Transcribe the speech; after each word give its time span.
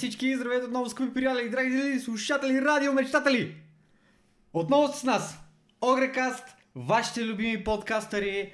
Всички, 0.00 0.36
здравейте 0.36 0.66
отново, 0.66 0.90
скъпи 0.90 1.14
приятели, 1.14 1.48
драги 1.50 1.70
зрители, 1.70 2.00
слушатели, 2.00 2.62
радио 2.62 2.92
мечтатели! 2.92 3.54
Отново 4.52 4.92
с 4.92 5.04
нас, 5.04 5.38
Огрекаст, 5.80 6.44
вашите 6.74 7.24
любими 7.24 7.64
подкастъри, 7.64 8.52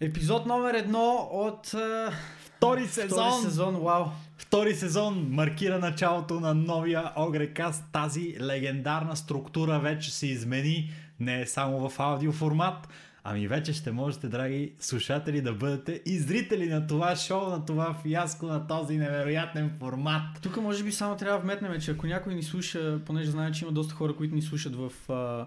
епизод 0.00 0.46
номер 0.46 0.74
едно 0.74 1.28
от 1.32 1.66
uh, 1.66 2.12
втори 2.38 2.86
сезон. 2.86 3.32
Втори 3.32 3.42
сезон, 3.42 3.76
вау! 3.76 4.04
Втори 4.38 4.74
сезон 4.74 5.26
маркира 5.30 5.78
началото 5.78 6.40
на 6.40 6.54
новия 6.54 7.12
Огрекаст. 7.16 7.84
Тази 7.92 8.36
легендарна 8.40 9.16
структура 9.16 9.78
вече 9.78 10.10
се 10.10 10.26
измени, 10.26 10.92
не 11.20 11.40
е 11.40 11.46
само 11.46 11.88
в 11.88 12.00
аудиоформат, 12.00 12.88
Ами 13.32 13.48
вече 13.48 13.72
ще 13.72 13.92
можете, 13.92 14.28
драги 14.28 14.72
слушатели, 14.80 15.40
да 15.40 15.52
бъдете 15.52 16.02
и 16.06 16.18
зрители 16.18 16.68
на 16.68 16.86
това 16.86 17.16
шоу, 17.16 17.50
на 17.50 17.64
това 17.64 17.94
фиаско, 18.02 18.46
на 18.46 18.66
този 18.66 18.98
невероятен 18.98 19.70
формат. 19.78 20.22
Тук 20.42 20.56
може 20.56 20.84
би 20.84 20.92
само 20.92 21.16
трябва 21.16 21.38
да 21.38 21.42
вметнем, 21.44 21.80
че 21.80 21.90
ако 21.90 22.06
някой 22.06 22.34
ни 22.34 22.42
слуша, 22.42 23.00
понеже 23.06 23.30
знаем, 23.30 23.52
че 23.52 23.64
има 23.64 23.72
доста 23.72 23.94
хора, 23.94 24.16
които 24.16 24.34
ни 24.34 24.42
слушат 24.42 24.76
в 24.76 24.92
uh, 25.08 25.46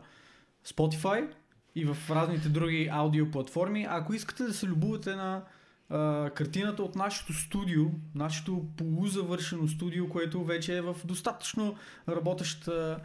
Spotify 0.67 1.27
и 1.75 1.85
в 1.85 1.97
разните 2.09 2.49
други 2.49 2.89
аудио 2.91 3.31
платформи, 3.31 3.87
ако 3.89 4.13
искате 4.13 4.43
да 4.43 4.53
се 4.53 4.67
любувате 4.67 5.15
на 5.15 5.41
uh, 5.91 6.33
картината 6.33 6.83
от 6.83 6.95
нашето 6.95 7.33
студио, 7.33 7.83
нашето 8.15 8.65
полузавършено 8.77 9.67
студио, 9.67 10.09
което 10.09 10.43
вече 10.43 10.77
е 10.77 10.81
в 10.81 10.95
достатъчно 11.05 11.75
работеща 12.09 12.99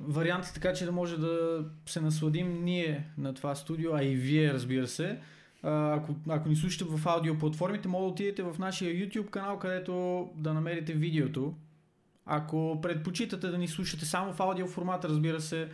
варианти, 0.00 0.54
така 0.54 0.72
че 0.72 0.84
да 0.84 0.92
може 0.92 1.16
да 1.18 1.64
се 1.86 2.00
насладим 2.00 2.64
ние 2.64 3.04
на 3.18 3.34
това 3.34 3.54
студио, 3.54 3.94
а 3.94 4.04
и 4.04 4.14
вие, 4.14 4.52
разбира 4.52 4.86
се. 4.86 5.18
Ако, 5.62 6.14
ако 6.28 6.48
ни 6.48 6.56
слушате 6.56 6.84
в 6.84 7.06
аудиоплатформите, 7.06 7.88
може 7.88 8.02
да 8.02 8.08
отидете 8.08 8.42
в 8.42 8.58
нашия 8.58 8.94
YouTube 8.94 9.30
канал, 9.30 9.58
където 9.58 10.28
да 10.36 10.54
намерите 10.54 10.92
видеото. 10.92 11.54
Ако 12.26 12.78
предпочитате 12.82 13.48
да 13.48 13.58
ни 13.58 13.68
слушате 13.68 14.04
само 14.04 14.32
в 14.32 14.40
аудио 14.40 14.66
формат, 14.66 15.04
разбира 15.04 15.40
се, 15.40 15.68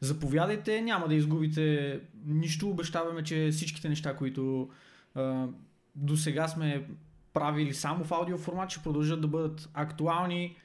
заповядайте, 0.00 0.80
няма 0.80 1.08
да 1.08 1.14
изгубите 1.14 2.00
нищо. 2.26 2.70
Обещаваме, 2.70 3.22
че 3.22 3.48
всичките 3.52 3.88
неща, 3.88 4.16
които 4.16 4.70
а, 5.14 5.46
до 5.94 6.16
сега 6.16 6.48
сме 6.48 6.86
правили 7.32 7.74
само 7.74 8.04
в 8.04 8.12
аудио 8.12 8.38
формат, 8.38 8.70
ще 8.70 8.82
продължат 8.82 9.20
да 9.20 9.28
бъдат 9.28 9.70
актуални, 9.74 10.56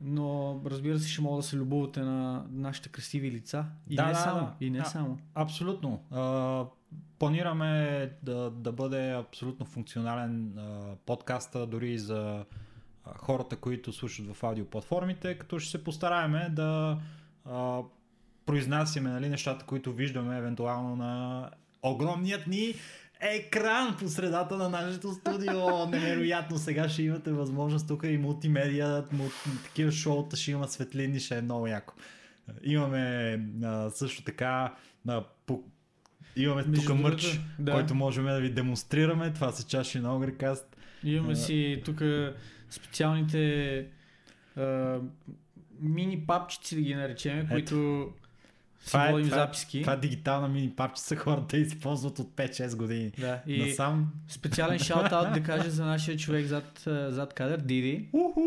но 0.00 0.60
разбира 0.66 0.98
се 0.98 1.08
ще 1.08 1.22
мога 1.22 1.36
да 1.36 1.42
се 1.42 1.56
любовате 1.56 2.00
на 2.00 2.46
нашите 2.50 2.88
красиви 2.88 3.30
лица. 3.30 3.64
И 3.90 3.96
да, 3.96 4.06
не 4.06 4.12
да, 4.12 4.18
само. 4.18 4.40
Да. 4.40 4.52
И 4.60 4.70
не 4.70 4.78
а, 4.78 4.84
само. 4.84 5.18
Абсолютно. 5.34 6.02
А, 6.10 6.64
планираме 7.18 8.10
да, 8.22 8.50
да 8.50 8.72
бъде 8.72 9.12
абсолютно 9.12 9.66
функционален 9.66 10.58
а, 10.58 10.96
подкаста 11.06 11.66
дори 11.66 11.98
за 11.98 12.44
а, 13.04 13.18
хората, 13.18 13.56
които 13.56 13.92
слушат 13.92 14.26
в 14.34 14.44
аудиоплатформите, 14.44 15.38
като 15.38 15.58
ще 15.58 15.70
се 15.70 15.84
постараеме 15.84 16.48
да 16.48 16.98
а, 17.44 17.82
произнасяме 18.46 19.10
нали, 19.10 19.28
нещата, 19.28 19.64
които 19.64 19.92
виждаме 19.92 20.38
евентуално 20.38 20.96
на 20.96 21.50
огромният 21.82 22.46
ни 22.46 22.74
екран 23.20 23.96
по 23.98 24.08
средата 24.08 24.56
на 24.56 24.68
нашето 24.68 25.12
студио. 25.12 25.86
Невероятно, 25.86 26.58
сега 26.58 26.88
ще 26.88 27.02
имате 27.02 27.32
възможност 27.32 27.88
тук 27.88 28.02
и 28.04 28.18
мултимедия, 28.18 29.04
мулти, 29.12 29.34
такива 29.64 29.92
шоута, 29.92 30.36
ще 30.36 30.50
има 30.50 30.68
светлини, 30.68 31.20
ще 31.20 31.38
е 31.38 31.42
много 31.42 31.66
яко. 31.66 31.94
Имаме 32.62 33.40
а, 33.64 33.90
също 33.90 34.24
така 34.24 34.74
а, 35.08 35.24
по, 35.46 35.62
имаме 36.36 36.64
тук 36.64 36.88
мърч, 36.94 37.40
да. 37.58 37.72
който 37.72 37.94
можем 37.94 38.24
да 38.24 38.40
ви 38.40 38.50
демонстрираме. 38.50 39.32
Това 39.32 39.52
са 39.52 39.66
чаши 39.66 39.98
на 39.98 40.16
Огрекаст. 40.16 40.76
Имаме 41.04 41.32
а, 41.32 41.36
си 41.36 41.82
тук 41.84 42.02
специалните 42.70 43.86
а, 44.56 44.98
мини 45.80 46.26
папчици, 46.26 46.74
да 46.74 46.80
ги 46.80 46.94
наречем, 46.94 47.48
които 47.48 48.08
това 48.86 49.08
е, 49.08 49.22
това, 49.22 49.36
записки. 49.36 49.80
Това 49.80 49.92
е 49.92 49.96
дигитална 49.96 50.48
мини 50.48 50.70
папчица 50.76 51.16
хората 51.16 51.56
използват 51.56 52.18
от 52.18 52.28
5-6 52.36 52.76
години. 52.76 53.12
Да, 53.18 53.40
и 53.46 53.66
Насам... 53.66 54.12
специален 54.28 54.78
шаут-аут 54.78 55.34
да 55.34 55.42
кажа 55.42 55.70
за 55.70 55.84
нашия 55.84 56.16
човек 56.16 56.46
зад, 56.46 56.82
зад 56.86 57.34
кадър, 57.34 57.58
Диди. 57.58 58.08
Уху! 58.12 58.40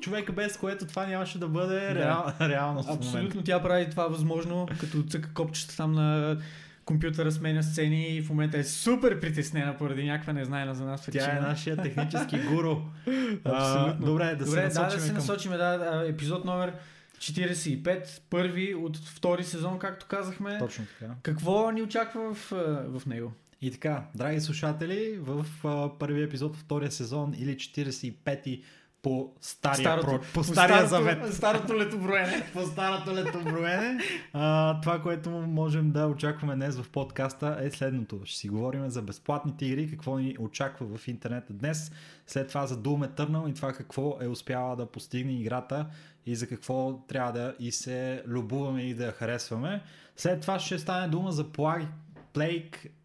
Човека 0.00 0.32
без 0.32 0.56
което 0.56 0.86
това 0.86 1.06
нямаше 1.06 1.38
да 1.38 1.48
бъде 1.48 1.80
да. 1.80 1.94
реал, 1.94 2.32
реалност 2.40 2.88
Абсолютно 2.90 3.42
тя 3.42 3.62
прави 3.62 3.90
това 3.90 4.06
възможно, 4.06 4.68
като 4.80 5.02
цъка 5.02 5.34
копчета 5.34 5.76
там 5.76 5.92
на 5.92 6.36
компютъра 6.84 7.32
сменя 7.32 7.62
сцени 7.62 8.08
и 8.08 8.22
в 8.22 8.28
момента 8.28 8.58
е 8.58 8.64
супер 8.64 9.20
притеснена 9.20 9.76
поради 9.76 10.04
някаква 10.04 10.32
незнайна 10.32 10.74
за 10.74 10.84
нас 10.84 11.06
причина. 11.06 11.24
Тя 11.24 11.36
е 11.36 11.40
нашия 11.40 11.76
технически 11.76 12.38
гуру. 12.38 12.76
Абсолютно. 13.44 14.06
добре, 14.06 14.34
да 14.34 14.44
добре, 14.44 14.70
се 14.70 14.80
да, 14.80 14.86
да 14.86 15.00
се 15.00 15.12
насочим. 15.12 15.52
Да, 15.52 16.04
епизод 16.08 16.44
номер 16.44 16.72
45, 17.18 18.20
първи 18.30 18.74
от 18.74 18.96
втори 18.96 19.44
сезон, 19.44 19.78
както 19.78 20.06
казахме. 20.06 20.58
Точно 20.58 20.86
така. 20.98 21.14
Какво 21.22 21.70
ни 21.70 21.82
очаква 21.82 22.34
в, 22.34 22.52
в 22.98 23.06
него? 23.06 23.32
И 23.60 23.70
така, 23.70 24.04
драги 24.14 24.40
слушатели, 24.40 25.18
в 25.20 25.46
uh, 25.62 25.98
първи 25.98 26.22
епизод 26.22 26.56
втория 26.56 26.92
сезон 26.92 27.34
или 27.38 27.56
45-ти 27.56 28.62
по 29.02 29.32
стария, 29.40 29.76
старото, 29.76 30.06
про, 30.06 30.18
по, 30.18 30.32
по 30.32 30.44
стария 30.44 30.86
старото, 30.86 30.88
завет. 30.88 31.34
Старото 31.34 31.78
летоброене. 31.78 32.50
по 32.52 32.62
старото 32.66 33.14
летоброене. 33.14 33.98
А, 34.32 34.80
това, 34.80 35.02
което 35.02 35.30
можем 35.30 35.90
да 35.90 36.06
очакваме 36.06 36.54
днес 36.54 36.76
в 36.76 36.90
подкаста 36.90 37.58
е 37.60 37.70
следното. 37.70 38.20
Ще 38.24 38.38
си 38.38 38.48
говорим 38.48 38.90
за 38.90 39.02
безплатните 39.02 39.66
игри, 39.66 39.90
какво 39.90 40.18
ни 40.18 40.36
очаква 40.38 40.98
в 40.98 41.08
интернет 41.08 41.44
днес. 41.50 41.92
След 42.26 42.48
това 42.48 42.66
за 42.66 42.76
Doom 42.76 43.08
Eternal 43.08 43.50
и 43.50 43.54
това 43.54 43.72
какво 43.72 44.18
е 44.20 44.28
успяла 44.28 44.76
да 44.76 44.86
постигне 44.86 45.32
играта 45.32 45.86
и 46.26 46.36
за 46.36 46.46
какво 46.46 46.98
трябва 47.08 47.32
да 47.32 47.54
и 47.58 47.72
се 47.72 48.22
любуваме 48.26 48.82
и 48.82 48.94
да 48.94 49.12
харесваме. 49.12 49.82
След 50.16 50.40
това 50.40 50.58
ще 50.58 50.78
стане 50.78 51.08
дума 51.08 51.32
за 51.32 51.44
Plague 51.44 51.88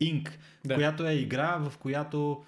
Inc., 0.01 0.29
да. 0.65 0.75
която 0.75 1.07
е 1.07 1.13
игра, 1.13 1.57
в 1.57 1.77
която 1.77 2.43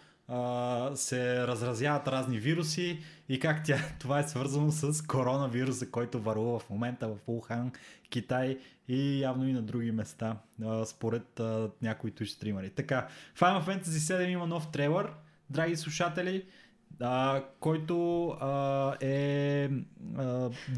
се 0.95 1.47
разразяват 1.47 2.07
разни 2.07 2.39
вируси 2.39 2.99
и 3.29 3.39
как 3.39 3.63
тя, 3.63 3.77
това 3.99 4.19
е 4.19 4.27
свързано 4.27 4.71
с 4.71 5.07
коронавируса, 5.07 5.91
който 5.91 6.21
варува 6.21 6.59
в 6.59 6.69
момента 6.69 7.07
в 7.07 7.17
Ухан, 7.27 7.71
Китай 8.09 8.57
и 8.87 9.19
явно 9.19 9.47
и 9.47 9.53
на 9.53 9.61
други 9.61 9.91
места, 9.91 10.37
според 10.85 11.41
някои 11.81 12.11
туш 12.11 12.29
стримари. 12.29 12.69
Така, 12.69 13.07
Final 13.37 13.65
Fantasy 13.65 13.83
7 13.83 14.27
има 14.27 14.47
нов 14.47 14.71
трейлър, 14.71 15.11
драги 15.49 15.75
слушатели 15.75 16.45
който 17.59 18.37
е 19.01 19.69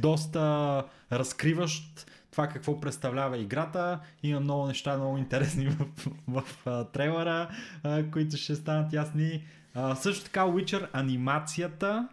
доста 0.02 0.84
разкриващ 1.12 2.12
това 2.36 2.48
какво 2.48 2.80
представлява 2.80 3.38
играта. 3.38 4.00
Има 4.24 4.40
много 4.40 4.68
неща, 4.68 4.98
много 4.98 5.18
интересни 5.18 5.68
в, 5.70 5.86
в, 6.28 6.44
в 6.66 6.86
трейлера, 6.94 7.50
а, 7.84 8.04
които 8.12 8.38
ще 8.38 8.56
станат 8.56 8.94
ясни. 8.94 9.44
А, 9.74 9.96
също 9.96 10.26
така 10.26 10.42
Witcher 10.42 10.88
анимацията 10.94 12.08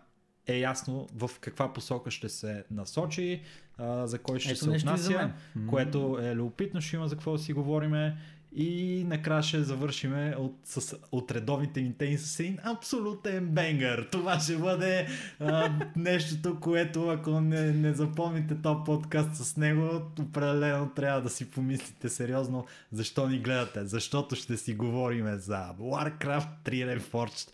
е 0.46 0.58
ясно 0.58 1.08
в 1.14 1.30
каква 1.40 1.72
посока 1.72 2.10
ще 2.10 2.28
се 2.28 2.64
насочи, 2.70 3.42
а, 3.78 4.06
за 4.06 4.18
кой 4.18 4.40
ще 4.40 4.50
Ето 4.52 4.64
се 4.64 4.70
отнася, 4.70 5.30
което 5.70 6.18
е 6.22 6.34
любопитно, 6.34 6.80
ще 6.80 6.96
има 6.96 7.08
за 7.08 7.14
какво 7.14 7.32
да 7.32 7.38
си 7.38 7.52
говориме. 7.52 8.16
И 8.56 9.04
накрая 9.06 9.42
ще 9.42 9.62
завършиме 9.62 10.34
от, 10.38 10.56
с, 10.64 10.96
от 11.12 11.30
редовните 11.30 11.80
ни 11.80 11.94
тени 11.98 12.18
с 12.18 12.40
един 12.40 12.58
абсолютен 12.64 13.46
бенгър. 13.46 14.08
Това 14.12 14.40
ще 14.40 14.56
бъде 14.56 15.06
а, 15.40 15.70
нещото, 15.96 16.60
което 16.60 17.08
ако 17.08 17.40
не, 17.40 17.72
не 17.72 17.92
запомните 17.92 18.54
този 18.62 18.78
подкаст 18.84 19.36
с 19.36 19.56
него, 19.56 20.00
определено 20.20 20.90
трябва 20.90 21.22
да 21.22 21.30
си 21.30 21.50
помислите 21.50 22.08
сериозно 22.08 22.66
защо 22.92 23.28
ни 23.28 23.38
гледате. 23.38 23.84
Защото 23.84 24.36
ще 24.36 24.56
си 24.56 24.74
говориме 24.74 25.36
за 25.36 25.68
Warcraft 25.80 26.48
3 26.64 27.00
Reforged 27.00 27.50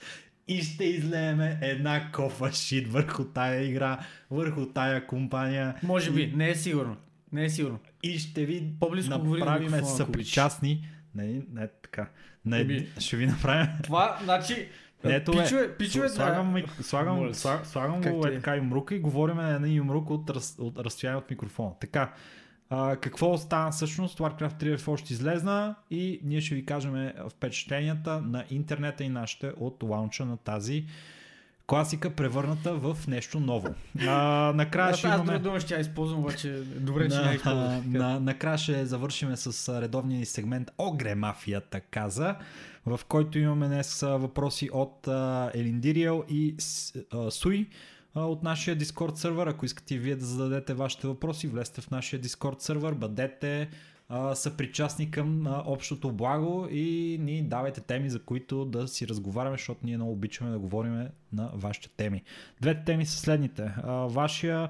и 0.48 0.62
ще 0.62 0.84
излееме 0.84 1.58
една 1.62 2.12
кофа 2.12 2.52
шит 2.52 2.92
върху 2.92 3.24
тая 3.24 3.62
игра, 3.62 3.98
върху 4.30 4.66
тая 4.66 5.06
компания. 5.06 5.74
Може 5.82 6.10
би, 6.10 6.32
не 6.36 6.50
е 6.50 6.54
сигурно. 6.54 6.96
Не 7.32 7.44
е 7.44 7.50
сигурно. 7.50 7.78
И 8.02 8.18
ще 8.18 8.44
ви 8.44 8.72
По-близко 8.80 9.18
направим 9.18 9.84
съпричастни. 9.84 10.88
Не, 11.14 11.42
не 11.52 11.68
така. 11.82 12.10
Не, 12.44 12.60
Еби... 12.60 12.88
ще 12.98 13.16
ви 13.16 13.26
направим. 13.26 13.68
Това, 13.82 14.18
значи, 14.24 14.68
ето 15.04 15.32
пичове, 15.32 15.76
пичове, 15.76 16.08
слагам, 16.08 16.54
да. 16.54 16.82
слагам, 16.82 17.34
слагам, 17.34 17.64
слагам 17.64 18.00
го 18.00 18.26
е, 18.26 18.30
е 18.30 18.34
така 18.34 18.56
юмрук 18.56 18.90
и 18.90 18.98
говорим 18.98 19.36
на 19.36 19.56
един 19.56 19.74
юмрук 19.74 20.10
от, 20.10 20.30
раз, 20.30 20.56
от 20.58 20.78
разстояние 20.78 21.18
от 21.18 21.30
микрофона. 21.30 21.70
Така, 21.80 22.12
а, 22.70 22.96
какво 22.96 23.38
стана 23.38 23.70
всъщност? 23.70 24.18
Warcraft 24.18 24.62
3 24.62 24.88
още 24.88 25.12
излезна 25.12 25.74
и 25.90 26.20
ние 26.24 26.40
ще 26.40 26.54
ви 26.54 26.66
кажем 26.66 27.12
впечатленията 27.30 28.20
на 28.20 28.44
интернета 28.50 29.04
и 29.04 29.08
нашите 29.08 29.52
от 29.56 29.82
лаунча 29.82 30.24
на 30.24 30.36
тази 30.36 30.86
класика 31.69 32.11
превърната 32.11 32.75
в 32.75 32.97
нещо 33.09 33.41
ново. 33.41 33.69
А, 34.00 34.53
накрая 34.56 34.94
ще 34.94 35.06
имаме... 35.06 35.32
Аз 35.32 35.41
дума 35.41 35.61
ще 35.61 35.75
я 35.75 35.81
използвам, 35.81 36.20
обаче 36.20 36.62
добре, 36.76 37.09
че 37.09 37.17
не 37.17 37.23
я 37.23 37.35
използвам. 37.35 37.82
На, 37.93 38.20
накрая 38.20 38.59
ще 38.59 38.87
завършим 38.87 39.37
с 39.37 39.81
редовния 39.82 40.26
сегмент 40.26 40.70
Огре 40.79 41.15
мафията 41.15 41.81
каза, 41.81 42.37
в 42.87 43.00
който 43.09 43.38
имаме 43.38 43.67
днес 43.67 44.00
въпроси 44.00 44.70
от 44.73 45.09
Елиндириел 45.55 46.25
и 46.29 46.55
Суи 47.31 47.69
от 48.15 48.43
нашия 48.43 48.76
Discord 48.76 49.15
сервер. 49.15 49.47
Ако 49.47 49.65
искате 49.65 49.99
вие 49.99 50.17
да 50.17 50.25
зададете 50.25 50.75
вашите 50.75 51.06
въпроси, 51.06 51.47
влезте 51.47 51.81
в 51.81 51.91
нашия 51.91 52.20
Discord 52.20 52.61
сервер, 52.61 52.93
бъдете 52.93 53.69
а, 54.08 54.34
съпричастни 54.34 55.10
към 55.10 55.46
а, 55.46 55.62
общото 55.66 56.12
благо 56.12 56.69
и 56.70 57.19
ни 57.20 57.43
давайте 57.43 57.81
теми, 57.81 58.10
за 58.10 58.22
които 58.22 58.64
да 58.64 58.88
си 58.88 59.08
разговаряме, 59.08 59.56
защото 59.56 59.81
ние 59.84 59.96
много 59.96 60.12
обичаме 60.12 60.50
да 60.50 60.58
говорим 60.58 61.08
на 61.32 61.50
вашите 61.55 61.88
теми. 61.88 62.22
Двете 62.60 62.84
теми 62.84 63.06
са 63.06 63.19
следните. 63.19 63.72
А, 63.82 63.93
вашия 63.93 64.69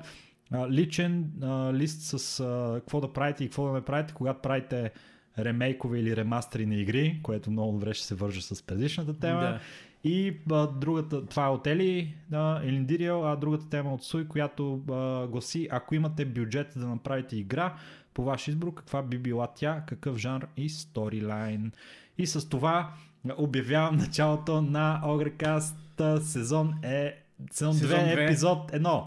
а, 0.50 0.70
личен 0.70 1.32
а, 1.42 1.72
лист 1.72 2.00
с 2.00 2.40
а, 2.40 2.74
какво 2.80 3.00
да 3.00 3.12
правите 3.12 3.44
и 3.44 3.46
какво 3.46 3.66
да 3.66 3.72
не 3.72 3.80
правите, 3.80 4.14
когато 4.14 4.42
правите 4.42 4.90
ремейкове 5.38 5.98
или 5.98 6.16
ремастери 6.16 6.66
на 6.66 6.74
игри, 6.74 7.20
което 7.22 7.50
много 7.50 7.72
добре 7.72 7.94
ще 7.94 8.06
се 8.06 8.14
вържа 8.14 8.42
с 8.42 8.62
предишната 8.62 9.18
тема. 9.18 9.40
Да. 9.40 9.60
И 10.04 10.36
а, 10.50 10.66
другата, 10.66 11.26
това 11.26 11.46
е 11.46 11.48
от 11.48 11.66
Ели, 11.66 12.14
да, 12.30 12.60
Елиндириал, 12.64 13.32
а 13.32 13.36
другата 13.36 13.68
тема 13.68 13.90
е 13.90 13.94
от 13.94 14.04
Суй, 14.04 14.28
която 14.28 14.82
а, 14.90 15.26
гласи, 15.26 15.68
ако 15.70 15.94
имате 15.94 16.24
бюджет 16.24 16.72
да 16.76 16.86
направите 16.86 17.36
игра, 17.36 17.74
по 18.18 18.24
ваш 18.24 18.48
избор, 18.48 18.74
каква 18.74 19.02
би 19.02 19.18
била 19.18 19.46
тя, 19.46 19.82
какъв 19.86 20.16
жанр 20.16 20.46
и 20.56 20.68
сторилайн. 20.68 21.72
И 22.18 22.26
с 22.26 22.48
това 22.48 22.92
обявявам 23.36 23.96
началото 23.96 24.62
на 24.62 25.00
Огрекаст 25.04 25.76
сезон 26.22 26.74
е 26.82 27.24
сезон 27.50 27.74
2, 27.74 27.78
Сезон 27.78 27.98
две. 27.98 28.24
епизод 28.24 28.72
1. 28.72 29.04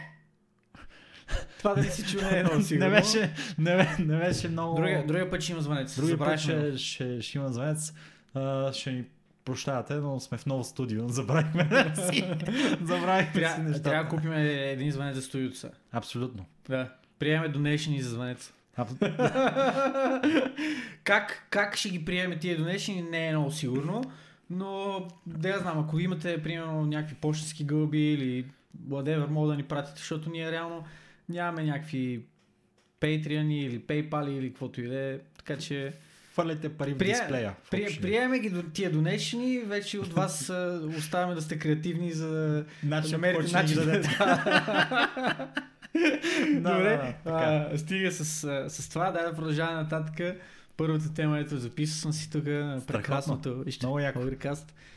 Това 1.58 1.75
да 1.75 1.81
не 1.81 1.90
си 1.90 2.12
чу 2.12 2.22
не 2.22 2.40
е 2.40 2.44
много 2.44 2.62
сигурно. 2.63 2.90
не, 2.90 2.96
беше, 3.00 3.34
не, 3.58 3.96
не 4.00 4.18
беше 4.18 4.50
много... 4.50 4.75
Другия, 4.75 5.06
другия 5.06 5.30
път 5.30 5.42
ще 5.42 5.52
има 5.52 5.62
звънец. 5.62 5.96
Другия 5.96 6.18
път 6.18 6.40
ще, 6.40 6.78
ще, 6.78 7.22
ще 7.22 7.38
има 7.38 7.50
звънец. 7.54 7.94
А, 8.34 8.74
ще 8.74 8.92
ни 8.92 9.06
прощавате, 9.46 9.94
но 9.94 10.19
сме 10.19 10.38
в 10.38 10.46
ново 10.46 10.64
студио. 10.64 11.07
Забравихме 11.10 11.64
да 11.64 12.02
си, 12.02 12.25
забравихме 12.81 13.34
си 13.34 13.56
Тря, 13.56 13.64
нещата. 13.64 13.84
трябва 13.84 14.04
да 14.04 14.10
купим 14.10 14.34
един 14.34 14.92
звънец 14.92 15.16
за 15.16 15.22
студиото 15.22 15.57
са. 15.57 15.72
Абсолютно. 15.92 16.46
Да. 16.69 16.94
Приемаме 17.19 17.50
донейшни 17.50 18.02
за 18.02 18.10
звънец. 18.10 18.54
Как, 21.03 21.47
как 21.50 21.75
ще 21.75 21.89
ги 21.89 22.06
приеме 22.06 22.39
тия 22.39 22.57
донейшни 22.57 23.01
не 23.01 23.27
е 23.27 23.31
много 23.31 23.51
сигурно, 23.51 24.03
но 24.50 25.00
да 25.25 25.50
я 25.50 25.59
знам, 25.59 25.79
ако 25.79 26.00
имате 26.00 26.44
примерно 26.44 26.85
някакви 26.85 27.15
почтенски 27.15 27.63
гълби 27.63 28.13
или 28.13 28.45
whatever, 28.88 29.27
мога 29.27 29.47
да 29.47 29.56
ни 29.56 29.63
пратите, 29.63 29.97
защото 29.97 30.29
ние 30.29 30.51
реално 30.51 30.83
нямаме 31.29 31.63
някакви 31.63 32.21
Patreon 33.01 33.53
или 33.53 33.79
PayPal 33.79 34.29
или 34.29 34.50
каквото 34.50 34.81
и 34.81 34.88
да 34.88 35.00
е, 35.00 35.18
така 35.38 35.57
че 35.57 35.94
Хвърляйте 36.33 36.69
пари 36.69 36.94
в 36.94 36.97
Прие- 36.97 37.07
дисплея. 37.07 37.56
в 37.63 37.69
при, 37.69 37.97
приеме 38.01 38.39
ги 38.39 38.50
до 38.50 38.63
тия 38.63 38.91
донейшни, 38.91 39.59
вече 39.59 40.00
от 40.00 40.13
вас 40.13 40.50
оставяме 40.97 41.35
да 41.35 41.41
сте 41.41 41.59
креативни 41.59 42.12
за 42.12 42.29
да 42.29 42.65
Начин, 42.83 43.12
намерите 43.12 43.47
ще 43.47 43.57
ни 43.57 43.75
начин. 43.75 44.01
Да, 44.18 45.47
Добре, 46.56 46.62
да, 46.62 46.72
да, 46.72 47.14
така. 47.24 47.70
а, 47.74 47.78
стига 47.78 48.12
с, 48.12 48.90
това, 48.90 49.12
дай 49.12 49.26
да 49.26 49.34
продължаваме 49.36 49.82
нататък. 49.84 50.38
Първата 50.78 51.14
тема, 51.14 51.40
ето 51.40 51.58
записал 51.58 51.96
съм 51.96 52.14
си 52.14 52.32
тук 52.32 52.44
прекрасното. 52.88 53.66
Много 53.82 54.00
яко. 54.00 54.20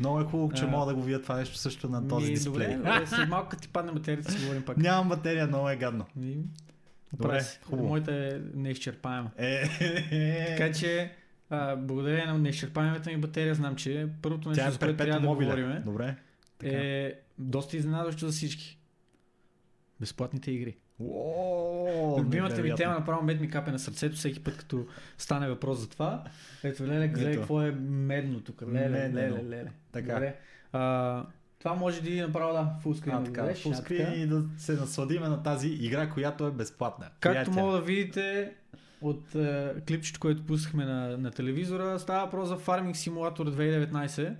Много 0.00 0.20
е 0.20 0.24
хубаво, 0.24 0.52
че 0.52 0.64
А. 0.64 0.66
мога 0.66 0.86
да 0.86 0.94
го 0.94 1.02
видя 1.02 1.22
това 1.22 1.36
нещо 1.36 1.56
също 1.58 1.88
на 1.88 2.08
този 2.08 2.26
Ми, 2.26 2.34
дисплей. 2.34 2.76
Добре, 2.76 2.76
добре, 2.94 3.06
след 3.06 3.28
малко 3.28 3.56
ти 3.56 3.68
падне 3.68 3.92
материята, 3.92 4.32
си 4.32 4.38
говорим 4.42 4.62
пак. 4.62 4.76
Нямам 4.76 5.08
батерия, 5.08 5.46
много 5.46 5.68
е 5.68 5.76
гадно. 5.76 6.06
Ми, 6.16 6.36
Добре, 7.12 7.40
хубаво. 7.62 7.88
Моята 7.88 8.14
е 8.14 8.40
неизчерпаема. 8.54 9.30
Е, 9.36 9.68
Така 10.56 10.72
че, 10.72 11.12
а, 11.50 11.76
благодарение 11.76 12.26
на 12.26 12.38
неизчерпаемата 12.38 13.10
ми 13.10 13.16
батерия, 13.16 13.54
знам, 13.54 13.76
че 13.76 14.08
първото 14.22 14.48
нещо, 14.48 14.64
е 14.66 14.70
за 14.70 14.78
което 14.78 14.96
трябва 14.96 15.12
перпетуум 15.12 15.38
да 15.38 15.44
говорим 15.44 15.82
Добре. 15.84 16.16
Така. 16.58 16.76
е 16.76 17.12
доста 17.38 17.76
изненадващо 17.76 18.26
за 18.26 18.32
всички. 18.32 18.78
Безплатните 20.00 20.50
игри. 20.50 20.76
Уоо, 20.98 22.20
Любимата 22.20 22.62
ми 22.62 22.74
тема 22.74 22.94
направо 22.94 23.22
мед 23.22 23.40
ми 23.40 23.50
капе 23.50 23.70
на 23.70 23.78
сърцето 23.78 24.16
всеки 24.16 24.44
път, 24.44 24.56
като 24.56 24.86
стане 25.18 25.48
въпрос 25.48 25.78
за 25.78 25.88
това. 25.88 26.24
Ето, 26.64 26.86
леле, 26.86 27.08
гледай 27.08 27.34
какво 27.34 27.62
е 27.62 27.70
медно 27.88 28.40
тук. 28.40 28.62
Леле, 28.62 28.88
Медно. 28.88 29.36
леле, 29.36 29.48
леле. 29.48 29.72
Така. 29.92 30.12
Добре. 30.12 30.36
А, 30.72 31.26
това 31.58 31.74
може 31.74 32.02
да 32.02 32.10
и 32.10 32.20
направо 32.20 32.52
да 32.52 32.76
фулскрин 32.82 33.14
А, 33.14 33.24
така, 33.24 33.42
screen 33.42 34.14
и 34.14 34.26
да 34.26 34.44
се 34.58 34.72
насладиме 34.72 35.28
на 35.28 35.42
тази 35.42 35.68
игра, 35.68 36.10
която 36.10 36.46
е 36.46 36.50
безплатна. 36.50 37.06
Както 37.20 37.50
мога 37.50 37.72
да 37.72 37.80
видите 37.80 38.52
от 39.00 39.34
е, 39.34 39.74
клипчето, 39.88 40.20
което 40.20 40.46
пускахме 40.46 40.84
на, 40.84 41.18
на 41.18 41.30
телевизора, 41.30 41.98
става 41.98 42.24
въпрос 42.24 42.48
за 42.48 42.58
Farming 42.58 42.92
Simulator 42.92 43.38
2019, 43.38 44.34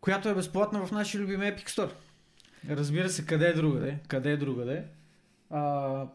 която 0.00 0.28
е 0.28 0.34
безплатна 0.34 0.86
в 0.86 0.92
нашия 0.92 1.20
любим 1.20 1.40
Epic 1.40 1.68
Store. 1.68 1.92
Разбира 2.70 3.08
се, 3.08 3.26
къде 3.26 3.48
е 3.48 3.52
другаде? 3.52 3.98
Къде 4.08 4.32
е 4.32 4.36
другаде? 4.36 4.84
А, 5.50 6.06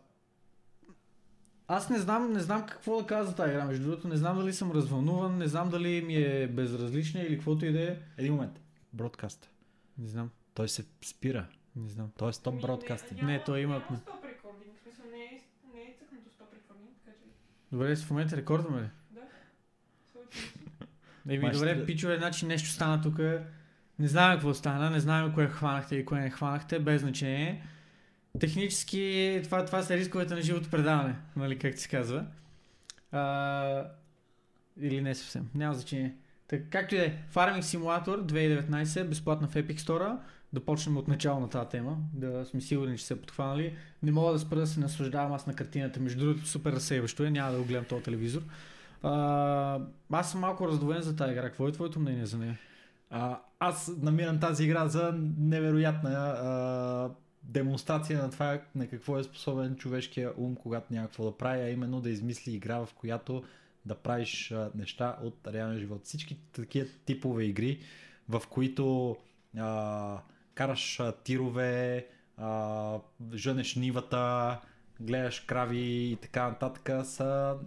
аз 1.67 1.89
не 1.89 1.97
знам, 1.97 2.33
не 2.33 2.39
знам 2.39 2.65
какво 2.65 2.97
да 2.97 3.07
кажа 3.07 3.23
за 3.23 3.35
тази 3.35 3.51
игра, 3.51 3.65
между 3.65 3.83
другото. 3.83 4.07
Не 4.07 4.15
знам 4.15 4.37
дали 4.37 4.53
съм 4.53 4.71
развълнуван, 4.71 5.37
не 5.37 5.47
знам 5.47 5.69
дали 5.69 6.01
ми 6.01 6.15
е 6.15 6.47
безразлична 6.47 7.21
или 7.21 7.35
каквото 7.35 7.65
и 7.65 7.71
да 7.71 7.81
е. 7.83 7.97
Един 8.17 8.33
момент. 8.33 8.59
Бродкаст. 8.93 9.49
Не 9.97 10.07
знам, 10.07 10.29
Той 10.53 10.69
се 10.69 10.85
спира. 11.01 11.45
не 11.75 11.89
знам. 11.89 12.11
Той 12.17 12.29
е 12.29 12.33
стоп 12.33 12.53
Ами, 12.53 12.61
бродкастинг. 12.61 13.21
Не, 13.21 13.43
той 13.43 13.59
има- 13.59 13.73
Няма 13.75 13.97
стоп 13.97 14.25
рекординг, 14.25 14.75
в 14.75 14.83
смисъл 14.83 15.05
не 15.07 15.17
е, 15.17 15.41
не 15.73 15.81
е 15.81 15.95
цъкнато 15.99 16.29
стоп 16.29 16.53
рекординг, 16.53 16.89
така 16.97 17.17
че... 17.17 17.25
Добре, 17.71 17.95
в 17.97 18.09
момента 18.09 18.37
рекордваме 18.37 18.81
ли? 18.81 18.89
своето- 20.11 20.37
Еми, 21.29 21.51
добре, 21.51 21.69
ще- 21.69 21.85
пичове, 21.85 22.17
значи 22.17 22.45
нещо 22.45 22.69
стана 22.69 23.01
тук. 23.01 23.17
Не 23.99 24.07
знаем 24.07 24.33
какво 24.33 24.53
стана, 24.53 24.89
не 24.89 24.99
знаем 24.99 25.33
кое 25.33 25.47
хванахте 25.47 25.95
и 25.95 26.05
кое 26.05 26.19
не 26.19 26.29
хванахте, 26.29 26.79
без 26.79 27.01
значение. 27.01 27.63
Технически 28.39 29.41
това, 29.43 29.65
това 29.65 29.83
са 29.83 29.97
рисковете 29.97 30.33
на 30.33 30.41
живото 30.41 30.69
предаване, 30.69 31.15
нали, 31.35 31.59
как 31.59 31.79
се 31.79 31.89
казва. 31.89 32.25
А, 33.11 33.85
или 34.81 35.01
не 35.01 35.15
съвсем, 35.15 35.49
няма 35.55 35.73
значение. 35.73 36.15
Так, 36.47 36.61
както 36.69 36.95
и 36.95 36.97
да 36.97 37.05
е, 37.05 37.13
Farming 37.33 37.61
Simulator 37.61 38.25
2019, 38.25 39.03
безплатна 39.03 39.47
в 39.47 39.53
Epic 39.53 39.79
Store. 39.79 40.17
Да 40.53 40.65
почнем 40.65 40.97
от 40.97 41.07
начало 41.07 41.39
на 41.39 41.49
тази 41.49 41.69
тема, 41.69 41.97
да 42.13 42.45
сме 42.45 42.61
сигурни, 42.61 42.97
че 42.97 43.05
се 43.05 43.21
подхванали. 43.21 43.75
Не 44.03 44.11
мога 44.11 44.33
да 44.33 44.39
спра 44.39 44.59
да 44.59 44.67
се 44.67 44.79
наслаждавам 44.79 45.33
аз 45.33 45.47
на 45.47 45.53
картината. 45.53 45.99
Между 45.99 46.19
другото, 46.19 46.47
супер 46.47 46.71
разсейващо 46.71 47.23
е, 47.23 47.29
няма 47.29 47.51
да 47.51 47.57
го 47.57 47.65
гледам 47.65 47.85
този 47.85 48.03
телевизор. 48.03 48.41
А, 49.03 49.79
аз 50.11 50.31
съм 50.31 50.41
малко 50.41 50.67
раздвоен 50.67 51.01
за 51.01 51.15
тази 51.15 51.31
игра. 51.31 51.43
Какво 51.43 51.67
е 51.67 51.71
твоето 51.71 51.99
мнение 51.99 52.25
за 52.25 52.37
нея? 52.37 52.59
А, 53.09 53.39
аз 53.59 53.91
намирам 54.01 54.39
тази 54.39 54.63
игра 54.63 54.87
за 54.87 55.13
невероятна 55.37 56.11
а, 56.11 57.09
демонстрация 57.43 58.19
на 58.19 58.29
това 58.29 58.61
на 58.75 58.87
какво 58.87 59.19
е 59.19 59.23
способен 59.23 59.75
човешкия 59.75 60.33
ум, 60.37 60.55
когато 60.55 60.93
няма 60.93 61.07
какво 61.07 61.23
да 61.23 61.37
прави, 61.37 61.61
а 61.61 61.69
именно 61.69 62.01
да 62.01 62.09
измисли 62.09 62.51
игра, 62.51 62.85
в 62.85 62.89
която 62.95 63.43
да 63.85 63.95
правиш 63.95 64.53
неща 64.75 65.17
от 65.23 65.47
реален 65.47 65.79
живот. 65.79 66.05
Всички 66.05 66.37
такива 66.51 66.87
типове 67.05 67.43
игри, 67.43 67.79
в 68.29 68.43
които 68.49 69.17
а, 69.57 70.19
караш 70.53 71.01
тирове, 71.23 72.07
а, 72.37 72.99
жънеш 73.35 73.75
нивата, 73.75 74.59
гледаш 74.99 75.39
крави 75.39 76.11
и 76.11 76.17
така 76.21 76.47
нататък, 76.47 77.05
са 77.05 77.57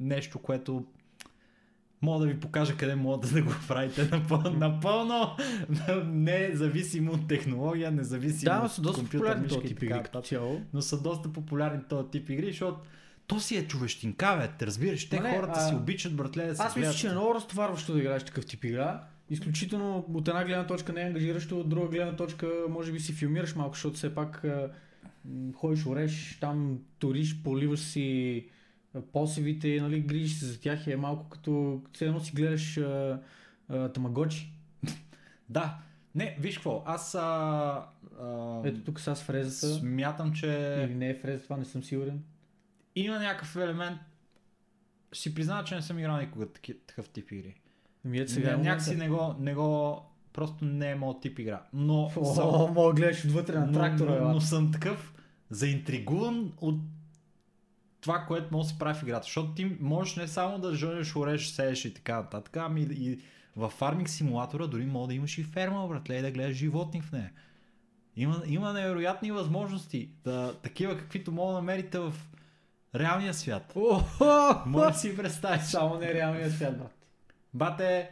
нещо, 0.00 0.38
което 0.38 0.86
Мога 2.02 2.26
да 2.26 2.32
ви 2.32 2.40
покажа 2.40 2.76
къде 2.76 2.94
могат 2.94 3.32
да 3.34 3.42
го 3.42 3.52
правите 3.68 4.08
напълно, 4.12 4.50
напълно 4.50 5.36
независимо 6.04 7.12
от 7.12 7.28
технология, 7.28 7.90
независимо 7.90 8.52
Да, 8.52 8.70
от 8.88 8.94
компютър, 8.96 9.38
мишка 9.38 9.60
тип 9.60 9.82
игри 9.82 10.02
като 10.02 10.20
цяло. 10.20 10.60
Но 10.72 10.82
са 10.82 11.02
доста 11.02 11.32
популярни 11.32 11.80
този 11.88 12.08
тип 12.10 12.30
игри, 12.30 12.46
защото 12.46 12.80
то 13.26 13.40
си 13.40 13.56
е 13.56 13.66
човещинка, 13.66 14.36
бе, 14.40 14.48
те 14.58 14.66
разбираш, 14.66 15.08
те 15.08 15.20
не, 15.20 15.34
хората 15.34 15.60
а- 15.60 15.68
си 15.68 15.74
обичат, 15.74 16.16
братле, 16.16 16.46
да 16.46 16.56
се 16.56 16.62
Аз 16.62 16.76
мисля, 16.76 16.92
че 16.92 17.06
е 17.06 17.10
много 17.10 17.34
разтоварващо 17.34 17.92
да 17.92 17.98
играеш 17.98 18.24
такъв 18.24 18.46
тип 18.46 18.64
игра. 18.64 19.04
Изключително 19.30 20.06
от 20.14 20.28
една 20.28 20.44
гледна 20.44 20.66
точка 20.66 20.92
не 20.92 21.02
е 21.02 21.04
ангажиращо, 21.04 21.60
от 21.60 21.68
друга 21.68 21.88
гледна 21.88 22.16
точка 22.16 22.48
може 22.68 22.92
би 22.92 23.00
си 23.00 23.12
филмираш 23.12 23.54
малко, 23.54 23.74
защото 23.74 23.96
все 23.96 24.14
пак 24.14 24.44
ходиш, 25.54 25.86
ореш, 25.86 26.38
там 26.40 26.78
туриш, 26.98 27.42
поливаш 27.42 27.80
си 27.80 28.48
посевите, 29.12 29.80
нали, 29.80 30.00
грижиш 30.00 30.38
се 30.38 30.46
за 30.46 30.60
тях 30.60 30.86
и 30.86 30.92
е 30.92 30.96
малко 30.96 31.28
като 31.28 31.82
все 31.92 32.06
едно 32.06 32.20
си 32.20 32.32
гледаш 32.34 32.76
а, 32.78 33.20
а, 33.68 33.88
тамагочи. 33.88 34.52
Да, 35.50 35.78
не, 36.14 36.36
виж 36.40 36.54
какво, 36.56 36.82
аз 36.86 37.14
а, 37.14 37.20
а, 38.20 38.60
Ето 38.64 38.80
тук 38.80 39.00
са 39.00 39.16
с 39.16 39.22
фрезата. 39.22 39.74
смятам, 39.74 40.32
че 40.32 40.46
Или 40.84 40.94
не 40.94 41.10
е 41.10 41.14
фреза, 41.14 41.44
това 41.44 41.56
не 41.56 41.64
съм 41.64 41.84
сигурен. 41.84 42.22
има 42.94 43.18
някакъв 43.18 43.56
елемент, 43.56 43.98
ще 45.12 45.22
си 45.22 45.34
призная, 45.34 45.64
че 45.64 45.74
не 45.74 45.82
съм 45.82 45.98
играл 45.98 46.16
никога 46.16 46.46
такъв 46.86 47.08
тип 47.08 47.32
игри. 47.32 47.60
Ами 48.04 48.18
ето 48.18 48.32
сега 48.32 48.48
не, 48.48 48.54
е 48.54 48.56
някакси 48.64 48.96
не 48.96 49.08
го, 49.08 49.34
не 49.40 49.54
го, 49.54 50.00
просто 50.32 50.64
не 50.64 50.90
е 50.90 50.94
моят 50.94 51.20
тип 51.20 51.38
игра. 51.38 51.62
Но, 51.72 52.10
съм, 52.10 52.44
О, 52.46 52.68
мога 52.68 52.88
да 52.88 53.00
гледаш 53.00 53.24
отвътре 53.24 53.58
на 53.58 53.72
трактора. 53.72 54.20
но, 54.20 54.28
но 54.28 54.40
съм 54.40 54.72
такъв 54.72 55.14
заинтригуван 55.50 56.52
от 56.60 56.76
това, 58.00 58.24
което 58.28 58.54
може 58.54 58.68
да 58.68 58.72
се 58.72 58.78
прави 58.78 58.98
в 58.98 59.02
играта. 59.02 59.24
Защото 59.24 59.54
ти 59.54 59.76
можеш 59.80 60.16
не 60.16 60.28
само 60.28 60.58
да 60.58 60.74
жънеш, 60.74 61.16
ореш, 61.16 61.48
сееш 61.48 61.84
и 61.84 61.94
така 61.94 62.16
нататък, 62.16 62.56
ами 62.56 62.80
и 62.90 63.18
във 63.56 63.72
фарминг 63.72 64.08
симулатора 64.08 64.66
дори 64.66 64.86
може 64.86 65.08
да 65.08 65.14
имаш 65.14 65.38
и 65.38 65.44
ферма, 65.44 65.88
братле, 65.88 66.18
и 66.18 66.22
да 66.22 66.30
гледаш 66.30 66.56
животни 66.56 67.00
в 67.02 67.12
нея. 67.12 67.32
Има, 68.16 68.42
има 68.46 68.72
невероятни 68.72 69.32
възможности. 69.32 70.10
Да, 70.24 70.54
такива, 70.62 70.98
каквито 70.98 71.32
мога 71.32 71.52
да 71.52 71.58
намерите 71.58 71.98
в 71.98 72.14
реалния 72.94 73.34
свят. 73.34 73.72
Може 74.66 74.92
да 74.92 74.98
си 74.98 75.16
представиш. 75.16 75.62
Само 75.62 75.98
нереалният 75.98 76.52
свят, 76.52 76.78
брат. 76.78 76.94
Бате, 77.54 78.10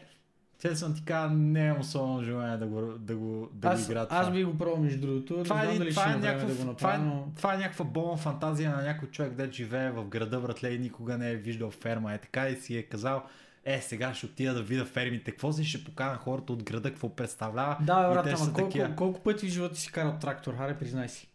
честно 0.58 0.94
ти 0.94 1.04
кажа, 1.04 1.34
не 1.34 1.66
имам 1.66 1.80
особено 1.80 2.22
желание 2.22 2.56
да 2.56 2.66
го, 2.66 2.80
да 2.98 3.16
го, 3.16 3.48
да 3.52 3.68
го 3.68 3.74
Аз, 3.74 3.88
игра 3.88 4.06
това. 4.06 4.18
аз 4.18 4.32
би 4.32 4.44
го 4.44 4.58
пробвал 4.58 4.76
между 4.76 5.00
другото. 5.00 5.42
това, 5.44 5.56
не 5.56 5.62
е, 5.62 5.66
знам 5.66 5.78
дали 5.78 5.90
това, 5.90 6.12
е 6.12 6.16
някаква, 6.16 6.48
да 6.48 6.54
го 6.54 6.58
това, 6.58 6.64
направя, 6.72 6.94
е, 6.94 6.98
но... 6.98 7.32
това 7.36 7.54
е 7.54 7.58
някаква 7.58 7.84
болна 7.84 8.16
фантазия 8.16 8.70
на 8.70 8.82
някой 8.82 9.08
човек, 9.08 9.32
да 9.32 9.52
живее 9.52 9.90
в 9.90 10.04
града, 10.04 10.40
братле, 10.40 10.70
и 10.70 10.78
никога 10.78 11.18
не 11.18 11.30
е 11.30 11.36
виждал 11.36 11.70
ферма. 11.70 12.14
Е 12.14 12.18
така 12.18 12.48
и 12.48 12.56
си 12.56 12.76
е 12.76 12.82
казал, 12.82 13.22
е, 13.64 13.80
сега 13.80 14.14
ще 14.14 14.26
отида 14.26 14.54
да 14.54 14.62
видя 14.62 14.84
фермите. 14.84 15.30
Какво 15.30 15.52
си 15.52 15.64
ще 15.64 15.84
покана 15.84 16.16
хората 16.16 16.52
от 16.52 16.62
града, 16.62 16.90
какво 16.90 17.16
представлява? 17.16 17.76
Да, 17.80 18.10
брат, 18.10 18.26
ама 18.26 18.52
колко, 18.52 18.70
такива. 18.70 18.96
колко 18.96 19.22
пъти 19.22 19.46
в 19.46 19.50
живота 19.50 19.76
си 19.76 19.92
карал 19.92 20.16
трактор? 20.20 20.56
Харе, 20.56 20.78
признай 20.78 21.08
си. 21.08 21.28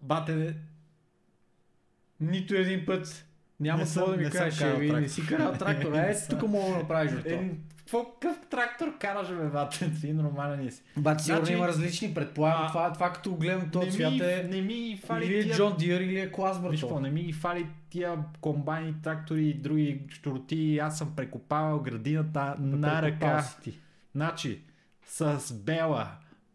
Бате, 0.00 0.54
Нито 2.20 2.54
един 2.54 2.86
път. 2.86 3.26
Няма 3.60 3.82
какво 3.82 4.06
да 4.06 4.16
ми 4.16 4.30
кажеш, 4.30 4.60
Еви, 4.60 4.92
не 4.92 5.08
си 5.08 5.26
карал 5.26 5.52
трактор. 5.52 5.92
Е, 5.94 6.16
тук 6.30 6.42
мога 6.42 6.70
да 6.70 6.76
направиш 6.78 7.12
от 7.12 7.24
това. 7.24 7.36
е, 7.36 7.50
какво 7.78 8.04
какъв 8.04 8.36
трактор 8.50 8.98
караш, 8.98 9.28
бе, 9.28 9.46
бате? 9.46 9.90
Ти 10.00 10.12
нормален 10.12 10.70
си. 10.70 10.82
Бат, 10.96 11.20
сигурно 11.20 11.44
Значи- 11.44 11.56
има 11.56 11.68
различни, 11.68 12.14
предполагам. 12.14 12.68
Това, 12.68 12.92
това 12.92 13.12
като 13.12 13.34
гледам 13.34 13.70
този 13.70 13.90
цвят 13.90 14.20
е... 14.20 14.48
не 14.50 14.60
ми 14.60 15.00
фали 15.06 15.26
Или 15.26 15.38
е 15.38 15.42
тия... 15.42 15.56
Джон 15.56 15.76
Дир, 15.78 16.00
или 16.00 16.20
е 16.20 16.32
клас, 16.32 16.60
Виж 16.70 16.80
брато. 16.80 17.00
не 17.00 17.10
ми 17.10 17.32
фали 17.32 17.66
тия 17.90 18.16
комбайни, 18.40 18.94
трактори 19.02 19.48
и 19.48 19.54
други 19.54 20.00
штурти. 20.08 20.78
Аз 20.78 20.98
съм 20.98 21.12
прекопавал 21.16 21.80
градината 21.80 22.54
на 22.58 23.02
ръка. 23.02 23.44
Значи, 24.14 24.60
с 25.06 25.52
бела, 25.54 26.08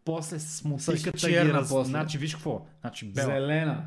после 0.04 0.38
с 0.38 0.64
мотиката 0.64 1.28
ги 1.28 1.52
раз... 1.52 1.68
после. 1.68 1.90
Значи, 1.90 2.18
виж 2.18 2.34
какво? 2.34 2.66
Значи, 2.80 3.06
бела. 3.06 3.26
Зелена. 3.26 3.82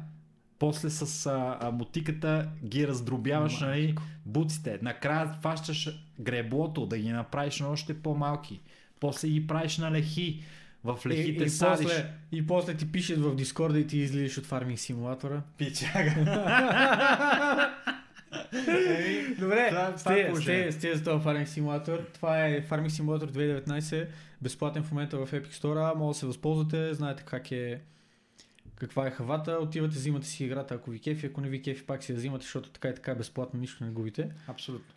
После 0.59 0.89
с 0.89 1.25
а, 1.25 1.57
а, 1.61 1.71
мотиката 1.71 2.49
ги 2.65 2.87
раздробяваш, 2.87 3.59
нали, 3.59 3.95
буците. 4.25 4.79
Накрая 4.81 5.33
фащаш 5.41 5.89
греблото, 6.19 6.85
да 6.85 6.97
ги 6.97 7.09
направиш 7.09 7.59
на 7.59 7.67
още 7.67 7.93
по-малки. 7.93 8.59
После 8.99 9.27
ги 9.27 9.47
правиш 9.47 9.77
на 9.77 9.91
лехи. 9.91 10.43
В 10.83 10.97
И, 11.05 11.09
лехите 11.09 11.43
и, 11.43 11.49
садиш. 11.49 11.85
после, 11.85 12.09
и 12.31 12.47
после 12.47 12.73
ти 12.73 12.91
пишат 12.91 13.19
в 13.19 13.35
Дискорда 13.35 13.79
и 13.79 13.87
ти 13.87 13.97
излизаш 13.97 14.37
от 14.37 14.45
фарминг 14.45 14.79
симулатора. 14.79 15.41
Пичага. 15.57 16.11
Добре, 19.39 19.67
Това- 19.69 19.93
това 19.95 20.13
е 20.13 20.17
сте, 20.17 20.27
положение. 20.27 20.71
сте, 20.71 20.79
сте 20.79 20.95
за 20.95 21.03
този 21.03 21.23
фарминг 21.23 21.47
симулатор. 21.47 22.05
Това 22.13 22.45
е 22.45 22.63
Farming 22.63 22.87
Simulator 22.87 23.25
2019, 23.25 24.07
безплатен 24.41 24.83
в 24.83 24.91
момента 24.91 25.17
в 25.17 25.31
Epic 25.31 25.53
Store. 25.53 25.95
Може 25.95 26.15
да 26.15 26.19
се 26.19 26.25
възползвате, 26.25 26.93
знаете 26.93 27.23
как 27.23 27.51
е 27.51 27.79
каква 28.79 29.07
е 29.07 29.11
хавата, 29.11 29.51
отивате, 29.53 29.95
взимате 29.95 30.27
си 30.27 30.45
играта, 30.45 30.75
ако 30.75 30.91
ви 30.91 30.99
кефи, 30.99 31.25
ако 31.25 31.41
не 31.41 31.49
ви 31.49 31.61
кефи, 31.61 31.85
пак 31.85 32.03
си 32.03 32.11
я 32.11 32.17
взимате, 32.17 32.43
защото 32.43 32.69
така 32.69 32.89
и 32.89 32.95
така 32.95 33.15
безплатно 33.15 33.59
нищо 33.59 33.83
не 33.83 33.91
губите. 33.91 34.31
Абсолютно. 34.47 34.93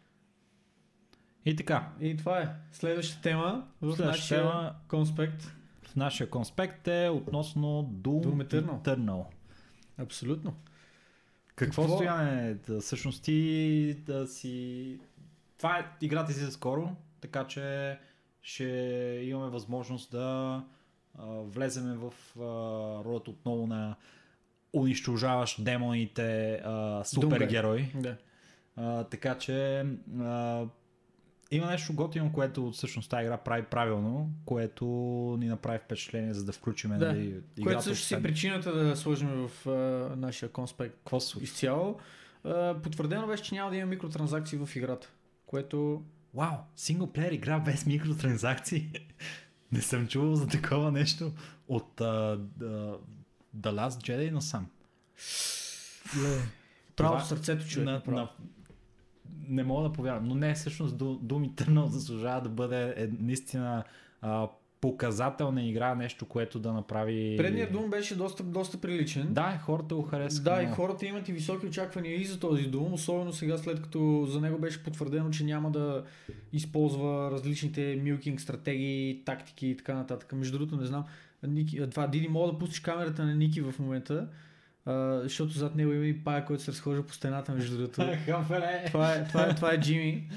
И 1.44 1.56
така, 1.56 1.88
И 2.00 2.16
това 2.16 2.40
е. 2.40 2.48
Следващата 2.72 3.22
тема 3.22 3.66
в 3.80 3.98
нашия 3.98 4.40
тема- 4.40 4.74
конспект. 4.88 5.42
в 5.82 5.96
нашия 5.96 6.30
конспект 6.30 6.88
е 6.88 7.08
относно 7.08 7.66
Doom, 7.94 8.24
Doom 8.26 8.46
Eternal. 8.46 8.82
Eternal. 8.82 9.24
Абсолютно. 9.98 10.54
Какво, 11.56 11.82
Какво? 11.82 11.96
стояне? 11.96 12.54
Да, 12.54 12.80
всъщност 12.80 13.24
ти 13.24 13.94
да 14.06 14.26
си... 14.26 14.98
Това 15.58 15.78
е 15.78 15.86
играта 16.00 16.32
излиза 16.32 16.52
скоро, 16.52 16.96
така 17.20 17.46
че 17.46 17.98
ще 18.42 18.64
имаме 19.24 19.50
възможност 19.50 20.10
да 20.10 20.64
влеземе 21.45 21.95
в 21.95 22.12
ролята 23.04 23.31
отново 23.31 23.66
на 23.66 23.97
унищожаваш 24.73 25.62
демоните 25.62 26.54
а, 26.64 27.04
супергерой. 27.04 27.90
Да. 27.95 28.16
А, 28.76 29.04
така 29.04 29.38
че 29.38 29.87
а, 30.21 30.64
има 31.50 31.66
нещо 31.66 31.95
готино, 31.95 32.33
което 32.33 32.71
всъщност 32.71 33.11
тази 33.11 33.25
игра 33.25 33.37
прави 33.37 33.62
правилно, 33.62 34.31
което 34.45 34.85
ни 35.40 35.47
направи 35.47 35.78
впечатление, 35.78 36.35
за 36.35 36.45
да 36.45 36.52
включим 36.52 36.99
Да. 36.99 37.07
нали, 37.12 37.26
играта. 37.26 37.62
Което 37.62 37.83
също 37.83 38.07
си 38.07 38.14
освен- 38.14 38.23
причината 38.23 38.73
да 38.75 38.97
сложим 38.97 39.28
в 39.49 39.66
а, 39.69 39.71
нашия 40.16 40.49
конспект 40.49 40.97
случва? 41.09 41.42
изцяло. 41.45 41.99
А, 42.45 42.75
потвърдено 42.83 43.26
беше, 43.26 43.42
че 43.42 43.54
няма 43.54 43.71
да 43.71 43.76
има 43.76 43.87
микротранзакции 43.87 44.59
в 44.59 44.76
играта. 44.76 45.09
Което 45.47 46.02
Вау, 46.35 46.54
синглплеер 46.76 47.33
игра 47.33 47.59
без 47.59 47.87
микротранзакции. 47.87 48.90
Не 49.73 49.81
съм 49.81 50.09
чувал 50.09 50.35
за 50.35 50.49
такова 50.49 50.93
нещо 50.93 51.33
от 51.69 51.93
uh, 51.97 52.38
uh, 52.59 52.99
The 53.57 53.71
Last 53.71 53.91
Jedi 53.91 54.31
насам. 54.31 54.67
право 56.97 57.11
Това- 57.11 57.21
сърцето 57.21 57.69
човек. 57.69 57.87
на, 57.87 57.93
направо. 57.93 58.17
на, 58.17 58.29
не 59.49 59.64
мога 59.64 59.83
да 59.83 59.93
повярвам, 59.93 60.25
но 60.25 60.35
не, 60.35 60.55
всъщност 60.55 60.95
Ду- 60.95 61.19
Doom 61.19 61.50
Eternal 61.50 61.85
заслужава 61.85 62.41
да 62.41 62.49
бъде 62.49 62.95
е, 62.97 63.09
наистина 63.19 63.85
а, 64.21 64.49
показателна 64.82 65.62
игра, 65.62 65.94
нещо, 65.94 66.24
което 66.24 66.58
да 66.58 66.72
направи... 66.72 67.34
Предният 67.36 67.72
Doom 67.72 67.90
беше 67.90 68.16
доста, 68.16 68.42
доста 68.42 68.80
приличен. 68.80 69.28
Да, 69.30 69.58
хората 69.64 69.94
го 69.94 70.02
харесаха. 70.02 70.42
Да, 70.44 70.62
и 70.62 70.66
хората 70.66 71.06
имат 71.06 71.28
и 71.28 71.32
високи 71.32 71.66
очаквания 71.66 72.20
и 72.20 72.24
за 72.24 72.40
този 72.40 72.70
Doom, 72.70 72.92
особено 72.92 73.32
сега 73.32 73.58
след 73.58 73.82
като 73.82 74.26
за 74.28 74.40
него 74.40 74.58
беше 74.58 74.82
потвърдено, 74.82 75.30
че 75.30 75.44
няма 75.44 75.70
да 75.70 76.04
използва 76.52 77.30
различните 77.30 78.00
милкинг 78.02 78.40
стратегии, 78.40 79.22
тактики 79.24 79.66
и 79.66 79.76
така 79.76 79.94
нататък. 79.94 80.32
Между 80.32 80.58
другото, 80.58 80.76
не 80.76 80.86
знам, 80.86 81.04
Ники, 81.42 81.90
това 81.90 82.06
Диди, 82.06 82.28
мога 82.28 82.52
да 82.52 82.58
пуснеш 82.58 82.80
камерата 82.80 83.24
на 83.24 83.34
Ники 83.34 83.60
в 83.60 83.74
момента, 83.78 84.28
а, 84.86 85.20
защото 85.22 85.52
зад 85.52 85.76
него 85.76 85.92
има 85.92 86.06
и 86.06 86.24
пая, 86.24 86.44
който 86.44 86.62
се 86.62 86.70
разхожда 86.70 87.06
по 87.06 87.14
стената, 87.14 87.52
между 87.52 87.76
другото. 87.76 88.02
Хафеле! 88.26 88.84
това, 88.86 89.12
е, 89.12 89.24
това, 89.24 89.46
е, 89.46 89.54
това 89.54 89.72
е 89.72 89.80
Джими. 89.80 90.28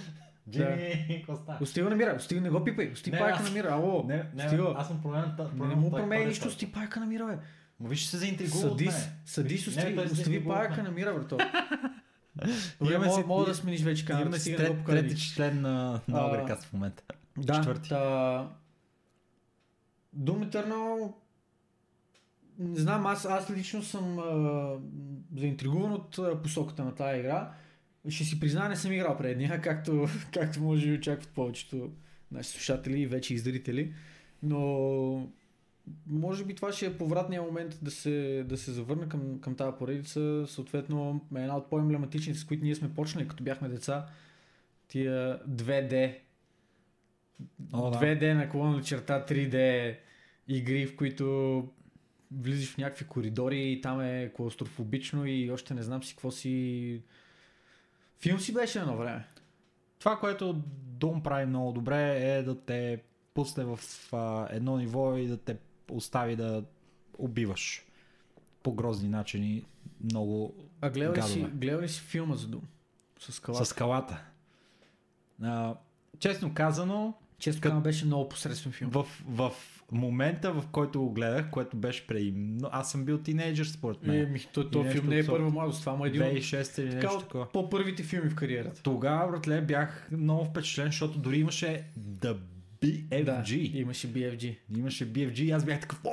Джими, 0.50 1.08
какво 1.18 1.36
става? 1.36 1.58
Ости 1.62 1.82
го 1.82 1.90
намира, 1.90 2.14
ости 2.18 2.40
не 2.40 2.50
го 2.50 2.64
пипай, 2.64 2.92
ости 2.92 3.12
Не, 3.12 3.18
пайка 3.20 3.40
аз- 3.40 3.48
намира, 3.48 3.68
ало. 3.68 4.04
Не, 4.04 4.30
не, 4.36 4.48
Стига. 4.48 4.74
аз 4.78 4.88
съм 4.88 5.02
променен. 5.02 5.32
Не, 5.56 5.68
не 5.68 5.76
му 5.76 5.92
промей 5.92 6.26
нищо, 6.26 6.48
ости 6.48 6.72
пайка 6.72 7.00
намира, 7.00 7.26
бе. 7.26 7.38
Ма 7.80 7.90
виж, 7.90 8.06
се 8.06 8.18
заинтригува 8.18 8.70
Съди, 9.26 9.58
съди 9.58 10.38
от 10.38 10.46
паяка 10.46 10.76
мен. 10.76 10.86
намира, 10.86 11.14
брато. 11.14 11.38
Имаме 12.82 12.98
мога, 12.98 13.12
си- 13.12 13.28
мога 13.28 13.46
да 13.46 13.56
смениш 13.56 13.82
вече 13.82 14.06
камерата. 14.06 14.28
Имаме 14.28 14.40
си 14.40 14.56
трет, 14.56 14.86
трети 14.86 15.18
член 15.24 15.62
на, 15.62 16.02
на 16.08 16.20
А, 16.20 16.28
Огрекаст 16.28 16.64
в 16.64 16.74
момента. 16.74 17.04
Да, 17.38 17.54
четвърти. 17.54 17.90
Та... 17.90 18.50
Doom 20.18 20.50
Eternal... 20.50 21.14
Не 22.60 22.80
знам, 22.80 23.06
аз, 23.06 23.26
аз 23.26 23.50
лично 23.52 23.84
съм 23.84 24.20
а, 24.20 24.76
заинтригуван 25.38 25.92
от 25.94 26.18
а, 26.18 26.42
посоката 26.42 26.84
на 26.84 26.96
тази 26.96 27.20
игра. 27.20 27.52
Ще 28.10 28.24
си 28.24 28.40
призная, 28.40 28.70
не 28.70 28.76
съм 28.76 28.92
играл 28.92 29.18
предния, 29.18 29.62
както, 29.62 30.08
както 30.34 30.62
може 30.62 30.88
би 30.88 30.98
очакват 30.98 31.30
повечето 31.30 31.92
наши 32.32 32.50
слушатели 32.50 33.02
и 33.02 33.08
вече 33.08 33.34
и 33.34 33.38
зрители. 33.38 33.94
Но 34.44 35.30
може 36.08 36.46
би 36.46 36.56
това 36.56 36.72
ще 36.72 36.86
е 36.86 36.98
повратния 36.98 37.42
момент 37.42 37.80
да 37.82 37.92
се, 37.92 38.46
да 38.50 38.58
се 38.58 38.72
завърна 38.72 39.10
към, 39.10 39.40
към 39.42 39.56
тази 39.56 39.78
поредица. 39.80 40.46
Съответно, 40.48 41.26
една 41.36 41.58
от 41.58 41.70
по-емблематичните, 41.70 42.40
с 42.40 42.46
които 42.46 42.64
ние 42.64 42.76
сме 42.76 42.94
почнали, 42.94 43.28
като 43.28 43.44
бяхме 43.44 43.70
деца. 43.70 44.06
Тия 44.88 45.40
2D 45.50 46.18
О, 47.74 47.90
да. 47.90 47.98
2D 47.98 48.34
наклонна 48.34 48.82
черта 48.82 49.26
3D 49.26 49.98
игри, 50.48 50.86
в 50.86 50.96
които 50.96 51.68
влизаш 52.32 52.74
в 52.74 52.78
някакви 52.78 53.06
коридори 53.06 53.72
и 53.72 53.82
там 53.82 54.02
е 54.02 54.32
клаустрофобично 54.36 55.26
и 55.26 55.52
още 55.52 55.74
не 55.74 55.84
знам 55.84 56.04
си 56.04 56.14
какво 56.14 56.32
си... 56.32 57.02
Филм 58.20 58.40
си 58.40 58.54
беше 58.54 58.80
едно 58.80 58.98
време. 58.98 59.28
Това, 60.00 60.20
което 60.20 60.62
Doom 60.98 61.22
прави 61.22 61.46
много 61.46 61.72
добре 61.72 62.36
е 62.38 62.44
да 62.44 62.62
те 62.62 63.02
пусне 63.34 63.64
в 63.66 63.80
а, 64.14 64.48
едно 64.52 64.78
ниво 64.78 65.18
и 65.18 65.28
да 65.28 65.38
те 65.38 65.58
остави 65.92 66.36
да 66.36 66.64
убиваш 67.18 67.86
по 68.64 68.74
грозни 68.74 69.10
начини 69.10 69.66
много 70.04 70.56
А 70.82 70.90
гледал 70.90 71.14
ли, 71.14 71.22
си, 71.22 71.42
гледал 71.54 71.82
ли 71.82 71.90
си 71.90 72.02
филма 72.02 72.36
за 72.36 72.48
Doom? 72.48 72.62
С 73.20 73.32
скалата. 73.32 73.66
с 73.66 73.70
скалата. 73.70 74.24
А, 75.44 75.76
честно 76.20 76.54
казано, 76.54 77.14
Често 77.40 77.62
казвам, 77.62 77.84
беше 77.84 78.06
много 78.06 78.30
посредствен 78.30 78.74
филм. 78.74 78.90
в, 78.92 79.06
в 79.28 79.52
момента, 79.92 80.54
в 80.54 80.64
който 80.72 81.00
го 81.00 81.12
гледах, 81.14 81.50
което 81.50 81.78
беше 81.78 82.08
преди... 82.08 82.34
Аз 82.72 82.92
съм 82.92 83.06
бил 83.06 83.18
тинейджър 83.18 83.66
според 83.66 84.04
Е, 84.04 84.08
мен. 84.08 84.32
ми, 84.32 84.40
то, 84.54 84.70
то 84.70 84.84
филм 84.84 85.08
не 85.08 85.20
е 85.20 85.26
първа 85.26 85.50
младост, 85.50 85.80
това 85.80 85.96
му 85.96 86.06
е 86.06 86.10
един 86.10 86.22
от 86.22 86.28
2006 86.28 86.82
или 86.82 86.90
така, 86.92 87.08
нещо 87.08 87.20
такова. 87.20 87.52
по-първите 87.52 88.04
филми 88.04 88.30
в 88.30 88.36
кариерата. 88.36 88.82
Тогава, 88.84 89.32
братле, 89.32 89.62
бях 89.62 90.08
много 90.12 90.46
впечатлен, 90.46 90.86
защото 90.86 91.20
дори 91.20 91.40
имаше 91.40 91.84
The 92.00 92.38
BFG. 92.82 93.24
Да, 93.72 93.80
имаше 93.80 94.14
BFG. 94.14 94.58
Имаше 94.78 95.14
BFG 95.14 95.40
и 95.40 95.52
аз 95.52 95.66
бях 95.66 95.80
такъв, 95.80 96.00
о, 96.04 96.10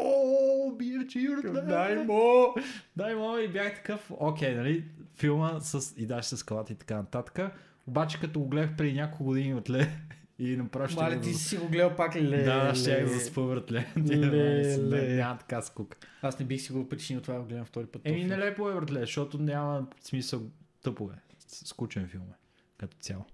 BFG, 0.70 1.42
братле! 1.42 1.60
Дай 1.62 1.96
му! 1.96 2.54
Дай 2.96 3.14
му! 3.14 3.38
И 3.38 3.48
бях 3.48 3.74
такъв, 3.74 4.10
окей, 4.10 4.54
нали, 4.54 4.84
филма 5.16 5.60
с, 5.60 5.94
и 5.96 6.06
даже 6.06 6.28
с 6.28 6.36
скалата 6.36 6.72
и 6.72 6.76
така 6.76 6.96
нататък. 6.96 7.38
Обаче 7.86 8.20
като 8.20 8.40
го 8.40 8.48
гледах 8.48 8.76
преди 8.76 8.92
няколко 8.92 9.24
години, 9.24 9.54
братле, 9.54 9.92
и 10.38 10.56
направо 10.56 10.88
ще 10.88 11.00
Мали, 11.00 11.16
го- 11.16 11.22
ти 11.22 11.34
си 11.34 11.56
го 11.56 11.68
гледал 11.68 11.96
пак 11.96 12.16
ли? 12.16 12.28
Ле, 12.28 12.42
Да, 12.42 12.74
ще 12.74 12.90
я 12.92 13.08
заспа, 13.08 13.42
братле. 13.42 13.86
Ле, 13.98 14.16
Не, 14.16 14.78
ле. 14.78 15.08
Няма 15.08 15.38
така 15.38 15.62
скука. 15.62 15.96
Аз 16.22 16.38
не 16.38 16.44
бих 16.44 16.60
си 16.60 16.72
го 16.72 16.88
причинил 16.88 17.22
това 17.22 17.34
да 17.34 17.40
го 17.40 17.46
гледам 17.46 17.64
втори 17.64 17.86
път. 17.86 18.02
Еми, 18.04 18.16
филм. 18.16 18.28
нелепо 18.28 18.70
е, 18.70 18.74
братле, 18.74 19.00
защото 19.00 19.38
няма 19.38 19.86
смисъл 20.00 20.42
тъпо 20.82 21.04
е. 21.06 21.16
С- 21.38 21.68
Скучен 21.68 22.08
филм 22.08 22.22
е. 22.24 22.34
Като 22.78 22.96
цяло. 22.96 23.24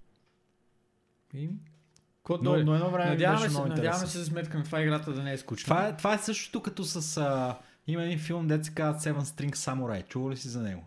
Какво 2.17 2.37
Но, 2.37 2.43
дойде? 2.43 2.63
но 2.63 2.73
едно 2.75 2.89
време 2.89 3.09
Надяваме 3.09 3.37
беше 3.37 3.45
се, 3.45 3.51
много 3.51 3.67
надяваме 3.67 3.87
интересен. 3.87 4.07
се 4.09 4.19
за 4.19 4.25
сметка 4.25 4.57
на 4.57 4.63
това 4.63 4.81
играта 4.81 5.13
да 5.13 5.23
не 5.23 5.33
е 5.33 5.37
скучна. 5.37 5.63
Това 5.65 5.87
е, 5.87 5.97
това 5.97 6.13
е 6.13 6.17
същото 6.17 6.61
като 6.61 6.83
с... 6.83 7.17
А, 7.17 7.57
има 7.87 8.03
един 8.03 8.19
филм, 8.19 8.63
се 8.63 8.71
казва 8.71 9.01
Seven 9.01 9.21
String 9.21 9.51
Samurai. 9.51 10.07
Чува 10.07 10.31
ли 10.31 10.37
си 10.37 10.47
за 10.47 10.61
него? 10.61 10.83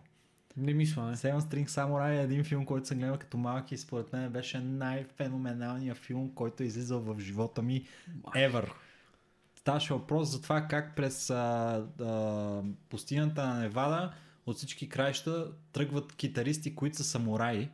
Не 0.57 0.73
мисля, 0.73 1.03
не. 1.03 1.15
Seven 1.15 1.39
String 1.39 1.67
Samurai 1.67 2.19
е 2.19 2.23
един 2.23 2.43
филм, 2.43 2.65
който 2.65 2.87
съм 2.87 2.97
гледал 2.97 3.17
като 3.17 3.37
малък 3.37 3.71
и 3.71 3.77
според 3.77 4.13
мен 4.13 4.29
беше 4.29 4.59
най-феноменалният 4.59 5.97
филм, 5.97 6.31
който 6.35 6.63
е 6.63 6.65
излизал 6.65 6.99
в 6.99 7.19
живота 7.19 7.61
ми 7.61 7.85
ever. 8.25 8.71
Ставаше 9.55 9.93
въпрос 9.93 10.29
за 10.29 10.41
това 10.41 10.61
как 10.61 10.95
през 10.95 11.29
а, 11.29 11.85
а, 12.01 12.61
пустинята 12.89 13.47
на 13.47 13.59
Невада 13.59 14.13
от 14.45 14.57
всички 14.57 14.89
краища 14.89 15.51
тръгват 15.71 16.15
китаристи, 16.15 16.75
които 16.75 16.97
са 16.97 17.03
самураи. 17.03 17.69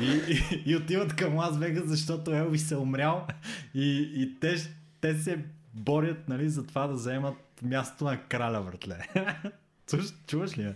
И, 0.00 0.04
и, 0.04 0.62
и 0.66 0.76
отиват 0.76 1.16
към 1.16 1.36
Лас 1.36 1.58
Вегас, 1.58 1.84
защото 1.86 2.34
Елвис 2.34 2.70
е 2.70 2.76
умрял 2.76 3.26
и, 3.74 4.12
и 4.14 4.40
те, 4.40 4.56
те 5.00 5.14
се 5.14 5.44
борят 5.74 6.28
нали, 6.28 6.48
за 6.48 6.66
това 6.66 6.86
да 6.86 6.92
вземат 6.92 7.36
мястото 7.62 8.04
на 8.04 8.22
краля, 8.22 8.62
братле. 8.62 9.08
Чуваш, 9.90 10.06
чуваш 10.26 10.58
ли? 10.58 10.62
я? 10.62 10.74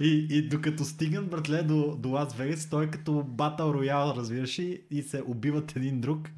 И, 0.00 0.26
и 0.30 0.48
докато 0.48 0.84
стигнат, 0.84 1.30
братле, 1.30 1.62
до, 1.62 1.96
до 1.98 2.08
Лас 2.08 2.34
Вегас, 2.34 2.70
той 2.70 2.84
е 2.84 2.90
като 2.90 3.22
батъл 3.22 3.74
роял, 3.74 4.14
разбираш 4.16 4.58
ли, 4.58 4.80
и 4.90 5.02
се 5.02 5.22
убиват 5.26 5.76
един 5.76 6.00
друг 6.00 6.28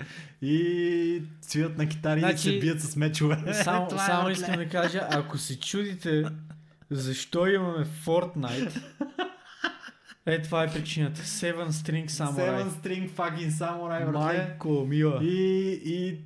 и 0.42 1.23
свират 1.40 1.78
на 1.78 1.88
китари 1.88 2.20
Значи, 2.20 2.50
и 2.50 2.52
се 2.52 2.58
бият 2.58 2.80
с 2.80 2.96
мечове. 2.96 3.54
Само, 3.54 3.87
е, 3.87 3.99
само 3.99 4.25
братле. 4.25 4.32
искам 4.32 4.56
да 4.56 4.68
кажа, 4.68 5.08
ако 5.11 5.38
се 5.38 5.61
чудите 5.61 6.25
защо 6.90 7.46
имаме 7.46 7.85
Fortnite, 7.85 8.82
е 10.26 10.42
това 10.42 10.64
е 10.64 10.73
причината. 10.73 11.20
Seven 11.20 11.68
String 11.68 12.08
Samurai. 12.08 12.64
Seven 12.64 12.68
String 12.68 13.11
fucking 13.11 13.50
Samurai, 13.50 14.11
братле. 14.11 14.20
Майко, 14.20 14.87
мила. 14.88 15.20
И, 15.23 15.70
и 15.85 16.18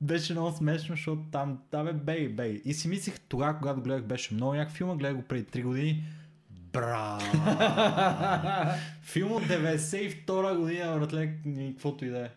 беше 0.00 0.32
много 0.32 0.56
смешно, 0.56 0.94
защото 0.94 1.22
там, 1.32 1.58
да 1.70 1.84
бе, 1.84 1.92
бей, 1.92 2.28
бей. 2.28 2.62
И 2.64 2.74
си 2.74 2.88
мислех 2.88 3.20
тогава, 3.20 3.58
когато 3.58 3.80
гледах, 3.80 4.04
беше 4.04 4.34
много 4.34 4.54
як 4.54 4.70
филма, 4.70 4.96
гледах 4.96 5.16
го 5.16 5.22
преди 5.22 5.44
3 5.44 5.62
години. 5.62 6.04
Бра! 6.50 7.18
Филм 9.02 9.32
от 9.32 9.42
92 9.42 10.56
година, 10.56 10.98
братле, 10.98 11.38
каквото 11.72 12.04
и 12.04 12.08
да 12.08 12.18
е. 12.24 12.30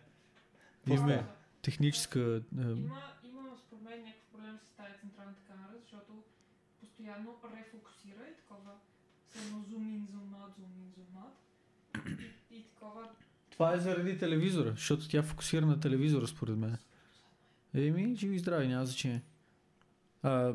Има 0.86 1.24
техническа... 1.62 2.20
е, 2.20 2.60
Има, 2.62 2.72
има 3.24 3.56
според 3.66 3.82
мен 3.84 4.02
някакъв 4.02 4.26
проблем 4.32 4.58
с 4.58 4.76
тази 4.76 4.92
централната 5.00 5.40
камера, 5.48 5.72
защото 5.82 6.12
постоянно 6.80 7.34
рефокусира 7.56 8.22
и 8.32 8.36
такова 8.36 8.70
едно 9.46 9.64
зум 9.70 9.88
ин, 9.88 10.06
зум 10.10 10.34
аут, 10.34 10.54
зум 10.58 10.70
ин, 10.78 10.92
зум 10.96 11.22
аут. 11.22 11.36
И, 12.50 12.56
и 12.56 12.62
такова 12.62 13.08
Това 13.50 13.74
е 13.74 13.78
заради 13.78 14.18
телевизора, 14.18 14.70
защото 14.70 15.08
тя 15.08 15.22
фокусира 15.22 15.66
на 15.66 15.80
телевизора, 15.80 16.26
според 16.26 16.56
мен. 16.56 16.76
Еми, 17.74 18.16
живи 18.16 18.36
и 18.36 18.38
здрави, 18.38 18.68
няма 18.68 18.86
значение. 18.86 19.22
А, 20.22 20.52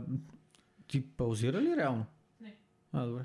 ти 0.88 1.02
паузира 1.08 1.62
ли 1.62 1.76
реално? 1.78 2.06
Не. 2.42 2.56
А, 2.94 3.06
добре. 3.06 3.24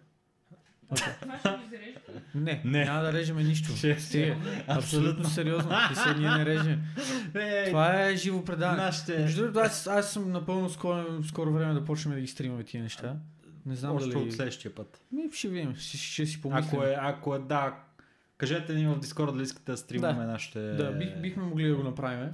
Това 0.88 1.38
ще 1.38 1.50
ми 1.50 1.64
зарежда. 1.70 2.00
Не, 2.34 2.62
Не. 2.64 2.84
няма 2.84 3.02
да 3.02 3.12
режеме 3.12 3.42
нищо. 3.44 3.72
Стига. 4.00 4.36
Абсолютно 4.66 5.24
сериозно. 5.24 5.70
Ти 5.88 5.94
се 5.94 6.14
ние 6.14 6.30
не 6.30 6.46
режем. 6.46 6.82
Това 7.66 8.02
е 8.02 8.16
живо 8.16 8.44
предаване. 8.44 8.82
нашите... 8.82 9.18
Между 9.18 9.42
другото, 9.42 9.58
аз, 9.60 9.86
аз 9.86 10.12
съм 10.12 10.32
напълно 10.32 10.70
скоро, 10.70 11.22
скоро 11.24 11.52
време 11.52 11.74
да 11.74 11.84
почнем 11.84 12.14
да 12.14 12.20
ги 12.20 12.26
стримаме 12.26 12.64
тия 12.64 12.82
неща. 12.82 13.16
Не 13.66 13.76
знам 13.76 13.96
Още 13.96 14.08
дали... 14.08 14.22
от 14.24 14.32
следващия 14.32 14.74
път. 14.74 15.00
Ми, 15.12 15.22
ще 15.32 15.48
видим, 15.48 15.74
ще, 15.76 15.96
ще 15.96 16.26
си 16.26 16.42
помислим. 16.42 16.68
Ако 16.80 16.84
е, 16.84 16.96
ако 17.00 17.34
е, 17.34 17.38
да, 17.38 17.74
кажете 18.36 18.74
ни 18.74 18.86
в 18.86 18.98
Дискорд 19.00 19.32
дали 19.34 19.42
искате 19.42 19.72
да 19.72 19.76
стримаме 19.78 20.20
Да. 20.20 20.26
нашите... 20.26 20.60
Да, 20.60 20.92
бих, 20.92 21.20
бихме 21.20 21.42
могли 21.42 21.68
да 21.68 21.76
го 21.76 21.82
направим. 21.82 22.30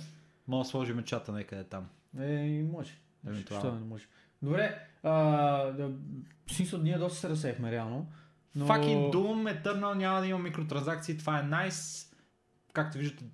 Мога 0.49 0.65
да 0.65 0.69
сложим 0.69 1.03
чата 1.03 1.33
някъде 1.33 1.65
там. 1.65 1.89
Е, 2.21 2.63
може. 2.73 2.93
Да 3.25 3.73
не 3.73 3.85
може? 3.85 4.07
Добре, 4.43 4.79
а, 5.03 5.13
да, 5.65 5.91
смисъл, 6.51 6.81
ние 6.81 6.99
доста 6.99 7.19
се 7.19 7.29
разсехме 7.29 7.71
реално. 7.71 8.07
Но... 8.55 8.67
Fucking 8.67 9.13
Doom 9.13 9.63
Eternal 9.63 9.95
няма 9.95 10.21
да 10.21 10.27
има 10.27 10.39
микротранзакции, 10.39 11.19
това 11.19 11.39
е 11.39 11.43
nice. 11.43 12.15
Както 12.73 12.99
виждате, 12.99 13.25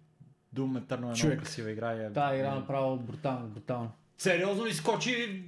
Doom 0.55 0.81
Eternal 0.81 1.23
е 1.23 1.27
много 1.27 1.43
красива 1.43 1.71
игра. 1.71 1.93
Е... 1.93 2.11
Да, 2.11 2.37
игра 2.37 2.55
направо 2.55 2.97
брутално, 2.97 3.49
брутално. 3.49 3.91
Сериозно 4.19 4.67
изкочи 4.67 5.45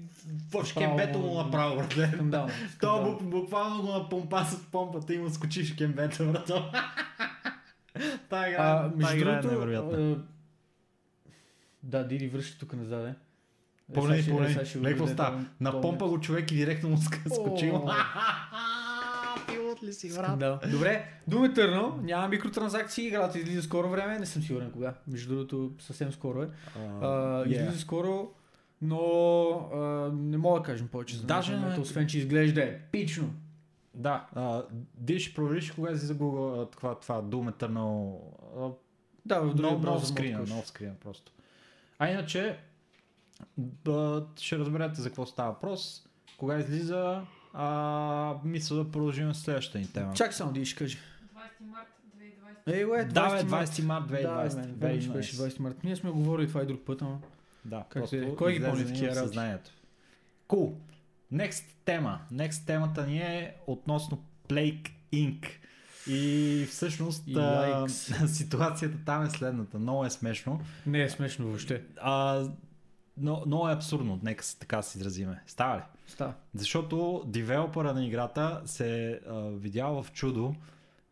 в 0.53 0.65
шкембето 0.65 1.19
му 1.19 1.35
направо, 1.35 1.77
братле. 1.77 2.13
То 2.81 3.19
буквално 3.23 3.83
го 3.83 3.93
напомпа 3.93 4.45
с 4.45 4.71
помпата 4.71 5.15
и 5.15 5.19
му 5.19 5.31
скочи 5.31 5.63
в 5.63 5.67
шкембето, 5.67 6.33
брато. 6.33 6.71
Та 8.29 8.49
игра, 8.49 8.63
А, 8.63 8.93
между 8.97 9.17
е 9.17 9.19
другото, 9.19 9.49
невероятна. 9.49 10.23
Да, 11.87 12.05
Диди 12.05 12.29
връща 12.29 12.59
тук 12.59 12.73
назад, 12.73 13.07
е. 13.07 13.15
Е, 13.91 14.01
Гледай 14.01 14.19
какво 14.19 14.39
видите, 14.81 15.07
става. 15.07 15.31
там, 15.31 15.49
На 15.61 15.71
то- 15.71 15.81
помпа 15.81 16.09
го 16.09 16.21
човек 16.21 16.53
и 16.53 16.57
директно 16.57 16.89
му 16.89 16.97
скочи. 16.99 17.73
Пилот 19.49 19.83
ли 19.83 19.93
си, 19.93 20.15
брат? 20.15 20.39
Добре, 20.71 21.05
Doom 21.31 21.55
Eternal, 21.55 22.03
няма 22.03 22.29
микротранзакции, 22.29 23.07
играта 23.07 23.39
излиза 23.39 23.63
скоро 23.63 23.89
време, 23.89 24.19
не 24.19 24.27
съм 24.27 24.43
сигурен 24.43 24.71
кога. 24.71 24.95
Между 25.07 25.29
другото, 25.29 25.73
съвсем 25.79 26.13
скоро 26.13 26.43
е. 26.43 26.49
Yeah. 26.79 27.47
Излиза 27.47 27.79
скоро, 27.79 28.31
но 28.83 29.01
а, 29.75 29.79
не 30.13 30.37
мога 30.39 30.61
да 30.61 30.65
кажем 30.65 30.89
повече 30.89 31.17
за 31.17 31.25
Даже 31.25 31.57
не- 31.57 31.79
освен 31.79 32.07
че 32.07 32.19
изглежда 32.19 32.63
епично. 32.63 33.31
Да, 33.95 34.27
а, 34.35 34.63
ти 35.07 35.21
ще 35.21 35.35
провериш 35.35 35.71
кога 35.71 35.91
излиза 35.91 36.15
Google 36.15 36.73
това, 36.73 36.95
това 36.95 37.23
Doom 37.23 37.53
Eternal. 37.53 38.19
А, 38.59 38.71
Да, 39.27 39.41
в 39.41 39.55
другия 39.55 39.73
нов, 39.73 39.81
да 39.81 39.91
нов 40.55 40.67
скрина 40.67 40.95
просто. 40.95 41.33
А 41.99 42.09
иначе, 42.09 42.59
ще 44.37 44.59
разберете 44.59 45.01
за 45.01 45.09
какво 45.09 45.27
става 45.27 45.51
въпрос. 45.51 46.07
Кога 46.39 46.59
излиза, 46.59 47.23
а, 47.53 48.35
мисля 48.45 48.77
да 48.77 48.91
продължим 48.91 49.35
с 49.35 49.41
следващата 49.41 49.79
ни 49.79 49.93
тема. 49.93 50.13
Чакай 50.15 50.33
само 50.33 50.53
да 50.53 50.65
ще 50.65 50.79
кажа. 50.79 50.99
20 50.99 51.01
март 51.63 51.89
2020. 52.67 52.75
Ей, 52.75 52.85
уе, 52.85 53.05
да, 53.05 53.31
бе, 53.31 53.37
20 53.37 53.45
март. 53.45 53.69
20 53.69 53.83
март 53.83 54.05
2020. 54.05 54.55
Да, 54.57 54.67
бе, 54.69 54.89
беше 55.09 55.37
20 55.37 55.61
март. 55.61 55.85
Ние 55.85 55.97
сме 55.97 56.11
говорили 56.11 56.49
това 56.49 56.63
и 56.63 56.67
друг 56.67 56.81
път, 56.81 57.03
ама... 57.03 57.19
Да, 57.65 57.79
Как 57.79 57.89
просто 57.93 58.17
се- 58.19 58.35
кой 58.37 58.53
ги 58.53 58.65
помни 58.65 58.81
ни 58.81 58.87
такива 58.87 59.07
в 59.07 59.17
работи? 59.17 59.27
съзнанието. 59.29 59.71
Cool. 60.49 60.75
Next 61.33 61.65
тема. 61.85 62.21
Next 62.33 62.67
темата 62.67 63.07
ни 63.07 63.19
е 63.19 63.55
относно 63.67 64.25
Plague 64.49 64.91
Inc. 65.13 65.47
И 66.09 66.67
всъщност 66.71 67.37
а, 67.37 67.89
ситуацията 68.27 68.97
там 69.07 69.23
е 69.23 69.31
следната. 69.31 69.79
Много 69.79 70.05
е 70.05 70.11
смешно. 70.11 70.61
Не 70.87 71.03
е 71.03 71.11
смешно 71.11 71.47
въобще. 71.47 71.83
А, 72.01 72.45
но, 73.17 73.43
много 73.47 73.69
е 73.69 73.73
абсурдно, 73.73 74.21
нека 74.23 74.45
се 74.45 74.59
така 74.59 74.83
се 74.83 74.99
изразиме. 74.99 75.43
Става 75.47 75.77
ли? 75.77 75.83
Става. 76.07 76.35
Защото 76.55 77.25
девелопера 77.27 77.95
на 77.95 78.07
играта 78.07 78.63
се 78.65 79.11
е 79.11 79.19
видял 79.53 80.03
в 80.03 80.13
чудо 80.13 80.55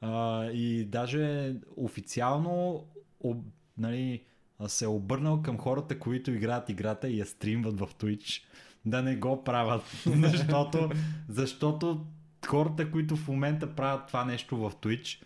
а, 0.01 0.45
и 0.45 0.85
даже 0.85 1.55
официално 1.77 2.85
об, 3.21 3.45
нали, 3.79 4.23
се 4.67 4.85
е 4.85 4.89
обърнал 4.89 5.43
към 5.43 5.59
хората, 5.59 5.99
които 5.99 6.33
играят 6.33 6.69
играта 6.69 7.09
и 7.09 7.19
я 7.19 7.27
стримват 7.27 7.81
в 7.81 7.87
Twitch, 7.87 8.43
да 8.85 9.03
не 9.03 9.17
го 9.17 9.45
правят. 9.45 9.83
защото, 10.07 10.91
защото 11.29 12.07
хората, 12.47 12.91
които 12.91 13.17
в 13.17 13.29
момента 13.29 13.75
правят 13.75 14.07
това 14.07 14.25
нещо 14.25 14.57
в 14.57 14.71
Twitch, 14.71 15.23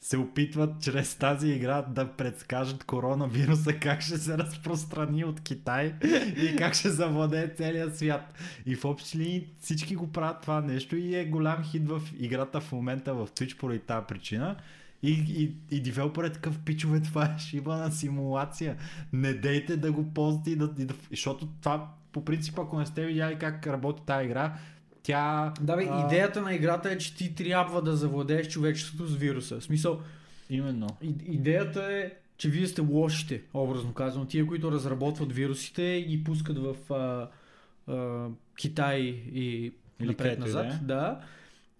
се 0.00 0.16
опитват 0.16 0.82
чрез 0.82 1.14
тази 1.14 1.48
игра 1.48 1.82
да 1.82 2.12
предскажат 2.12 2.84
коронавируса 2.84 3.72
как 3.72 4.00
ще 4.00 4.18
се 4.18 4.38
разпространи 4.38 5.24
от 5.24 5.40
Китай 5.40 5.94
и 6.36 6.56
как 6.56 6.74
ще 6.74 6.90
завладее 6.90 7.54
целия 7.54 7.90
свят. 7.90 8.34
И 8.66 8.76
в 8.76 8.84
общи 8.84 9.18
линии 9.18 9.46
всички 9.60 9.96
го 9.96 10.12
правят 10.12 10.40
това 10.42 10.60
нещо 10.60 10.96
и 10.96 11.16
е 11.16 11.24
голям 11.24 11.64
хит 11.64 11.88
в 11.88 12.02
играта 12.18 12.60
в 12.60 12.72
момента 12.72 13.14
в 13.14 13.26
Twitch 13.26 13.58
поради 13.58 13.78
тази 13.78 14.06
причина. 14.06 14.56
И, 15.02 15.10
и, 15.10 15.76
и 15.76 15.80
девелопер 15.80 16.24
е 16.24 16.32
такъв 16.32 16.58
пичове, 16.58 17.00
това 17.00 17.24
е 17.24 17.38
шибана 17.38 17.92
симулация. 17.92 18.76
Не 19.12 19.32
дейте 19.32 19.76
да 19.76 19.92
го 19.92 20.14
ползвате 20.14 20.50
и 20.50 20.56
да, 20.56 20.70
и 20.78 20.84
да... 20.84 20.94
Защото 21.10 21.48
това 21.62 21.90
по 22.12 22.24
принцип, 22.24 22.58
ако 22.58 22.78
не 22.78 22.86
сте 22.86 23.06
видяли 23.06 23.38
как 23.38 23.66
работи 23.66 24.02
тази 24.06 24.24
игра, 24.24 24.54
тя... 25.08 25.52
Да, 25.60 25.76
бе, 25.76 25.88
а, 25.90 26.06
идеята 26.06 26.42
на 26.42 26.54
играта 26.54 26.90
е, 26.90 26.98
че 26.98 27.16
ти 27.16 27.34
трябва 27.34 27.82
да 27.82 27.96
завладееш 27.96 28.48
човечеството 28.48 29.06
с 29.06 29.16
вируса. 29.16 29.60
В 29.60 29.64
смисъл, 29.64 30.00
Именно. 30.50 30.86
и- 31.02 31.14
идеята 31.26 31.82
е, 31.82 32.12
че 32.38 32.48
вие 32.48 32.66
сте 32.66 32.80
лошите, 32.80 33.42
образно 33.54 33.94
казано. 33.94 34.26
Тия, 34.26 34.46
които 34.46 34.72
разработват 34.72 35.32
вирусите 35.32 35.82
и 35.82 36.04
ги 36.04 36.24
пускат 36.24 36.58
в 36.58 36.92
а, 36.92 37.28
а, 37.92 38.26
Китай 38.56 39.00
и 39.32 39.72
напред-назад. 40.00 40.66
да 40.66 40.74
е. 40.74 40.78
Да. 40.82 41.20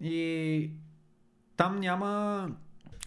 И 0.09 0.69
там 1.57 1.79
няма 1.79 2.09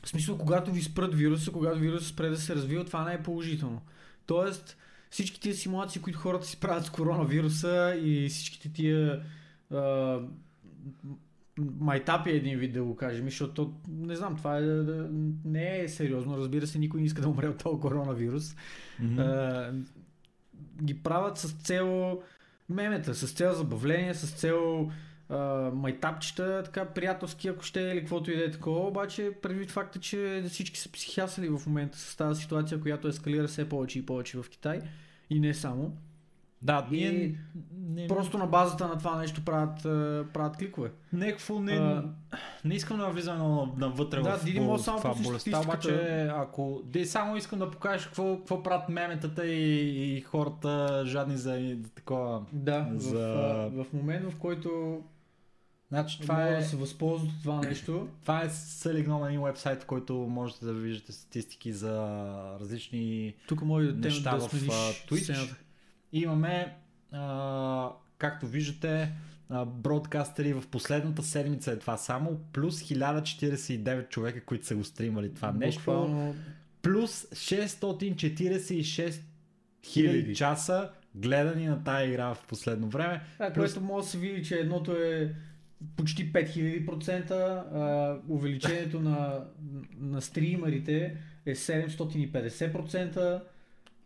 В 0.04 0.08
смисъл, 0.08 0.38
когато 0.38 0.72
ви 0.72 0.82
спрат 0.82 1.14
вируса, 1.14 1.50
когато 1.50 1.78
вирусът 1.78 2.08
спре 2.08 2.28
да 2.28 2.36
се 2.36 2.54
развива, 2.54 2.84
това 2.84 3.04
не 3.04 3.14
е 3.14 3.22
положително. 3.22 3.82
Тоест, 4.26 4.76
всички 5.10 5.40
тия 5.40 5.54
симулации, 5.54 6.02
които 6.02 6.18
хората 6.18 6.46
си 6.46 6.60
правят 6.60 6.84
с 6.84 6.90
коронавируса 6.90 8.00
и 8.02 8.28
всичките 8.28 8.72
тия 8.72 9.22
а, 9.72 10.20
майтапи 11.58 12.30
един 12.30 12.58
вид 12.58 12.72
да 12.72 12.84
го 12.84 12.96
кажем, 12.96 13.24
защото 13.24 13.54
то, 13.54 13.74
не 13.88 14.16
знам, 14.16 14.36
това 14.36 14.58
е, 14.58 14.62
не 15.44 15.80
е 15.80 15.88
сериозно. 15.88 16.36
Разбира 16.36 16.66
се, 16.66 16.78
никой 16.78 17.00
не 17.00 17.06
иска 17.06 17.22
да 17.22 17.28
умре 17.28 17.48
от 17.48 17.58
този 17.58 17.80
коронавирус. 17.80 18.56
Мгм. 19.00 19.18
А, 19.18 19.72
ги 20.82 21.02
правят 21.02 21.38
с 21.38 21.52
цел 21.52 22.20
мемета, 22.68 23.14
с 23.14 23.32
цел 23.32 23.54
забавление, 23.54 24.14
с 24.14 24.30
цел 24.30 24.90
а, 25.28 25.70
майтапчета, 25.74 26.62
така 26.64 26.84
приятелски, 26.84 27.48
ако 27.48 27.62
ще 27.62 27.80
или 27.80 28.00
каквото 28.00 28.30
и 28.30 28.36
да 28.36 28.44
е 28.44 28.50
такова, 28.50 28.88
обаче 28.88 29.32
предвид 29.42 29.70
факта, 29.70 30.00
че 30.00 30.44
всички 30.48 30.80
са 30.80 30.92
психиасали 30.92 31.48
в 31.48 31.66
момента 31.66 31.98
с 31.98 32.16
тази 32.16 32.42
ситуация, 32.42 32.80
която 32.80 33.08
ескалира 33.08 33.48
все 33.48 33.68
повече 33.68 33.98
и 33.98 34.06
повече 34.06 34.38
в 34.38 34.50
Китай 34.50 34.80
и 35.30 35.40
не 35.40 35.54
само. 35.54 35.96
Да, 36.62 36.86
И 36.90 36.96
ние 36.96 37.38
не, 37.94 38.08
Просто 38.08 38.38
на 38.38 38.46
базата 38.46 38.88
на 38.88 38.98
това 38.98 39.18
нещо 39.18 39.44
правят, 39.44 39.82
правят 40.32 40.56
кликове. 40.56 40.90
Някакво 41.12 41.60
не, 41.60 41.72
А, 41.72 42.04
не 42.64 42.74
искам 42.74 42.98
да 42.98 43.06
влизам 43.06 43.38
на, 43.38 43.68
навътре 43.76 44.20
Да, 44.20 44.38
в, 44.38 44.44
Диди 44.44 44.60
може 44.60 44.82
само 44.82 44.98
това 44.98 45.14
болестта, 45.14 45.60
обаче 45.60 46.28
ако... 46.36 46.80
Де, 46.84 47.06
само 47.06 47.36
искам 47.36 47.58
да 47.58 47.70
покажеш 47.70 48.06
какво, 48.06 48.36
какво 48.36 48.62
правят 48.62 48.88
меметата 48.88 49.46
и, 49.46 50.16
и 50.16 50.20
хората 50.20 51.02
жадни 51.06 51.36
за, 51.36 51.76
такова. 51.94 52.42
Да, 52.52 52.88
За- 52.94 53.70
в, 53.72 53.84
в 53.84 53.92
момент 53.92 54.32
в 54.32 54.36
който 54.38 55.00
Значи 55.88 56.20
това 56.20 56.48
е... 56.48 56.56
да 56.56 56.62
се 56.62 56.76
възползват 56.76 57.30
от 57.30 57.42
това 57.42 57.60
нещо, 57.60 58.08
това 58.22 58.42
е 58.42 58.50
сълигнал 58.50 59.18
на 59.20 59.28
един 59.28 59.42
вебсайт, 59.42 59.82
в 59.82 59.86
който 59.86 60.14
можете 60.14 60.64
да 60.64 60.72
виждате 60.72 61.12
статистики 61.12 61.72
за 61.72 62.16
различни 62.60 63.34
тук 63.48 63.62
може 63.62 63.86
да, 63.86 64.08
Неща 64.08 64.36
да 64.36 64.48
в, 64.48 64.52
Twitch. 64.52 65.22
сцената. 65.22 65.56
Имаме, 66.12 66.76
а, 67.12 67.88
както 68.18 68.46
виждате, 68.46 69.12
бродкастери 69.66 70.52
в 70.52 70.62
последната 70.62 71.22
седмица 71.22 71.72
е 71.72 71.78
това 71.78 71.96
само, 71.96 72.40
плюс 72.52 72.80
1049 72.80 74.08
човека, 74.08 74.40
които 74.40 74.66
са 74.66 74.76
го 74.76 74.84
стримали 74.84 75.34
това 75.34 75.52
нещо, 75.52 75.78
Буквално 75.78 76.34
плюс 76.82 77.24
646 77.24 79.20
Хиляди. 79.84 80.34
часа 80.34 80.90
гледани 81.14 81.66
на 81.66 81.84
тази 81.84 82.08
игра 82.08 82.34
в 82.34 82.46
последно 82.48 82.88
време. 82.88 83.20
Да, 83.38 83.46
Плюс- 83.46 83.54
което 83.74 83.80
може 83.82 84.04
да 84.04 84.10
се 84.10 84.18
види, 84.18 84.44
че 84.44 84.54
едното 84.54 84.92
е 84.92 85.34
почти 85.96 86.32
5000%, 86.32 87.30
а, 87.30 88.20
увеличението 88.28 89.00
на, 89.00 89.44
на 90.00 90.22
стримерите 90.22 91.16
е 91.46 91.54
750%, 91.54 93.40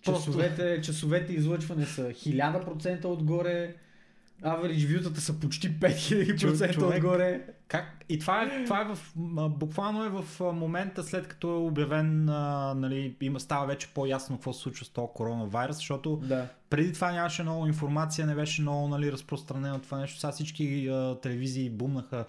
часовете, 0.07 0.81
часовете 0.83 1.33
излъчване 1.33 1.87
са 1.87 2.03
1000% 2.03 3.05
отгоре, 3.05 3.75
average 4.45 4.97
вютата 4.97 5.21
са 5.21 5.41
почти 5.41 5.71
5000% 5.73 6.39
Човек- 6.75 6.97
отгоре. 6.97 7.43
Как? 7.69 8.05
И 8.09 8.19
това 8.19 8.43
е, 8.43 8.65
това 8.65 8.81
е 8.81 8.85
в, 8.85 8.99
буквално 9.51 10.05
е 10.05 10.09
в 10.09 10.25
момента 10.53 11.03
след 11.03 11.29
като 11.29 11.49
е 11.49 11.57
обявен, 11.57 12.29
а, 12.29 12.75
нали, 12.75 13.17
има, 13.21 13.41
става 13.41 13.67
вече 13.67 13.89
по-ясно 13.95 14.37
какво 14.37 14.53
се 14.53 14.61
случва 14.61 14.85
с 14.85 14.89
този 14.89 15.09
коронавирус, 15.15 15.77
защото 15.77 16.17
Да. 16.17 16.47
преди 16.71 16.93
това 16.93 17.13
нямаше 17.13 17.43
много 17.43 17.67
информация, 17.67 18.27
не 18.27 18.35
беше 18.35 18.63
много 18.63 18.89
нали, 18.89 19.13
разпространено 19.13 19.79
това 19.79 19.99
нещо. 19.99 20.21
Сега 20.21 20.33
всички 20.33 20.89
а, 20.89 21.17
телевизии 21.23 21.71
бумнаха 21.71 22.25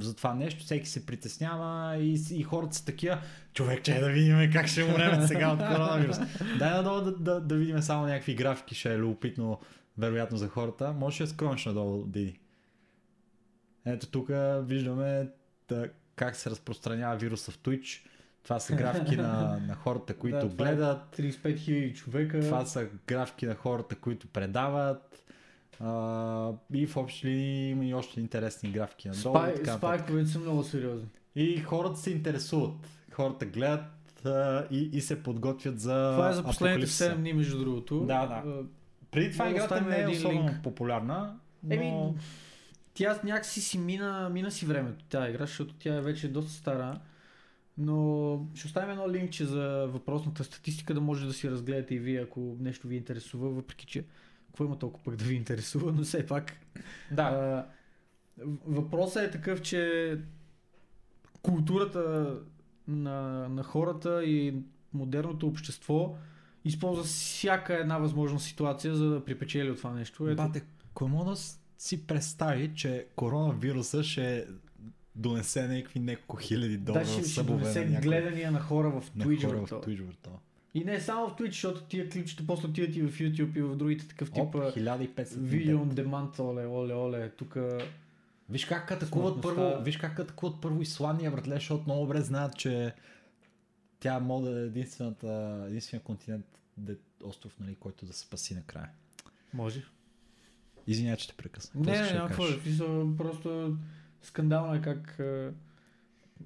за 0.00 0.16
това 0.16 0.34
нещо, 0.34 0.64
всеки 0.64 0.88
се 0.88 1.06
притеснява 1.06 1.96
и, 1.96 2.18
и 2.30 2.42
хората 2.42 2.76
са 2.76 2.84
такива, 2.84 3.18
човек, 3.54 3.84
че 3.84 4.00
да 4.00 4.08
видим 4.08 4.52
как 4.52 4.66
ще 4.66 4.84
умрем 4.84 5.26
сега 5.26 5.52
от 5.52 5.58
коронавирус. 5.58 6.16
Дай 6.58 6.70
надолу 6.70 7.00
да, 7.00 7.12
да, 7.12 7.40
да 7.40 7.56
видим 7.56 7.82
само 7.82 8.06
някакви 8.06 8.34
графики, 8.34 8.74
ще 8.74 8.94
е 8.94 8.98
любопитно, 8.98 9.60
вероятно 9.98 10.36
за 10.36 10.48
хората. 10.48 10.92
Може 10.92 11.24
да 11.24 11.30
скрониш 11.30 11.66
надолу, 11.66 12.04
Диди. 12.06 12.40
Ето 13.86 14.06
тук 14.06 14.30
виждаме 14.62 15.28
да, 15.68 15.88
как 16.16 16.36
се 16.36 16.50
разпространява 16.50 17.16
вируса 17.16 17.50
в 17.50 17.58
Twitch. 17.58 18.06
Това 18.42 18.60
са 18.60 18.76
графики 18.76 19.16
на, 19.16 19.60
на 19.66 19.74
хората, 19.74 20.14
които 20.18 20.38
Да, 20.38 20.46
е 20.46 20.48
гледат. 20.48 21.16
35 21.16 21.42
000 21.42 21.94
човека. 21.94 22.40
Това 22.40 22.66
са 22.66 22.88
графики 23.06 23.46
на 23.46 23.54
хората, 23.54 23.96
които 23.96 24.26
предават. 24.26 25.07
А, 25.80 26.52
и 26.74 26.86
в 26.86 26.96
общи 26.96 27.26
линии 27.26 27.70
има 27.70 27.84
и 27.84 27.94
още 27.94 28.20
интересни 28.20 28.70
графики 28.70 29.08
надолу. 29.08 29.34
Спай, 29.34 29.54
така 29.54 29.76
спайковете 29.76 30.30
са 30.30 30.38
много 30.38 30.64
сериозни. 30.64 31.08
И 31.36 31.58
хората 31.60 31.98
се 31.98 32.10
интересуват. 32.10 32.88
Хората 33.12 33.46
гледат 33.46 34.26
а, 34.26 34.66
и, 34.70 34.90
и 34.92 35.00
се 35.00 35.22
подготвят 35.22 35.80
за. 35.80 36.12
Това 36.14 36.30
е 36.30 36.32
за 36.32 36.42
последните 36.42 36.74
апокалипсиса. 36.74 37.10
7 37.10 37.16
дни, 37.16 37.32
между 37.32 37.58
другото. 37.58 38.00
Да, 38.00 38.26
да. 38.26 38.62
Преди 39.10 39.32
това 39.32 39.50
играта 39.50 39.80
не 39.80 40.02
е 40.02 40.08
особено 40.08 40.48
линк. 40.48 40.62
популярна. 40.62 41.36
Но... 41.62 41.74
Еми, 41.74 42.14
тя 42.94 43.20
някакси 43.24 43.60
си 43.60 43.78
мина, 43.78 44.28
мина 44.32 44.50
си 44.50 44.66
времето, 44.66 45.04
тази 45.04 45.30
игра, 45.30 45.46
защото 45.46 45.74
тя 45.74 45.94
е 45.94 46.00
вече 46.00 46.28
доста 46.28 46.52
стара. 46.52 47.00
Но 47.78 48.46
ще 48.54 48.66
оставим 48.66 48.90
едно 48.90 49.10
линкче 49.10 49.44
за 49.44 49.86
въпросната 49.92 50.44
статистика, 50.44 50.94
да 50.94 51.00
може 51.00 51.26
да 51.26 51.32
си 51.32 51.50
разгледате 51.50 51.94
и 51.94 51.98
вие, 51.98 52.20
ако 52.20 52.56
нещо 52.60 52.88
ви 52.88 52.96
интересува, 52.96 53.50
въпреки 53.50 53.86
че 53.86 54.04
какво 54.48 54.64
има 54.64 54.78
толкова 54.78 55.04
пък 55.04 55.16
да 55.16 55.24
ви 55.24 55.34
интересува, 55.34 55.92
но 55.92 56.02
все 56.02 56.26
пак. 56.26 56.52
да. 57.12 57.22
А, 57.22 57.66
въпросът 58.66 59.22
е 59.22 59.30
такъв, 59.30 59.62
че 59.62 60.14
културата 61.42 62.36
на, 62.88 63.48
на 63.48 63.62
хората 63.62 64.24
и 64.24 64.54
модерното 64.92 65.46
общество 65.46 66.16
използва 66.64 67.04
всяка 67.04 67.74
една 67.74 67.98
възможна 67.98 68.40
ситуация, 68.40 68.94
за 68.94 69.10
да 69.10 69.24
припечели 69.24 69.70
от 69.70 69.78
това 69.78 69.92
нещо. 69.92 70.28
Ето, 70.28 70.36
Бате, 70.36 70.64
мога 71.00 71.30
да 71.30 71.36
си 71.78 72.06
представи, 72.06 72.74
че 72.74 73.06
коронавируса 73.16 74.04
ще 74.04 74.46
донесе 75.14 75.68
някакви 75.68 76.00
няколко 76.00 76.36
хиляди 76.36 76.76
долара 76.76 77.04
да, 77.04 77.10
ще, 77.10 77.28
ще 77.28 77.42
донесе 77.42 77.84
на 77.84 77.90
някой. 77.90 78.10
гледания 78.10 78.52
на 78.52 78.60
хора 78.60 78.90
в 78.90 79.14
на 79.14 79.24
Twitch. 79.24 79.46
хора 79.46 79.56
бе, 79.56 79.66
в. 79.66 79.68
Twitch. 79.68 80.28
И 80.80 80.84
не 80.84 81.00
само 81.00 81.28
в 81.28 81.36
Twitch, 81.36 81.46
защото 81.46 81.82
тия 81.82 82.10
клипчета 82.10 82.42
после 82.46 82.68
отиват 82.68 82.96
и 82.96 83.02
в 83.02 83.18
YouTube 83.18 83.56
и 83.56 83.62
в 83.62 83.76
другите 83.76 84.08
такъв 84.08 84.30
тип 84.30 84.42
Оп, 84.42 84.54
а, 84.54 84.72
1500. 84.72 85.36
видео 85.36 85.78
on 85.78 85.92
demand, 85.92 86.38
оле, 86.38 86.66
оле, 86.66 86.94
оле, 86.94 87.30
тук 87.30 87.56
Виж 88.50 88.64
как 88.64 88.90
атакуват 88.90 89.42
първо, 89.42 89.82
виж 89.82 89.96
как 89.96 90.18
атакуват 90.18 90.60
първо 90.60 90.82
Исландия, 90.82 91.30
братле, 91.30 91.54
защото 91.54 91.84
много 91.86 92.00
добре 92.00 92.20
знаят, 92.20 92.56
че 92.56 92.94
тя 94.00 94.20
може 94.20 94.50
да 94.50 94.60
е 94.60 94.64
единствената, 94.64 95.64
единствения 95.68 96.04
континент, 96.04 96.46
де, 96.76 96.96
остров, 97.24 97.58
нали, 97.60 97.74
който 97.74 98.06
да 98.06 98.12
се 98.12 98.20
спаси 98.20 98.54
накрая. 98.54 98.90
може. 99.52 99.84
Извинявай, 100.86 101.16
че 101.16 101.28
те 101.28 101.34
прекъсна. 101.34 101.80
Не, 101.80 102.02
не, 102.02 102.12
няма 102.12 102.28
какво. 102.28 102.46
смисъл, 102.46 103.16
Просто 103.16 103.76
скандално 104.22 104.74
е 104.74 104.80
как 104.80 105.20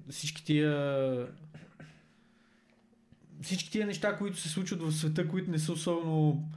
всички 0.09 0.45
тия 0.45 1.27
всички 3.41 3.71
тия 3.71 3.85
неща, 3.85 4.17
които 4.17 4.37
се 4.37 4.49
случват 4.49 4.81
в 4.81 4.91
света, 4.91 5.27
които 5.27 5.51
не 5.51 5.59
са 5.59 5.71
особено 5.71 6.49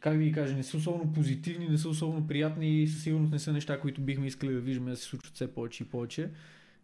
как 0.00 0.16
да 0.16 0.24
ги 0.24 0.32
кажа, 0.32 0.56
не 0.56 0.62
са 0.62 0.76
особено 0.76 1.12
позитивни, 1.12 1.68
не 1.68 1.78
са 1.78 1.88
особено 1.88 2.26
приятни 2.26 2.82
и 2.82 2.88
със 2.88 3.02
сигурност 3.02 3.32
не 3.32 3.38
са 3.38 3.52
неща, 3.52 3.80
които 3.80 4.00
бихме 4.00 4.26
искали 4.26 4.54
да 4.54 4.60
виждаме 4.60 4.90
да 4.90 4.96
се 4.96 5.04
случват 5.04 5.34
все 5.34 5.54
повече 5.54 5.82
и 5.82 5.86
повече. 5.86 6.30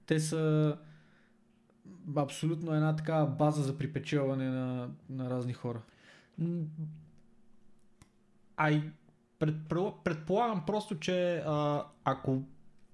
Те 0.06 0.20
са 0.20 0.76
абсолютно 2.16 2.74
една 2.74 2.96
такава 2.96 3.26
база 3.26 3.62
за 3.62 3.78
припечелване 3.78 4.48
на, 4.48 4.88
на 5.10 5.30
разни 5.30 5.52
хора. 5.52 5.82
Ай, 8.56 8.90
предполагам 10.04 10.66
просто, 10.66 10.98
че 10.98 11.42
а, 11.46 11.84
ако 12.04 12.42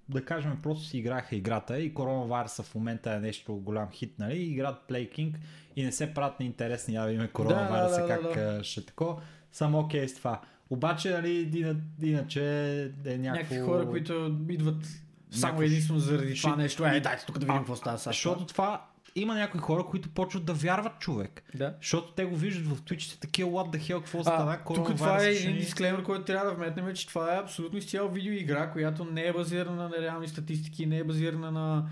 да 0.09 0.25
кажем 0.25 0.59
просто 0.63 0.85
си 0.85 0.99
играха 0.99 1.37
играта 1.37 1.81
и 1.81 1.95
коронавируса 1.95 2.63
в 2.63 2.75
момента 2.75 3.13
е 3.13 3.21
нещо 3.21 3.55
голям 3.57 3.91
хит, 3.91 4.19
нали? 4.19 4.39
Играят 4.39 4.89
Play 4.89 5.13
King 5.13 5.35
и 5.77 5.85
не 5.85 5.93
се 5.93 6.15
правят 6.15 6.41
неинтересни, 6.41 6.95
да 6.95 7.07
видим 7.07 7.29
коронавируса 7.33 8.01
да, 8.01 8.07
да, 8.07 8.09
как 8.09 8.23
да. 8.35 8.65
ще 8.65 8.81
е 8.81 8.85
тако. 8.85 9.21
Съм 9.53 9.75
окей 9.75 10.09
с 10.09 10.15
това. 10.15 10.41
Обаче, 10.71 11.11
нали, 11.11 11.51
ина- 11.55 11.81
иначе 12.03 12.83
е 13.05 13.19
някакво... 13.19 13.33
Някакви 13.33 13.59
хора, 13.59 13.87
които 13.87 14.37
идват 14.49 14.87
само 15.31 15.63
единствено 15.63 16.01
заради 16.01 16.33
ши- 16.33 16.43
това 16.43 16.57
нещо. 16.57 16.87
Е, 16.87 17.01
дайте 17.01 17.27
тук 17.27 17.39
да 17.39 17.47
видим 17.47 17.55
А, 17.55 17.59
какво 17.59 17.77
става 17.77 17.99
сега. 17.99 18.13
Защото 18.13 18.47
това 18.47 18.87
има 19.17 19.35
някои 19.35 19.61
хора, 19.61 19.85
които 19.85 20.09
почват 20.09 20.45
да 20.45 20.53
вярват 20.53 20.99
човек. 20.99 21.43
Да. 21.55 21.75
Защото 21.81 22.13
те 22.13 22.25
го 22.25 22.37
виждат 22.37 22.67
в 22.67 22.83
Twitch, 22.83 23.13
те 23.13 23.21
такива 23.21 23.51
what 23.51 23.77
the 23.77 23.81
hell, 23.81 23.99
какво 23.99 24.23
стана, 24.23 24.59
тук 24.59 24.75
това 24.75 24.83
е 24.83 24.87
коронавируса 24.87 25.41
ще 25.41 25.49
един 25.49 25.59
дисклеймер, 25.59 26.03
който 26.03 26.25
трябва 26.25 26.51
да 26.51 26.57
вметнем, 26.57 26.95
че 26.95 27.09
това 27.09 27.35
е 27.35 27.41
абсолютно 27.41 27.79
изцяло 27.79 28.11
видеоигра, 28.11 28.71
която 28.71 29.05
не 29.05 29.27
е 29.27 29.33
базирана 29.33 29.89
на 29.89 30.03
реални 30.03 30.29
статистики, 30.29 30.87
не 30.87 30.99
е 30.99 31.05
базирана 31.05 31.51
на 31.51 31.89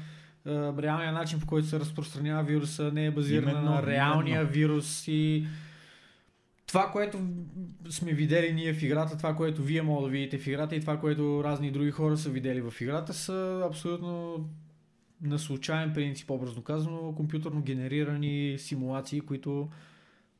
е, 0.46 0.82
реалния 0.82 1.12
начин 1.12 1.40
по 1.40 1.46
който 1.46 1.68
се 1.68 1.80
разпространява 1.80 2.42
вируса, 2.42 2.90
не 2.92 3.06
е 3.06 3.10
базирана 3.10 3.50
Именно, 3.50 3.70
на 3.70 3.86
реалния 3.86 4.34
именно. 4.34 4.52
вирус 4.52 5.08
и 5.08 5.46
това, 6.66 6.90
което 6.90 7.18
сме 7.90 8.12
видели 8.12 8.52
ние 8.52 8.72
в 8.72 8.82
играта, 8.82 9.16
това, 9.16 9.34
което 9.34 9.62
вие 9.62 9.82
мога 9.82 10.02
да 10.02 10.08
видите 10.08 10.38
в 10.38 10.46
играта 10.46 10.76
и 10.76 10.80
това, 10.80 11.00
което 11.00 11.44
разни 11.44 11.70
други 11.70 11.90
хора 11.90 12.16
са 12.16 12.30
видели 12.30 12.60
в 12.60 12.80
играта, 12.80 13.14
са 13.14 13.62
абсолютно 13.66 14.44
на 15.20 15.38
случайен 15.38 15.92
принцип, 15.92 16.30
образно 16.30 16.62
казано, 16.62 17.14
компютърно 17.16 17.62
генерирани 17.62 18.56
симулации, 18.58 19.20
които 19.20 19.68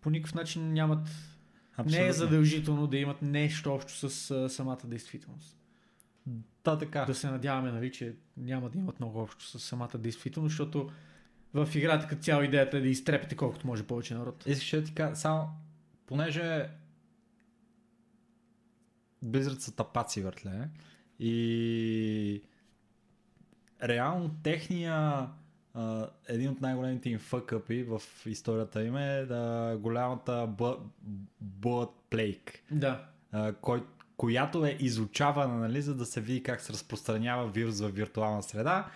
по 0.00 0.10
никакъв 0.10 0.34
начин 0.34 0.72
нямат 0.72 1.08
Не 1.86 2.06
е 2.06 2.12
задължително 2.12 2.86
да 2.86 2.96
имат 2.96 3.22
нещо 3.22 3.74
общо 3.74 4.10
с 4.10 4.30
а, 4.30 4.48
самата 4.48 4.80
действителност. 4.84 5.58
Да, 6.64 6.78
така. 6.78 7.04
Да 7.04 7.14
се 7.14 7.30
надяваме, 7.30 7.72
нали, 7.72 7.92
че 7.92 8.14
няма 8.36 8.70
да 8.70 8.78
имат 8.78 9.00
много 9.00 9.18
общо 9.18 9.44
с 9.44 9.60
самата 9.60 9.98
действителност, 9.98 10.52
защото 10.52 10.90
в 11.54 11.68
играта 11.74 12.06
като 12.06 12.22
цяло 12.22 12.42
идеята 12.42 12.76
е 12.76 12.80
да 12.80 12.88
изтрепете 12.88 13.36
колкото 13.36 13.66
може 13.66 13.82
повече 13.82 14.14
народ. 14.14 14.44
Искаш 14.46 14.70
да 14.70 14.84
ти 14.84 14.94
кажа, 14.94 15.16
само, 15.16 15.48
понеже 16.06 16.68
Blizzard 19.24 19.58
са 19.58 19.76
тапаци 19.76 20.22
въртле 20.22 20.68
и 21.18 22.42
реално 23.84 24.30
техния 24.42 25.28
а, 25.74 26.06
един 26.28 26.50
от 26.50 26.60
най-големите 26.60 27.10
им 27.10 27.18
фъкъпи 27.18 27.82
в 27.82 28.02
историята 28.26 28.84
им 28.84 28.96
е 28.96 29.24
да, 29.24 29.76
голямата 29.80 30.48
Blood, 31.44 31.90
Plague, 32.10 32.50
Да. 32.70 33.04
а, 33.32 33.52
кой, 33.52 33.84
която 34.16 34.66
е 34.66 34.76
изучавана, 34.80 35.54
нали, 35.54 35.82
за 35.82 35.94
да 35.94 36.06
се 36.06 36.20
види 36.20 36.42
как 36.42 36.60
се 36.60 36.72
разпространява 36.72 37.48
вирус 37.48 37.80
в 37.80 37.88
виртуална 37.88 38.42
среда. 38.42 38.86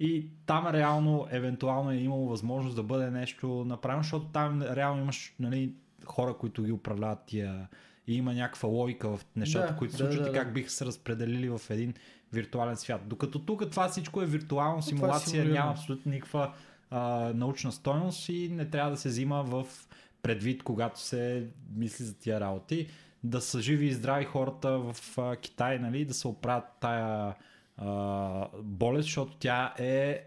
И 0.00 0.26
там 0.46 0.66
реално, 0.66 1.26
евентуално 1.30 1.90
е 1.90 1.96
имало 1.96 2.28
възможност 2.28 2.76
да 2.76 2.82
бъде 2.82 3.10
нещо 3.10 3.64
направено, 3.66 4.02
защото 4.02 4.26
там 4.26 4.62
реално 4.62 5.02
имаш 5.02 5.34
нали, 5.40 5.72
хора, 6.04 6.34
които 6.34 6.62
ги 6.62 6.72
управляват 6.72 7.18
тия 7.26 7.68
и 8.06 8.16
има 8.16 8.34
някаква 8.34 8.68
логика 8.68 9.16
в 9.16 9.26
нещата, 9.36 9.72
Да, 9.72 9.78
които 9.78 9.92
се 9.92 9.98
случват 9.98 10.22
да, 10.22 10.28
и 10.28 10.32
да. 10.32 10.38
как 10.38 10.52
биха 10.54 10.70
се 10.70 10.86
разпределили 10.86 11.48
в 11.48 11.60
един 11.70 11.94
виртуален 12.32 12.76
свят. 12.76 13.00
Докато 13.06 13.38
тук 13.38 13.70
това 13.70 13.88
всичко 13.88 14.22
е 14.22 14.26
виртуално, 14.26 14.78
е 14.78 14.82
симулация, 14.82 15.28
симулирано. 15.28 15.54
няма 15.54 15.70
абсолютно 15.70 16.12
никаква 16.12 16.52
а, 16.90 17.00
научна 17.34 17.72
стойност 17.72 18.28
и 18.28 18.48
не 18.48 18.70
трябва 18.70 18.90
да 18.90 18.96
се 18.96 19.08
взима 19.08 19.42
в 19.42 19.66
предвид, 20.22 20.62
когато 20.62 21.00
се 21.00 21.46
мисли 21.74 22.04
за 22.04 22.18
тия 22.18 22.40
работи. 22.40 22.88
Да 23.24 23.40
са 23.40 23.60
живи 23.60 23.86
и 23.86 23.92
здрави 23.92 24.24
хората 24.24 24.78
в 24.78 25.18
а, 25.18 25.36
Китай, 25.36 25.78
нали, 25.78 26.04
да 26.04 26.14
се 26.14 26.28
оправят 26.28 26.64
тая 26.80 27.34
а, 27.76 28.48
болест, 28.62 29.04
защото 29.04 29.36
тя 29.36 29.74
е 29.78 30.24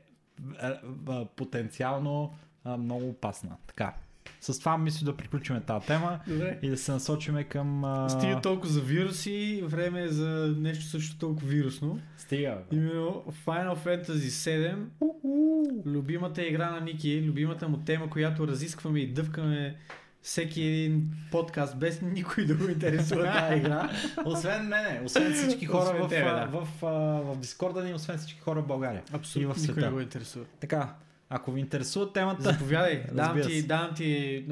а, 0.60 0.80
а, 1.08 1.26
потенциално 1.26 2.34
а, 2.64 2.78
много 2.78 3.10
опасна. 3.10 3.58
Така. 3.68 3.94
С 4.42 4.60
това 4.60 4.78
мисля 4.78 5.06
да 5.06 5.18
приключим 5.18 5.62
тази 5.68 5.88
тема 5.88 6.20
Добре. 6.28 6.60
и 6.62 6.70
да 6.70 6.78
се 6.78 6.92
насочиме 6.92 7.44
към... 7.44 7.84
А... 7.84 8.10
Стига 8.10 8.42
толкова 8.42 8.70
за 8.70 8.82
вируси, 8.82 9.64
време 9.66 10.02
е 10.02 10.08
за 10.08 10.56
нещо 10.58 10.86
също 10.86 11.18
толкова 11.18 11.48
вирусно. 11.48 12.00
Стига. 12.18 12.58
бе. 12.72 12.78
Именно 12.78 13.24
Final 13.46 13.78
Fantasy 13.78 14.86
7, 15.26 15.86
любимата 15.86 16.48
игра 16.48 16.72
на 16.72 16.82
Ники, 16.82 17.24
любимата 17.26 17.70
му 17.70 17.78
тема, 17.78 18.10
която 18.10 18.48
разискваме 18.48 19.00
и 19.00 19.14
дъвкаме 19.14 19.76
всеки 20.22 20.62
един 20.62 21.12
подкаст, 21.32 21.78
без 21.78 22.02
никой 22.02 22.46
да 22.46 22.56
го 22.56 22.70
интересува 22.70 23.24
тази 23.24 23.58
игра. 23.58 23.90
Освен 24.26 24.68
мене, 24.68 25.02
освен 25.06 25.34
всички 25.34 25.66
хора 25.66 25.84
Освен 25.84 26.04
в, 26.04 26.10
тебе, 26.10 26.30
да. 26.30 26.46
в, 26.52 26.86
а, 26.86 26.88
в 27.22 27.38
Дискорда 27.38 27.84
ни, 27.84 27.94
освен 27.94 28.18
всички 28.18 28.40
хора 28.40 28.62
в 28.62 28.68
България. 28.68 29.04
Абсолютно 29.14 29.52
И 29.52 29.66
в 29.66 29.68
никой 29.68 29.84
не 29.84 29.90
го 29.90 30.00
интересува. 30.02 30.46
Така, 30.60 30.94
ако 31.32 31.52
ви 31.52 31.60
интересува 31.60 32.14
темата... 32.14 32.44
Заповядай, 32.52 33.04
давам 33.14 33.42
ти, 33.42 33.68
давам 33.68 33.96
ти 33.96 34.46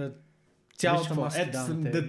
цялата 0.78 1.30
ти 1.30 1.42
ето, 1.42 1.74
да, 1.74 2.04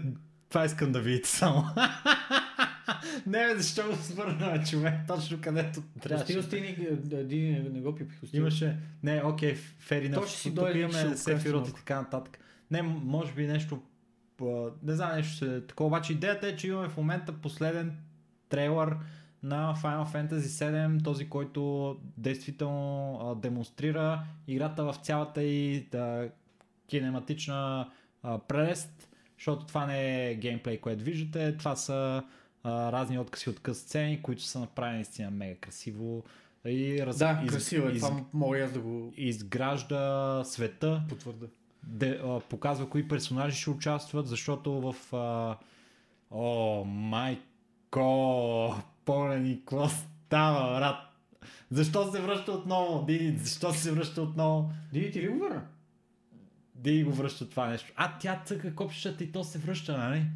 това 0.49 0.65
искам 0.65 0.93
да 0.93 1.01
видите 1.01 1.29
само. 1.29 1.65
не, 3.27 3.47
бе, 3.47 3.59
защо 3.59 3.91
го 3.91 3.97
свърна, 3.97 4.65
човек, 4.65 4.95
точно 5.09 5.41
където 5.41 5.81
Стига, 5.81 6.01
трябваше. 6.01 6.43
стига, 6.43 6.97
да, 6.97 7.25
Диди 7.25 7.51
не, 7.51 7.69
не 7.69 7.81
го 7.81 7.95
пипих. 7.95 8.19
Имаше, 8.33 8.79
не, 9.03 9.23
окей, 9.25 9.55
фери 9.79 10.09
на 10.09 10.27
ще 10.27 10.39
си 10.39 10.55
тук 10.55 10.75
имаме 10.75 11.17
Сефирот 11.17 11.69
и 11.69 11.75
така 11.75 12.01
нататък. 12.01 12.39
Не, 12.71 12.83
може 12.83 13.33
би 13.33 13.47
нещо, 13.47 13.83
не 14.83 14.95
знам, 14.95 15.17
нещо 15.17 15.63
такова, 15.69 15.87
обаче 15.87 16.13
идеята 16.13 16.49
е, 16.49 16.57
че 16.57 16.69
имаме 16.69 16.89
в 16.89 16.97
момента 16.97 17.33
последен 17.33 17.97
трейлър 18.49 18.97
на 19.43 19.75
Final 19.75 20.07
Fantasy 20.07 20.39
7, 20.41 21.05
този, 21.05 21.29
който 21.29 21.97
действително 22.17 23.19
а, 23.23 23.35
демонстрира 23.35 24.23
играта 24.49 24.85
в 24.85 24.95
цялата 24.95 25.43
и 25.43 25.81
да, 25.83 26.29
кинематична 26.87 27.91
а, 28.23 28.39
прелест, 28.39 29.09
защото 29.39 29.67
това 29.67 29.87
не 29.87 30.31
е 30.31 30.35
геймплей, 30.35 30.79
което 30.79 31.05
виждате, 31.05 31.57
това 31.57 31.77
са 31.77 32.23
а, 32.65 32.93
разни 32.93 33.19
откъси 33.19 33.51
от 33.51 33.61
къс 33.61 33.79
сцени, 33.79 34.23
които 34.23 34.43
са 34.43 34.61
направени 34.61 34.97
наистина 34.97 35.31
мега 35.31 35.55
красиво 35.57 36.25
и 36.65 37.07
раз, 37.07 37.19
Да, 37.19 37.41
из- 37.45 37.51
красиво 37.51 37.89
е. 37.89 37.93
из- 37.93 38.01
Това 38.01 38.21
мога 38.33 38.59
аз 38.59 38.73
да 38.73 38.81
го 38.81 39.13
изгражда 39.17 40.43
света, 40.45 41.03
потвърда. 41.09 41.47
де, 41.83 42.21
а, 42.25 42.41
показва 42.41 42.89
кои 42.89 43.09
персонажи 43.09 43.57
ще 43.57 43.71
участват, 43.71 44.27
защото 44.27 44.93
в... 44.93 45.15
А, 45.15 45.57
о, 46.33 46.85
майко, 46.85 48.75
пълен 49.11 49.47
и 49.47 49.59
какво 49.59 49.89
става, 49.89 50.79
брат? 50.79 50.97
Защо 51.71 52.13
се 52.13 52.21
връща 52.21 52.53
отново? 52.53 53.05
Диди, 53.07 53.39
защо 53.39 53.73
се 53.73 53.93
връща 53.93 54.23
отново? 54.23 54.73
Диди, 54.93 55.11
ти 55.11 55.23
ли 55.23 55.29
го 55.29 55.39
върна? 55.39 55.63
Диди 56.75 57.05
го 57.05 57.13
връща 57.13 57.51
това 57.51 57.67
нещо. 57.69 57.93
А, 57.97 58.19
тя 58.19 58.43
цъка 58.45 58.75
копчетата 58.75 59.25
и 59.25 59.33
то 59.33 59.45
се 59.45 59.59
връща, 59.59 59.99
нали? 59.99 60.27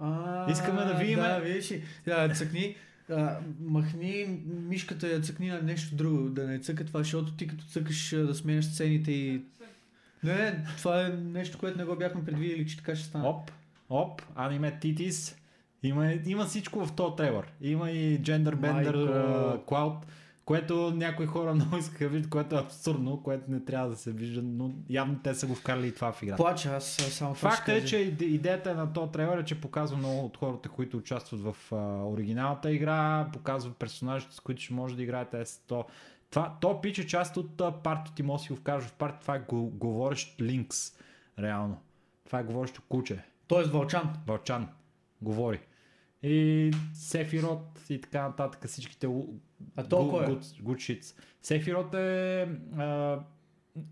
А, 0.00 0.50
Искаме 0.50 0.84
да 0.84 0.94
видим- 0.94 1.18
Да, 1.18 1.38
видиш 1.38 1.70
ли. 1.70 1.82
Да, 2.06 2.34
цъкни. 2.34 2.76
А, 3.10 3.38
махни 3.60 4.26
мишката 4.46 5.08
я 5.08 5.20
цъкни 5.20 5.48
на 5.48 5.62
нещо 5.62 5.94
друго, 5.94 6.28
да 6.28 6.46
не 6.46 6.58
цъка 6.58 6.84
това, 6.84 7.00
защото 7.00 7.32
ти 7.32 7.46
като 7.46 7.64
цъкаш 7.64 8.10
да 8.10 8.34
сменяш 8.34 8.64
сцените 8.64 9.12
и... 9.12 9.42
Не, 10.24 10.34
не, 10.34 10.64
това 10.78 11.06
е 11.06 11.08
нещо, 11.08 11.58
което 11.58 11.78
не 11.78 11.84
го 11.84 11.96
бяхме 11.96 12.24
предвидели, 12.24 12.66
че 12.66 12.76
така 12.76 12.96
ще 12.96 13.04
стане. 13.04 13.28
Оп, 13.28 13.50
оп, 13.90 14.22
аниме 14.34 14.78
титис. 14.80 15.36
Има, 15.82 16.12
има 16.26 16.44
всичко 16.44 16.86
в 16.86 16.92
този 16.92 17.16
трейлър. 17.16 17.52
Има 17.60 17.90
и 17.90 18.20
Gender 18.20 18.54
Bender 18.54 18.94
uh, 18.94 19.64
Cloud, 19.64 19.96
което 20.44 20.90
някои 20.90 21.26
хора 21.26 21.54
много 21.54 21.76
искаха 21.76 22.04
да 22.04 22.10
видят, 22.10 22.30
което 22.30 22.56
е 22.56 22.58
абсурдно, 22.58 23.22
което 23.22 23.50
не 23.50 23.64
трябва 23.64 23.88
да 23.88 23.96
се 23.96 24.12
вижда, 24.12 24.42
но 24.42 24.70
явно 24.90 25.18
те 25.24 25.34
са 25.34 25.46
го 25.46 25.54
вкарали 25.54 25.86
и 25.86 25.94
това 25.94 26.12
в 26.12 26.22
играта. 26.22 26.42
Плача, 26.42 26.74
аз 26.76 26.84
само 26.84 27.34
Факт 27.34 27.68
е, 27.68 27.84
че 27.84 27.96
иде- 27.96 28.24
идеята 28.24 28.74
на 28.74 28.92
този 28.92 29.12
трейлер 29.12 29.38
е, 29.38 29.44
че 29.44 29.60
показва 29.60 29.96
много 29.96 30.24
от 30.24 30.36
хората, 30.36 30.68
които 30.68 30.96
участват 30.96 31.40
в 31.40 31.56
а, 31.72 31.76
оригиналната 32.06 32.72
игра, 32.72 33.28
показва 33.32 33.72
персонажите, 33.72 34.34
с 34.34 34.40
които 34.40 34.62
ще 34.62 34.74
може 34.74 34.96
да 34.96 35.02
играете 35.02 35.44
с 35.44 35.58
то. 35.66 35.84
Това, 36.30 36.56
то 36.60 36.80
пич 36.80 36.98
е 36.98 37.06
част 37.06 37.36
от 37.36 37.60
а, 37.60 37.72
парти, 37.72 38.14
ти 38.14 38.22
може 38.22 38.40
да 38.40 38.46
си 38.46 38.52
го 38.52 38.58
вкараш 38.58 38.84
в 38.84 38.92
парти, 38.92 39.20
това 39.20 39.34
е 39.34 39.40
го, 39.40 39.66
говорещ 39.66 40.40
Линкс, 40.40 40.92
реално. 41.38 41.78
Това 42.24 42.38
е 42.38 42.44
говорещо 42.44 42.82
куче. 42.88 43.24
Тоест 43.46 43.70
Вълчан. 43.70 44.12
Вълчан 44.26 44.68
говори. 45.22 45.60
И 46.22 46.70
Сефирот 46.94 47.80
и 47.90 48.00
така 48.00 48.22
нататък, 48.22 48.66
всичките 48.68 49.08
А 49.76 49.84
то 49.84 50.22
е? 50.22 50.26
good, 50.26 50.62
good 50.62 50.76
shits. 50.76 51.18
Сефирот 51.42 51.94
е 51.94 52.42
а, 52.78 53.18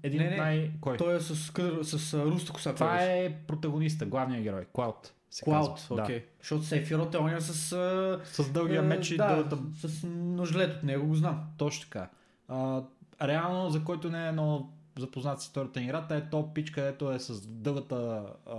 един 0.03 0.23
Не, 0.23 0.31
не, 0.31 0.37
най... 0.37 0.71
Кой? 0.81 0.97
Той 0.97 1.17
е 1.17 1.21
с, 1.21 1.53
с 1.83 2.15
а, 2.15 2.25
руста 2.25 2.53
коса. 2.53 2.75
Това 2.75 3.03
е 3.03 3.37
протагониста, 3.47 4.07
главният 4.07 4.43
герой, 4.43 4.67
Клауд. 4.73 5.13
се 5.31 5.45
Клауд, 5.45 5.75
казва. 5.75 6.03
окей. 6.03 6.25
Защото 6.41 6.65
Сефирот 6.65 7.15
е 7.15 7.19
оня 7.19 7.41
с... 7.41 7.73
А, 7.73 7.77
Да. 7.77 8.25
С 8.25 8.53
дългия 8.53 8.83
меч 8.83 9.11
и 9.11 9.17
да, 9.17 9.35
дългата... 9.35 9.89
с 9.89 10.07
ножлет 10.07 10.77
от 10.77 10.83
него, 10.83 11.07
го 11.07 11.15
знам. 11.15 11.45
Точно 11.57 11.83
така. 11.85 12.09
А, 12.49 12.83
реално, 13.23 13.71
за 13.71 13.85
който 13.85 14.11
не 14.11 14.29
е 14.29 14.33
много 14.33 14.73
запознат 14.99 15.41
с 15.41 15.45
историята 15.45 15.81
на 15.81 15.85
играта, 15.85 16.17
е 16.17 16.31
топ 16.31 16.55
пич, 16.55 16.71
където 16.71 17.13
е 17.13 17.19
с 17.19 17.47
дългата 17.47 18.23
а, 18.47 18.55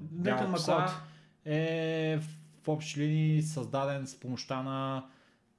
бяла 0.00 0.52
коса, 0.52 0.86
е 1.44 2.18
в 2.66 2.68
общи 2.68 3.00
линии 3.00 3.42
създаден 3.42 4.06
с 4.06 4.20
помощта 4.20 4.62
на 4.62 5.04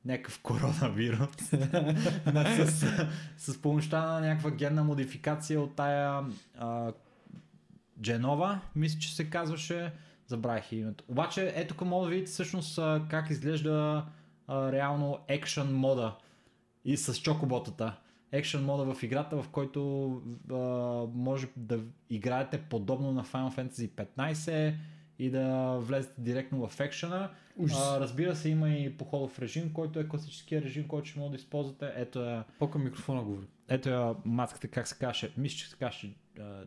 някакъв 0.06 0.40
коронавирус. 0.44 1.52
На- 2.34 2.66
с, 2.66 2.88
с 3.38 3.62
помощта 3.62 4.06
на 4.06 4.20
някаква 4.20 4.52
генна 4.52 4.84
модификация 4.84 5.62
от 5.62 5.76
тая 5.76 6.24
а, 6.58 6.94
Дженова, 8.02 8.60
мисля, 8.76 9.00
че 9.00 9.16
се 9.16 9.30
казваше. 9.30 9.94
Забравих 10.28 10.72
името. 10.72 11.04
Обаче, 11.08 11.54
ето 11.56 11.74
тук 11.74 11.88
мога 11.88 12.06
да 12.06 12.12
видите 12.12 12.32
всъщност 12.32 12.80
как 13.10 13.30
изглежда 13.30 14.06
а, 14.48 14.72
реално 14.72 15.20
екшен 15.28 15.76
мода 15.76 16.16
и 16.86 16.98
с 16.98 17.16
чокоботата. 17.16 17.96
Екшен 18.32 18.66
мода 18.66 18.94
в 18.94 19.04
играта, 19.04 19.42
в 19.42 19.50
който 19.50 20.10
а, 20.52 20.56
може 21.14 21.48
да 21.58 21.80
играете 22.10 22.62
подобно 22.62 23.12
на 23.12 23.24
Final 23.24 23.56
Fantasy 23.56 23.90
15 23.90 24.74
и 25.20 25.30
да 25.30 25.78
влезете 25.82 26.22
директно 26.22 26.68
в 26.68 26.80
екшена. 26.80 27.30
А, 27.76 28.00
разбира 28.00 28.36
се, 28.36 28.50
има 28.50 28.70
и 28.70 28.98
походов 28.98 29.40
режим, 29.40 29.74
който 29.74 30.00
е 30.00 30.08
класическия 30.08 30.62
режим, 30.62 30.88
който 30.88 31.08
ще 31.08 31.20
може 31.20 31.30
да 31.30 31.36
използвате. 31.36 31.92
Ето 31.96 32.24
е, 32.24 32.44
По-към 32.60 32.84
микрофона 32.84 33.24
говори. 33.24 33.46
ето 33.68 33.90
е 33.90 34.14
маската, 34.26 34.68
как 34.68 34.88
се 34.88 34.96
каже. 34.96 35.30
Мисля, 35.38 35.58
че 35.58 35.70
се 35.70 35.76
каже 35.76 36.10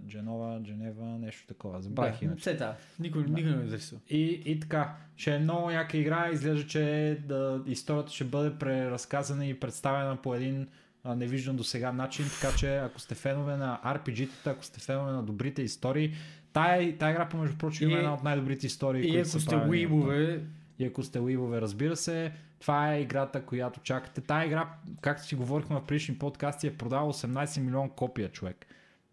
Дженова, 0.08 0.60
Дженева, 0.62 1.04
нещо 1.04 1.46
такова. 1.46 1.82
Забравих 1.82 2.18
Да, 2.18 2.24
името. 2.24 2.40
все 2.40 2.56
та. 2.56 2.76
Никой, 3.00 3.22
никой 3.22 3.42
не 3.42 3.56
ме 3.56 3.62
интересува. 3.62 4.00
И, 4.08 4.42
и 4.46 4.60
така, 4.60 4.96
ще 5.16 5.34
е 5.34 5.38
много 5.38 5.70
яка 5.70 5.96
игра, 5.96 6.30
изглежда, 6.32 6.66
че 6.66 7.18
да, 7.24 7.62
историята 7.66 8.12
ще 8.12 8.24
бъде 8.24 8.58
преразказана 8.58 9.46
и 9.46 9.60
представена 9.60 10.16
по 10.16 10.34
един 10.34 10.68
а, 11.04 11.14
невиждан 11.14 11.56
до 11.56 11.64
сега 11.64 11.92
начин, 11.92 12.24
така 12.40 12.56
че 12.56 12.76
ако 12.76 13.00
сте 13.00 13.14
фенове 13.14 13.56
на 13.56 13.80
RPG-тата, 13.84 14.46
ако 14.46 14.64
сте 14.64 14.80
фенове 14.80 15.12
на 15.12 15.22
добрите 15.22 15.62
истории, 15.62 16.14
тая, 16.52 16.98
тая 16.98 17.10
игра, 17.12 17.28
между 17.34 17.58
прочим, 17.58 17.90
И- 17.90 17.94
една 17.94 18.14
от 18.14 18.22
най-добрите 18.22 18.66
истории, 18.66 19.00
И 19.00 19.04
които 19.04 19.18
ако 19.18 19.28
са 19.28 19.40
сте 19.40 19.50
правени. 19.50 19.70
уибове, 19.70 20.44
И 20.78 20.86
ако 20.86 21.02
сте 21.02 21.20
уибове, 21.20 21.60
разбира 21.60 21.96
се, 21.96 22.32
това 22.58 22.94
е 22.94 23.00
играта, 23.00 23.42
която 23.42 23.80
чакате. 23.80 24.20
Тая 24.20 24.46
игра, 24.46 24.68
както 25.00 25.24
си 25.24 25.34
говорихме 25.34 25.76
в 25.76 25.84
предишни 25.84 26.18
подкасти, 26.18 26.66
е 26.66 26.76
продала 26.76 27.06
18 27.06 27.60
милион 27.60 27.90
копия, 27.90 28.28
човек. 28.28 28.66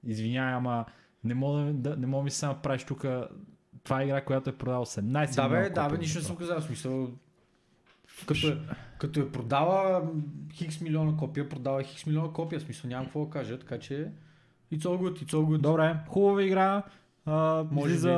Извинявай, 0.04 0.54
ама 0.54 0.86
не 1.24 1.34
мога 1.34 1.60
да, 1.64 1.98
не 1.98 2.08
мога 2.08 2.24
ми 2.24 2.32
се 2.32 2.46
направиш 2.46 2.84
тук. 2.84 3.06
Това 3.84 4.02
е 4.02 4.06
игра, 4.06 4.22
която 4.22 4.50
е 4.50 4.54
продала 4.54 4.86
18 4.86 5.36
да 5.36 5.50
бе, 5.50 5.70
да 5.70 5.90
бе, 5.90 5.98
нищо 5.98 6.20
не 6.20 6.26
съм 6.26 6.36
казал. 6.36 6.62
Смисъл, 6.62 7.10
като, 8.28 8.48
е- 8.48 8.58
като 9.00 9.20
е 9.20 9.32
продава 9.32 10.00
м, 10.00 10.12
хикс 10.54 10.82
милиона 10.82 11.18
копия, 11.18 11.50
продава 11.50 11.84
хикс 11.84 12.06
милиона 12.06 12.30
копия. 12.30 12.60
Смисъл, 12.62 12.88
нямам 12.90 13.06
какво 13.06 13.26
да 13.26 13.32
кажа, 13.32 13.60
така 13.60 13.80
че 13.80 14.12
it's 14.74 14.82
all 14.82 14.98
good, 15.00 15.24
it's 15.24 15.32
all 15.32 15.46
good. 15.46 15.58
Добре, 15.58 15.96
хубава 16.08 16.44
игра. 16.44 16.84
А, 17.30 17.66
Може 17.72 17.96
за 17.96 18.14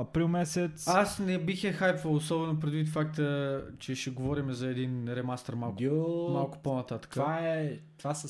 април 0.00 0.28
месец. 0.28 0.88
Аз 0.88 1.18
не 1.18 1.38
бих 1.38 1.64
е 1.64 1.72
хайпвал, 1.72 2.14
особено 2.14 2.60
предвид 2.60 2.88
факта, 2.88 3.62
че 3.78 3.94
ще 3.94 4.10
говорим 4.10 4.52
за 4.52 4.68
един 4.68 5.08
ремастър 5.08 5.54
малко, 5.54 5.76
Дю, 5.76 6.28
малко 6.32 6.58
по-нататък. 6.58 7.10
Това 7.10 7.38
е. 7.40 7.78
Това 7.98 8.14
с, 8.14 8.28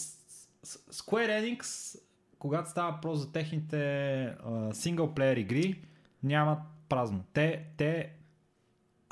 с 0.62 0.78
Square 0.78 1.58
Enix, 1.58 1.94
когато 2.38 2.70
става 2.70 2.92
въпрос 2.92 3.18
за 3.18 3.32
техните 3.32 4.34
синглплеер 4.72 5.36
игри, 5.36 5.82
нямат 6.22 6.58
празно. 6.88 7.24
Те, 7.32 7.64
те, 7.76 8.10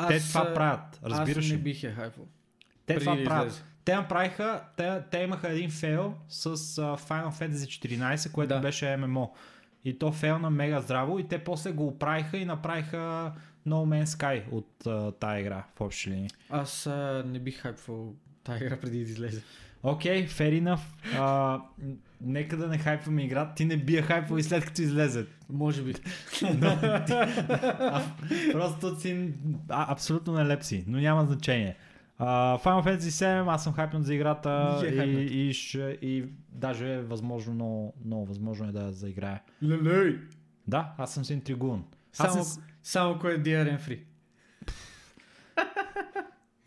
те 0.08 0.18
това 0.20 0.54
правят. 0.54 1.00
Разбираш 1.04 1.44
Аз 1.44 1.50
не 1.52 1.58
бих 1.58 1.82
е 1.84 1.90
хайпвал. 1.90 2.26
Те 2.86 2.94
преди 2.94 3.04
това 3.04 3.16
да 3.16 3.24
правят. 3.24 3.46
излезе. 3.48 3.64
Те 3.84 3.96
направиха, 3.96 4.64
те, 4.76 5.02
те 5.10 5.18
имаха 5.18 5.48
един 5.48 5.70
фейл 5.70 6.14
с 6.28 6.46
а, 6.46 6.50
Final 6.96 7.30
Fantasy 7.30 7.98
14, 7.98 8.32
което 8.32 8.54
Да. 8.54 8.60
беше 8.60 8.96
ММО. 8.96 9.32
И 9.84 9.98
то 9.98 10.12
фейлна 10.12 10.50
мега 10.50 10.80
здраво 10.80 11.18
и 11.18 11.28
те 11.28 11.38
после 11.38 11.72
го 11.72 11.86
оправиха 11.86 12.38
и 12.38 12.44
направиха 12.44 13.32
No 13.68 13.74
Man's 13.74 14.04
Sky 14.04 14.42
от 14.52 14.86
а, 14.86 15.12
тая 15.12 15.40
игра 15.40 15.64
в 15.76 15.80
общи 15.80 16.10
линии. 16.10 16.30
Аз 16.50 16.86
а, 16.86 17.24
не 17.26 17.38
бих 17.38 17.60
хайпвал 17.60 18.14
тази 18.44 18.64
игра 18.64 18.76
преди 18.76 19.04
да 19.04 19.10
излезе. 19.10 19.42
Окей, 19.82 20.26
okay, 20.26 20.30
fair 20.30 20.62
enough. 20.62 20.80
Н- 21.18 21.96
нека 22.20 22.56
да 22.56 22.66
не 22.66 22.78
хайпваме 22.78 23.24
игра. 23.24 23.54
Ти 23.54 23.64
не 23.64 23.76
би 23.76 23.96
я 23.96 24.02
хайпвал 24.02 24.36
и 24.36 24.42
след 24.42 24.64
като 24.64 24.82
излезе. 24.82 25.26
Може 25.50 25.82
би. 25.82 25.94
Но, 26.42 26.78
ти, 27.06 27.12
а, 27.12 28.02
просто 28.52 29.00
си 29.00 29.32
а, 29.68 29.92
абсолютно 29.92 30.32
нелеп 30.32 30.62
си, 30.62 30.84
но 30.86 30.98
няма 30.98 31.24
значение. 31.24 31.76
Uh, 32.20 32.62
Final 32.62 32.84
Fantasy 32.86 33.08
7, 33.08 33.54
аз 33.54 33.64
съм 33.64 33.72
хайпнат 33.72 34.04
за 34.04 34.14
играта 34.14 34.80
Е 34.84 35.04
и, 35.04 35.48
и, 35.48 35.52
ще, 35.52 35.98
и 36.02 36.24
даже 36.52 36.92
е 36.92 37.02
възможно, 37.02 37.54
много, 37.54 37.94
много 38.04 38.26
възможно 38.26 38.68
е 38.68 38.72
да 38.72 38.82
я 38.82 38.92
заиграя. 38.92 39.42
Лелей! 39.62 40.16
Да, 40.68 40.92
аз 40.98 41.14
съм 41.14 41.24
си 41.24 41.32
интригуван. 41.32 41.84
Само, 42.12 42.44
съм, 42.44 42.62
само 42.82 43.18
кое 43.18 43.32
е 43.34 43.42
DRM 43.42 43.80
free. 43.80 44.00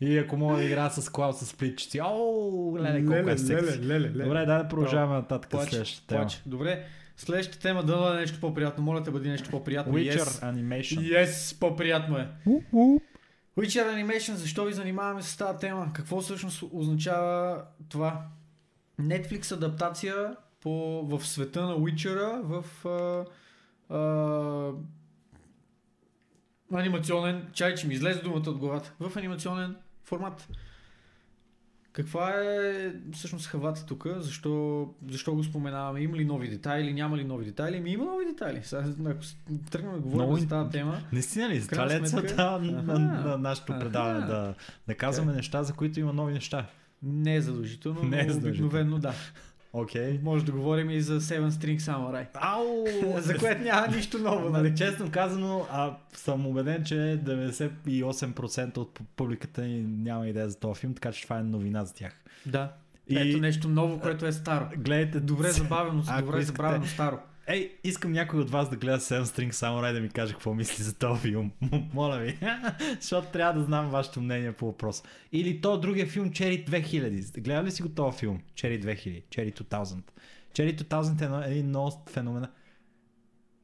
и 0.00 0.18
ако 0.18 0.36
мога 0.36 0.56
да 0.56 0.64
играя 0.64 0.90
с 0.90 1.08
клауд 1.10 1.36
с 1.36 1.46
сплитчици, 1.46 2.00
оу, 2.00 2.78
леле, 2.78 3.04
колко 3.04 3.30
е 3.30 3.38
секси. 3.38 3.80
леле, 3.80 4.00
леле. 4.00 4.24
Добре, 4.24 4.46
дай 4.46 4.62
да 4.62 4.68
продължаваме 4.68 5.14
нататък 5.14 5.50
Плач, 5.50 5.68
следващата 5.70 6.06
тема. 6.06 6.20
плач. 6.20 6.42
Добре, 6.46 6.84
следващата 7.16 7.60
тема 7.60 7.82
да 7.82 8.12
е 8.16 8.20
нещо 8.20 8.40
по-приятно. 8.40 8.84
Моля 8.84 9.02
те 9.02 9.10
бъди 9.10 9.28
нещо 9.28 9.50
по-приятно. 9.50 9.92
Witcher 9.92 10.18
Yes. 10.18 10.52
Animation. 10.54 11.24
Yes, 11.24 11.60
по-приятно 11.60 12.18
е. 12.18 12.28
Witcher 13.58 13.86
Animation, 13.86 14.34
защо 14.34 14.64
ви 14.64 14.72
занимаваме 14.72 15.22
с 15.22 15.36
тази 15.36 15.58
тема? 15.58 15.90
Какво 15.94 16.20
всъщност 16.20 16.64
означава 16.72 17.64
това? 17.88 18.26
Netflix 19.00 19.52
адаптация 19.52 20.36
по, 20.60 21.02
в 21.06 21.26
света 21.26 21.62
на 21.62 21.78
Witcher 21.78 22.40
в 22.42 22.86
а, 22.86 23.24
а, 23.94 24.72
анимационен, 26.78 27.50
чай, 27.52 27.74
че 27.74 27.86
ми 27.86 27.94
излезе 27.94 28.22
думата 28.22 28.50
от 28.50 28.58
главата, 28.58 28.92
в 29.00 29.16
анимационен 29.16 29.76
формат. 30.04 30.48
Каква 31.98 32.30
е 32.30 32.92
всъщност 33.12 33.46
хавата 33.46 33.86
тук? 33.86 34.06
Защо, 34.18 34.50
защо 35.08 35.34
го 35.34 35.44
споменаваме? 35.44 36.00
Има 36.00 36.16
ли 36.16 36.24
нови 36.24 36.48
детайли? 36.48 36.92
Няма 36.92 37.16
ли 37.16 37.24
нови 37.24 37.44
детайли? 37.44 37.80
Ми 37.80 37.90
има 37.90 38.04
нови 38.04 38.24
детайли. 38.24 38.60
Сега, 38.62 38.84
ако 39.06 39.20
тръгнем 39.70 39.92
да 39.92 39.98
говорим 39.98 40.16
Много 40.18 40.36
за 40.36 40.48
тази 40.48 40.70
тема, 40.70 41.00
Наистина 41.12 41.48
ли? 41.48 41.66
Това 41.68 41.84
е 41.84 42.00
целта 42.00 42.58
на, 42.60 42.82
на, 42.82 42.92
Аха. 43.14 43.28
на 43.28 43.38
нашето 43.38 43.78
предаване? 43.80 44.26
Да, 44.26 44.54
да 44.88 44.94
казваме 44.94 45.32
неща, 45.32 45.62
за 45.62 45.72
които 45.72 46.00
има 46.00 46.12
нови 46.12 46.32
неща. 46.32 46.66
не 47.02 47.36
е 47.36 47.40
задължително, 47.40 48.02
Не 48.02 48.20
е 48.20 48.24
но 48.24 48.32
задължително. 48.32 48.68
обикновено 48.68 48.98
да. 48.98 49.12
Окей. 49.72 50.20
Може 50.22 50.44
да 50.44 50.52
говорим 50.52 50.90
и 50.90 51.00
за 51.00 51.20
Seven 51.20 51.48
String 51.48 51.78
Samurai. 51.78 52.26
Ау! 52.34 52.84
за 53.18 53.38
което 53.38 53.62
няма 53.62 53.86
нищо 53.86 54.18
ново, 54.18 54.50
Нали, 54.50 54.76
честно 54.76 55.10
казано, 55.10 55.66
а, 55.72 55.96
съм 56.12 56.46
убеден, 56.46 56.84
че 56.84 56.94
98% 56.94 58.78
от 58.78 58.98
пу- 58.98 59.02
публиката 59.16 59.62
ни 59.62 59.80
няма 59.82 60.28
идея 60.28 60.48
за 60.50 60.56
този 60.56 60.80
филм, 60.80 60.94
така 60.94 61.12
че 61.12 61.22
това 61.22 61.38
е 61.38 61.42
новина 61.42 61.84
за 61.84 61.94
тях. 61.94 62.12
Да. 62.46 62.72
И- 63.08 63.18
Ето 63.20 63.38
нещо 63.38 63.68
ново, 63.68 64.00
което 64.00 64.26
е 64.26 64.32
старо. 64.32 64.66
Гледайте, 64.76 65.20
Добре 65.20 65.50
забавено, 65.50 66.02
добре 66.20 66.42
забравено 66.42 66.86
старо. 66.86 67.18
Ей, 67.50 67.78
искам 67.84 68.12
някой 68.12 68.40
от 68.40 68.50
вас 68.50 68.70
да 68.70 68.76
гледа 68.76 68.98
Seven 68.98 69.22
String 69.22 69.52
Samurai 69.52 69.92
да 69.92 70.00
ми 70.00 70.08
каже 70.08 70.32
какво 70.32 70.54
мисли 70.54 70.84
за 70.84 70.94
този 70.94 71.20
филм. 71.20 71.50
Моля 71.94 72.18
ви. 72.18 72.38
Защото 73.00 73.28
трябва 73.28 73.60
да 73.60 73.64
знам 73.64 73.90
вашето 73.90 74.20
мнение 74.20 74.52
по 74.52 74.66
въпрос. 74.66 75.02
Или 75.32 75.60
то 75.60 75.78
другия 75.78 76.06
филм 76.06 76.30
Cherry 76.30 76.70
2000. 76.70 77.40
Гледа 77.40 77.64
ли 77.64 77.70
си 77.70 77.82
го 77.82 77.88
този 77.88 78.18
филм? 78.18 78.40
Cherry 78.54 78.84
2000. 78.84 79.22
Cherry 79.30 79.62
2000. 79.62 79.96
Cherry 80.54 80.82
2000 80.82 81.46
е 81.46 81.50
един 81.50 81.66
много 81.66 82.04
феномена. 82.10 82.48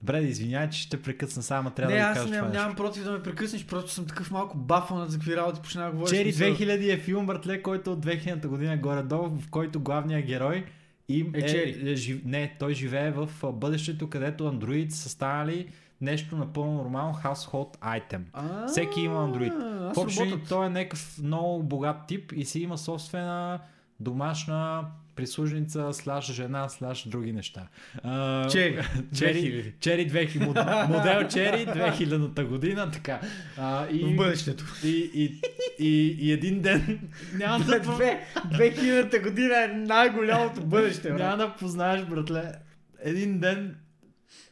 Добре, 0.00 0.20
да 0.20 0.26
извинявай, 0.26 0.70
че 0.70 0.82
ще 0.82 1.02
прекъсна 1.02 1.42
само, 1.42 1.70
трябва 1.70 1.94
не, 1.94 2.00
да 2.00 2.06
ви 2.06 2.10
аз 2.10 2.18
кажа 2.18 2.30
нямам, 2.30 2.50
това 2.50 2.60
нямам 2.60 2.76
против 2.76 3.04
да 3.04 3.12
ме 3.12 3.22
прекъснеш, 3.22 3.66
просто 3.66 3.90
съм 3.90 4.06
такъв 4.06 4.30
малко 4.30 4.56
бафанат 4.56 5.10
за 5.10 5.18
какви 5.18 5.36
работи 5.36 5.60
почна 5.62 5.84
да 5.84 5.90
говориш. 5.90 6.10
Чери 6.10 6.32
Смисъл, 6.32 6.54
2000 6.54 6.94
е 6.94 6.98
филм, 6.98 7.26
братле, 7.26 7.62
който 7.62 7.92
от 7.92 8.06
2000 8.06 8.46
година 8.46 8.76
горе-долу, 8.76 9.38
в 9.38 9.50
който 9.50 9.80
главният 9.80 10.26
герой 10.26 10.64
им 11.08 11.30
Е, 11.34 11.46
Чери. 11.46 11.90
е, 11.92 11.96
жив... 11.96 12.22
не, 12.24 12.56
той 12.58 12.74
живее 12.74 13.10
в 13.10 13.28
бъдещето, 13.52 14.10
където 14.10 14.48
андроид 14.48 14.92
са 14.92 15.08
станали 15.08 15.68
нещо 16.00 16.36
напълно 16.36 16.72
нормално 16.74 17.14
household 17.14 17.78
item. 17.78 18.20
А, 18.32 18.66
Всеки 18.66 19.00
има 19.00 19.14
Android. 19.18 19.52
Аз 19.90 19.96
В 19.96 20.00
общи 20.00 20.20
линии, 20.20 20.32
работят. 20.32 20.48
той 20.48 20.66
е 20.66 20.70
някакъв 20.70 21.18
много 21.22 21.62
богат 21.62 21.96
тип 22.08 22.32
и 22.32 22.44
си 22.44 22.60
има 22.60 22.78
собствена 22.78 23.60
домашна 24.00 24.84
прислужница, 25.16 25.92
слаш 25.92 26.32
жена, 26.32 26.68
слаш 26.68 27.08
други 27.08 27.32
неща. 27.32 27.66
А, 28.02 28.48
Чери. 28.48 28.82
Чери, 29.16 29.38
2000. 29.38 29.72
Чери 29.80 30.10
2000, 30.10 30.38
мод- 30.38 30.88
модел 30.88 31.28
Чери 31.28 31.66
2000-та 31.66 32.44
година, 32.44 32.90
така. 32.90 33.20
А, 33.58 33.86
и, 33.88 34.04
В 34.04 34.16
бъдещето. 34.16 34.64
и, 34.84 34.88
и, 35.14 35.40
и, 35.80 36.16
и 36.20 36.32
един 36.32 36.60
ден 36.60 37.00
няма 37.34 37.64
да, 37.64 37.82
по- 37.82 37.92
Две- 37.92 38.20
2000-та 38.36 39.18
година 39.20 39.54
е 39.56 39.68
най-голямото 39.68 40.60
бъдеще, 40.60 41.08
брат. 41.08 41.18
няма 41.18 41.36
да 41.36 41.52
познаеш, 41.52 42.04
братле. 42.04 42.52
Един 43.00 43.38
ден 43.38 43.76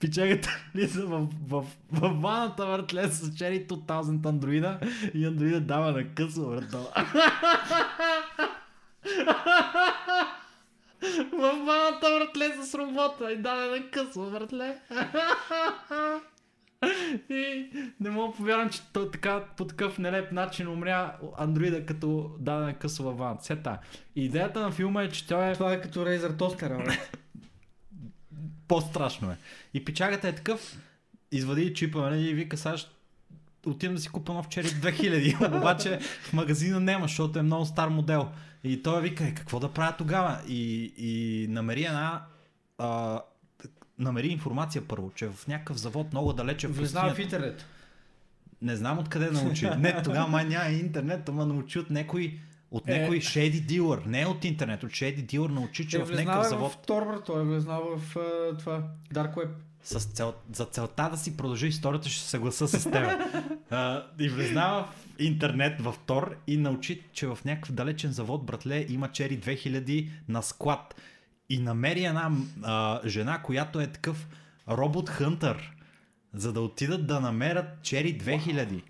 пичагата 0.01 0.49
влиза 0.75 1.03
в, 1.03 1.19
в, 1.41 1.61
в, 1.61 1.67
в 1.93 2.13
ваната, 2.13 2.67
братле, 2.67 3.09
с 3.09 3.35
Чери 3.35 3.67
2000 3.67 3.87
андроида 4.27 4.79
и 5.15 5.25
андроида 5.25 5.61
дава 5.61 5.93
на 5.93 6.05
късо, 6.07 6.47
брател. 6.47 6.87
В 11.33 11.65
ваната, 11.67 12.07
братле, 12.19 12.65
с 12.65 12.75
робота 12.75 13.33
и 13.33 13.37
даде 13.37 13.79
на 13.79 13.91
късо, 13.91 14.31
братле. 14.31 14.79
И 17.31 17.71
не 18.01 18.11
мога 18.11 18.29
да 18.29 18.37
повярвам, 18.37 18.71
че 18.71 18.81
то 18.93 19.11
така, 19.11 19.45
по 19.57 19.65
такъв 19.65 19.99
нелеп 19.99 20.33
начин 20.33 20.69
умря 20.69 21.17
андроида, 21.39 21.87
като 21.87 22.37
даде 22.39 22.65
на 22.65 22.75
късо 22.75 23.03
във 23.03 23.19
ваната. 23.19 23.45
Сета. 23.45 23.79
Идеята 24.17 24.61
на 24.61 24.71
филма 24.71 25.03
е, 25.03 25.09
че 25.09 25.27
той 25.27 25.51
е 25.51 25.55
Това 25.55 25.73
е 25.73 25.81
като 25.81 26.07
Razer 26.07 26.39
тостера, 26.39 26.85
по-страшно 28.69 29.31
е. 29.31 29.37
И 29.75 29.85
печагата 29.85 30.29
е 30.29 30.35
такъв, 30.35 30.77
извади 31.33 31.75
чипа, 31.75 31.99
нали, 32.01 32.29
и 32.29 32.35
вика, 32.35 32.57
сега 32.57 32.77
ще 32.77 32.91
отивам 33.67 33.95
да 33.95 34.01
си 34.01 34.09
купа 34.09 34.33
нов 34.33 34.49
Cherry 34.49 34.67
2000, 34.93 35.59
обаче 35.59 35.99
в 36.01 36.33
магазина 36.33 36.81
няма, 36.81 37.05
защото 37.05 37.39
е 37.39 37.43
много 37.43 37.65
стар 37.65 37.89
модел. 37.89 38.29
И 38.65 38.83
той 38.83 39.03
вика, 39.03 39.25
е, 39.25 39.35
какво 39.35 39.61
да 39.61 39.69
правя 39.69 39.95
тогава? 39.99 40.39
И, 40.49 40.93
и 40.97 41.47
намери 41.49 41.85
една... 41.85 42.23
А, 42.79 43.21
намери 43.99 44.29
информация 44.29 44.83
първо, 44.89 45.11
че 45.15 45.27
в 45.27 45.47
някакъв 45.49 45.77
завод 45.77 46.13
много 46.13 46.33
далече 46.33 46.69
в 46.69 46.77
Влезнава 46.77 47.15
в 47.15 47.19
интернет. 47.19 47.67
Не 48.63 48.77
знам 48.77 48.99
откъде 48.99 49.31
научи. 49.31 49.71
Не, 49.79 50.03
тогава 50.03 50.29
май 50.29 50.45
няма 50.45 50.71
интернет, 50.71 51.29
ама 51.29 51.47
научи 51.47 51.79
от 51.79 51.91
някой 51.91 52.39
от 52.71 52.89
Е. 52.89 52.99
някой 52.99 53.21
shady 53.21 53.67
dealer, 53.67 54.07
не 54.07 54.27
от 54.27 54.45
интернет, 54.45 54.83
от 54.83 54.91
shady 54.91 55.27
dealer 55.27 55.49
научи, 55.49 55.89
че 55.89 55.97
Е, 55.97 56.05
в 56.05 56.11
някакъв 56.11 56.49
завод 56.49 56.73
в 56.73 56.87
Tor. 56.87 57.27
Той 57.27 57.41
е 57.41 57.45
влезнал 57.45 57.97
в 57.97 58.17
това 58.59 58.83
Dark 59.15 59.35
Web. 59.35 59.49
С 59.85 60.01
цел, 60.01 60.35
за 60.53 60.65
целта 60.65 61.09
да 61.11 61.17
си 61.17 61.37
продължи 61.37 61.67
историята, 61.67 62.09
ще 62.09 62.23
се 62.23 62.29
съгласа 62.29 62.69
с 62.69 62.91
теб. 62.91 63.21
и 64.19 64.29
влезна 64.29 64.69
в 64.69 64.89
интернет, 65.19 65.81
в 65.81 65.95
Тор 66.07 66.37
и 66.47 66.57
научи, 66.57 67.03
че 67.13 67.27
в 67.27 67.39
някакъв 67.45 67.73
далечен 67.73 68.13
завод, 68.13 68.47
братле, 68.47 68.87
има 68.89 69.09
Чери 69.09 69.41
2000 69.41 70.09
на 70.29 70.43
склад. 70.43 70.95
И 71.49 71.59
намери 71.59 72.05
една 72.05 72.31
а, 72.63 73.01
жена, 73.07 73.43
която 73.43 73.81
е 73.81 73.87
такъв 73.87 74.29
робот 74.69 75.09
хънтър, 75.09 75.73
за 76.35 76.53
да 76.53 76.61
отидат 76.61 77.07
да 77.07 77.21
намерят 77.21 77.83
Чери 77.83 78.19
2000. 78.19 78.83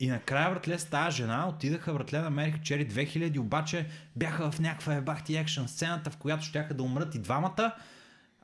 И 0.00 0.06
накрая, 0.06 0.50
братле, 0.50 0.78
с 0.78 0.84
тази 0.84 1.16
жена 1.16 1.48
отидаха, 1.48 1.94
братле, 1.94 2.20
намериха 2.20 2.58
Чери 2.62 2.88
2000, 2.88 3.38
обаче 3.38 3.86
бяха 4.16 4.50
в 4.50 4.60
някаква 4.60 4.94
ебахти 4.94 5.36
екшен 5.36 5.68
сцената, 5.68 6.10
в 6.10 6.16
която 6.16 6.44
щяха 6.44 6.74
да 6.74 6.82
умрат 6.82 7.14
и 7.14 7.18
двамата, 7.18 7.74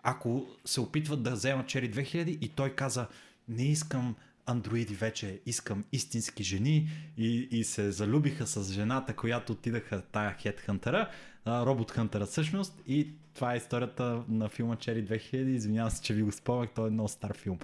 ако 0.08 0.46
се 0.64 0.80
опитват 0.80 1.22
да 1.22 1.30
вземат 1.30 1.66
Чери 1.66 1.90
2000 1.90 2.38
и 2.40 2.48
той 2.48 2.70
каза, 2.70 3.06
не 3.48 3.62
искам 3.62 4.14
андроиди 4.46 4.94
вече, 4.94 5.40
искам 5.46 5.84
истински 5.92 6.42
жени 6.42 6.88
и, 7.18 7.48
и 7.50 7.64
се 7.64 7.92
залюбиха 7.92 8.46
с 8.46 8.72
жената, 8.72 9.16
която 9.16 9.52
отидаха 9.52 10.02
тая 10.02 10.34
хедхънтера, 10.34 11.10
робот 11.46 11.90
хънтера 11.90 12.26
всъщност 12.26 12.82
и 12.86 13.08
това 13.34 13.54
е 13.54 13.56
историята 13.56 14.22
на 14.28 14.48
филма 14.48 14.76
Чери 14.76 15.04
2000, 15.04 15.34
извинявам 15.34 15.90
се, 15.90 16.02
че 16.02 16.14
ви 16.14 16.22
го 16.22 16.32
спомнях, 16.32 16.70
той 16.74 16.88
е 16.88 16.90
много 16.90 17.08
стар 17.08 17.36
филм. 17.36 17.58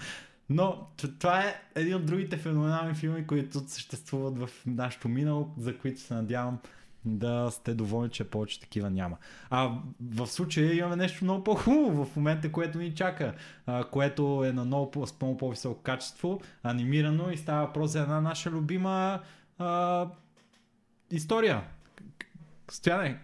Но 0.50 0.88
това 1.18 1.40
е 1.40 1.62
един 1.74 1.94
от 1.94 2.06
другите 2.06 2.36
феноменални 2.36 2.94
филми, 2.94 3.26
които 3.26 3.68
съществуват 3.68 4.38
в 4.38 4.50
нашото 4.66 5.08
минало, 5.08 5.54
за 5.58 5.78
които 5.78 6.00
се 6.00 6.14
надявам 6.14 6.58
да 7.04 7.50
сте 7.50 7.74
доволни, 7.74 8.10
че 8.10 8.24
повече 8.24 8.60
такива 8.60 8.90
няма. 8.90 9.16
А 9.50 9.78
в 10.00 10.26
случая 10.26 10.76
имаме 10.76 10.96
нещо 10.96 11.24
много 11.24 11.44
по-хубаво 11.44 12.04
в 12.04 12.16
момента, 12.16 12.52
което 12.52 12.78
ни 12.78 12.94
чака, 12.94 13.34
а, 13.66 13.84
което 13.84 14.44
е 14.44 14.52
на 14.52 14.64
много, 14.64 15.06
с 15.06 15.20
много 15.20 15.36
по-високо 15.36 15.82
качество, 15.82 16.40
анимирано 16.62 17.30
и 17.30 17.36
става 17.36 17.66
въпрос 17.66 17.90
за 17.90 18.00
една 18.00 18.20
наша 18.20 18.50
любима 18.50 19.20
а, 19.58 20.08
история. 21.10 21.64
Стояне, 22.70 23.18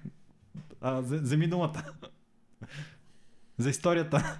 а, 0.81 1.01
вземи 1.01 1.47
думата. 1.47 1.83
за 3.59 3.71
историята. 3.71 4.39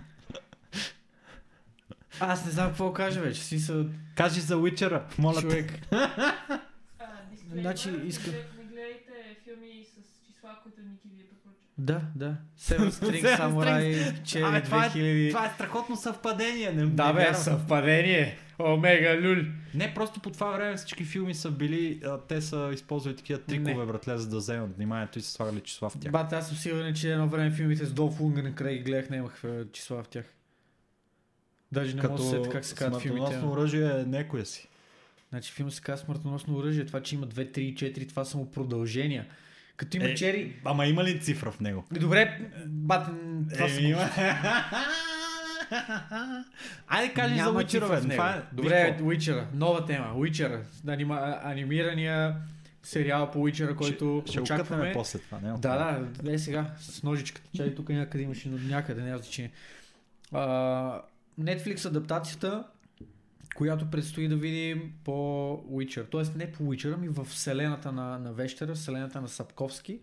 Аз 2.21 2.45
не 2.45 2.51
знам 2.51 2.69
какво 2.69 2.93
кажа 2.93 3.21
вече. 3.21 3.45
Си 3.45 3.59
са 3.59 3.87
Кажи 4.15 4.41
за 4.41 4.57
Уичера, 4.57 5.07
моля 5.19 5.41
човек. 5.41 5.73
Значи, 7.53 7.91
искам- 8.05 8.33
глед- 8.33 8.53
Не 8.59 8.65
гледайте 8.65 9.37
филми 9.45 9.87
числа, 10.49 10.63
които 10.63 10.81
Ники 10.83 11.09
ви 11.09 11.23
е 11.23 11.27
препоръча. 11.27 11.67
Да, 11.79 12.01
да. 12.17 12.37
Seven 12.59 12.91
String 12.91 13.39
Samurai, 13.39 14.13
Cherry 14.23 14.49
Абе, 14.49 14.63
това, 14.63 14.87
е, 14.87 14.91
2000. 14.91 15.29
това 15.31 15.47
е 15.47 15.51
страхотно 15.51 15.97
съвпадение. 15.97 16.73
Не, 16.73 16.87
Да, 16.87 17.07
не 17.07 17.13
бе, 17.13 17.19
вярвам. 17.19 17.35
съвпадение. 17.35 18.39
Омега 18.61 19.17
люл. 19.17 19.37
Не, 19.75 19.95
просто 19.95 20.21
по 20.21 20.31
това 20.31 20.51
време 20.51 20.77
всички 20.77 21.05
филми 21.05 21.35
са 21.35 21.51
били, 21.51 22.01
а, 22.05 22.19
те 22.19 22.41
са 22.41 22.71
използвали 22.75 23.17
такива 23.17 23.39
трикове, 23.39 23.75
Не. 23.75 23.87
братле, 23.87 24.19
за 24.19 24.29
да 24.29 24.37
вземат 24.37 24.77
вниманието 24.77 25.19
и 25.19 25.23
са 25.23 25.31
слагали 25.31 25.61
числа 25.61 25.91
в 25.91 25.99
тях. 26.01 26.13
Бат, 26.13 26.33
аз 26.33 26.49
съм 26.49 26.57
сигурен, 26.57 26.95
че 26.95 27.13
едно 27.13 27.29
време 27.29 27.51
филмите 27.51 27.85
с 27.87 27.93
Долф 27.93 28.21
Лунгрен 28.21 28.55
край 28.55 28.79
гледах, 28.79 29.11
нямах 29.11 29.45
е, 29.45 29.65
числа 29.73 30.03
в 30.03 30.09
тях. 30.09 30.25
Даже 31.73 31.97
не 31.97 32.03
мога 32.03 32.15
да 32.17 32.25
се 32.25 32.43
как 32.53 32.65
се 32.65 32.75
казват 32.75 33.03
филмите. 33.03 33.27
смъртоносно 33.27 33.53
оръжие 33.53 33.87
е 33.91 34.05
некоя 34.05 34.47
си. 34.47 34.69
Значи 35.29 35.53
филм 35.53 35.71
се 35.71 35.83
казва 35.83 36.05
Смъртоносно 36.05 36.57
оръжие. 36.57 36.87
Това, 36.87 37.03
че 37.03 37.15
има 37.15 37.27
2, 37.27 37.59
3, 37.59 37.75
4, 37.75 38.09
това 38.09 38.25
са 38.25 38.37
му 38.39 38.51
продължения. 38.51 39.27
Като 39.79 39.97
има 39.97 40.07
Е, 40.07 40.15
чери... 40.15 40.57
Ама 40.65 40.87
има 40.87 41.05
ли 41.05 41.21
цифра 41.21 41.51
в 41.51 41.61
него? 41.61 41.85
Добре, 41.91 42.51
бат, 42.67 43.09
м, 43.09 43.15
това. 43.55 43.67
Е, 43.67 43.83
има. 43.83 44.09
Айде 46.89 47.15
кажи 47.15 47.35
за 47.37 47.45
Няма 47.45 47.61
Witcher, 47.65 47.81
в 47.87 48.03
него. 48.03 48.11
Това 48.11 48.31
е... 48.31 48.43
Добре, 48.53 48.99
Уичера. 49.03 49.47
Нова 49.55 49.87
тема. 49.87 50.13
Уичера. 50.17 50.63
Анима... 50.89 51.41
Анимирания 51.43 52.35
сериал 52.83 53.31
по 53.31 53.39
какво. 53.43 53.77
който 53.77 54.23
ще, 54.27 54.33
ще 54.33 54.41
очакваме. 54.41 54.93
после 54.95 55.19
това. 55.19 55.39
Не, 55.43 55.53
Да, 55.59 55.99
да, 56.23 56.33
е 56.33 56.39
сега, 56.39 56.67
с 56.79 57.03
ножичката. 57.03 57.49
Чай 57.57 57.75
тук 57.75 57.89
някъде 57.89 58.25
имаше, 58.25 58.49
но 58.49 58.59
някъде, 58.59 59.03
няма 59.03 59.19
значение. 59.19 59.51
А, 60.33 61.01
Netflix 61.41 61.87
адаптацията, 61.89 62.65
която 63.59 63.91
предстои 63.91 64.29
да 64.29 64.37
видим 64.37 64.93
по 65.05 65.13
Witcher. 65.71 66.07
Тоест 66.11 66.37
не 66.37 66.53
по 66.53 66.63
Witcher, 66.63 66.95
ами 66.95 67.09
в 67.09 67.25
вселената 67.25 67.93
на, 67.93 68.19
на 68.19 68.33
Вещера, 68.33 68.75
вселената 68.75 69.21
на 69.21 69.29
Сапковски. 69.29 70.01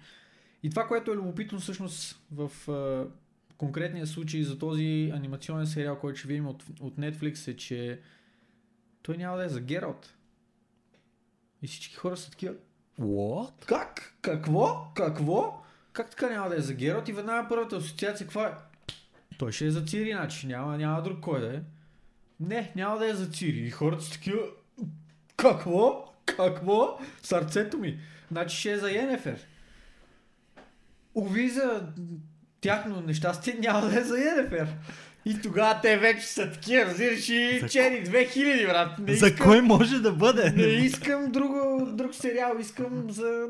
И 0.64 0.70
това, 0.70 0.88
което 0.88 1.12
е 1.12 1.16
любопитно 1.16 1.60
всъщност 1.60 2.22
в 2.32 2.72
а, 2.72 3.08
конкретния 3.58 4.08
случай 4.08 4.44
за 4.44 4.60
този 4.60 5.12
анимационен 5.16 5.68
сериал, 5.68 6.00
който 6.00 6.20
ще 6.20 6.28
видим 6.28 6.48
от, 6.48 6.64
от 6.80 6.98
Netflix 6.98 7.52
е, 7.52 7.56
че 7.56 8.00
той 9.02 9.18
няма 9.18 9.38
да 9.38 9.46
е 9.46 9.50
за 9.50 9.62
Гералт. 9.62 10.14
И 11.62 11.68
всички 11.68 11.96
хора 11.96 12.18
са 12.18 12.32
такива, 12.32 12.54
What? 13.00 13.66
как? 13.66 14.16
Какво? 14.22 14.92
Какво? 14.96 15.64
Как 15.94 16.10
така 16.10 16.30
няма 16.30 16.50
да 16.50 16.58
е 16.58 16.62
за 16.62 16.74
Гералт? 16.74 17.08
И 17.08 17.14
веднага 17.14 17.50
първата 17.50 17.76
асоциация 17.76 18.28
каква 18.28 18.48
е? 18.48 18.54
Той 19.38 19.52
ще 19.52 19.66
е 19.66 19.72
за 19.72 19.86
Цири, 19.86 20.12
значи 20.12 20.48
няма, 20.48 20.78
няма 20.78 21.02
друг 21.02 21.20
кой 21.20 21.42
да 21.42 21.56
е. 21.56 21.62
Не, 22.40 22.72
няма 22.76 22.98
да 22.98 23.10
е 23.10 23.14
за 23.14 23.30
Цири. 23.30 23.58
И 23.58 23.70
хората 23.70 24.04
са 24.04 24.12
такива... 24.12 24.40
Какво? 25.38 26.14
Какво? 26.28 27.00
Сърцето 27.24 27.78
ми. 27.78 28.00
Значи 28.32 28.58
ще 28.58 28.72
е 28.72 28.78
за 28.78 28.90
Йенефер. 28.90 29.48
Уви 31.16 31.50
за 31.50 31.88
тяхно 32.62 33.02
нещастие 33.02 33.54
няма 33.54 33.82
да 33.82 34.00
е 34.00 34.04
за 34.04 34.18
Йенефер. 34.18 34.68
И 35.26 35.42
тогава 35.42 35.80
те 35.82 35.98
вече 35.98 36.28
са 36.28 36.52
такива, 36.52 36.86
разбираш 36.86 37.30
и 37.30 37.60
За 37.60 37.70
Чери 37.70 38.06
2000, 38.06 38.66
брат. 38.68 39.00
Не 39.00 39.14
За 39.14 39.28
искам- 39.28 39.46
кой 39.46 39.62
може 39.62 40.00
да 40.00 40.12
бъде? 40.12 40.52
не 40.52 40.64
искам 40.64 41.32
друго, 41.32 41.86
друг 41.88 42.16
сериал, 42.16 42.56
искам 42.60 43.12
за 43.12 43.48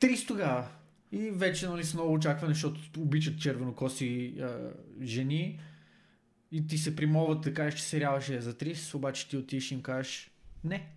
30 0.00 0.28
тогава. 0.28 0.64
И 1.12 1.30
вече 1.30 1.68
нали, 1.68 1.84
с 1.84 1.94
много 1.94 2.12
очакване, 2.12 2.54
защото 2.54 2.80
обичат 2.98 3.40
червенокоси 3.40 4.34
а, 4.42 4.48
жени. 5.02 5.60
И 6.52 6.66
ти 6.66 6.78
се 6.78 6.96
примоват 6.96 7.40
да 7.40 7.54
кажеш, 7.54 7.80
че 7.80 7.86
сериала 7.86 8.20
ще 8.20 8.36
е 8.36 8.40
за 8.40 8.54
30, 8.54 8.94
обаче 8.94 9.28
ти 9.28 9.36
отидеш 9.36 9.70
и 9.70 9.74
им 9.74 9.82
кажеш 9.82 10.30
не. 10.64 10.88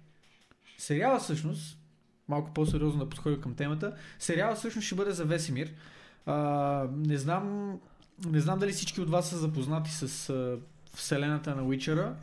Сериала 0.78 1.20
всъщност, 1.20 1.80
малко 2.28 2.54
по-сериозно 2.54 3.00
да 3.00 3.10
подходя 3.10 3.42
към 3.42 3.56
темата, 3.56 3.96
сериала 4.20 4.56
всъщност 4.56 4.86
ще 4.86 4.96
бъде 4.96 5.12
за 5.12 5.26
Весемир. 5.26 5.72
А, 6.26 6.88
не 6.92 7.18
знам 7.18 7.80
не 8.26 8.40
знам 8.40 8.60
дали 8.60 8.72
всички 8.72 9.02
от 9.02 9.10
вас 9.10 9.30
са 9.30 9.38
запознати 9.38 9.92
с 9.92 10.30
а, 10.30 10.58
вселената 10.96 11.56
на 11.56 11.64
Уичера. 11.64 12.16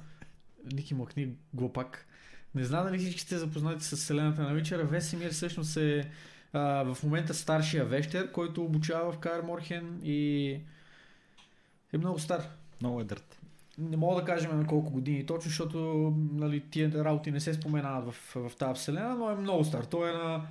Ники 0.72 0.95
махни 0.95 1.29
глупак. 1.55 2.07
Не 2.55 2.64
знам 2.64 2.85
дали 2.85 2.99
всички 2.99 3.20
сте 3.20 3.39
запознати 3.39 3.85
с 3.85 3.97
вселената 3.97 4.43
на 4.43 4.55
Вичера. 4.55 4.85
Весемир 4.85 5.33
всъщност 5.33 5.77
е 5.77 6.11
а, 6.53 6.95
в 6.95 7.03
момента 7.03 7.35
старшия 7.35 7.85
вещер, 7.85 8.33
който 8.33 8.64
обучава 8.64 9.12
в 9.12 9.18
Кар 9.18 9.41
Морхен 9.41 10.01
и 10.03 10.51
е 11.93 11.99
много 11.99 12.18
стар. 12.18 12.49
Много 12.81 13.01
е 13.01 13.05
дърт. 13.05 13.41
Не 13.79 13.97
мога 13.97 14.20
да 14.20 14.27
кажем 14.27 14.59
на 14.59 14.66
колко 14.66 14.91
години 14.91 15.27
точно, 15.27 15.49
защото 15.49 15.79
нали, 16.33 16.61
тия 16.70 17.05
работи 17.05 17.31
не 17.31 17.41
се 17.41 17.55
споменават 17.55 18.14
в, 18.14 18.35
в 18.49 18.57
тази 18.57 18.81
вселена, 18.81 19.14
но 19.14 19.31
е 19.31 19.35
много 19.35 19.64
стар. 19.64 19.85
Той 19.85 20.11
е 20.11 20.12
на... 20.12 20.47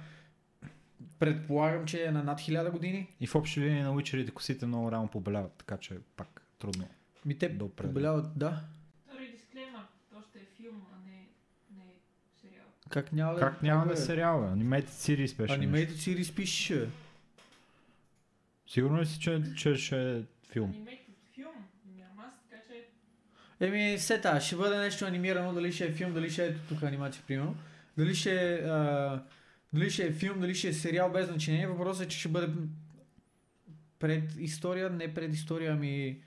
Предполагам, 1.20 1.86
че 1.86 2.06
е 2.06 2.12
на 2.12 2.24
над 2.24 2.40
1000 2.40 2.72
години. 2.72 3.08
И 3.20 3.28
в 3.28 3.36
общи 3.36 3.62
линии 3.62 3.82
на 3.82 3.94
Уичерите 3.94 4.32
косите 4.32 4.66
много 4.66 4.92
рано 4.92 5.08
побеляват, 5.08 5.52
така 5.52 5.78
че 5.78 5.98
пак 6.16 6.42
трудно. 6.60 6.88
Ми 7.26 7.38
те 7.38 7.50
Да 7.50 7.70
побеляват, 7.70 8.38
да. 8.38 8.62
Втори 9.08 9.32
дисклеймър, 9.32 9.82
то 10.14 10.22
ще 10.22 10.40
е 10.40 10.46
филм, 10.58 10.82
а 10.94 11.10
не, 11.10 11.28
не 11.78 11.94
сериал. 12.42 12.66
Как 12.90 13.14
няма 13.14 13.34
да 13.34 13.40
Как 13.40 13.62
няма 13.64 13.86
да 13.86 13.94
е 13.94 13.98
сериал, 13.98 14.42
бе? 14.42 14.48
Animated 14.48 14.90
Series 14.90 15.38
беше 15.38 15.58
нещо. 15.58 15.74
Animated 15.74 15.94
Series 15.94 16.36
пише. 16.36 16.90
Сигурно 18.68 19.02
ли 19.02 19.06
си, 19.06 19.20
че, 19.20 19.44
че 19.58 19.76
ще 19.76 20.18
е 20.18 20.22
филм? 20.52 20.74
Animated 20.74 21.16
филм 21.34 21.56
няма 21.86 22.24
аз, 22.28 22.34
така 22.50 22.62
че 22.68 22.88
Еми, 23.60 23.96
сета, 24.00 24.42
ще 24.42 24.56
бъде 24.56 24.78
нещо 24.78 25.06
анимирано, 25.06 25.54
дали 25.54 25.72
ще 25.72 25.86
е 25.86 25.92
филм, 25.92 26.14
дали 26.14 26.30
ще 26.30 26.46
е 26.46 26.54
тук 26.54 26.84
анимация, 26.84 27.24
примерно. 27.28 27.56
Дали 27.98 28.16
ще 28.16 28.54
е, 28.54 28.56
а, 28.56 29.22
дали 29.74 29.90
ще 29.90 30.06
е 30.06 30.12
филм, 30.12 30.40
дали 30.40 30.56
ще 30.56 30.68
е 30.68 30.74
сериал, 30.74 31.12
без 31.12 31.28
значение. 31.28 31.68
Въпросът 31.68 32.06
е, 32.06 32.10
че 32.10 32.20
ще 32.20 32.30
бъде 32.30 32.54
пред 34.00 34.36
история, 34.40 34.90
не 34.90 35.14
пред 35.14 35.34
история, 35.34 35.72
ами 35.72 36.20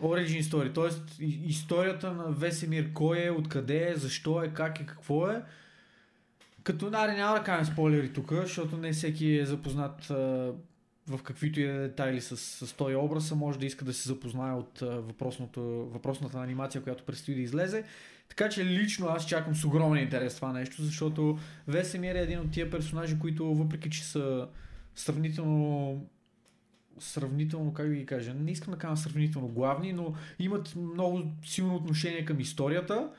origin 0.00 0.42
story. 0.42 1.00
И- 1.20 1.40
историята 1.46 2.12
на 2.12 2.30
Весемир, 2.30 2.92
кой 2.92 3.24
е, 3.24 3.30
откъде 3.30 3.90
е, 3.90 3.96
защо 3.96 4.42
е, 4.42 4.48
как 4.48 4.80
е, 4.80 4.86
какво 4.86 5.28
е. 5.28 5.42
Като, 6.62 6.90
аре, 6.94 7.12
няма 7.12 7.38
да 7.38 7.44
кажем 7.44 7.72
спойлери 7.72 8.12
тук, 8.12 8.32
защото 8.32 8.76
не 8.76 8.92
всеки 8.92 9.38
е 9.38 9.46
запознат 9.46 10.10
а, 10.10 10.52
в 11.08 11.22
каквито 11.22 11.60
и 11.60 11.62
е 11.62 11.72
детайли 11.72 12.20
с, 12.20 12.36
с 12.36 12.72
този 12.72 12.94
образ, 12.94 13.32
може 13.32 13.58
да 13.58 13.66
иска 13.66 13.84
да 13.84 13.92
се 13.92 14.08
запознае 14.08 14.52
от 14.52 14.78
въпросната 15.92 16.38
анимация, 16.38 16.82
която 16.82 17.04
предстои 17.04 17.34
да 17.34 17.40
излезе. 17.40 17.84
Така 18.28 18.48
че 18.48 18.64
лично 18.64 19.06
аз 19.06 19.26
чакам 19.26 19.54
с 19.54 19.64
огромен 19.64 20.02
интерес 20.02 20.36
това 20.36 20.52
нещо, 20.52 20.82
защото 20.82 21.38
Весемир 21.68 22.14
е 22.14 22.22
един 22.22 22.40
от 22.40 22.50
тия 22.50 22.70
персонажи, 22.70 23.18
които 23.18 23.54
въпреки, 23.54 23.90
че 23.90 24.04
са 24.04 24.48
сравнително 24.94 26.06
сравнително, 27.00 27.72
как 27.72 27.88
да 27.88 27.94
ги 27.94 28.06
кажа, 28.06 28.34
не 28.34 28.50
искам 28.50 28.74
да 28.74 28.78
кажа 28.78 28.96
сравнително 28.96 29.48
главни, 29.48 29.92
но 29.92 30.14
имат 30.38 30.76
много 30.76 31.22
силно 31.44 31.74
отношение 31.74 32.24
към 32.24 32.40
историята. 32.40 33.10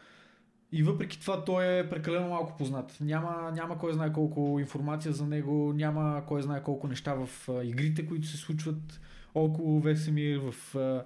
И 0.71 0.83
въпреки 0.83 1.19
това 1.19 1.43
той 1.43 1.79
е 1.79 1.89
прекалено 1.89 2.29
малко 2.29 2.57
познат. 2.57 2.97
Няма, 3.01 3.51
няма 3.51 3.77
кой 3.77 3.93
знае 3.93 4.13
колко 4.13 4.57
информация 4.59 5.13
за 5.13 5.25
него, 5.25 5.73
няма 5.73 6.23
кой 6.27 6.41
знае 6.41 6.63
колко 6.63 6.87
неща 6.87 7.13
в 7.13 7.49
а, 7.49 7.63
игрите, 7.63 8.05
които 8.05 8.27
се 8.27 8.37
случват 8.37 9.01
около 9.35 9.79
Весемир, 9.79 10.39
в 10.39 10.75
а, 10.75 11.03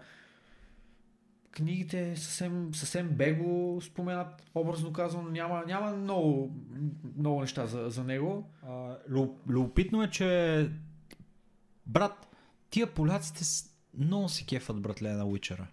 книгите 1.51 2.15
съвсем, 2.15 2.73
съвсем 2.73 3.09
бего 3.09 3.81
споменат, 3.81 4.43
образно 4.55 4.93
казано, 4.93 5.29
няма, 5.29 5.63
няма 5.67 5.91
много, 5.91 6.55
много 7.17 7.41
неща 7.41 7.65
за, 7.65 7.89
за 7.89 8.03
него. 8.03 8.49
Любопитно 9.47 10.03
е, 10.03 10.09
че 10.09 10.69
брат, 11.87 12.27
тия 12.69 12.87
поляците 12.87 13.43
много 13.97 14.29
се 14.29 14.45
кефат, 14.45 14.81
братле, 14.81 15.13
на 15.13 15.25
Уичера. 15.25 15.67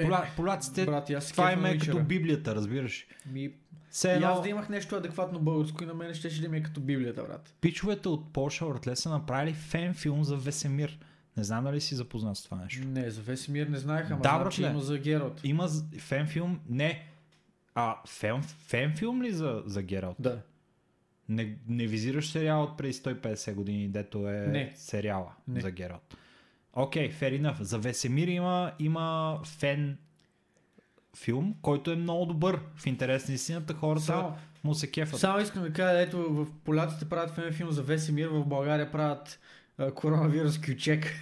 Е, 0.00 0.04
Поля, 0.04 0.26
поляците, 0.36 0.84
брат, 0.86 1.10
аз 1.10 1.24
се 1.24 1.32
това 1.32 1.52
им 1.52 1.64
е 1.64 1.78
като 1.78 1.92
Witcher-а. 1.92 2.02
Библията, 2.02 2.54
разбираш. 2.54 3.06
Ми, 3.26 3.52
Все 3.90 4.08
и 4.08 4.12
едно, 4.12 4.26
аз 4.26 4.42
да 4.42 4.48
имах 4.48 4.68
нещо 4.68 4.96
адекватно 4.96 5.40
българско 5.40 5.82
и 5.84 5.86
на 5.86 5.94
мен 5.94 6.14
ще, 6.14 6.30
ще 6.30 6.42
да 6.42 6.48
ми 6.48 6.56
е 6.56 6.62
като 6.62 6.80
Библията, 6.80 7.22
брат. 7.22 7.54
пичовете 7.60 8.08
от 8.08 8.32
Польша, 8.32 8.66
братле, 8.66 8.96
са 8.96 9.10
направили 9.10 9.54
фен 9.54 9.94
филм 9.94 10.24
за 10.24 10.36
Весемир. 10.36 10.98
Не 11.36 11.44
знам 11.44 11.64
дали 11.64 11.80
си 11.80 11.94
запознат 11.94 12.36
с 12.36 12.44
това 12.44 12.56
нещо. 12.56 12.88
Не, 12.88 13.10
за 13.10 13.22
Весемир 13.22 13.66
не 13.66 13.78
знаех, 13.78 14.10
ама 14.10 14.20
Да, 14.20 14.28
знам, 14.30 14.50
че 14.50 14.62
има 14.62 14.80
за 14.80 14.98
Герот. 14.98 15.40
Има 15.44 15.68
фен 15.98 16.26
филм, 16.26 16.60
не. 16.68 17.06
А, 17.74 17.96
фен, 18.08 18.42
фен 18.42 18.96
филм 18.96 19.22
ли 19.22 19.32
за, 19.32 19.62
за 19.66 19.82
Гералт? 19.82 20.16
Да. 20.18 20.38
Не, 21.28 21.56
не 21.68 21.86
визираш 21.86 22.28
сериал 22.28 22.62
от 22.62 22.76
преди 22.78 22.92
150 22.92 23.54
години, 23.54 23.88
дето 23.88 24.28
е 24.28 24.32
Не. 24.32 24.72
сериала 24.76 25.32
Не. 25.48 25.60
за 25.60 25.70
Гералт. 25.70 26.16
Окей, 26.72 27.10
okay, 27.10 27.14
fair 27.14 27.40
enough. 27.42 27.62
За 27.62 27.78
Весемир 27.78 28.28
има, 28.28 28.72
има 28.78 29.38
фен 29.44 29.98
филм, 31.16 31.54
който 31.62 31.90
е 31.90 31.96
много 31.96 32.26
добър. 32.26 32.60
В 32.76 32.86
интерес 32.86 33.28
на 33.28 33.34
истината 33.34 33.74
хората 33.74 34.04
Само, 34.04 34.36
му 34.64 34.74
се 34.74 34.90
кефат. 34.90 35.20
само 35.20 35.40
искам 35.40 35.62
да 35.62 35.72
кажа, 35.72 36.00
ето 36.00 36.34
в 36.34 36.46
поляците 36.64 37.08
правят 37.08 37.30
фен 37.30 37.52
филм 37.52 37.70
за 37.70 37.82
Весемир, 37.82 38.28
в 38.28 38.46
България 38.46 38.92
правят 38.92 39.40
а, 39.78 39.94
коронавирус 39.94 40.60
кючек. 40.60 41.06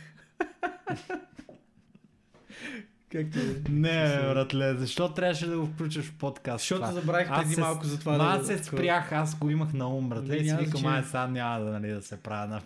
Както 3.13 3.39
е. 3.39 3.71
Не, 3.71 4.19
братле, 4.19 4.75
защо 4.75 5.09
трябваше 5.09 5.47
да 5.47 5.59
го 5.59 5.67
включиш 5.67 6.05
в 6.05 6.15
подкаст? 6.15 6.63
Защото 6.63 6.81
това? 6.81 6.93
забравих 6.93 7.29
Аз 7.31 7.43
преди 7.43 7.55
се- 7.55 7.61
малко 7.61 7.85
за 7.87 8.01
това. 8.01 8.13
Ма 8.13 8.19
да- 8.19 8.25
аз 8.31 8.47
се 8.47 8.65
спрях, 8.65 9.13
аз 9.13 9.35
го 9.35 9.51
имах 9.51 9.73
на 9.73 9.89
ум, 9.89 10.09
братле, 10.09 10.37
и 10.37 10.49
си 10.49 10.57
викам, 10.57 10.87
ай, 10.87 11.03
сега 11.05 11.27
няма 11.27 11.61
да, 11.61 11.71
нали, 11.71 11.89
да 11.89 12.03
се 12.03 12.17
правя 12.17 12.47
на, 12.47 12.61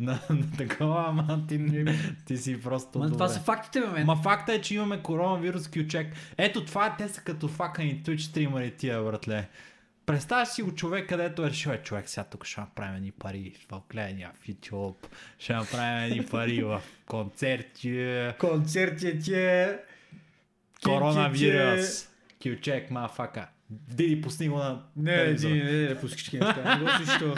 на, 0.00 0.18
на 0.30 0.52
такова, 0.58 1.04
ама 1.08 1.40
ти, 1.48 1.58
не, 1.58 1.98
ти 2.26 2.36
си 2.36 2.62
просто 2.62 2.98
Ма, 2.98 3.10
това 3.10 3.28
са 3.28 3.40
фактите, 3.40 3.80
бе. 3.94 4.04
Ма 4.04 4.16
факта 4.16 4.52
е, 4.52 4.60
че 4.60 4.74
имаме 4.74 4.98
коронавирус 4.98 5.68
кючек. 5.68 6.06
Ето 6.38 6.64
това 6.64 6.86
е, 6.86 6.94
те 6.98 7.08
са 7.08 7.20
като 7.20 7.48
факани 7.48 8.02
Twitch 8.04 8.20
стримари 8.20 8.70
тия, 8.70 9.02
братле. 9.02 9.48
Представяш 10.06 10.48
си 10.48 10.62
го 10.62 10.74
човек, 10.74 11.08
където 11.08 11.44
е 11.44 11.50
решил, 11.50 11.70
е, 11.70 11.82
човек, 11.82 12.08
сега 12.08 12.24
тук 12.24 12.44
ще 12.44 12.60
направим 12.60 12.96
едни 12.96 13.10
пари 13.10 13.56
в 13.70 13.82
гледания 13.90 14.30
в 14.34 14.46
YouTube, 14.46 15.06
ще 15.38 15.52
направим 15.52 16.12
едни 16.12 16.26
пари 16.26 16.62
в 16.62 16.82
концерти, 17.06 18.32
Концерти 18.38 19.18
ти 19.18 19.66
коронавирус, 20.84 22.08
кючек, 22.42 22.90
мафака. 22.90 23.48
Диди, 23.70 24.20
пусни 24.22 24.48
го 24.48 24.58
на 24.58 24.82
Не, 24.96 25.16
телевизора. 25.16 25.54
не, 25.54 25.64
не, 25.64 25.88
не 25.88 26.00
пускаш 26.00 26.24
такива 26.24 26.46
неща. 26.46 26.78
Не 26.78 26.84
го 26.84 27.36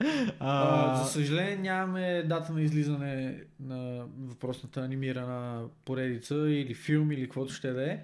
за 0.96 1.10
съжаление 1.12 1.56
нямаме 1.56 2.22
дата 2.22 2.52
на 2.52 2.62
излизане 2.62 3.40
на 3.60 4.06
въпросната 4.18 4.80
анимирана 4.80 5.64
поредица 5.84 6.34
или 6.34 6.74
филм 6.74 7.12
или 7.12 7.22
каквото 7.22 7.52
ще 7.52 7.72
да 7.72 7.92
е. 7.92 7.98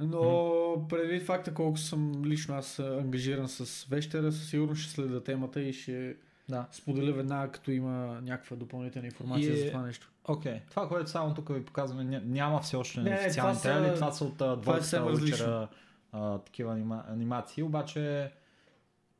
Но 0.00 0.86
предвид 0.88 1.22
факта 1.22 1.54
колко 1.54 1.78
съм 1.78 2.24
лично 2.24 2.54
аз 2.54 2.78
ангажиран 2.78 3.48
с 3.48 3.84
вещера, 3.84 4.32
със 4.32 4.50
сигурност 4.50 4.82
ще 4.82 4.90
следа 4.90 5.24
темата 5.24 5.60
и 5.60 5.72
ще 5.72 6.16
Да. 6.48 6.66
споделя 6.72 7.12
веднага, 7.12 7.52
като 7.52 7.70
има 7.70 7.90
някаква 8.22 8.56
допълнителна 8.56 9.06
информация 9.06 9.52
И 9.52 9.56
за 9.56 9.68
това 9.68 9.82
нещо. 9.82 10.10
Окей, 10.24 10.52
okay. 10.52 10.60
това, 10.70 10.88
което 10.88 11.10
само 11.10 11.34
тук 11.34 11.48
ви 11.48 11.64
показваме, 11.64 12.04
ня- 12.04 12.22
няма 12.24 12.60
все 12.60 12.76
още 12.76 13.00
Не, 13.00 13.14
официални 13.16 13.54
това 13.54 13.54
са- 13.54 13.92
това 13.94 14.12
са 14.12 14.24
от 14.24 14.32
е 14.32 14.56
двойката 14.56 15.00
различно. 15.02 15.68
а, 16.12 16.38
такива 16.38 16.72
анима, 16.72 17.04
анимации, 17.08 17.62
обаче 17.62 18.30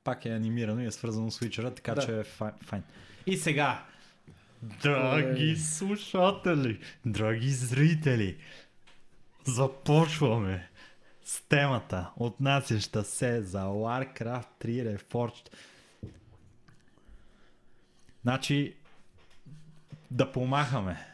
пак 0.05 0.25
е 0.25 0.31
анимирано 0.31 0.81
и 0.81 0.87
е 0.87 0.91
свързано 0.91 1.31
с 1.31 1.41
Witcher, 1.41 1.77
така 1.77 1.95
Да. 1.95 2.01
че 2.01 2.19
е 2.19 2.25
файн. 2.25 2.53
файн. 2.63 2.83
И 3.27 3.37
сега, 3.37 3.85
драги 4.83 5.57
слушатели, 5.57 6.79
драги 7.07 7.51
зрители, 7.51 8.37
започваме 9.47 10.68
с 11.29 11.43
темата, 11.49 12.11
отнасяща 12.17 13.05
се 13.05 13.43
за 13.43 13.59
Warcraft 13.59 14.47
3 14.61 14.99
Reforged. 14.99 15.49
Значи, 18.23 18.75
да 20.11 20.33
помахаме 20.33 21.07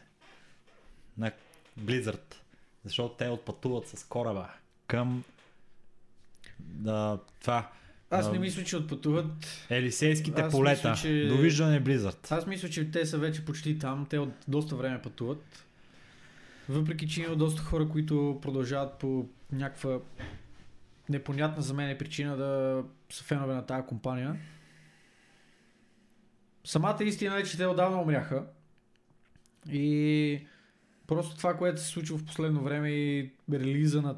на 1.17 1.31
Blizzard, 1.79 2.35
защото 2.83 3.15
те 3.15 3.27
отпътуват 3.27 3.87
с 3.87 4.03
кораба 4.03 4.49
към 4.87 5.23
да, 6.59 7.19
това 7.41 7.71
Аз 8.09 8.31
не 8.31 8.39
мисля, 8.39 8.63
че 8.63 8.77
отпътуват. 8.77 9.65
Елисейските 9.69 10.41
Аз 10.41 10.51
полета. 10.51 10.89
мисля, 10.91 11.01
че- 11.01 11.27
Довиждане 11.27 11.83
Blizzard. 11.83 12.31
Аз 12.31 12.45
мисля, 12.47 12.69
че 12.69 12.91
те 12.91 13.05
са 13.05 13.17
вече 13.17 13.45
почти 13.45 13.79
там. 13.79 14.05
Те 14.09 14.19
от 14.19 14.33
доста 14.47 14.75
време 14.75 15.01
пътуват. 15.01 15.64
Въпреки, 16.69 17.07
че 17.07 17.21
има 17.21 17.35
доста 17.35 17.61
хора, 17.61 17.89
които 17.89 18.39
продължават 18.41 18.99
по 18.99 19.29
някаква 19.51 19.99
непонятна 21.09 21.61
за 21.61 21.73
мен 21.73 21.97
причина 21.97 22.37
да 22.37 22.83
са 23.09 23.23
фенове 23.23 23.53
на 23.53 23.65
тази 23.65 23.87
компания. 23.87 24.39
Самата 26.63 27.03
истина 27.03 27.39
е, 27.39 27.43
че 27.43 27.57
те 27.57 27.65
отдавна 27.65 28.01
умряха. 28.01 28.47
И 29.71 30.47
просто 31.07 31.37
това, 31.37 31.57
което 31.57 31.81
се 31.81 31.87
случва 31.87 32.17
в 32.17 32.25
последно 32.25 32.63
време 32.63 32.89
и 32.89 33.31
релиза 33.51 34.01
на 34.01 34.17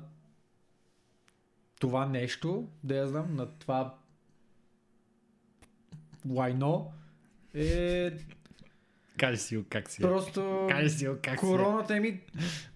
това 1.79 2.05
нещо, 2.05 2.69
да 2.83 2.95
я 2.95 3.07
знам, 3.07 3.35
на 3.35 3.45
това 3.45 3.95
лайно, 6.29 6.93
е 7.53 8.11
Кажи 9.17 9.37
си 9.37 9.57
го 9.57 9.63
как 9.69 9.89
си. 9.89 10.01
просто 10.01 10.67
Кажи 10.69 10.89
си 10.89 11.07
как 11.21 11.39
си. 11.39 11.45
короната 11.45 11.95
е 11.95 11.99
ми... 11.99 12.19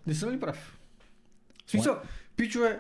Не 0.08 0.14
съм 0.14 0.32
ли 0.32 0.40
прав? 0.40 0.78
В 1.66 1.72
смисъл, 1.72 2.02
пичове, 2.36 2.80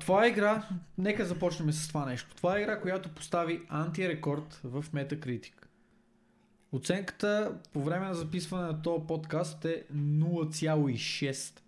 това 0.00 0.24
е 0.24 0.28
игра, 0.28 0.68
нека 0.98 1.24
започнем 1.24 1.72
с 1.72 1.88
това 1.88 2.06
нещо. 2.06 2.36
Това 2.36 2.58
е 2.58 2.60
игра, 2.60 2.80
която 2.80 3.08
постави 3.08 3.60
антирекорд 3.68 4.60
в 4.64 4.84
Metacritic. 4.94 5.52
Оценката 6.72 7.52
по 7.72 7.82
време 7.82 8.06
на 8.06 8.14
записване 8.14 8.66
на 8.66 8.82
този 8.82 9.06
подкаст 9.06 9.64
е 9.64 9.84
0,6. 9.94 11.60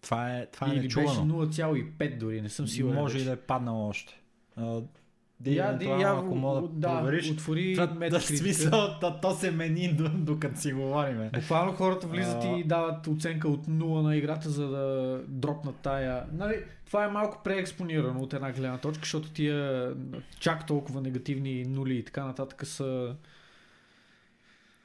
Това 0.00 0.38
е, 0.38 0.46
това 0.46 0.66
е 0.66 0.70
Или 0.70 0.82
беше 0.82 1.00
нечувано. 1.00 1.46
0,5 1.46 2.18
дори, 2.18 2.42
не 2.42 2.48
съм 2.48 2.68
сигурен. 2.68 2.96
Може 2.96 3.18
и 3.18 3.24
да 3.24 3.32
е 3.32 3.36
паднало 3.36 3.88
още. 3.88 4.20
А, 5.40 5.50
Я, 5.50 5.66
да, 5.66 5.78
ди, 5.78 5.84
я, 5.84 6.12
ако 6.12 6.34
мога 6.34 6.60
да, 6.60 6.68
да, 6.88 6.98
провериш. 6.98 7.30
отвори 7.30 7.74
Това, 7.74 8.08
да, 8.08 8.20
смисъл, 8.20 8.70
то, 9.00 9.20
то 9.22 9.30
се 9.30 9.50
мени 9.50 9.88
до- 9.92 10.08
докато 10.10 10.60
си 10.60 10.72
говориме. 10.72 11.30
Буквално 11.30 11.72
хората 11.72 12.06
влизат 12.06 12.44
А. 12.44 12.48
и 12.48 12.64
дават 12.64 13.06
оценка 13.06 13.48
от 13.48 13.66
0 13.66 13.70
на 14.02 14.16
играта, 14.16 14.50
за 14.50 14.68
да 14.68 15.18
дропнат 15.28 15.76
тая. 15.76 16.24
Нали, 16.32 16.54
това 16.86 17.04
е 17.04 17.08
малко 17.08 17.40
преекспонирано 17.44 18.20
от 18.20 18.32
една 18.32 18.52
гледна 18.52 18.78
точка, 18.78 19.00
защото 19.02 19.30
тия 19.30 19.92
чак 20.40 20.66
толкова 20.66 21.00
негативни 21.00 21.64
нули 21.64 21.94
и 21.94 22.04
така 22.04 22.24
нататък 22.24 22.66
са 22.66 23.14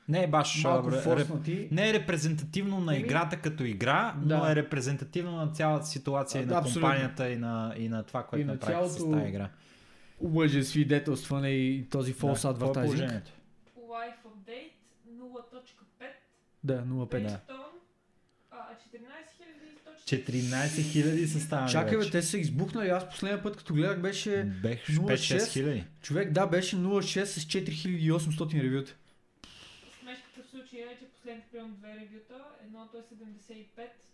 Не 0.10 0.24
е 0.24 0.28
баш... 0.28 0.64
малко 0.64 0.90
а, 0.90 0.92
форснати. 0.94 1.68
не 1.72 1.90
е 1.90 1.94
репрезентативно 1.94 2.80
на 2.80 2.96
играта 2.98 3.38
като 3.38 3.64
игра, 3.64 4.14
да. 4.18 4.38
но 4.38 4.46
е 4.46 4.56
репрезентативно 4.56 5.32
на 5.32 5.48
цялата 5.48 5.86
ситуация 5.86 6.42
и 6.42 6.46
Да, 6.46 6.54
на 6.54 6.60
абсолютно. 6.60 6.82
компанията 6.82 7.30
и 7.30 7.36
на, 7.36 7.74
и 7.78 7.90
на 7.90 8.04
това, 8.04 8.24
което 8.24 8.42
И 8.42 8.46
на 8.46 8.54
направихте 8.54 8.90
с 8.90 9.12
тази 9.12 9.28
игра. 9.28 9.50
Лъже 10.22 10.64
свидетелстване 10.64 11.50
и 11.50 11.90
този 11.90 12.14
false 12.14 12.42
да, 12.42 12.50
е 12.50 12.54
advertising. 12.54 12.84
положението? 12.84 13.32
Life 13.78 14.16
Update 14.26 14.72
0.5 15.10 16.08
Да, 16.64 16.84
0,5. 16.86 17.22
Да. 17.22 17.30
Paytone, 17.30 17.64
а, 18.52 18.58
14 18.94 19.04
14 20.06 20.42
000 20.68 21.26
са 21.26 21.40
станали 21.40 21.72
Чакай, 21.72 21.98
бе, 21.98 22.10
те 22.10 22.22
са 22.22 22.38
избухнали. 22.38 22.90
Аз 22.90 23.10
последния 23.10 23.44
път, 23.44 23.58
като 23.58 23.74
гледах, 23.74 24.02
беше... 24.02 24.44
Бех 24.44 24.86
0,6. 24.88 25.38
5-6 25.38 25.52
хиляди. 25.52 25.86
Човек, 26.02 26.32
да, 26.32 26.48
беше 26.48 26.76
0,6 26.76 27.24
с 27.26 27.46
4800 27.46 28.62
ревюта. 28.64 28.96
Смешката 30.02 30.44
в 30.44 30.50
случая 30.50 30.92
е, 30.92 30.98
че 31.00 31.06
последните 31.06 31.48
примерно 31.52 31.76
две 31.76 31.88
ревюта, 31.88 32.36
едното 32.66 32.98
е 32.98 33.02
75, 33.02 33.66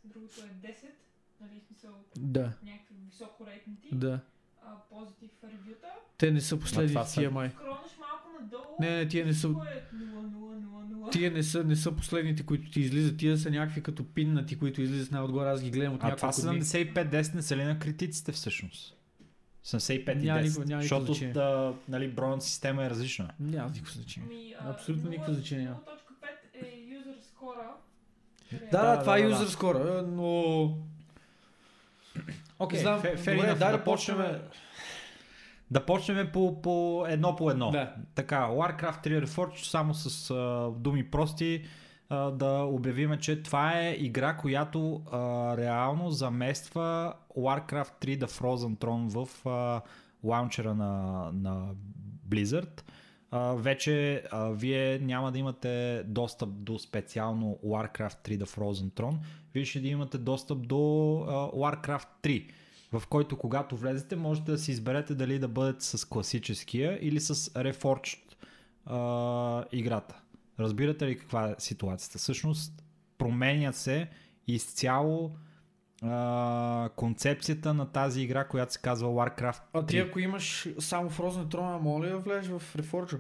другото 0.06 0.34
е 0.42 0.68
10, 0.68 0.74
нали, 1.42 1.62
смисъл 1.68 1.92
Да, 2.18 2.52
някакви 2.64 2.96
високо 3.10 3.46
рейтинги. 3.48 3.90
да. 3.92 4.20
А, 4.66 4.72
позитив 4.92 5.30
ревюта. 5.44 5.88
Те 6.18 6.32
не 6.32 6.42
са 6.42 6.60
последните 6.60 6.94
това 6.94 7.06
са- 7.06 7.14
тия 7.14 7.32
май. 7.32 7.50
Скрониш 7.50 7.70
малко 8.00 8.42
надолу. 8.42 8.64
Не, 8.80 8.90
не, 8.92 9.08
тия 9.08 9.26
не 9.26 9.34
са- 9.34 9.48
е 9.48 9.52
0, 9.52 9.56
0, 9.94 10.58
0, 10.58 11.06
0. 11.06 11.12
Тия 11.12 11.32
не 11.32 11.44
са, 11.44 11.64
не 11.64 11.76
са 11.76 11.92
последните, 11.92 12.44
които 12.44 12.72
ти 12.72 12.80
излизат. 12.80 13.18
Тия 13.18 13.38
са 13.38 13.50
някакви 13.52 13.84
като 13.84 14.06
пиннати, 14.06 14.60
които 14.60 14.82
излизат 14.82 15.12
най-отгоре. 15.12 15.50
Аз 15.50 15.64
ги 15.64 15.72
гледам 15.72 15.94
от 15.94 16.00
А 16.00 16.16
това 16.16 16.28
няколко 16.28 16.50
дни. 16.50 16.62
75-10 16.62 17.36
не 17.36 17.42
са 17.42 17.58
ли 17.58 17.64
на 17.64 17.80
критиците 17.80 18.32
всъщност? 18.32 18.98
75 19.64 19.82
и 20.14 20.26
Няма 20.26 20.40
10. 20.40 20.44
никакво- 20.44 20.64
няма 20.64 20.82
защото 20.82 21.06
значение. 21.06 21.34
да, 21.34 21.74
нали, 21.90 22.08
броят 22.08 22.44
система 22.44 22.86
е 22.86 22.90
различна. 22.90 23.30
Няма 23.40 23.70
никакво 23.70 23.94
значение. 23.94 24.30
Ами, 24.32 24.56
а, 24.60 24.70
Абсолютно 24.70 25.10
никакво 25.10 25.34
значение 25.34 25.64
няма. 25.64 25.78
0.5 25.78 26.28
е 26.56 26.66
user 26.66 27.16
score. 27.16 27.68
Да, 28.72 28.82
да, 28.82 28.96
да, 28.96 29.00
това 29.00 29.18
е 29.18 29.22
да, 29.22 29.28
да. 29.28 29.34
юзер 29.34 29.48
скоро, 29.48 29.80
но... 30.08 30.78
Окей, 32.60 32.80
Знам, 32.80 33.02
фе- 33.02 33.18
fair 33.18 33.36
добре, 33.36 33.56
да 33.56 33.72
да 33.72 33.84
почнем. 33.84 34.18
Да 35.72 35.86
почнем 35.86 36.30
по, 36.34 36.62
по 36.62 37.06
едно 37.10 37.36
по 37.36 37.52
едно. 37.52 37.72
Да. 37.72 37.94
Така, 38.16 38.48
Warcraft 38.50 39.08
3 39.08 39.26
Reforged, 39.26 39.64
само 39.64 39.94
с 39.94 40.32
а, 40.32 40.72
думи 40.80 41.12
прости, 41.12 41.66
а, 42.10 42.32
да 42.32 42.64
обявиме, 42.64 43.20
че 43.20 43.44
това 43.44 43.80
е 43.80 43.92
игра, 44.00 44.38
която 44.38 45.02
а, 45.12 45.18
реално 45.58 46.10
замества 46.10 47.14
Warcraft 47.38 47.92
3 48.02 48.20
The 48.20 48.26
Frozen 48.26 48.78
Throne 48.78 49.26
в 49.26 49.46
а, 49.50 49.82
лаунчера 50.24 50.74
на, 50.74 51.30
на 51.34 51.66
Blizzard. 52.30 52.82
А, 53.32 53.54
вече 53.54 54.24
а, 54.32 54.50
вие 54.50 55.00
няма 55.00 55.32
да 55.32 55.40
имате 55.40 56.04
достъп 56.06 56.50
до 56.54 56.80
специално 56.80 57.60
Warcraft 57.66 58.30
3 58.30 58.38
The 58.38 58.46
Frozen 58.46 58.92
Throne, 58.92 59.18
вие 59.56 59.66
ще 59.66 59.80
да 59.80 59.88
имате 59.88 60.18
достъп 60.18 60.68
до 60.68 60.78
а, 61.28 61.32
Warcraft 61.32 62.08
3 62.24 62.50
в 62.92 63.08
който 63.08 63.38
когато 63.38 63.78
влезете 63.78 64.16
можете 64.16 64.52
да 64.52 64.58
си 64.58 64.72
изберете 64.72 65.16
дали 65.16 65.40
да 65.40 65.48
бъдете 65.48 65.86
с 65.86 66.06
класическия 66.06 67.00
или 67.02 67.20
с 67.20 67.36
Reforged 67.36 68.20
а, 68.86 69.66
играта. 69.72 70.22
Разбирате 70.60 71.08
ли 71.08 71.18
каква 71.18 71.50
е 71.50 71.56
ситуацията? 71.58 72.18
Всъщност 72.18 72.84
променя 73.18 73.72
се 73.72 74.10
изцяло 74.48 75.32
а, 76.04 76.90
концепцията 76.96 77.74
на 77.74 77.92
тази 77.92 78.22
игра, 78.22 78.48
която 78.48 78.74
се 78.74 78.80
казва 78.80 79.10
Warcraft 79.10 79.62
3. 79.62 79.62
А 79.74 79.86
ти 79.86 79.98
ако 79.98 80.20
имаш 80.20 80.68
само 80.80 81.10
Frozen 81.10 81.46
Throne, 81.46 81.82
моля 81.82 82.08
да 82.08 82.18
влезеш 82.18 82.52
в 82.52 82.76
Reforger? 82.78 83.20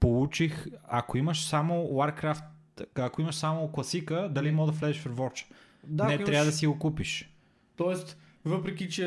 Получих, 0.00 0.66
ако 0.84 1.18
имаш 1.18 1.46
само 1.46 1.74
Warcraft, 1.74 2.44
ако 2.94 3.20
имаш 3.20 3.34
само 3.34 3.72
класика, 3.72 4.28
дали 4.30 4.50
мога 4.50 4.72
да 4.72 4.78
влезеш 4.78 5.02
в 5.02 5.16
Reforged? 5.16 5.44
Да, 5.84 6.04
Не, 6.04 6.24
трябва 6.24 6.46
да 6.46 6.52
си 6.52 6.66
го 6.66 6.78
купиш. 6.78 7.34
Тоест, 7.76 8.18
въпреки, 8.44 8.88
че 8.88 9.04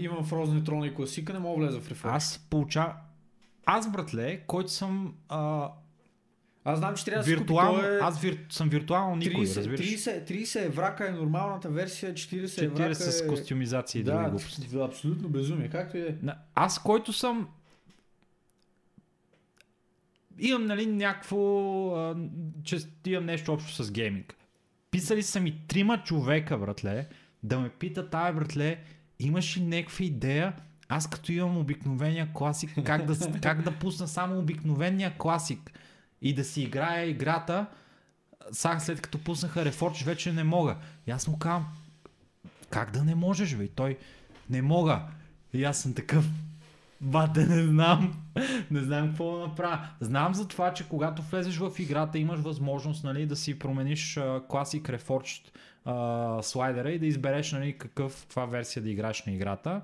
имам 0.00 0.26
Frozen 0.26 0.62
Throne 0.62 0.90
и 0.90 0.94
класика, 0.94 1.32
не 1.32 1.38
мога 1.38 1.60
да 1.60 1.66
влеза 1.66 1.80
в 1.80 1.90
Reforger. 1.90 2.16
Аз 2.16 2.46
получавам... 2.50 2.92
Аз, 3.66 3.92
братле, 3.92 4.40
който 4.46 4.70
съм 4.70 5.14
а, 5.28 5.70
Аз 6.64 6.78
знам, 6.78 6.94
че 6.94 7.04
трябва 7.04 7.24
да 7.24 7.30
си 7.30 7.36
купи. 7.36 7.86
е 7.86 7.98
аз 8.02 8.20
вир, 8.20 8.38
съм 8.50 8.68
виртуално 8.68 9.16
никой, 9.16 9.46
30, 9.46 9.56
разбираш? 9.56 9.80
30, 9.80 10.30
30 10.30 10.64
еврака 10.64 11.08
е 11.08 11.10
нормалната 11.10 11.68
версия, 11.68 12.14
40, 12.14 12.44
40 12.44 12.62
еврака 12.62 12.94
с 12.94 13.20
е... 13.20 13.26
костюмизация 13.26 14.00
и 14.00 14.02
други 14.02 14.18
Да, 14.18 14.30
глупости. 14.30 14.68
абсолютно 14.80 15.28
безумие. 15.28 15.68
Както 15.68 15.96
и 15.96 16.00
да 16.00 16.08
е. 16.08 16.34
Аз, 16.54 16.82
който 16.82 17.12
съм 17.12 17.48
имам, 20.38 20.66
нали, 20.66 20.86
някакво, 20.86 22.14
че 22.64 22.78
имам 23.06 23.24
нещо 23.24 23.52
общо 23.52 23.84
с 23.84 23.90
гейминг. 23.90 24.36
Писали 24.90 25.22
са 25.22 25.40
ми 25.40 25.58
трима 25.68 26.02
човека, 26.02 26.58
братле, 26.58 27.06
да 27.42 27.60
ме 27.60 27.68
питат, 27.68 28.14
ай, 28.14 28.32
братле, 28.32 28.78
имаш 29.18 29.56
ли 29.56 29.60
някаква 29.62 30.04
идея, 30.04 30.52
аз 30.88 31.10
като 31.10 31.32
имам 31.32 31.58
обикновения 31.58 32.28
класик, 32.34 32.70
как 32.84 33.04
да, 33.04 33.40
как 33.40 33.62
да 33.62 33.78
пусна 33.78 34.08
само 34.08 34.38
обикновения 34.38 35.14
класик 35.18 35.72
и 36.22 36.34
да 36.34 36.44
си 36.44 36.62
играя 36.62 37.08
играта, 37.08 37.66
сега 38.52 38.80
след 38.80 39.00
като 39.00 39.18
пуснаха 39.18 39.72
Reforged 39.72 40.04
вече 40.04 40.32
не 40.32 40.44
мога. 40.44 40.76
И 41.06 41.10
аз 41.10 41.28
му 41.28 41.38
казвам, 41.38 41.66
как 42.70 42.90
да 42.90 43.04
не 43.04 43.14
можеш, 43.14 43.54
бе? 43.54 43.64
И 43.64 43.68
той, 43.68 43.98
не 44.50 44.62
мога. 44.62 45.02
И 45.52 45.64
аз 45.64 45.82
съм 45.82 45.94
такъв, 45.94 46.24
бате, 47.02 47.46
не 47.46 47.62
знам. 47.62 48.14
не 48.70 48.80
знам 48.80 49.08
какво 49.08 49.36
да 49.36 49.46
направя. 49.46 49.88
Знам 50.00 50.34
за 50.34 50.48
това, 50.48 50.74
че 50.74 50.88
когато 50.88 51.22
влезеш 51.22 51.58
в 51.58 51.72
играта, 51.78 52.18
имаш 52.18 52.40
възможност 52.40 53.04
нали, 53.04 53.26
да 53.26 53.36
си 53.36 53.58
промениш 53.58 54.14
Reforged 54.14 55.48
uh, 55.86 56.40
слайдера 56.40 56.90
и 56.90 56.98
да 56.98 57.06
избереш 57.06 57.52
нали, 57.52 57.78
какъв, 57.78 58.22
каква 58.22 58.46
версия 58.46 58.82
да 58.82 58.90
играеш 58.90 59.26
на 59.26 59.32
играта. 59.32 59.80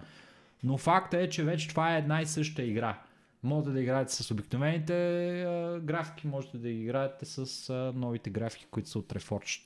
Но 0.63 0.77
факта 0.77 1.19
е, 1.19 1.29
че 1.29 1.45
вече 1.45 1.69
това 1.69 1.95
е 1.95 1.99
една 1.99 2.23
и 2.23 2.27
съща 2.27 2.63
игра. 2.63 2.99
Можете 3.43 3.71
да 3.71 3.81
играете 3.81 4.13
с 4.13 4.31
обикновените 4.31 4.93
uh, 4.93 5.81
графики, 5.81 6.27
можете 6.27 6.59
да 6.59 6.69
играете 6.69 7.25
с 7.25 7.47
uh, 7.47 7.93
новите 7.95 8.31
графики, 8.31 8.67
които 8.71 8.89
са 8.89 8.99
от 8.99 9.09
Reforged. 9.09 9.63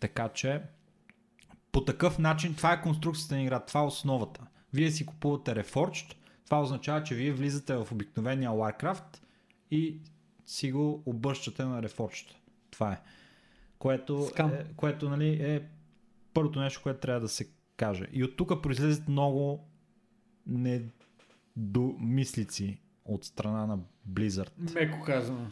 Така 0.00 0.28
че 0.28 0.60
по 1.72 1.84
такъв 1.84 2.18
начин, 2.18 2.54
това 2.54 2.72
е 2.72 2.82
конструкцията 2.82 3.34
на 3.34 3.42
игра, 3.42 3.60
това 3.60 3.80
е 3.80 3.84
основата. 3.84 4.40
Вие 4.72 4.90
си 4.90 5.06
купувате 5.06 5.64
Reforged, 5.64 6.14
това 6.44 6.62
означава, 6.62 7.02
че 7.02 7.14
вие 7.14 7.32
влизате 7.32 7.76
в 7.76 7.88
обикновения 7.92 8.50
Warcraft 8.50 9.18
и 9.70 9.98
си 10.46 10.72
го 10.72 11.02
обръщате 11.06 11.64
на 11.64 11.82
Reforged. 11.82 12.34
Това 12.70 12.92
е. 12.92 13.00
Което, 13.78 14.22
Скам. 14.22 14.52
е, 14.52 14.66
което 14.76 15.08
нали, 15.08 15.28
е 15.28 15.68
първото 16.34 16.60
нещо, 16.60 16.80
което 16.82 17.00
трябва 17.00 17.20
да 17.20 17.28
се 17.28 17.50
каже. 17.76 18.06
И 18.12 18.24
от 18.24 18.36
тук 18.36 18.62
произлизат 18.62 19.08
много 19.08 19.68
недомислици 21.56 22.80
от 23.04 23.24
страна 23.24 23.66
на 23.66 23.78
Blizzard. 24.10 24.74
Меко 24.74 25.04
казано. 25.04 25.46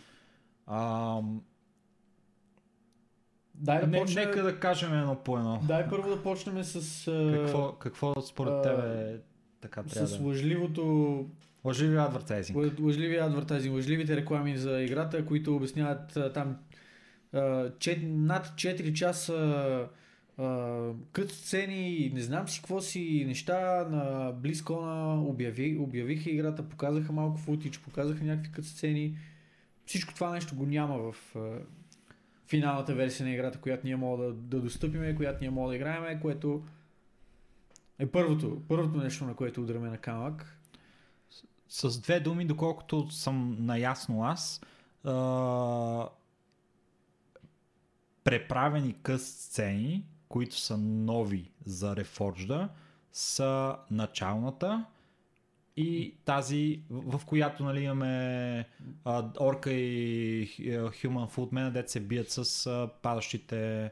Ам, 0.67 1.43
Дай 3.55 3.81
да 3.81 3.87
не, 3.87 3.99
почнем... 3.99 4.25
Нека 4.25 4.43
да 4.43 4.61
кажем 4.61 4.95
едно 4.95 5.23
по 5.23 5.39
едно. 5.39 5.61
Дай 5.69 5.89
първо 5.89 6.09
да 6.09 6.23
почнем 6.23 6.65
с... 6.65 7.09
а, 7.09 7.33
Какво, 7.33 7.73
какво 7.73 8.21
според 8.21 8.53
а, 8.53 8.63
тебе 8.63 9.21
така 9.63 9.83
трябва 9.83 10.09
С 10.09 10.19
да... 10.19 10.25
лъжливото 10.25 11.27
Лъжливи 11.65 11.97
адвертайзинг. 11.97 12.59
Лъ- 12.59 12.81
Лъжливия 12.81 13.25
адвертайзинг, 13.25 13.75
лъжливите 13.75 14.17
реклами 14.17 14.57
за 14.57 14.83
играта, 14.83 15.27
които 15.27 15.57
обясняват 15.57 16.17
а, 16.17 16.33
там 16.33 16.57
а, 17.33 17.71
чет, 17.79 17.99
над 18.03 18.47
4 18.47 18.93
часа 18.93 19.89
кът 21.13 21.31
сцени 21.31 21.97
и 21.97 22.13
не 22.15 22.21
знам 22.21 22.49
си 22.49 22.61
какво 22.61 22.81
си 22.81 23.25
неща 23.27 23.89
на 23.91 24.33
BlizzCon 24.35 25.29
обяви, 25.29 25.79
обявиха 25.79 26.31
играта, 26.31 26.69
показаха 26.69 27.13
малко 27.13 27.39
футич, 27.39 27.79
показаха 27.79 28.25
някакви 28.25 28.53
кът 28.53 28.65
сцени. 28.65 29.19
Всичко 29.87 30.15
това 30.15 30.31
нещо 30.31 30.55
го 30.55 30.67
няма 30.67 30.99
в 31.13 31.37
а, 31.37 31.59
финалната 32.49 32.95
версия 32.95 33.27
на 33.27 33.33
играта, 33.33 33.59
която 33.61 33.87
ние 33.87 33.97
мога 33.97 34.25
да, 34.25 34.33
да 34.33 34.61
достъпиме, 34.61 35.15
която 35.15 35.39
ние 35.41 35.51
мога 35.51 35.69
да 35.69 35.77
играем, 35.77 36.21
което 36.21 36.63
е 38.03 38.07
първото, 38.07 38.63
първото 38.69 38.99
нещо, 38.99 39.25
на 39.25 39.35
което 39.35 39.63
удряме 39.63 39.89
на 39.89 39.99
камък. 39.99 40.59
С 41.69 42.01
две 42.01 42.21
думи, 42.21 42.47
доколкото 42.47 43.11
съм 43.11 43.57
наясно 43.61 44.25
аз, 44.25 44.61
а, 45.05 46.09
преправени 48.25 48.95
къс 49.03 49.27
сцени, 49.27 50.07
които 50.29 50.57
са 50.57 50.79
нови 50.79 51.51
за 51.65 51.97
Reforged, 51.97 52.69
са 53.13 53.77
началната 53.91 54.85
и 55.77 56.15
тази, 56.25 56.83
в 56.91 57.19
в 57.19 57.25
която 57.25 57.65
нали, 57.65 57.81
имаме 57.81 58.69
а, 59.05 59.31
Орка 59.41 59.73
и 59.73 60.49
Human 60.69 61.31
Footman, 61.37 61.71
дет 61.71 61.91
се 61.91 62.01
бият 62.01 62.31
с 62.31 62.67
а, 62.67 62.89
падащите 63.03 63.91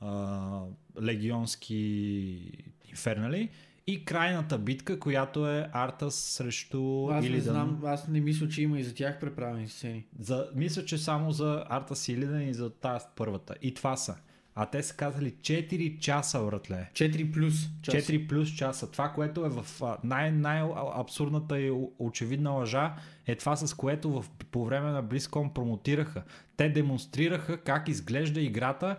а, 0.00 0.60
легионски 1.02 2.73
инфернали. 2.94 3.48
И 3.86 4.04
крайната 4.04 4.58
битка, 4.58 5.00
която 5.00 5.50
е 5.50 5.68
Артас 5.72 6.14
срещу 6.14 7.08
Аз 7.10 7.22
не 7.22 7.28
Илидан. 7.30 7.54
знам, 7.54 7.80
аз 7.84 8.08
не 8.08 8.20
мисля, 8.20 8.48
че 8.48 8.62
има 8.62 8.78
и 8.78 8.84
за 8.84 8.94
тях 8.94 9.20
преправени 9.20 9.68
сцени. 9.68 10.06
За, 10.18 10.48
мисля, 10.54 10.84
че 10.84 10.98
само 10.98 11.32
за 11.32 11.64
Артас 11.68 12.08
и 12.08 12.12
Илидан 12.12 12.42
и 12.42 12.54
за 12.54 12.70
тази 12.70 13.04
първата. 13.16 13.54
И 13.62 13.74
това 13.74 13.96
са. 13.96 14.16
А 14.54 14.66
те 14.66 14.82
са 14.82 14.94
казали 14.96 15.30
4 15.40 15.98
часа, 15.98 16.44
братле. 16.46 16.90
4 16.92 17.32
плюс 17.32 17.54
час. 17.82 17.94
4 17.94 18.28
плюс 18.28 18.48
часа. 18.48 18.90
Това, 18.90 19.08
което 19.08 19.44
е 19.44 19.48
в 19.48 19.66
най- 20.04 20.32
най-абсурдната 20.32 21.60
и 21.60 21.72
очевидна 21.98 22.50
лъжа, 22.50 22.94
е 23.26 23.34
това 23.36 23.56
с 23.56 23.74
което 23.74 24.10
в, 24.10 24.24
по 24.50 24.64
време 24.64 24.90
на 24.90 25.04
BlizzCon 25.04 25.52
промотираха. 25.52 26.22
Те 26.56 26.68
демонстрираха 26.68 27.56
как 27.56 27.88
изглежда 27.88 28.40
играта 28.40 28.96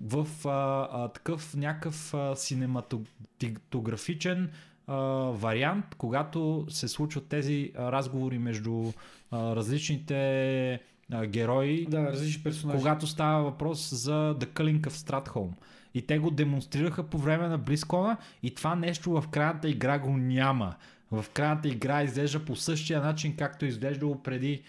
в 0.00 0.48
а, 0.48 0.88
а, 0.92 1.08
такъв 1.08 1.56
някакъв 1.56 2.14
а, 2.14 2.36
синематографичен 2.36 4.50
а, 4.86 4.94
вариант, 5.30 5.84
когато 5.98 6.66
се 6.68 6.88
случват 6.88 7.26
тези 7.26 7.72
а, 7.78 7.92
разговори 7.92 8.38
между 8.38 8.92
а, 9.30 9.56
различните 9.56 10.80
а, 11.12 11.26
герои, 11.26 11.86
Да, 11.86 12.02
различни 12.02 12.42
персонажи. 12.42 12.78
когато 12.78 13.06
става 13.06 13.42
въпрос 13.42 13.90
за 13.94 14.34
The 14.38 14.46
Culling 14.46 14.80
of 14.80 14.90
Stratholme. 14.90 15.52
И 15.94 16.06
те 16.06 16.18
го 16.18 16.30
демонстрираха 16.30 17.02
по 17.02 17.18
време 17.18 17.48
на 17.48 17.58
BlizzCon 17.58 18.16
и 18.42 18.54
това 18.54 18.74
нещо 18.74 19.20
в 19.20 19.28
крайната 19.28 19.68
игра 19.68 19.98
го 19.98 20.16
няма. 20.16 20.74
в 21.10 21.24
крайната 21.32 21.68
игра 21.68 22.02
изглежда 22.02 22.44
по 22.44 22.56
същия 22.56 23.00
начин, 23.00 23.36
както 23.36 23.64
е 23.64 23.68
изглеждало 23.68 24.22
преди 24.22 24.62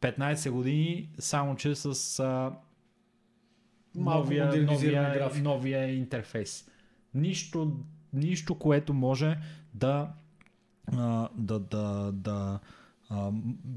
15 0.00 0.50
години, 0.50 1.08
само 1.18 1.56
че 1.56 1.74
с 1.74 2.20
а, 2.20 2.52
Малко 3.96 4.20
новия, 4.20 4.62
новия, 4.62 5.14
графика. 5.14 5.42
новия 5.42 5.94
интерфейс. 5.94 6.68
Нищо, 7.14 7.76
нищо, 8.12 8.54
което 8.54 8.94
може 8.94 9.38
да, 9.74 10.08
а, 10.96 11.28
да, 11.34 11.58
да, 11.58 12.12
да 12.12 12.58
а, 13.08 13.30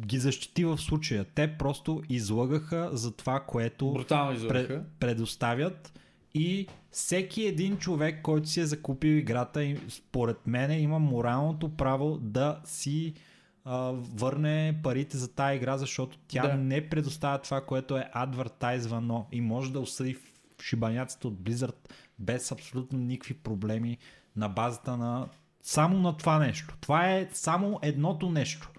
ги 0.05 0.17
защити 0.17 0.65
в 0.65 0.77
случая. 0.77 1.25
Те 1.35 1.57
просто 1.57 2.03
излъгаха 2.09 2.89
за 2.93 3.11
това, 3.11 3.39
което 3.39 3.93
Брутално 3.93 4.31
пре, 4.31 4.35
излъгаха. 4.35 4.83
предоставят 4.99 5.99
и 6.33 6.67
всеки 6.91 7.45
един 7.45 7.77
човек, 7.77 8.21
който 8.21 8.49
си 8.49 8.59
е 8.59 8.65
закупил 8.65 9.11
играта, 9.17 9.75
според 9.89 10.47
мен 10.47 10.81
има 10.81 10.99
моралното 10.99 11.69
право 11.69 12.17
да 12.17 12.61
си 12.65 13.13
а, 13.65 13.91
върне 14.15 14.79
парите 14.83 15.17
за 15.17 15.33
тази 15.33 15.55
игра, 15.55 15.77
защото 15.77 16.17
тя 16.27 16.47
Да. 16.47 16.57
не 16.57 16.89
предоставя 16.89 17.41
това, 17.41 17.65
което 17.65 17.97
е 17.97 18.09
адвертайзвано 18.13 19.27
и 19.31 19.41
може 19.41 19.73
да 19.73 19.79
осъди 19.79 20.17
шибаняците 20.61 21.27
от 21.27 21.33
Blizzard 21.33 21.89
без 22.19 22.51
абсолютно 22.51 22.99
никакви 22.99 23.33
проблеми 23.33 23.97
на 24.35 24.49
базата 24.49 24.97
на 24.97 25.27
само 25.61 25.99
на 25.99 26.17
това 26.17 26.39
нещо. 26.39 26.77
Това 26.81 27.11
е 27.11 27.29
само 27.33 27.79
едното 27.81 28.29
нещо. 28.29 28.71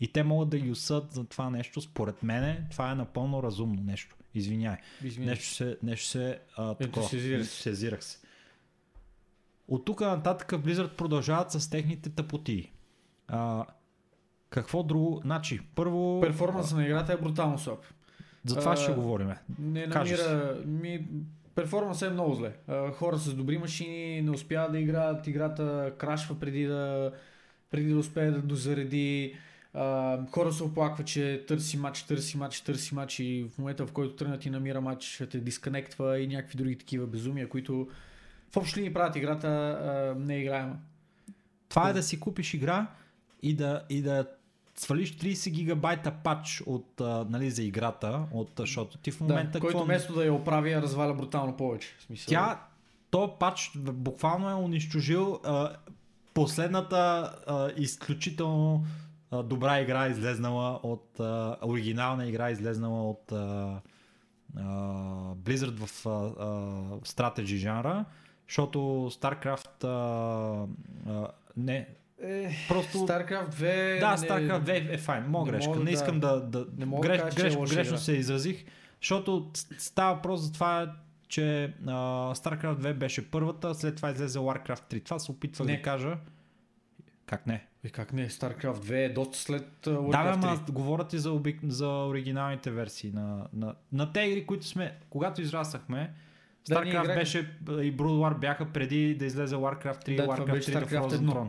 И 0.00 0.12
те 0.12 0.22
могат 0.22 0.48
да 0.48 0.58
ги 0.58 0.70
осъдят 0.70 1.12
за 1.12 1.24
това 1.24 1.50
нещо. 1.50 1.80
Според 1.80 2.22
мен 2.22 2.66
това 2.70 2.90
е 2.90 2.94
напълно 2.94 3.42
разумно 3.42 3.82
нещо. 3.82 4.16
Извинявай. 4.34 4.78
Нещо 5.18 5.46
се, 5.54 5.78
нещо 5.82 6.06
се 6.06 6.38
а, 6.56 6.74
такова. 6.74 7.02
Ентусиазирах 7.02 7.46
се. 7.46 7.50
Ентусиазирах 7.50 8.04
се. 8.04 8.18
От 9.68 9.84
тук 9.84 10.00
нататък 10.00 10.50
Blizzard 10.50 10.96
продължават 10.96 11.52
с 11.52 11.70
техните 11.70 12.10
тъпоти. 12.10 12.72
А, 13.28 13.66
какво 14.50 14.82
друго? 14.82 15.20
Значи, 15.24 15.60
първо... 15.74 16.20
Перформанса 16.20 16.76
на 16.76 16.84
играта 16.84 17.12
е 17.12 17.16
брутално 17.16 17.58
слаб. 17.58 17.78
За 18.44 18.56
това 18.56 18.72
А, 18.72 18.76
ще 18.76 18.92
говорим. 18.92 19.30
Не 19.58 19.86
намира... 19.86 20.56
Ми, 20.66 21.06
перформансът 21.54 22.10
е 22.10 22.12
много 22.12 22.34
зле. 22.34 22.52
А, 22.68 22.92
Хора 22.92 23.16
с 23.16 23.34
добри 23.34 23.58
машини 23.58 24.22
не 24.22 24.30
успяват 24.30 24.72
да 24.72 24.78
играят, 24.78 25.26
играта 25.26 25.92
крашва 25.98 26.40
преди 26.40 26.66
да, 26.66 27.12
преди 27.70 27.92
да 27.92 27.98
успее 27.98 28.30
да 28.30 28.42
дозареди. 28.42 29.34
А, 29.74 30.18
хора 30.30 30.52
се 30.52 30.62
оплакват, 30.62 31.06
че 31.06 31.44
търси 31.48 31.76
матч, 31.76 32.02
търси 32.02 32.36
матч, 32.36 32.60
търси 32.60 32.94
матч 32.94 33.18
и 33.18 33.46
в 33.54 33.58
момента 33.58 33.86
в 33.86 33.92
който 33.92 34.16
тръгнат 34.16 34.46
и 34.46 34.50
намира 34.50 34.80
матч, 34.80 35.04
ще 35.04 35.26
те 35.26 35.38
дисконектва 35.38 36.20
и 36.20 36.26
някакви 36.26 36.58
други 36.58 36.78
такива 36.78 37.06
безумия, 37.06 37.48
които 37.48 37.88
в 38.50 38.56
общи 38.56 38.78
линии 38.78 38.92
правят 38.92 39.16
играта 39.16 39.48
а, 39.48 40.14
неиграема. 40.18 40.76
Това 41.68 41.90
е 41.90 41.92
да 41.92 42.02
си 42.02 42.20
купиш 42.20 42.54
игра 42.54 42.86
и 43.42 43.56
да, 43.56 43.82
и 43.90 44.02
да 44.02 44.26
свалиш 44.80 45.16
30 45.16 45.50
гигабайта 45.50 46.10
пач 46.24 46.62
от, 46.66 47.00
а, 47.00 47.26
нали, 47.30 47.50
за 47.50 47.62
играта, 47.62 48.26
от, 48.32 48.50
защото 48.58 48.98
ти 48.98 49.10
в 49.10 49.20
момента... 49.20 49.52
Да, 49.52 49.60
който 49.60 49.78
какво- 49.78 49.84
вместо 49.84 50.14
да 50.14 50.24
я 50.24 50.34
оправи, 50.34 50.70
я 50.70 50.82
разваля 50.82 51.14
брутално 51.14 51.56
повече. 51.56 51.88
В 51.98 52.02
смисъл, 52.02 52.28
Тя, 52.28 52.60
то 53.10 53.36
пач 53.38 53.70
буквално 53.76 54.50
е 54.50 54.54
унищожил 54.54 55.40
а, 55.44 55.76
последната 56.34 56.96
а, 57.46 57.70
изключително 57.76 58.84
а, 59.30 59.42
добра 59.42 59.80
игра 59.80 60.08
излезнала 60.08 60.80
от 60.82 61.20
а, 61.20 61.56
оригинална 61.62 62.26
игра 62.26 62.50
излезнала 62.50 63.10
от 63.10 63.32
а, 63.32 63.80
а, 64.56 64.62
Blizzard 65.34 65.86
в 65.86 66.06
а, 66.06 66.10
а, 66.10 66.50
strategy 67.00 67.56
жанра, 67.56 68.04
защото 68.48 68.78
StarCraft 69.12 69.84
а, 69.84 70.66
а, 71.10 71.28
не, 71.56 71.88
Е, 72.22 72.50
просто... 72.68 72.98
StarCraft 72.98 73.48
2... 73.48 74.00
Да, 74.00 74.16
StarCraft 74.18 74.62
2 74.62 74.94
е 74.94 74.98
файн, 74.98 75.24
мога 75.24 75.52
грешка. 75.52 75.68
мога 75.68 75.78
Не 75.78 75.84
да- 75.84 75.90
искам 75.90 76.20
да, 76.20 76.40
да, 76.40 76.66
не 76.76 76.84
мога 76.84 77.08
да 77.08 77.16
греш, 77.16 77.32
е 77.32 77.36
греш, 77.36 77.56
лоша 77.56 77.74
грешно 77.74 77.90
игра. 77.90 77.98
се 77.98 78.12
изразих, 78.12 78.64
защото 79.00 79.50
става 79.78 80.14
въпрос 80.14 80.40
за 80.40 80.52
това, 80.52 80.92
че 81.28 81.64
а, 81.86 81.90
StarCraft 82.34 82.76
2 82.76 82.92
беше 82.94 83.30
първата, 83.30 83.74
след 83.74 83.96
това 83.96 84.10
излезе 84.10 84.38
Warcraft 84.38 84.92
3. 84.92 85.04
Това 85.04 85.18
се 85.18 85.32
опитвах 85.32 85.66
Не. 85.66 85.76
да 85.76 85.82
кажа. 85.82 86.16
Как 87.26 87.46
не? 87.46 87.66
Е, 87.84 87.88
как 87.88 88.12
не? 88.12 88.28
StarCraft 88.28 88.74
2 88.76 88.92
е 88.92 89.08
доста 89.08 89.38
след 89.38 89.62
uh, 89.82 89.84
Да, 89.84 89.98
Warcraft 90.18 90.34
ама 90.34 90.56
3. 90.58 90.70
говоря 90.70 91.04
ти 91.04 91.18
за, 91.18 91.32
обик... 91.32 91.58
за 91.64 91.88
оригиналните 91.88 92.70
версии 92.70 93.10
на, 93.10 93.46
на, 93.52 93.74
на 93.92 94.12
те 94.12 94.20
игри, 94.20 94.46
които 94.46 94.66
сме, 94.66 94.96
когато 95.10 95.42
израснахме, 95.42 96.12
Да, 96.68 96.74
ние 96.74 96.84
StarCraft 96.84 96.88
играхме. 96.90 97.14
беше 97.14 97.38
и 97.68 97.96
Brood 97.96 97.96
War 97.96 98.38
бяха 98.38 98.66
преди 98.66 99.14
да 99.14 99.24
излезе 99.24 99.54
Warcraft 99.54 99.84
3 99.98 100.08
и 100.08 100.16
Да, 100.16 100.22
това 100.22 100.36
Warcraft 100.36 100.52
беше 100.52 100.72
3 100.72 100.76
The 100.76 100.84
StarCraft 100.84 101.08
Frozen 101.08 101.18
1. 101.18 101.26
Throne. 101.26 101.48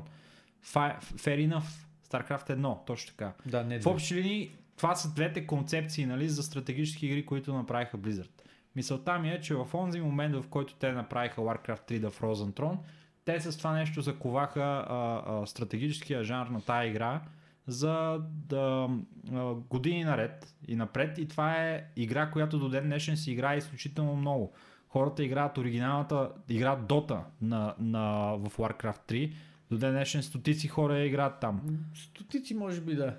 Fa- 0.65 1.01
Fair 1.01 1.49
enough. 1.49 1.87
StarCraft 2.11 2.49
1, 2.49 2.85
точно 2.85 3.11
така. 3.11 3.33
Да, 3.45 3.63
не 3.63 3.79
В 3.79 3.85
общи 3.85 4.15
линии, 4.15 4.51
това 4.77 4.95
са 4.95 5.13
двете 5.13 5.47
концепции 5.47 6.05
нали, 6.05 6.29
за 6.29 6.43
стратегически 6.43 7.05
игри, 7.05 7.25
които 7.25 7.53
направиха 7.53 7.97
Blizzard. 7.97 8.41
Мисълта 8.75 9.19
ми 9.19 9.29
е, 9.29 9.41
че 9.41 9.55
в 9.55 9.67
онзи 9.73 10.01
момент, 10.01 10.35
в 10.35 10.47
който 10.49 10.75
те 10.75 10.91
направиха 10.91 11.41
Warcraft 11.41 11.91
3 11.91 12.01
The 12.01 12.09
Frozen 12.09 12.53
Throne, 12.53 12.77
те 13.25 13.39
с 13.39 13.57
това 13.57 13.71
нещо 13.71 14.01
заковаха 14.01 14.85
а, 14.89 15.23
а, 15.25 15.45
стратегическия 15.45 16.23
жанр 16.23 16.47
на 16.47 16.61
тая 16.61 16.89
игра 16.89 17.21
за 17.67 18.21
да, 18.29 18.89
а, 19.33 19.53
години 19.53 20.03
наред 20.03 20.55
и 20.67 20.75
напред. 20.75 21.17
И 21.17 21.27
това 21.27 21.53
е 21.55 21.83
игра, 21.95 22.31
която 22.31 22.59
до 22.59 22.69
ден 22.69 22.83
днешен 22.83 23.17
си 23.17 23.31
играе 23.31 23.57
изключително 23.57 24.15
много. 24.15 24.53
Хората 24.87 25.23
играят 25.23 25.57
оригиналната, 25.57 26.31
играят 26.49 26.79
Dota 26.79 27.19
на, 27.41 27.75
на, 27.79 28.35
в 28.37 28.57
Warcraft 28.57 29.11
3. 29.11 29.33
До 29.71 29.77
ден 29.77 29.91
днешен 29.91 30.23
стотици 30.23 30.67
хора 30.67 30.99
играят 30.99 31.39
там. 31.39 31.61
Стотици 31.95 32.53
може 32.53 32.81
би 32.81 32.95
да. 32.95 33.15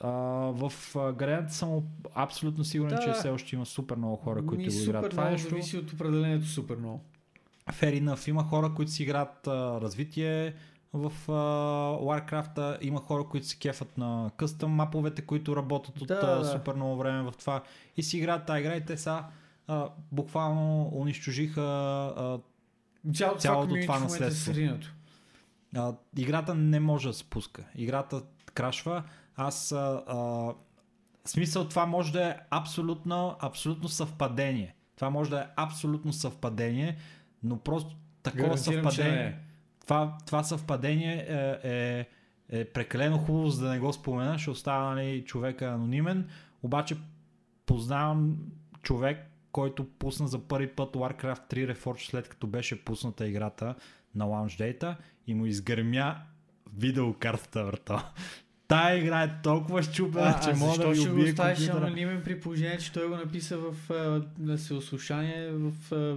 А, 0.00 0.08
в 0.52 0.72
а, 0.96 1.12
Гарант 1.12 1.52
съм 1.52 1.82
абсолютно 2.14 2.64
сигурен, 2.64 2.96
Да, 2.96 3.02
че 3.02 3.12
все 3.12 3.30
още 3.30 3.56
има 3.56 3.66
супер 3.66 3.96
много 3.96 4.16
хора, 4.16 4.46
които 4.46 4.62
Ми, 4.64 4.68
го 4.68 4.82
играят. 4.82 5.10
Това 5.10 5.22
много 5.22 5.32
нещо 5.32 5.48
зависи 5.50 5.76
от 5.78 5.92
определението 5.92 6.46
супер 6.46 6.76
много. 6.76 7.00
fair 7.70 8.02
enough. 8.02 8.28
Има 8.28 8.44
хора, 8.44 8.72
които 8.76 8.92
си 8.92 9.02
играят 9.02 9.46
а, 9.46 9.80
развитие 9.80 10.54
в 10.92 11.12
а, 11.28 11.32
Warcraft, 12.02 12.78
има 12.80 13.00
хора, 13.00 13.24
които 13.24 13.46
се 13.46 13.58
кефат 13.58 13.98
на 13.98 14.30
къстъм 14.36 14.70
маповете, 14.70 15.22
които 15.22 15.56
работят 15.56 16.00
от 16.00 16.08
Да, 16.08 16.38
а, 16.40 16.44
супер 16.44 16.74
много 16.74 16.96
време 16.96 17.30
в 17.30 17.34
това 17.38 17.62
и 17.96 18.02
си 18.02 18.18
играят 18.18 18.46
тази 18.46 18.60
игра 18.60 18.76
и 18.76 18.84
те 18.84 18.96
са 18.96 19.24
а, 19.66 19.88
буквално 20.12 20.90
унищожиха 20.94 21.62
а, 22.16 22.38
Цялото, 23.14 23.40
Цялото 23.40 23.68
това, 23.68 23.82
това 23.82 23.96
е 23.96 24.00
наследство. 24.00 24.54
сринато. 24.54 24.94
А, 25.76 25.94
играта 26.16 26.54
не 26.54 26.80
може 26.80 27.08
да 27.08 27.14
се 27.14 27.30
пуска. 27.30 27.64
Играта 27.74 28.22
крашва. 28.54 29.02
Аз 29.36 29.72
а, 29.72 30.02
а, 30.06 30.52
смисъл 31.24 31.68
това 31.68 31.86
може 31.86 32.12
да 32.12 32.28
е 32.28 32.36
абсолютно, 32.50 33.36
абсолютно 33.40 33.88
съвпадение. 33.88 34.74
Това 34.96 35.10
може 35.10 35.30
да 35.30 35.40
е 35.40 35.46
абсолютно 35.56 36.12
съвпадение, 36.12 36.96
но 37.42 37.58
просто 37.58 37.96
такова 38.22 38.48
Гарантирам, 38.48 38.90
съвпадение. 38.90 39.26
е. 39.26 39.38
Това, 39.80 40.16
това 40.26 40.44
съвпадение 40.44 41.26
е, 41.28 41.58
е, 41.70 42.06
е 42.48 42.64
прекалено 42.64 43.18
хубаво, 43.18 43.50
за 43.50 43.64
да 43.64 43.70
не 43.70 43.78
го 43.78 43.92
спомена. 43.92 44.38
Ще 44.38 44.50
остава 44.50 44.94
нали, 44.94 45.24
човека 45.24 45.66
анонимен. 45.66 46.28
Обаче 46.62 46.96
познавам 47.66 48.36
човек, 48.82 49.18
който 49.52 49.88
пусна 49.98 50.28
за 50.28 50.38
първи 50.38 50.68
път 50.68 50.96
Warcraft 50.96 51.54
3 51.54 51.74
Reforged 51.74 52.10
след 52.10 52.28
като 52.28 52.46
беше 52.46 52.84
пусната 52.84 53.28
играта 53.28 53.74
на 54.14 54.24
Launch 54.24 54.78
Data 54.78 54.96
и 55.28 55.34
му 55.34 55.46
изгърмя 55.46 56.16
видеокартата 56.76 57.64
върта. 57.64 58.04
Тая 58.68 58.98
игра 58.98 59.22
е 59.22 59.30
толкова 59.42 59.82
щупена, 59.82 60.34
А, 60.36 60.40
че 60.42 60.52
мога 60.54 60.78
да 60.78 60.88
ви 60.88 60.96
ще 60.96 61.08
го 61.08 61.20
оставиш 61.20 61.68
анонимен 61.68 62.22
при 62.24 62.40
положение, 62.40 62.78
че 62.78 62.92
той 62.92 63.08
го 63.08 63.16
написа 63.16 63.58
в 63.58 63.90
а, 63.90 64.22
на 64.38 64.58
съослушание 64.58 65.50
в 65.50 65.72
а, 65.92 66.16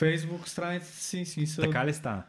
Facebook 0.00 0.46
страницата 0.46 0.96
си? 0.96 1.24
Смисъл, 1.24 1.64
Така 1.64 1.86
ли 1.86 1.94
стана? 1.94 2.22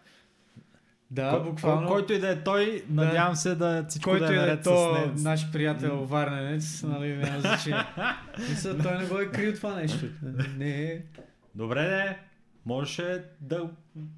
Да, 1.11 1.29
Кой- 1.31 1.43
буквално. 1.43 1.87
кой- 1.87 1.97
Който 1.97 2.13
и 2.13 2.19
да 2.19 2.29
е 2.29 2.43
той, 2.43 2.83
надявам 2.89 3.35
се 3.35 3.55
да 3.55 3.85
всичко 3.89 4.09
който 4.09 4.25
да 4.25 4.33
и 4.33 4.35
е 4.35 4.37
да 4.37 4.43
е 4.43 4.47
наред 4.47 4.63
то, 4.63 4.95
с 4.95 4.99
него. 4.99 5.13
наш 5.19 5.51
приятел 5.51 6.05
Варненец, 6.05 6.83
нали, 6.83 7.13
няма 7.13 7.39
значение. 7.41 7.83
Мисля, 8.49 8.77
той 8.77 8.97
не 8.97 9.05
го 9.05 9.19
е 9.19 9.25
крил 9.25 9.53
това 9.53 9.75
нещо. 9.75 10.05
Не 10.57 10.81
е. 10.83 11.01
Добре, 11.55 11.81
де, 11.81 12.17
можеше 12.67 13.23
да 13.41 13.69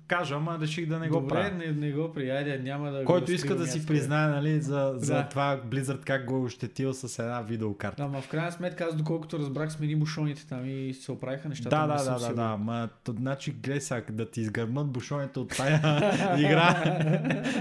кажа, 0.07 0.35
ама 0.35 0.57
реших 0.61 0.87
да 0.87 0.99
не 0.99 1.09
го 1.09 1.19
Добре, 1.19 1.29
правя. 1.29 1.51
не, 1.51 1.71
не 1.71 1.91
го 1.91 2.13
приядя, 2.13 2.63
няма 2.63 2.91
да 2.91 3.05
Който 3.05 3.25
го 3.25 3.31
иска 3.31 3.55
да 3.55 3.67
си 3.67 3.85
признае 3.85 4.27
нали, 4.27 4.61
за, 4.61 4.93
за 4.97 5.13
Да. 5.13 5.29
това 5.29 5.61
Blizzard 5.69 6.03
как 6.03 6.25
го 6.25 6.35
е 6.35 6.39
ощетил 6.39 6.93
с 6.93 7.19
една 7.19 7.41
видеокарта. 7.41 8.03
Ама 8.03 8.21
в 8.21 8.27
крайна 8.27 8.51
сметка, 8.51 8.83
аз 8.83 8.95
доколкото 8.95 9.39
разбрах, 9.39 9.71
смени 9.71 9.95
бушоните 9.95 10.47
там 10.47 10.65
и 10.65 10.93
се 10.93 11.11
оправиха 11.11 11.49
нещата. 11.49 11.69
Да, 11.69 11.87
не 11.87 11.95
да, 11.95 12.03
да, 12.03 12.27
да, 12.27 12.33
да, 12.33 12.57
ма, 12.57 12.89
то, 13.03 13.11
значи, 13.11 13.51
гледай 13.51 13.81
сега, 13.81 14.03
да 14.11 14.29
ти 14.29 14.41
изгърмат 14.41 14.87
бушоните 14.87 15.39
от 15.39 15.57
тая 15.57 15.79
игра 16.39 16.99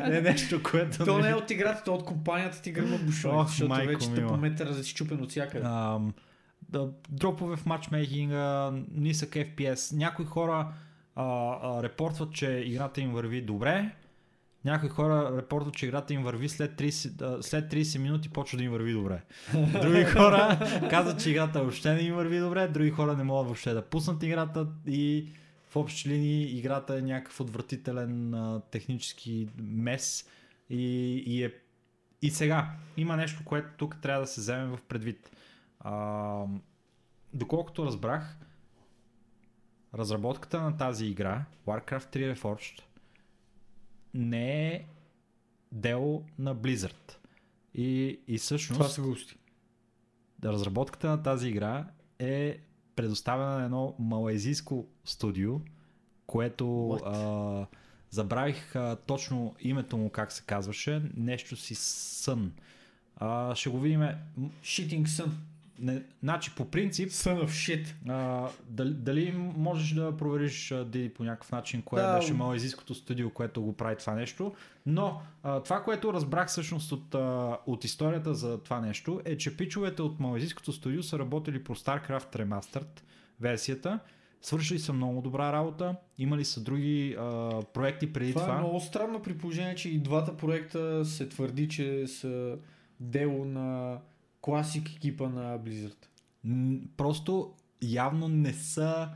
е 0.05 0.21
нещо, 0.21 0.63
което 0.63 1.05
То 1.05 1.19
не 1.19 1.31
е 1.31 1.35
от 1.35 1.51
играта, 1.51 1.83
то 1.85 1.95
от 1.95 2.05
компанията 2.05 2.63
ти 2.63 2.73
гърмат 2.73 3.07
бушоните, 3.07 3.51
защото 3.51 3.87
вече 3.87 4.15
те 4.15 4.27
по 4.27 4.37
метър 4.37 4.67
разчупен 4.67 5.23
от 5.23 5.31
всякъде. 5.31 5.65
Да, 5.65 6.01
дропове 7.09 7.57
в 7.57 7.67
матчмейкинга, 7.67 8.73
нисък 8.95 9.31
FPS. 9.31 9.97
Някои 9.97 10.25
хора 10.25 10.73
а, 11.15 11.25
а, 11.63 11.83
репортват, 11.83 12.33
че 12.33 12.63
играта 12.67 13.01
им 13.01 13.13
върви 13.13 13.43
добре 13.43 13.93
Някои 14.65 14.89
хора 14.89 15.37
репортват, 15.37 15.75
че 15.75 15.87
играта 15.87 16.15
им 16.15 16.23
върви 16.23 16.49
след 16.49 16.79
30, 16.81 17.23
а, 17.23 17.43
след 17.43 17.73
30 17.73 17.99
минути 17.99 18.29
почва 18.29 18.59
да 18.59 18.65
им 18.65 18.71
върви 18.71 18.93
добре. 18.93 19.23
Други 19.83 20.05
хора 20.05 20.59
казват, 20.91 21.23
че 21.23 21.31
играта 21.31 21.61
въобще 21.61 21.95
не 21.95 22.01
им 22.01 22.15
върви 22.15 22.39
добре, 22.39 22.69
други 22.69 22.91
хора 22.91 23.17
не 23.17 23.25
могат 23.25 23.47
въобще 23.47 23.75
да 23.75 23.83
пуснат 23.83 24.23
играта 24.23 24.67
и 24.87 25.29
в 25.71 25.77
общи 25.77 26.09
линии 26.09 26.59
играта 26.59 26.99
е 26.99 27.03
някакъв 27.03 27.41
отвратителен 27.41 28.35
а, 28.35 28.61
технически 28.71 29.49
мес 29.59 30.29
и, 30.71 31.15
и 31.27 31.45
е 31.45 31.53
и 32.23 32.31
сега, 32.31 32.71
има 32.97 33.17
нещо, 33.17 33.43
което 33.45 33.69
тук 33.77 33.97
трябва 34.03 34.21
да 34.21 34.27
се 34.27 34.41
вземе 34.41 34.67
в 34.67 34.79
предвид. 34.89 35.31
А, 35.81 36.45
доколкото 37.35 37.87
разбрах, 37.87 38.39
разработката 39.95 40.61
на 40.61 40.77
тази 40.77 41.07
игра, 41.07 41.45
Warcraft 41.67 42.17
3 42.17 42.35
Reforged, 42.35 42.83
не 44.15 44.69
е 44.69 44.85
дело 45.73 46.25
на 46.39 46.57
Blizzard. 46.57 47.17
И, 47.75 48.21
и 48.29 48.39
всъщност... 48.39 48.79
Това 48.79 48.89
са 48.89 49.03
гости. 49.03 49.37
Разработката 50.45 51.09
на 51.09 51.23
тази 51.23 51.49
игра 51.49 51.87
е 52.19 52.59
предоставена 52.97 53.59
на 53.59 53.65
едно 53.65 53.95
малайзийско 53.99 54.87
студио, 55.05 55.61
което 56.27 56.91
а, 56.91 57.67
забравих 58.11 58.77
а, 58.77 58.97
точно 58.97 59.55
името 59.61 59.97
му 59.97 60.11
как 60.11 60.33
се 60.33 60.43
казваше, 60.47 61.03
нещо 61.17 61.57
си 61.57 61.75
сън. 61.75 62.53
А, 63.17 63.55
ще 63.55 63.71
го 63.71 63.81
видим. 63.81 64.01
Shitting 64.63 65.05
Sun. 65.05 65.31
Не, 65.81 66.03
значи 66.23 66.55
по 66.57 66.65
принцип, 66.65 67.11
Son 67.11 67.45
of 67.45 67.49
shit. 67.49 67.87
а, 68.09 68.49
дали, 68.69 68.95
дали 68.95 69.33
можеш 69.57 69.93
да 69.95 70.17
провериш 70.17 70.75
Диди 70.87 71.09
по 71.09 71.25
някакъв 71.25 71.53
начин, 71.53 71.83
кое 71.83 72.03
Да. 72.03 72.17
беше 72.17 72.33
малайзийското 72.33 72.95
студио, 72.95 73.31
което 73.31 73.63
го 73.63 73.73
прави 73.73 73.97
това 73.97 74.15
нещо, 74.15 74.55
но 74.87 75.21
а, 75.43 75.61
това, 75.63 75.83
което 75.83 76.13
разбрах 76.13 76.49
всъщност 76.49 76.93
от, 76.93 77.15
а, 77.15 77.59
от 77.67 77.85
историята 77.85 78.35
за 78.35 78.59
това 78.59 78.81
нещо, 78.81 79.21
е, 79.25 79.37
че 79.37 79.57
пичовете 79.57 80.03
от 80.03 80.21
малайзийското 80.21 80.73
студио 80.73 81.03
са 81.03 81.19
работили 81.19 81.65
по 81.65 81.75
StarCraft 81.75 82.37
Remastered 82.37 83.01
версията, 83.41 83.99
свършили 84.43 84.79
са 84.79 84.93
много 84.93 85.21
добра 85.21 85.53
работа, 85.53 85.97
имали 86.19 86.45
са 86.45 86.61
други 86.61 87.17
а, 87.19 87.51
проекти 87.65 88.13
преди 88.13 88.33
Това, 88.33 88.43
това. 88.45 88.55
е 88.55 88.59
много 88.59 88.81
странно 88.81 89.23
при 89.23 89.39
положение, 89.39 89.75
че 89.75 89.89
и 89.89 89.99
двата 89.99 90.37
проекта 90.37 91.05
се 91.05 91.29
твърди, 91.29 91.69
че 91.69 92.07
са 92.07 92.57
дело 93.01 93.45
на 93.45 93.99
класик 94.49 94.91
екипа 94.97 95.29
на 95.29 95.59
Blizzard. 95.59 96.07
Просто 96.97 97.55
явно 97.83 98.29
не 98.29 98.53
са 98.53 99.09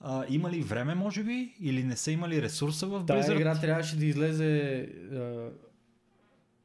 а, 0.00 0.24
имали 0.28 0.62
време, 0.62 0.94
може 0.94 1.24
би, 1.24 1.54
или 1.60 1.84
не 1.84 1.96
са 1.96 2.12
имали 2.12 2.42
ресурса 2.42 2.86
в 2.86 3.06
Тая 3.06 3.24
Blizzard. 3.24 3.36
игра 3.36 3.60
трябваше 3.60 3.96
да 3.96 4.06
излезе 4.06 4.80
а, 5.12 5.48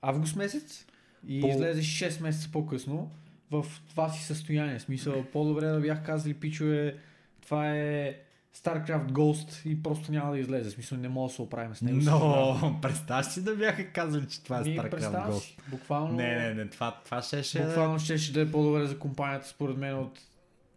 август 0.01 0.35
месец 0.35 0.85
и 1.27 1.41
По- 1.41 1.47
излезе 1.47 1.81
6 1.81 2.21
месеца 2.21 2.49
по-късно 2.51 3.11
в 3.51 3.65
това 3.89 4.09
си 4.09 4.23
състояние. 4.23 4.79
Смисъл, 4.79 5.25
по-добре 5.33 5.65
да 5.67 5.79
бях 5.79 6.05
казали, 6.05 6.33
пичове, 6.33 6.97
това 7.41 7.75
е 7.75 8.17
StarCraft 8.57 9.11
Ghost 9.11 9.67
и 9.67 9.83
просто 9.83 10.11
няма 10.11 10.31
да 10.31 10.39
излезе. 10.39 10.69
В 10.69 10.73
смисъл, 10.73 10.97
не 10.97 11.09
мога 11.09 11.29
да 11.29 11.35
се 11.35 11.41
оправим 11.41 11.75
с 11.75 11.81
него. 11.81 11.99
Но, 12.01 12.79
представяш 12.81 13.25
си 13.25 13.43
да 13.43 13.55
бяха 13.55 13.91
казали, 13.91 14.25
че 14.29 14.43
това 14.43 14.57
е 14.57 14.61
Ми, 14.61 14.77
StarCraft 14.77 15.29
Ghost. 15.29 15.59
Буквално, 15.67 16.13
Не, 16.13 16.35
не, 16.39 16.53
не, 16.53 16.67
това, 16.67 17.01
това 17.05 17.21
ще 17.21 17.43
ще... 17.43 17.65
буквално 17.65 17.99
ще, 17.99 18.17
ще 18.17 18.33
да 18.33 18.41
е 18.41 18.51
по-добре 18.51 18.85
за 18.85 18.99
компанията, 18.99 19.47
според 19.47 19.77
мен, 19.77 19.99
от 19.99 20.19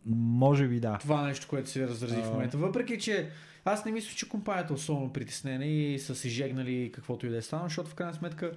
Може 0.09 0.69
би 0.69 0.81
да. 0.81 0.99
това 0.99 1.23
нещо, 1.23 1.47
което 1.49 1.71
се 1.71 1.89
разрази 1.89 2.17
в 2.17 2.27
А. 2.27 2.31
момента. 2.31 2.59
Въпреки, 2.59 2.99
че 2.99 3.31
аз 3.65 3.85
не 3.85 3.93
мисля, 3.93 4.15
че 4.17 4.29
компанията 4.29 4.73
е 4.73 4.77
особено 4.77 5.13
притеснена 5.13 5.65
и 5.67 5.99
са 5.99 6.15
си 6.15 6.29
жегнали 6.29 6.91
каквото 6.95 7.27
и 7.27 7.31
да 7.31 7.37
е 7.37 7.43
станало, 7.43 7.69
защото 7.69 7.91
в 7.91 7.95
крайна 7.95 8.15
сметка 8.15 8.53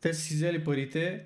те 0.00 0.14
са 0.14 0.20
си 0.20 0.34
взели 0.34 0.64
парите. 0.64 1.24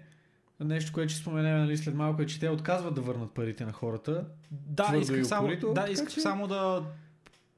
Нещо, 0.60 0.92
което 0.92 1.12
ще 1.12 1.20
споменем 1.20 1.58
нали, 1.58 1.76
след 1.76 1.94
малко 1.94 2.22
е, 2.22 2.26
че 2.26 2.40
те 2.40 2.48
отказват 2.48 2.94
да 2.94 3.00
върнат 3.00 3.34
парите 3.34 3.64
на 3.64 3.72
хората. 3.72 4.24
Да, 4.50 4.96
исках 5.00 5.26
само, 5.26 5.48
да, 5.74 5.86
исках 5.90 6.12
че- 6.14 6.20
само 6.20 6.48
да... 6.48 6.82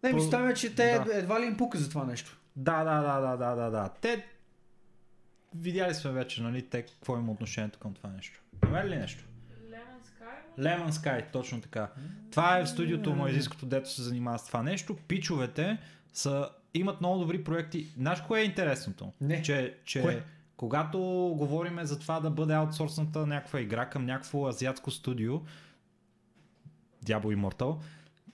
Не, 0.08 0.12
ми 0.12 0.20
става, 0.20 0.54
че 0.54 0.74
те 0.74 0.98
да. 1.06 1.18
едва 1.18 1.40
ли 1.40 1.44
им 1.44 1.56
пука 1.56 1.78
за 1.78 1.88
това 1.88 2.04
нещо. 2.04 2.38
Да, 2.56 2.84
да, 2.84 3.00
да, 3.00 3.20
да, 3.20 3.36
да, 3.36 3.54
да, 3.54 3.70
да. 3.70 3.88
Те... 3.88 4.26
Видяли 5.54 5.94
сме 5.94 6.10
вече, 6.10 6.42
нали, 6.42 6.62
те 6.62 6.82
какво 6.82 7.18
има 7.18 7.32
отношението 7.32 7.78
към 7.78 7.94
това 7.94 8.10
нещо. 8.10 8.42
Има 8.66 8.84
ли 8.84 8.96
нещо? 8.96 9.24
Lemon 9.70 10.02
Sky. 10.04 10.62
Lemon 10.62 10.90
Sky, 10.90 11.32
точно 11.32 11.60
така. 11.60 11.90
Това 12.30 12.58
е 12.58 12.64
в 12.64 12.68
студиото 12.68 13.14
малайзийското, 13.14 13.66
дето 13.66 13.90
се 13.90 14.02
занимава 14.02 14.38
с 14.38 14.46
това 14.46 14.62
нещо. 14.62 14.96
Пичовете 15.08 15.78
са, 16.12 16.50
имат 16.74 17.00
много 17.00 17.18
добри 17.18 17.44
проекти. 17.44 17.86
Знаеш 17.96 18.20
кое 18.20 18.40
е 18.40 18.44
интересното? 18.44 19.12
Не. 19.20 19.42
Че, 19.42 19.78
че 19.84 20.02
Кое? 20.02 20.22
когато 20.56 20.98
говорим 21.38 21.78
за 21.82 21.98
това 21.98 22.20
да 22.20 22.30
бъде 22.30 22.54
аутсорсната 22.54 23.26
някаква 23.26 23.60
игра 23.60 23.86
към 23.86 24.04
някакво 24.06 24.48
азиатско 24.48 24.90
студио, 24.90 25.40
Diablo 27.04 27.36
Immortal, 27.36 27.78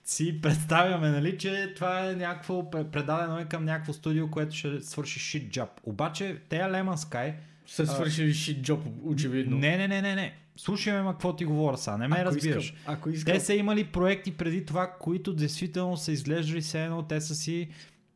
си 0.05 0.41
представяме, 0.41 1.09
нали, 1.09 1.37
че 1.37 1.73
това 1.75 2.09
е 2.09 2.15
някакво 2.15 2.53
пре- 2.53 2.83
предадено 2.83 3.39
е 3.39 3.45
към 3.45 3.65
някакво 3.65 3.93
студио, 3.93 4.31
което 4.31 4.55
ще 4.55 4.81
свърши 4.81 5.19
shit 5.19 5.49
job. 5.49 5.67
Обаче, 5.83 6.37
те 6.49 6.55
Lemon 6.55 6.95
Sky, 6.95 7.33
Са 7.65 7.87
свършили 7.87 8.33
shit 8.33 8.61
job, 8.61 8.79
очевидно. 9.03 9.57
не, 9.57 9.77
не, 9.77 9.87
не, 9.87 10.01
не, 10.01 10.15
не. 10.15 10.33
Слушай 10.55 11.01
ме, 11.01 11.11
какво 11.11 11.35
ти 11.35 11.45
говоря 11.45 11.77
сега, 11.77 11.97
не 11.97 12.07
ме 12.07 12.15
ако 12.15 12.25
разбираш. 12.25 12.63
Искам, 12.65 12.93
ако 12.93 13.09
искам. 13.09 13.33
Те 13.33 13.39
са 13.39 13.53
имали 13.53 13.83
проекти 13.83 14.37
преди 14.37 14.65
това, 14.65 14.91
които 14.99 15.33
действително 15.33 15.97
са 15.97 16.11
изглеждали 16.11 16.61
все 16.61 16.83
едно, 16.85 17.03
те 17.03 17.21
са 17.21 17.35
си 17.35 17.69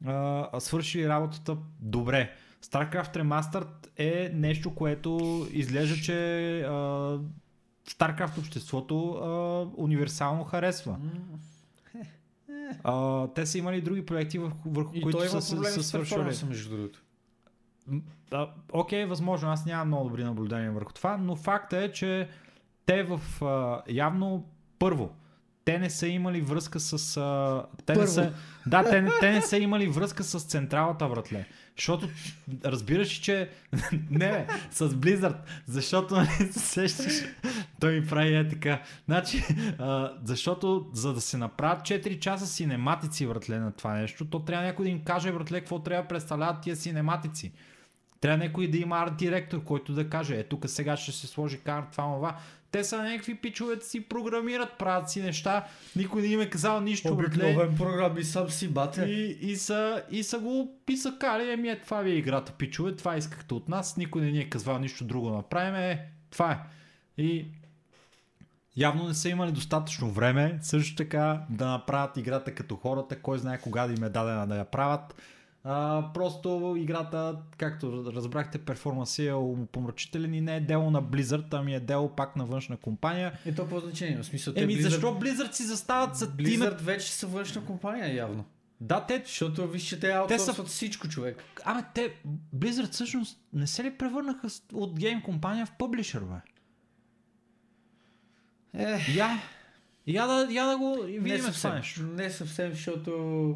а, 0.05 0.59
свършили 0.59 1.09
работата 1.09 1.57
добре. 1.79 2.31
StarCraft 2.65 3.15
Remastered 3.15 3.67
е 3.97 4.31
нещо, 4.33 4.75
което 4.75 5.47
изглежда, 5.51 5.95
че 5.95 6.13
а, 6.61 6.69
StarCraft 7.89 8.37
обществото 8.37 9.09
а, 9.09 9.81
универсално 9.81 10.43
харесва. 10.43 10.97
А, 12.83 13.27
те 13.27 13.45
са 13.45 13.57
имали 13.57 13.81
други 13.81 14.05
проекти, 14.05 14.39
върху, 14.39 14.69
върху 14.69 14.91
И 14.93 15.01
които 15.01 15.29
са, 15.29 15.41
са, 15.41 15.83
свършили. 15.83 16.49
между 16.49 16.75
другото. 16.75 17.03
А, 18.31 18.49
Окей, 18.71 19.05
възможно, 19.05 19.49
аз 19.49 19.65
нямам 19.65 19.87
много 19.87 20.03
добри 20.09 20.23
наблюдения 20.23 20.71
върху 20.71 20.93
това, 20.93 21.17
но 21.17 21.35
факта 21.35 21.77
е, 21.77 21.91
че 21.91 22.29
те 22.85 23.03
в 23.03 23.45
а, 23.45 23.81
явно 23.89 24.49
първо, 24.79 25.15
те 25.65 25.79
не 25.79 25.89
са 25.89 26.07
имали 26.07 26.41
връзка 26.41 26.79
с... 26.79 27.17
А, 27.17 27.65
те 27.85 27.95
не 27.95 28.07
са, 28.07 28.33
да, 28.67 28.83
те, 28.83 29.07
те 29.19 29.31
не 29.31 29.41
са 29.41 29.57
имали 29.57 29.87
връзка 29.87 30.23
с 30.23 30.45
централата, 30.45 31.09
братле. 31.09 31.47
Защото 31.77 32.09
разбираш, 32.65 33.09
че... 33.09 33.49
не, 34.09 34.47
с 34.71 34.89
Blizzard, 34.89 35.37
защото 35.65 36.15
нали, 36.15 36.27
се 36.27 36.59
сещаш, 36.59 37.13
той 37.79 37.99
ми 37.99 38.07
прави 38.07 38.35
е 38.35 38.47
така. 38.47 38.81
Значи, 39.05 39.43
а, 39.79 40.13
защото 40.23 40.89
за 40.93 41.13
да 41.13 41.21
се 41.21 41.37
направят 41.37 41.81
4 41.81 42.19
часа 42.19 42.47
синематици, 42.47 43.27
братле, 43.27 43.59
на 43.59 43.71
това 43.71 43.93
нещо, 43.93 44.25
то 44.25 44.39
трябва 44.39 44.65
някой 44.65 44.85
да 44.85 44.91
им 44.91 45.03
каже, 45.03 45.31
братле, 45.31 45.59
какво 45.59 45.79
трябва 45.79 46.03
да 46.03 46.07
представляват 46.07 46.61
тия 46.61 46.75
синематици. 46.75 47.51
Трябва 48.21 48.37
някой 48.37 48.67
да 48.67 48.77
има 48.77 48.97
арт 48.97 49.17
директор, 49.17 49.63
който 49.63 49.93
да 49.93 50.09
каже, 50.09 50.35
е 50.35 50.43
тук 50.43 50.69
сега 50.69 50.97
ще 50.97 51.11
се 51.11 51.27
сложи 51.27 51.59
карт, 51.59 51.85
това, 51.91 52.03
това. 52.03 52.37
Те 52.77 52.83
са 52.83 53.03
някакви 53.03 53.35
пичове, 53.35 53.81
си 53.81 54.01
програмират, 54.01 54.77
правят 54.79 55.09
си 55.09 55.21
неща, 55.21 55.65
никой 55.95 56.21
не 56.21 56.27
им 56.27 56.41
е 56.41 56.49
казал 56.49 56.81
нищо, 56.81 57.15
братле. 57.15 57.45
Обикновен 57.45 57.77
програм 57.77 58.17
и 58.17 58.23
сам 58.23 58.49
си 58.49 58.67
бате. 58.67 59.01
И, 59.01 59.51
и, 59.51 59.55
са, 59.55 60.03
и 60.11 60.23
са 60.23 60.39
го 60.39 60.79
и 60.89 60.97
са 60.97 61.17
кали, 61.19 61.51
еми 61.51 61.69
е, 61.69 61.81
това 61.81 62.01
ви 62.01 62.11
е 62.11 62.15
играта, 62.15 62.51
пичове, 62.51 62.95
това 62.95 63.17
искахте 63.17 63.53
от 63.53 63.69
нас, 63.69 63.97
никой 63.97 64.21
не 64.21 64.31
ни 64.31 64.39
е 64.39 64.49
казвал 64.49 64.79
нищо 64.79 65.03
друго 65.03 65.29
направим, 65.29 65.75
е, 65.75 66.09
това 66.29 66.51
е. 66.51 66.59
И 67.21 67.45
явно 68.75 69.07
не 69.07 69.13
са 69.13 69.29
имали 69.29 69.51
достатъчно 69.51 70.11
време, 70.11 70.59
също 70.61 70.95
така 70.95 71.41
да 71.49 71.67
направят 71.67 72.17
играта 72.17 72.55
като 72.55 72.75
хората, 72.75 73.21
кой 73.21 73.37
знае 73.37 73.61
кога 73.61 73.87
да 73.87 73.93
им 73.93 74.03
е 74.03 74.09
дадена 74.09 74.47
да 74.47 74.57
я 74.57 74.65
правят. 74.65 75.15
А, 75.69 76.05
просто 76.13 76.75
играта, 76.77 77.37
както 77.57 78.03
разбрахте, 78.07 78.57
перформанси 78.57 79.27
е 79.27 79.33
помрачителен 79.71 80.33
и 80.33 80.41
не 80.41 80.55
е 80.55 80.61
дело 80.61 80.91
на 80.91 81.03
Blizzard, 81.03 81.47
ами 81.51 81.75
е 81.75 81.79
дело 81.79 82.09
пак 82.09 82.35
на 82.35 82.45
външна 82.45 82.77
компания. 82.77 83.39
И 83.45 83.55
то 83.55 83.69
по 83.69 83.79
значение. 83.79 84.17
В 84.17 84.25
смисъл, 84.25 84.53
Еми 84.55 84.73
Blizzard, 84.73 84.81
защо 84.81 85.07
Blizzard 85.13 85.51
си 85.51 85.63
застават 85.63 86.15
за 86.15 86.27
Blizzard 86.27 86.53
имат... 86.55 86.81
вече 86.81 87.11
са 87.11 87.27
външна 87.27 87.65
компания, 87.65 88.15
явно. 88.15 88.45
Да, 88.81 89.05
те 89.05 89.23
Защото 89.25 89.67
виж, 89.67 89.83
че 89.83 89.99
те 89.99 90.07
са- 90.07 90.17
аутсорсват 90.17 90.67
всичко, 90.67 91.07
човек. 91.07 91.43
Ама 91.65 91.83
те, 91.93 92.13
Blizzard 92.55 92.91
всъщност 92.91 93.39
не 93.53 93.67
се 93.67 93.83
ли 93.83 93.91
превърнаха 93.91 94.49
с- 94.49 94.63
от 94.73 94.99
гейм 94.99 95.21
компания 95.21 95.65
в 95.65 95.71
публишър, 95.71 96.21
бе? 96.21 96.35
Е, 98.75 98.97
Я, 99.09 99.41
я 100.07 100.27
да, 100.27 100.47
я 100.51 100.65
да 100.65 100.77
го 100.77 100.97
не 100.97 101.11
видим 101.11 101.37
това 101.37 101.51
съвсем. 101.51 101.75
нещо. 101.75 102.01
Не 102.03 102.29
съвсем, 102.29 102.71
защото 102.71 103.55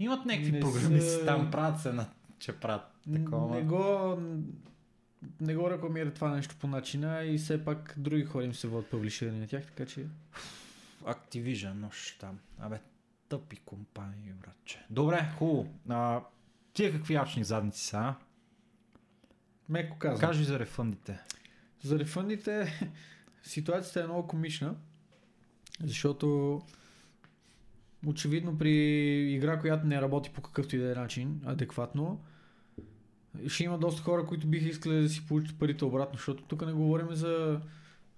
Имат 0.00 0.26
някакви 0.26 0.52
Не 0.52 0.60
програмисти 0.60 1.10
са- 1.10 1.24
там, 1.26 1.50
правят 1.50 1.80
се 1.80 1.92
на 1.92 2.06
че 2.38 2.52
правят 2.52 2.82
такова. 3.14 3.54
не 3.54 3.62
го, 3.62 4.16
не 5.40 5.54
го 5.54 5.70
рекламира 5.70 6.14
това 6.14 6.30
нещо 6.30 6.56
по 6.60 6.66
начина 6.66 7.22
и 7.22 7.38
все 7.38 7.64
пак 7.64 7.94
други 7.96 8.24
хора 8.24 8.44
им 8.44 8.54
се 8.54 8.68
водят 8.68 8.90
публиширани 8.90 9.40
на 9.40 9.46
тях, 9.46 9.66
така 9.66 9.86
че... 9.86 10.06
Activision, 11.04 11.72
нощ 11.72 12.18
там. 12.20 12.38
Абе, 12.58 12.80
тъпи 13.28 13.56
компании, 13.56 14.32
братче. 14.32 14.86
Добре, 14.90 15.32
хубаво. 15.38 15.66
А, 15.88 16.20
Тия 16.72 16.92
какви 16.92 17.14
ячни 17.14 17.44
задници 17.44 17.84
са, 17.84 17.96
а? 17.98 18.14
Меко 19.68 19.98
казвам. 19.98 20.20
Кажи 20.20 20.44
за 20.44 20.58
рефъндите. 20.58 21.18
За 21.82 21.98
рефъндите 21.98 22.80
ситуацията 23.42 24.00
е 24.00 24.04
много 24.04 24.28
комична, 24.28 24.74
защото 25.84 26.60
очевидно 28.06 28.58
при 28.58 28.72
игра, 29.32 29.60
която 29.60 29.86
не 29.86 30.02
работи 30.02 30.30
по 30.30 30.42
какъвто 30.42 30.76
и 30.76 30.78
да 30.78 30.92
е 30.92 30.94
начин, 30.94 31.40
адекватно, 31.44 32.20
ще 33.48 33.64
има 33.64 33.78
доста 33.78 34.02
хора, 34.02 34.26
които 34.26 34.46
биха 34.46 34.68
искали 34.68 35.02
да 35.02 35.08
си 35.08 35.26
получат 35.26 35.58
парите 35.58 35.84
обратно, 35.84 36.16
защото 36.16 36.42
тук 36.42 36.66
не 36.66 36.72
говорим 36.72 37.14
за 37.14 37.60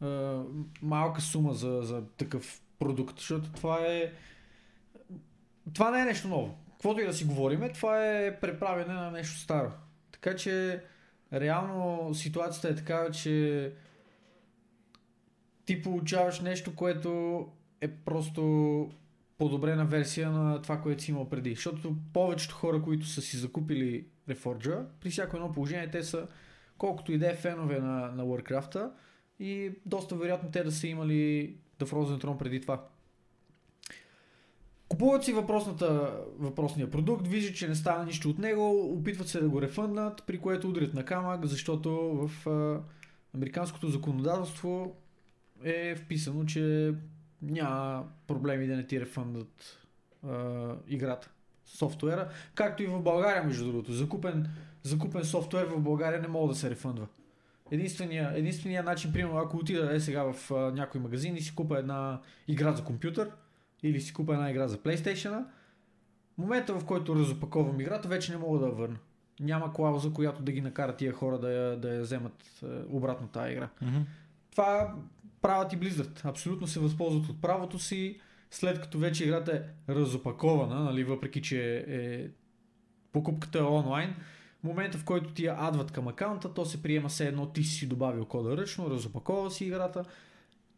а, 0.01 0.43
малка 0.83 1.21
сума 1.21 1.55
за, 1.55 1.81
за 1.83 2.07
такъв 2.07 2.63
продукт, 2.79 3.19
защото 3.19 3.53
това 3.53 3.79
е 3.87 4.13
това 5.75 5.91
не 5.91 6.01
е 6.01 6.05
нещо 6.05 6.29
ново. 6.29 6.59
Каквото 6.73 7.01
и 7.01 7.07
да 7.07 7.13
си 7.13 7.25
говориме, 7.25 7.73
това 7.73 8.07
е 8.07 8.41
преправяне 8.41 8.95
на 8.95 9.11
нещо 9.11 9.39
старо. 9.39 9.73
Така 10.13 10.37
че 10.37 10.85
реално 11.33 12.11
ситуацията 12.15 12.69
е 12.69 12.75
такава, 12.75 13.11
че 13.11 13.73
ти 15.65 15.83
получаваш 15.83 16.41
нещо, 16.41 16.75
което 16.75 17.49
е 17.81 17.89
просто 17.89 18.91
подобрена 19.43 19.85
версия 19.85 20.31
на 20.31 20.63
това, 20.63 20.81
което 20.81 21.03
си 21.03 21.11
имал 21.11 21.29
преди. 21.29 21.55
Защото 21.55 21.97
повечето 22.13 22.55
хора, 22.55 22.83
които 22.83 23.07
са 23.07 23.21
си 23.21 23.37
закупили 23.37 24.07
Reforger, 24.29 24.85
при 25.01 25.11
всяко 25.11 25.37
едно 25.37 25.53
положение 25.53 25.91
те 25.91 26.03
са 26.03 26.27
колкото 26.79 27.13
и 27.13 27.19
да 27.19 27.31
е 27.31 27.35
фенове 27.35 27.79
на, 27.79 28.13
на 28.13 28.25
Warcraft 28.25 28.91
и 29.41 29.71
доста 29.87 30.17
вероятно 30.17 30.51
те 30.51 30.65
да 30.65 30.73
са 30.73 30.87
имали 30.87 31.55
The 31.79 31.85
Frozen 31.85 32.25
Throne 32.25 32.37
преди 32.37 32.61
това. 32.61 32.85
Купуват 34.89 35.25
си 35.25 35.33
въпросната, 35.33 36.21
въпросния 36.39 36.91
продукт, 36.91 37.29
виждат, 37.29 37.57
че 37.57 37.69
не 37.69 37.75
става 37.75 38.05
нищо 38.05 38.31
от 38.31 38.39
него, 38.39 38.93
опитват 38.93 39.29
се 39.29 39.41
да 39.41 39.49
го 39.49 39.63
рефънднат, 39.63 40.23
при 40.27 40.39
което 40.39 40.69
удрят 40.69 40.95
на 40.95 41.05
камък, 41.05 41.47
защото 41.47 41.91
в 41.91 42.47
а, 42.51 42.81
американското 43.35 43.89
законодателство 43.89 44.97
е 45.65 45.95
вписано, 45.97 46.45
че 46.45 46.95
няма 47.43 48.05
проблеми 48.27 48.67
да 48.67 48.77
не 48.77 48.87
ти 48.87 49.01
рефъндат 49.01 49.79
а, 50.29 50.69
играта, 50.89 51.31
софтуера, 51.65 52.29
както 52.55 52.83
и 52.83 52.87
в 52.87 53.03
България, 53.03 53.45
между 53.45 53.65
другото. 53.65 53.93
Закупен, 53.93 54.49
закупен 54.83 55.25
софтуер 55.25 55.67
в 55.67 55.81
България 55.81 56.21
не 56.21 56.29
мога 56.29 56.49
да 56.49 56.59
се 56.59 56.71
рефъндва. 56.71 57.07
Единствения, 57.71 58.33
единствения 58.35 58.83
начин, 58.83 59.13
примерно, 59.13 59.39
ако 59.39 59.57
отида 59.57 59.95
е 59.95 60.01
сега 60.01 60.33
в 60.33 60.51
а, 60.51 60.55
някой 60.55 61.01
магазин 61.01 61.37
и 61.37 61.41
си 61.41 61.55
купа 61.55 61.79
една 61.79 62.21
игра 62.49 62.73
за 62.73 62.85
компютър, 62.85 63.31
или 63.83 64.01
си 64.01 64.13
купа 64.13 64.33
една 64.33 64.51
игра 64.51 64.69
за 64.69 64.79
PlayStation, 64.79 65.45
момента 66.39 66.79
в 66.79 66.85
който 66.85 67.17
разопаковам 67.17 67.81
играта, 67.81 68.09
вече 68.09 68.33
не 68.33 68.39
мога 68.39 68.59
да 68.59 68.67
я 68.67 68.73
върна. 68.73 68.99
Няма 69.41 69.73
клауза, 69.73 70.13
която 70.13 70.43
да 70.43 70.53
ги 70.53 70.61
накара 70.61 70.97
тия 70.97 71.13
хора 71.13 71.39
да 71.39 71.53
я, 71.53 71.77
да 71.77 71.95
я 71.95 72.03
вземат 72.03 72.63
е, 72.63 72.67
обратно 72.89 73.29
тази 73.29 73.53
игра. 73.53 73.69
Mm-hmm. 73.83 74.03
Това 74.51 74.95
правят 75.43 75.73
и 75.73 75.79
Blizzard. 75.79 76.25
Абсолютно 76.25 76.67
се 76.67 76.81
възползват 76.81 77.29
от 77.29 77.41
правото 77.41 77.79
си, 77.79 78.21
след 78.51 78.81
като 78.81 78.99
вече 78.99 79.25
играта 79.25 79.53
е 79.57 79.93
разопакована, 79.93 80.85
нали, 80.85 81.05
въпреки 81.05 81.43
че 81.43 81.85
е 81.89 82.29
покупката 83.13 83.59
е 83.59 83.63
онлайн, 83.63 84.15
в 84.61 84.65
момента 84.65 84.99
в 84.99 85.05
който 85.05 85.33
ти 85.33 85.45
я 85.45 85.57
адват 85.59 85.91
към 85.91 86.09
акаунта, 86.09 86.55
то 86.55 86.65
се 86.65 86.83
приема 86.83 87.09
все 87.09 87.29
едно 87.29 87.47
ти 87.47 87.65
си 87.65 87.87
добавил 87.87 88.25
кода 88.25 88.57
ръчно, 88.57 88.91
разопакова 88.91 89.51
си 89.51 89.65
играта, 89.65 90.05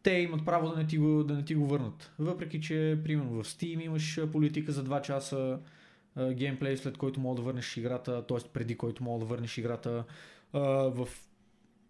те 0.03 0.11
имат 0.11 0.45
право 0.45 0.69
да 0.69 0.75
не 0.75 0.87
ти 0.87 0.97
го, 0.97 1.23
да 1.23 1.33
не 1.33 1.45
ти 1.45 1.55
го 1.55 1.67
върнат. 1.67 2.11
Въпреки, 2.19 2.61
че 2.61 2.99
примерно 3.03 3.43
в 3.43 3.47
Steam 3.47 3.83
имаш 3.83 4.19
политика 4.31 4.71
за 4.71 4.83
2 4.83 5.01
часа 5.01 5.59
геймплей, 6.33 6.77
след 6.77 6.97
който 6.97 7.19
мога 7.19 7.35
да 7.35 7.41
върнеш 7.41 7.77
играта, 7.77 8.27
т.е. 8.27 8.37
преди 8.53 8.77
който 8.77 9.03
мога 9.03 9.19
да 9.19 9.25
върнеш 9.25 9.57
играта. 9.57 10.03
В 10.53 11.07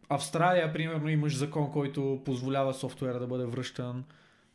Австралия, 0.10 0.74
примерно, 0.74 1.10
имаш 1.10 1.38
закон, 1.38 1.72
който 1.72 2.22
позволява 2.26 2.74
софтуера 2.74 3.20
да 3.20 3.28
бъде 3.28 3.46
връщан 3.46 4.04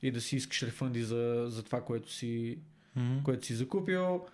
и 0.03 0.11
да 0.11 0.21
си 0.21 0.37
искаш 0.37 0.63
рефънди 0.63 1.03
за, 1.03 1.45
за 1.49 1.63
това, 1.63 1.85
което 1.85 2.13
си, 2.13 2.59
Mm-hmm. 2.99 3.23
което 3.23 3.47
си 3.47 3.55
закупил. 3.55 4.27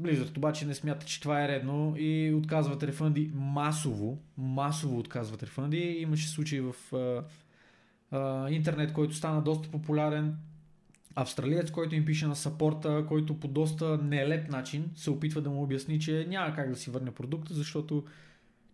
Blizzard 0.00 0.36
обаче 0.36 0.66
не 0.66 0.74
смята, 0.74 1.06
че 1.06 1.20
това 1.20 1.44
е 1.44 1.48
редно 1.48 1.94
и 1.98 2.34
отказват 2.34 2.82
рефънди 2.82 3.30
масово. 3.34 4.18
Масово 4.38 4.98
отказват 4.98 5.42
рефънди. 5.42 5.78
Имаше 5.78 6.28
случаи 6.28 6.60
в 6.60 6.74
а, 6.92 7.24
а, 8.16 8.50
интернет, 8.50 8.92
който 8.92 9.14
стана 9.14 9.42
доста 9.42 9.70
популярен. 9.70 10.36
Австралиец, 11.14 11.70
който 11.70 11.94
им 11.94 12.04
пише 12.04 12.26
на 12.26 12.36
сапорта, 12.36 13.04
който 13.08 13.40
по 13.40 13.48
доста 13.48 13.98
нелеп 13.98 14.50
начин 14.50 14.90
се 14.94 15.10
опитва 15.10 15.40
да 15.40 15.50
му 15.50 15.62
обясни, 15.62 16.00
че 16.00 16.26
няма 16.28 16.54
как 16.54 16.70
да 16.70 16.76
си 16.76 16.90
върне 16.90 17.10
продукта, 17.10 17.54
защото 17.54 18.04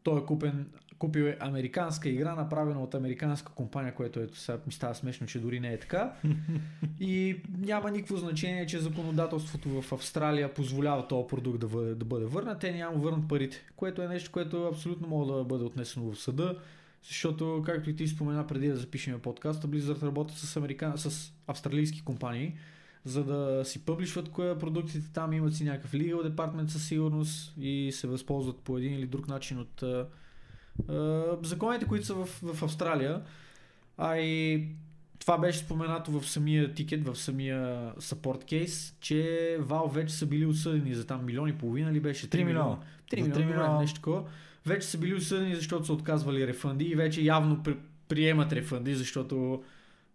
той 0.02 0.20
е 0.20 0.24
купен, 0.24 0.66
купил 1.02 1.22
е 1.22 1.36
американска 1.40 2.08
игра, 2.08 2.34
направена 2.34 2.82
от 2.82 2.94
американска 2.94 3.52
компания, 3.52 3.94
което 3.94 4.20
ето 4.20 4.38
сега 4.38 4.58
ми 4.66 4.72
става 4.72 4.94
смешно, 4.94 5.26
че 5.26 5.40
дори 5.40 5.60
не 5.60 5.72
е 5.72 5.78
така. 5.78 6.12
И 7.00 7.36
няма 7.58 7.90
никакво 7.90 8.16
значение, 8.16 8.66
че 8.66 8.78
законодателството 8.78 9.82
в 9.82 9.92
Австралия 9.92 10.54
позволява 10.54 11.08
този 11.08 11.26
продукт 11.28 11.60
да 11.60 11.68
бъде, 11.68 11.94
да 11.94 12.04
бъде 12.04 12.24
върнат. 12.24 12.60
Те 12.60 12.72
няма 12.72 12.96
върнат 12.96 13.28
парите, 13.28 13.64
което 13.76 14.02
е 14.02 14.08
нещо, 14.08 14.30
което 14.32 14.64
абсолютно 14.64 15.08
може 15.08 15.32
да 15.32 15.44
бъде 15.44 15.64
отнесено 15.64 16.12
в 16.12 16.18
съда. 16.18 16.58
Защото, 17.02 17.62
както 17.66 17.90
и 17.90 17.96
ти 17.96 18.08
спомена 18.08 18.46
преди 18.46 18.68
да 18.68 18.76
запишем 18.76 19.20
подкаста, 19.20 19.68
Blizzard 19.68 20.02
работят 20.02 20.36
с, 20.36 20.56
американ... 20.56 20.98
с 20.98 21.32
австралийски 21.46 22.04
компании, 22.04 22.54
за 23.04 23.24
да 23.24 23.64
си 23.64 23.84
пъблишват 23.84 24.28
кое 24.28 24.58
продуктите 24.58 25.12
там, 25.12 25.32
имат 25.32 25.54
си 25.54 25.64
някакъв 25.64 25.92
legal 25.92 26.22
департмент 26.22 26.70
със 26.70 26.86
сигурност 26.86 27.54
и 27.60 27.92
се 27.92 28.06
възползват 28.06 28.56
по 28.56 28.78
един 28.78 28.94
или 28.94 29.06
друг 29.06 29.28
начин 29.28 29.58
от 29.58 29.84
законите, 31.42 31.86
които 31.86 32.06
са 32.06 32.14
в, 32.14 32.26
в 32.26 32.62
Австралия. 32.62 33.22
А 33.98 34.16
и 34.16 34.66
това 35.18 35.38
беше 35.38 35.58
споменато 35.58 36.20
в 36.20 36.30
самия 36.30 36.74
тикет, 36.74 37.04
в 37.04 37.16
самия 37.16 37.92
support 37.94 38.44
кейс, 38.44 38.96
че 39.00 39.14
Valve 39.60 39.92
вече 39.92 40.14
са 40.14 40.26
били 40.26 40.46
осъдени 40.46 40.94
за 40.94 41.06
там 41.06 41.24
милиони 41.24 41.50
и 41.50 41.58
половина 41.58 41.92
ли 41.92 42.00
беше? 42.00 42.30
3 42.30 42.44
милиона. 42.44 42.78
3 43.10 43.22
За 43.22 43.28
милиона, 43.28 43.28
3 43.30 43.32
добре, 43.32 43.44
милиона. 43.44 43.80
нещо 43.80 43.94
такова. 43.96 44.24
Вече 44.66 44.86
са 44.86 44.98
били 44.98 45.14
осъдени, 45.14 45.54
защото 45.54 45.84
са 45.84 45.92
отказвали 45.92 46.46
рефънди 46.46 46.84
и 46.84 46.94
вече 46.94 47.20
явно 47.20 47.62
при, 47.62 47.76
приемат 48.08 48.52
рефънди, 48.52 48.94
защото 48.94 49.62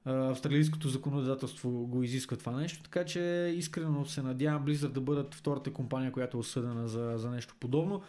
а, 0.06 0.32
австралийското 0.32 0.90
законодателство 0.90 1.70
го 1.70 2.04
изисква 2.04 2.38
това 2.38 2.52
нещо. 2.52 2.84
Така 2.84 3.06
че 3.06 3.54
искрено 3.56 4.06
се 4.06 4.22
надявам 4.22 4.66
Blizzard 4.66 4.92
да 4.92 5.02
бъдат 5.02 5.36
втората 5.36 5.74
компания, 5.74 6.12
която 6.12 6.38
е 6.38 6.40
осъдена 6.40 6.88
за, 6.88 7.14
за 7.16 7.30
нещо 7.30 7.56
подобно. 7.60 8.02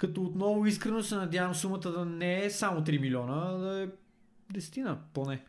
Като 0.00 0.22
отново 0.22 0.66
искрено 0.66 1.02
се 1.02 1.16
надявам 1.16 1.54
сумата 1.54 1.78
да 1.78 2.04
не 2.04 2.44
е 2.44 2.50
само 2.50 2.80
3 2.80 3.00
милиона, 3.00 3.48
а 3.48 3.52
да 3.52 3.82
е 3.82 3.88
десетина 4.52 4.98
поне. 5.14 5.42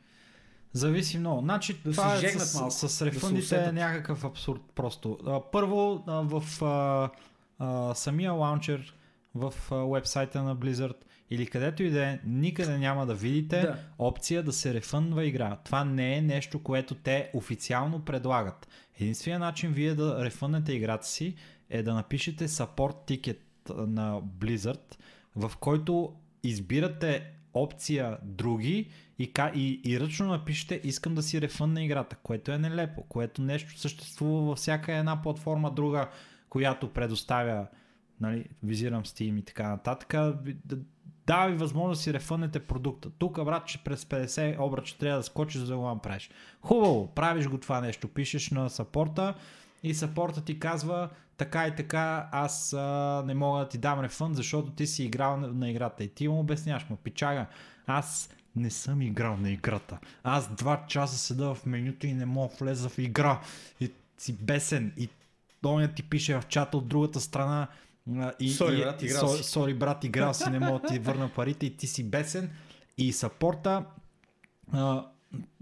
Зависи 0.73 1.17
много. 1.17 1.41
Значи, 1.41 1.77
Да 1.85 1.91
това 1.91 2.17
се 2.17 2.25
е 2.25 2.29
с, 2.29 2.55
малко, 2.55 2.71
с 2.71 2.81
да 2.81 2.89
се 2.89 3.05
рефъндите 3.05 3.55
е 3.55 3.71
някакъв 3.71 4.25
абсурд 4.25 4.61
просто. 4.75 5.17
А, 5.25 5.41
първо, 5.51 6.03
а, 6.07 6.21
в 6.21 6.63
а, 6.63 7.09
а, 7.59 7.95
самия 7.95 8.33
лаунчер, 8.33 8.95
в 9.35 9.53
а, 9.71 9.75
вебсайта 9.75 10.43
на 10.43 10.57
Blizzard 10.57 10.97
или 11.29 11.47
където 11.47 11.83
и 11.83 11.89
да 11.89 12.05
е, 12.05 12.19
никъде 12.25 12.77
няма 12.77 13.05
да 13.05 13.13
видите 13.13 13.61
Да. 13.61 13.77
опция 13.99 14.43
да 14.43 14.53
се 14.53 14.73
рефъндва 14.73 15.25
игра. 15.25 15.57
Това 15.63 15.83
не 15.83 16.17
е 16.17 16.21
нещо, 16.21 16.63
което 16.63 16.95
те 16.95 17.31
официално 17.33 18.05
предлагат. 18.05 18.67
Единственият 18.99 19.39
начин 19.39 19.71
вие 19.71 19.95
да 19.95 20.25
рефъннете 20.25 20.73
играта 20.73 21.07
си 21.07 21.35
е 21.69 21.83
да 21.83 21.93
напишете 21.93 22.47
support 22.47 22.95
ticket 23.07 23.37
на 23.77 24.21
Blizzard, 24.21 24.97
в 25.35 25.51
който 25.59 26.13
избирате 26.43 27.31
опция 27.53 28.17
други 28.23 28.89
и, 29.19 29.31
и, 29.55 29.81
и 29.85 29.99
ръчно 29.99 30.27
напишете 30.27 30.81
искам 30.83 31.15
да 31.15 31.23
си 31.23 31.41
рефънна 31.41 31.83
играта, 31.83 32.15
което 32.15 32.51
е 32.51 32.57
нелепо, 32.57 33.03
което 33.03 33.41
нещо 33.41 33.79
съществува 33.79 34.41
във 34.41 34.57
всяка 34.57 34.93
една 34.93 35.21
платформа 35.21 35.71
друга, 35.71 36.09
която 36.49 36.93
предоставя, 36.93 37.67
нали, 38.21 38.45
визирам 38.63 39.03
Steam 39.03 39.39
и 39.39 39.45
така 39.45 39.69
нататък, 39.69 40.15
дава 41.27 41.51
ви 41.51 41.57
възможност 41.57 41.99
да 41.99 42.03
си 42.03 42.13
рефъннете 42.13 42.59
продукта. 42.59 43.09
Тук, 43.09 43.43
брат, 43.45 43.67
че 43.67 43.83
през 43.83 44.05
50 44.05 44.59
обръча 44.59 44.97
трябва 44.97 45.17
да 45.17 45.23
скочиш, 45.23 45.61
за 45.61 45.67
да 45.67 45.77
го 45.77 45.87
направиш. 45.87 46.29
Хубаво, 46.61 47.13
правиш 47.15 47.47
го 47.47 47.57
това 47.57 47.81
нещо, 47.81 48.07
пишеш 48.07 48.49
на 48.49 48.69
сапорта 48.69 49.33
и 49.83 49.93
сапорта 49.93 50.43
ти 50.43 50.59
казва 50.59 51.09
така 51.41 51.67
и 51.67 51.75
така, 51.75 52.29
аз 52.31 52.73
а, 52.73 53.23
не 53.25 53.33
мога 53.33 53.59
да 53.59 53.69
ти 53.69 53.77
дам 53.77 53.99
рефънд, 53.99 54.35
защото 54.35 54.71
ти 54.71 54.87
си 54.87 55.03
играл 55.03 55.37
на, 55.37 55.47
на 55.47 55.69
играта. 55.69 56.03
И 56.03 56.07
ти 56.07 56.27
му 56.27 56.39
обясняваш, 56.39 56.89
му 56.89 56.95
пичага, 56.95 57.45
аз 57.87 58.29
не 58.55 58.69
съм 58.69 59.01
играл 59.01 59.37
на 59.37 59.51
играта. 59.51 59.99
Аз 60.23 60.55
два 60.55 60.85
часа 60.87 61.17
седа 61.17 61.53
в 61.53 61.65
менюто 61.65 62.07
и 62.07 62.13
не 62.13 62.25
мога 62.25 62.53
влеза 62.59 62.89
в 62.89 62.97
игра. 62.97 63.41
И 63.79 63.91
си 64.17 64.33
бесен. 64.33 64.93
И 64.97 65.09
той 65.61 65.87
ти 65.87 66.03
пише 66.03 66.39
в 66.39 66.47
чата 66.47 66.77
от 66.77 66.87
другата 66.87 67.19
страна. 67.19 67.67
И, 68.39 68.49
Сори, 68.49 68.75
и, 68.75 68.81
брат, 68.81 69.01
играл 69.01 69.27
си. 69.27 69.43
Сори, 69.43 69.73
брат, 69.73 70.03
играл 70.03 70.33
си, 70.33 70.49
не 70.49 70.59
мога 70.59 70.79
да 70.79 70.87
ти 70.87 70.99
върна 70.99 71.29
парите 71.29 71.65
и 71.65 71.77
ти 71.77 71.87
си 71.87 72.03
бесен. 72.03 72.49
И 72.97 73.13
сапорта 73.13 73.85
а, 74.71 75.05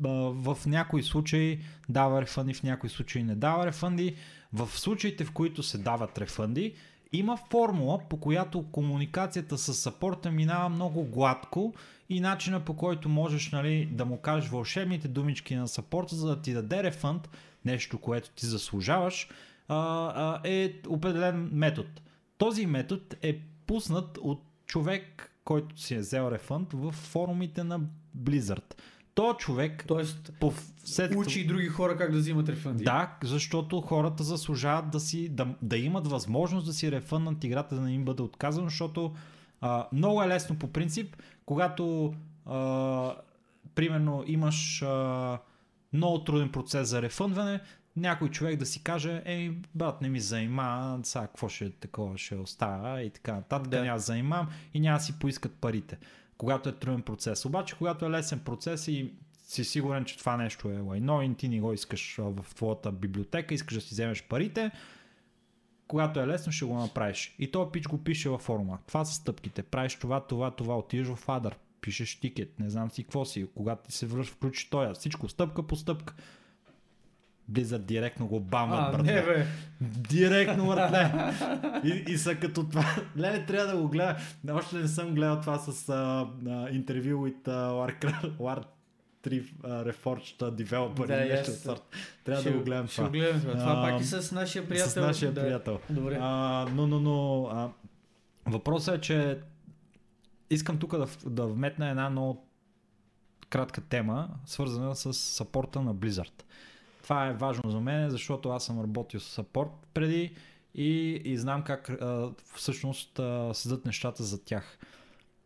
а, 0.05 0.09
в 0.33 0.57
някои 0.65 1.03
случаи 1.03 1.59
дава 1.89 2.21
рефънди, 2.21 2.53
в 2.53 2.63
някои 2.63 2.89
случаи 2.89 3.23
не 3.23 3.35
дава 3.35 3.65
рефънди. 3.65 4.15
В 4.53 4.69
случаите, 4.79 5.25
в 5.25 5.31
които 5.31 5.63
се 5.63 5.77
дават 5.77 6.17
рефънди, 6.17 6.75
Има 7.13 7.37
формула, 7.37 7.99
по 8.09 8.17
която 8.17 8.65
комуникацията 8.71 9.57
с 9.57 9.73
сапорта 9.73 10.31
минава 10.31 10.69
много 10.69 11.03
гладко 11.03 11.73
и 12.09 12.19
начина 12.19 12.59
по 12.59 12.75
който 12.75 13.09
можеш 13.09 13.51
нали, 13.51 13.85
да 13.85 14.05
му 14.05 14.17
кажеш 14.17 14.49
вълшебните 14.49 15.07
думички 15.07 15.55
на 15.55 15.67
сапорта, 15.67 16.15
за 16.15 16.27
да 16.27 16.41
ти 16.41 16.53
даде 16.53 16.83
рефънд, 16.83 17.29
нещо, 17.65 17.97
което 17.97 18.29
ти 18.29 18.45
заслужаваш, 18.45 19.29
е 20.43 20.73
определен 20.87 21.49
метод. 21.53 21.89
Този 22.37 22.65
метод 22.65 23.01
е 23.21 23.39
пуснат 23.65 24.17
от 24.21 24.43
човек, 24.65 25.31
който 25.43 25.81
си 25.81 25.95
е 25.95 25.99
взел 25.99 26.31
рефънд 26.31 26.73
в 26.73 26.91
форумите 26.91 27.63
на 27.63 27.79
Blizzard. 28.17 28.73
То 29.19 29.33
човек 29.33 29.83
Тоест, 29.87 30.33
по 30.39 30.53
след 30.83 31.15
учи 31.15 31.39
и 31.39 31.47
други 31.47 31.67
хора 31.67 31.97
как 31.97 32.11
да 32.11 32.17
взимат 32.17 32.49
рефънди. 32.49 32.83
да, 32.83 33.17
защото 33.23 33.81
хората 33.81 34.23
заслужават 34.23 34.89
да, 34.89 34.99
си, 34.99 35.29
да, 35.29 35.47
да 35.61 35.77
имат 35.77 36.07
възможност 36.07 36.65
да 36.65 36.73
си 36.73 36.91
рефъннат 36.91 37.43
играта, 37.43 37.75
да 37.75 37.81
не 37.81 37.93
им 37.93 38.05
бъде 38.05 38.21
отказано, 38.21 38.69
защото 38.69 39.15
а, 39.61 39.87
много 39.93 40.23
е 40.23 40.27
лесно 40.27 40.59
по 40.59 40.67
принцип, 40.67 41.15
когато 41.45 42.13
а, 42.45 43.15
примерно 43.75 44.23
имаш 44.27 44.81
а, 44.81 45.37
много 45.93 46.23
труден 46.23 46.51
процес 46.51 46.89
за 46.89 47.01
рефънване, 47.01 47.59
някой 47.95 48.29
човек 48.29 48.59
да 48.59 48.65
си 48.65 48.83
каже, 48.83 49.21
ей, 49.25 49.51
брат, 49.75 50.01
не 50.01 50.09
ми 50.09 50.19
заима, 50.19 50.99
сега 51.03 51.27
какво 51.27 51.49
ще 51.49 51.69
такова 51.69 52.17
ще 52.17 52.35
оставя 52.35 53.01
и 53.01 53.09
така 53.09 53.33
нататък, 53.33 53.67
Да. 53.67 53.83
няма 53.83 53.99
заимам 53.99 54.47
и 54.73 54.79
няма 54.79 54.99
си 54.99 55.19
поискат 55.19 55.53
парите, 55.53 55.97
когато 56.39 56.69
е 56.69 56.75
труден 56.75 57.01
процес. 57.01 57.45
Обаче, 57.45 57.75
когато 57.77 58.05
е 58.05 58.09
лесен 58.09 58.39
процес 58.39 58.87
и 58.87 59.13
си 59.43 59.63
сигурен, 59.63 60.05
че 60.05 60.17
това 60.17 60.37
нещо 60.37 60.69
е 60.69 60.79
лайно 60.79 61.35
ти 61.35 61.49
не 61.49 61.59
го 61.59 61.73
искаш 61.73 62.15
в 62.17 62.45
твоята 62.55 62.91
библиотека, 62.91 63.53
искаш 63.53 63.75
да 63.75 63.81
си 63.81 63.89
вземеш 63.91 64.23
парите, 64.23 64.71
когато 65.87 66.19
е 66.19 66.27
лесно, 66.27 66.51
ще 66.51 66.65
го 66.65 66.77
направиш. 66.77 67.35
И 67.39 67.51
то 67.51 67.71
пич 67.71 67.87
го 67.87 68.03
пише 68.03 68.29
във 68.29 68.41
форума. 68.41 68.79
Това 68.87 69.05
са 69.05 69.13
стъпките. 69.13 69.63
Правиш 69.63 69.95
това, 69.95 70.19
това, 70.19 70.51
това. 70.51 70.77
Отиваш 70.77 71.07
в 71.07 71.27
Adder, 71.27 71.53
пишеш 71.81 72.19
тикет, 72.19 72.59
не 72.59 72.69
знам 72.69 72.91
си 72.91 73.03
какво 73.03 73.25
си. 73.25 73.47
Когато 73.55 73.87
ти 73.87 73.91
се 73.91 74.05
връщ, 74.05 74.31
включи 74.31 74.69
тоя. 74.69 74.93
Всичко 74.93 75.29
стъпка 75.29 75.67
по 75.67 75.75
стъпка. 75.75 76.15
Близат 77.49 77.85
директно 77.85 78.27
го 78.27 78.39
бамват, 78.39 78.91
братле. 78.91 79.13
не 79.13 79.21
бе. 79.21 79.45
Директно, 79.81 80.67
братле. 80.67 81.11
И, 81.83 82.11
и 82.11 82.17
са 82.17 82.35
като 82.35 82.69
това. 82.69 82.85
Леле, 83.17 83.45
трябва 83.45 83.73
да 83.75 83.81
го 83.81 83.87
гледа. 83.87 84.15
Още 84.51 84.75
не 84.75 84.87
съм 84.87 85.15
гледал 85.15 85.41
това 85.41 85.57
с 85.59 85.89
а, 85.89 86.27
а, 86.49 86.69
интервю 86.69 87.27
with 87.27 87.47
а, 87.47 87.71
War, 87.71 87.93
War 88.37 88.63
3 89.23 89.43
а, 89.63 89.67
Reforged 89.85 90.37
Developer 90.63 91.07
Да, 91.07 91.15
или 91.15 91.29
нещо 91.29 91.51
от 91.51 91.57
сорта. 91.57 91.97
Трябва 92.23 92.41
Ще- 92.41 92.51
да 92.51 92.57
го 92.57 92.63
гледам 92.63 92.87
Ще 92.87 92.95
това. 92.95 93.07
го 93.07 93.11
гледаме 93.11 93.39
това. 93.39 93.53
Това 93.53 93.87
пак 93.89 94.01
и 94.01 94.03
с 94.03 94.31
нашия 94.31 94.67
приятел. 94.67 94.91
С 94.91 94.95
нашия 94.95 95.31
да. 95.31 95.41
приятел. 95.41 95.79
Добре. 95.89 96.17
А, 96.21 96.65
но, 96.73 96.87
но, 96.87 96.99
но, 96.99 97.45
а, 97.45 97.69
въпросът 98.45 98.97
е, 98.97 99.01
че 99.01 99.39
искам 100.49 100.77
тук 100.77 100.97
да, 100.97 101.07
да 101.25 101.47
вметна 101.47 101.89
една 101.89 102.09
много 102.09 102.45
кратка 103.49 103.81
тема, 103.81 104.29
свързана 104.45 104.95
с 104.95 105.13
сапорта 105.13 105.81
на 105.81 105.95
Blizzard. 105.95 106.43
Това 107.09 107.27
е 107.27 107.33
важно 107.33 107.69
за 107.69 107.79
мен, 107.79 108.09
защото 108.09 108.49
аз 108.49 108.65
съм 108.65 108.81
работил 108.81 109.19
с 109.19 109.23
сапорт 109.23 109.69
преди 109.93 110.31
и, 110.75 111.21
и 111.25 111.37
знам 111.37 111.63
как 111.63 111.89
а, 111.89 112.31
всъщност 112.55 113.19
а, 113.19 113.53
седат 113.53 113.85
нещата 113.85 114.23
за 114.23 114.43
тях. 114.43 114.77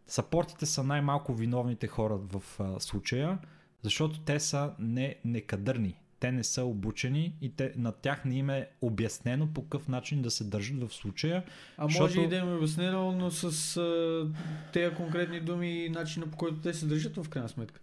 Сапортите 0.08 0.66
са 0.66 0.84
най-малко 0.84 1.34
виновните 1.34 1.88
хора 1.88 2.18
в 2.18 2.44
а, 2.60 2.80
случая, 2.80 3.38
защото 3.82 4.20
те 4.20 4.40
са 4.40 4.72
не, 4.80 5.16
некадърни. 5.26 5.96
Те 6.20 6.32
не 6.32 6.44
са 6.44 6.64
обучени 6.64 7.36
и 7.42 7.56
те, 7.56 7.74
на 7.78 7.92
тях 7.92 8.26
не 8.26 8.36
им 8.36 8.50
е 8.50 8.70
обяснено 8.82 9.48
по 9.48 9.62
какъв 9.64 9.88
начин 9.88 10.22
да 10.22 10.32
се 10.32 10.44
държат 10.44 10.90
в 10.90 10.94
случая. 10.94 11.44
А 11.78 11.84
може 11.84 11.98
защото- 11.98 12.22
и 12.22 12.28
да 12.28 12.36
им 12.36 12.50
е 12.50 12.56
обяснено, 12.56 13.12
но 13.12 13.32
с 13.32 13.78
а, 13.78 14.28
тези 14.74 14.96
конкретни 14.96 15.40
думи 15.40 15.86
и 15.86 15.90
начина 15.90 16.28
по 16.28 16.38
който 16.38 16.58
те 16.58 16.74
се 16.74 16.86
държат 16.86 17.18
в 17.18 17.30
крайна 17.30 17.50
сметка. 17.50 17.80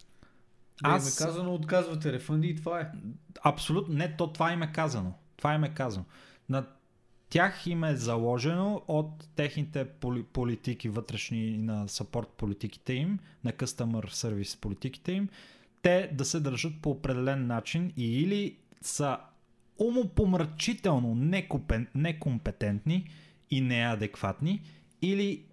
Аз- 0.83 1.21
им 1.21 1.25
е 1.25 1.27
казано, 1.27 1.55
отказвате 1.55 2.13
рефънди 2.13 2.49
и 2.49 2.57
това 2.57 2.81
е. 2.81 2.91
Абсолютно 3.45 3.95
не, 3.95 4.17
то 4.17 4.33
това 4.33 4.53
им 4.53 4.63
е 4.63 4.73
казано. 4.73 5.15
Това 5.37 5.55
им 5.55 5.65
е 5.65 5.75
казано. 5.75 6.05
На 6.49 6.67
тях 7.31 7.67
им 7.67 7.85
е 7.85 7.97
заложено 7.97 8.83
от 8.89 9.29
техните 9.37 9.85
поли, 9.85 10.23
политики 10.23 10.89
вътрешни 10.89 11.59
на 11.59 11.89
сапорт 11.89 12.29
политиките 12.29 12.93
им, 12.93 13.19
на 13.45 13.53
customer 13.53 14.07
service 14.07 14.61
политиките 14.61 15.13
им, 15.13 15.29
те 15.83 16.11
да 16.13 16.25
се 16.25 16.41
държат 16.41 16.73
по 16.83 16.91
определен 16.91 17.47
начин 17.47 17.93
и 17.97 18.23
или 18.23 18.57
са 18.83 19.19
умопомрачително 19.79 21.15
некупен, 21.15 21.87
некомпетентни 21.95 23.11
и 23.51 23.61
неадекватни, 23.61 24.63
или 25.03 25.45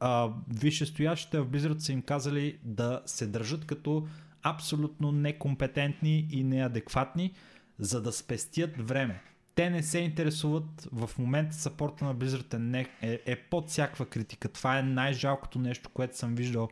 а, 0.00 0.30
висшестоящите 0.48 1.40
в 1.40 1.46
Blizzard 1.46 1.78
са 1.78 1.92
им 1.92 2.02
казали 2.02 2.58
да 2.62 3.02
се 3.06 3.26
държат 3.26 3.66
като 3.66 4.06
абсолютно 4.42 5.12
некомпетентни 5.12 6.26
и 6.30 6.44
неадекватни, 6.44 7.32
за 7.78 8.02
да 8.02 8.12
спестят 8.12 8.88
време. 8.88 9.22
Те 9.54 9.70
не 9.70 9.82
се 9.82 9.98
интересуват, 9.98 10.88
в 10.92 11.10
момента 11.18 11.56
сапорта 11.56 12.04
на 12.04 12.16
Blizzard 12.16 12.76
е, 12.76 12.88
е, 13.02 13.20
е 13.26 13.36
под 13.36 13.68
всякаква 13.68 14.06
критика. 14.06 14.48
Това 14.48 14.78
е 14.78 14.82
най-жалкото 14.82 15.58
нещо, 15.58 15.90
което 15.90 16.16
съм 16.16 16.34
виждал, 16.34 16.68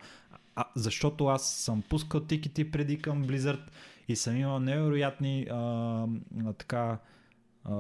а, 0.57 0.65
защото 0.77 1.27
аз 1.27 1.51
съм 1.55 1.83
пускал 1.83 2.21
тикети 2.21 2.71
преди 2.71 2.99
към 2.99 3.25
Blizzard 3.25 3.69
и 4.09 4.17
съм 4.17 4.37
имал 4.37 4.61
невероятни 4.61 5.47
а, 5.51 6.07
така 6.59 6.99
а, 7.65 7.75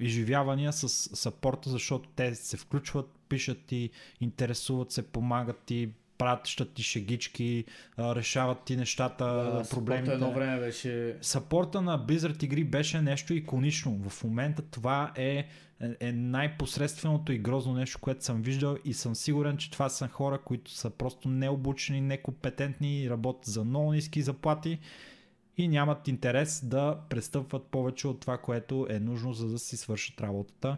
изживявания 0.00 0.72
с 0.72 0.88
сапорта, 1.16 1.70
защото 1.70 2.08
те 2.16 2.34
се 2.34 2.56
включват, 2.56 3.10
пишат 3.28 3.64
ти, 3.66 3.90
интересуват 4.20 4.92
се, 4.92 5.02
помагат 5.02 5.58
ти, 5.66 5.88
пращат 6.20 6.72
ти 6.72 6.82
шегички, 6.82 7.64
решават 7.98 8.64
ти 8.64 8.76
нещата, 8.76 9.24
Да, 9.24 9.62
проблемите. 9.70 10.12
Едно 10.12 10.32
време 10.32 10.60
беше... 10.60 11.16
Сапорта 11.20 11.80
на 11.80 12.06
Blizzard 12.06 12.44
игри 12.44 12.64
беше 12.64 13.00
нещо 13.00 13.34
иконично. 13.34 14.00
В 14.08 14.24
момента 14.24 14.62
това 14.62 15.12
е, 15.16 15.28
е, 15.28 15.46
е 16.00 16.12
най-посредственото 16.12 17.32
и 17.32 17.38
грозно 17.38 17.74
нещо, 17.74 17.98
което 18.00 18.24
съм 18.24 18.42
виждал 18.42 18.76
и 18.84 18.94
съм 18.94 19.14
сигурен, 19.14 19.56
че 19.56 19.70
това 19.70 19.88
са 19.88 20.08
хора, 20.08 20.38
които 20.38 20.70
са 20.70 20.90
просто 20.90 21.28
необучени, 21.28 22.00
некомпетентни 22.00 23.10
работят 23.10 23.52
за 23.52 23.64
много 23.64 23.92
ниски 23.92 24.22
заплати 24.22 24.78
и 25.56 25.68
нямат 25.68 26.08
интерес 26.08 26.64
да 26.64 26.98
престъпват 27.08 27.64
повече 27.64 28.08
от 28.08 28.20
това, 28.20 28.38
което 28.38 28.86
е 28.90 29.00
нужно, 29.00 29.32
за 29.32 29.48
да 29.48 29.58
си 29.58 29.76
свършат 29.76 30.20
работата 30.20 30.76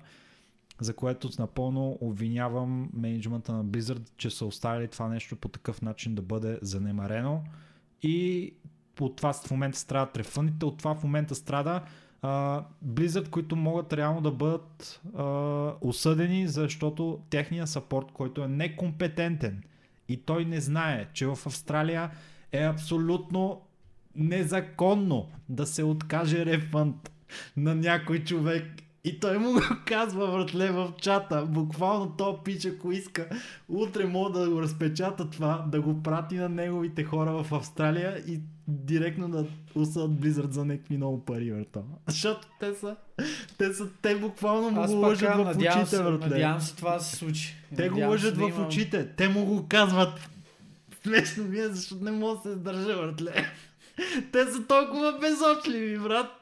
за 0.82 0.94
което 0.94 1.28
напълно 1.38 1.98
обвинявам 2.00 2.90
менеджмента 2.92 3.52
на 3.52 3.64
Blizzard, 3.64 4.10
че 4.16 4.30
са 4.30 4.46
оставили 4.46 4.88
това 4.88 5.08
нещо 5.08 5.36
по 5.36 5.48
такъв 5.48 5.82
начин 5.82 6.14
да 6.14 6.22
бъде 6.22 6.58
занемарено. 6.62 7.42
И 8.02 8.54
от 9.00 9.16
това 9.16 9.32
в 9.32 9.50
момента 9.50 9.78
страдат 9.78 10.16
рефъндите, 10.16 10.66
от 10.66 10.78
това 10.78 10.94
в 10.94 11.02
момента 11.02 11.34
страда 11.34 11.82
а, 12.22 12.64
Blizzard, 12.86 13.30
които 13.30 13.56
могат 13.56 13.92
реално 13.92 14.20
да 14.20 14.30
бъдат 14.30 15.00
а, 15.16 15.24
осъдени, 15.80 16.48
защото 16.48 17.20
техният 17.30 17.68
сапорт, 17.68 18.12
който 18.12 18.44
е 18.44 18.48
некомпетентен 18.48 19.62
и 20.08 20.16
той 20.16 20.44
не 20.44 20.60
знае, 20.60 21.08
че 21.12 21.26
в 21.26 21.38
Австралия 21.46 22.10
е 22.52 22.64
абсолютно 22.64 23.60
незаконно 24.16 25.28
да 25.48 25.66
се 25.66 25.84
откаже 25.84 26.46
рефънд 26.46 27.12
на 27.56 27.74
някой 27.74 28.24
човек 28.24 28.81
и 29.04 29.20
той 29.20 29.38
му 29.38 29.52
го 29.52 29.60
казва, 29.84 30.32
братле, 30.32 30.70
в 30.70 30.92
чата. 31.00 31.46
Буквално 31.46 32.14
то 32.18 32.42
пич, 32.42 32.64
ако 32.64 32.92
иска, 32.92 33.28
утре 33.68 34.06
мога 34.06 34.40
да 34.40 34.50
го 34.50 34.62
разпечата 34.62 35.30
това, 35.30 35.64
да 35.68 35.80
го 35.80 36.02
прати 36.02 36.36
на 36.36 36.48
неговите 36.48 37.04
хора 37.04 37.42
в 37.42 37.54
Австралия 37.54 38.18
и 38.18 38.40
директно 38.68 39.28
да 39.28 39.46
усъдат 39.74 40.10
Blizzard 40.10 40.50
за 40.50 40.64
някакви 40.64 40.96
много 40.96 41.24
пари, 41.24 41.52
брато. 41.52 41.82
Защото 42.06 42.48
те 42.60 42.74
са, 42.74 42.96
те 43.58 43.72
са, 43.72 43.88
те 44.02 44.16
буквално 44.16 44.70
му 44.70 44.80
Аз 44.80 44.94
го 44.94 45.00
лъжат 45.00 45.36
в 45.36 45.54
очите, 45.56 45.86
се, 45.86 46.02
братле. 46.02 46.28
надявам 46.28 46.60
се 46.60 46.76
това 46.76 46.98
се 46.98 47.16
случи. 47.16 47.56
Те 47.76 47.88
го 47.88 47.94
Надявам 47.94 48.10
лъжат 48.10 48.38
да 48.38 48.48
в 48.48 48.66
очите. 48.66 49.08
Те 49.16 49.28
му 49.28 49.44
го 49.44 49.66
казват. 49.68 50.28
Смешно 51.02 51.44
ми 51.44 51.58
е, 51.58 51.68
защото 51.68 52.04
не 52.04 52.10
мога 52.10 52.36
да 52.36 52.42
се 52.42 52.56
държа, 52.56 52.96
братле. 52.96 53.46
Те 54.32 54.46
са 54.46 54.66
толкова 54.66 55.18
безочливи, 55.20 55.98
брат. 55.98 56.41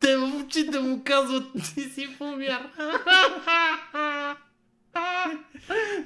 Те 0.00 0.16
в 0.16 0.44
очите 0.44 0.80
му 0.80 1.02
казват, 1.04 1.44
ти 1.74 1.82
си 1.82 2.08
повяр. 2.18 2.70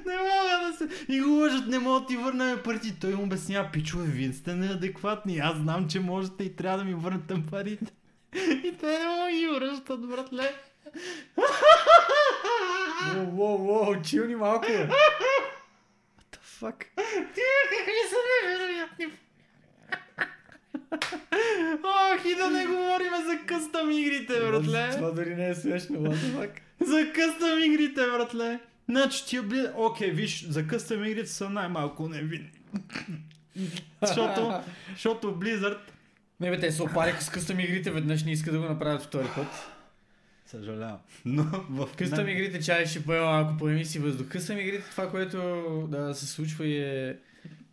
не 0.05 0.17
мога 0.17 0.67
да 0.67 0.73
се... 0.77 0.89
И 1.09 1.21
го 1.21 1.29
лъжат, 1.29 1.67
не 1.67 1.79
мога 1.79 1.99
да 1.99 2.05
ти 2.05 2.17
върнем 2.17 2.59
парите. 2.63 2.95
Той 3.01 3.11
им 3.11 3.19
обяснява, 3.19 3.69
пичове, 3.73 4.05
вие 4.05 4.33
сте 4.33 4.55
неадекватни. 4.55 5.37
Аз 5.37 5.57
знам, 5.57 5.87
че 5.89 5.99
можете 5.99 6.43
и 6.43 6.55
трябва 6.55 6.77
да 6.77 6.83
ми 6.83 6.93
върнете 6.93 7.35
парите. 7.51 7.91
И 8.63 8.73
те 8.79 8.99
не 8.99 9.07
могат 9.07 9.25
да 9.25 9.37
ги 9.37 9.47
връщат, 9.47 10.07
братле. 10.09 10.55
Воу, 13.15 13.25
воу, 13.31 13.57
воу, 13.57 14.01
чилни 14.01 14.35
малко. 14.35 14.65
What 14.65 14.89
the 16.31 16.39
fuck? 16.59 16.85
Ти 17.33 17.41
какви 17.69 18.01
са 18.09 18.17
невероятни. 18.43 19.07
И 22.31 22.35
да 22.35 22.49
не 22.49 22.65
говорим 22.65 23.11
за 23.25 23.45
къстъм 23.47 23.91
игрите, 23.91 24.39
братле. 24.39 24.89
Това 24.91 25.11
дори 25.11 25.35
не 25.35 25.49
е 25.49 25.55
смешно, 25.55 25.97
what 25.97 26.49
За 26.85 27.11
къстъм 27.13 27.63
игрите, 27.63 28.01
братле. 28.01 28.59
Значи 28.89 29.25
ти 29.25 29.39
обли... 29.39 29.67
Окей, 29.75 30.11
виж, 30.11 30.47
за 30.47 30.67
къстъм 30.67 31.05
игрите 31.05 31.29
са 31.29 31.49
най-малко 31.49 32.09
невинни. 32.09 32.51
защото, 34.01 34.53
защото 34.93 35.27
Blizzard... 35.27 35.77
Не 36.39 36.49
бе, 36.49 36.59
те 36.59 36.71
се 36.71 36.83
опариха 36.83 37.21
с 37.21 37.29
къстъм 37.29 37.59
игрите, 37.59 37.91
веднъж 37.91 38.23
не 38.23 38.31
иска 38.31 38.51
да 38.51 38.59
го 38.59 38.65
направят 38.65 39.01
втори 39.01 39.27
път. 39.35 39.47
Съжалявам. 40.45 40.97
Но 41.25 41.43
в 41.69 41.89
Къстъм 41.97 42.27
игрите 42.27 42.61
чай 42.61 42.85
ще 42.85 43.03
поема 43.03 43.25
малко 43.25 43.57
по 43.57 43.69
емисии 43.69 44.01
въздух. 44.01 44.27
Къстъм 44.27 44.57
игрите, 44.57 44.89
това, 44.91 45.09
което 45.09 45.37
да 45.91 46.13
се 46.13 46.27
случва 46.27 46.65
и 46.65 46.77
е 46.77 47.17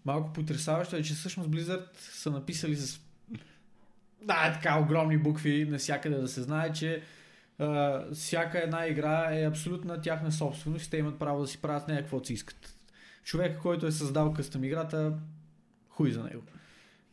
малко 0.05 0.33
потрясаващо, 0.33 0.97
е, 0.97 1.03
че 1.03 1.15
всъщност 1.15 1.51
Blizzard 1.51 1.87
са 1.97 2.31
написали 2.31 2.77
с 2.77 3.01
да, 4.25 4.47
е 4.47 4.53
така 4.53 4.79
огромни 4.79 5.19
букви 5.19 5.65
навсякъде 5.65 6.17
да 6.17 6.29
се 6.29 6.43
знае, 6.43 6.73
че 6.73 7.03
а, 7.59 8.03
всяка 8.15 8.63
една 8.63 8.87
игра 8.87 9.29
е 9.33 9.47
абсолютна 9.47 10.01
тяхна 10.01 10.33
собственост 10.33 10.87
и 10.87 10.91
те 10.91 10.97
имат 10.97 11.19
право 11.19 11.41
да 11.41 11.47
си 11.47 11.63
правят 11.63 11.89
нея 11.89 12.01
каквото 12.01 12.27
си 12.27 12.33
искат. 12.33 12.75
Човек, 13.25 13.59
който 13.63 13.87
е 13.87 13.93
създал 13.93 14.33
къстъм 14.33 14.65
играта, 14.65 15.13
хуй 15.89 16.11
за 16.11 16.23
него. 16.23 16.43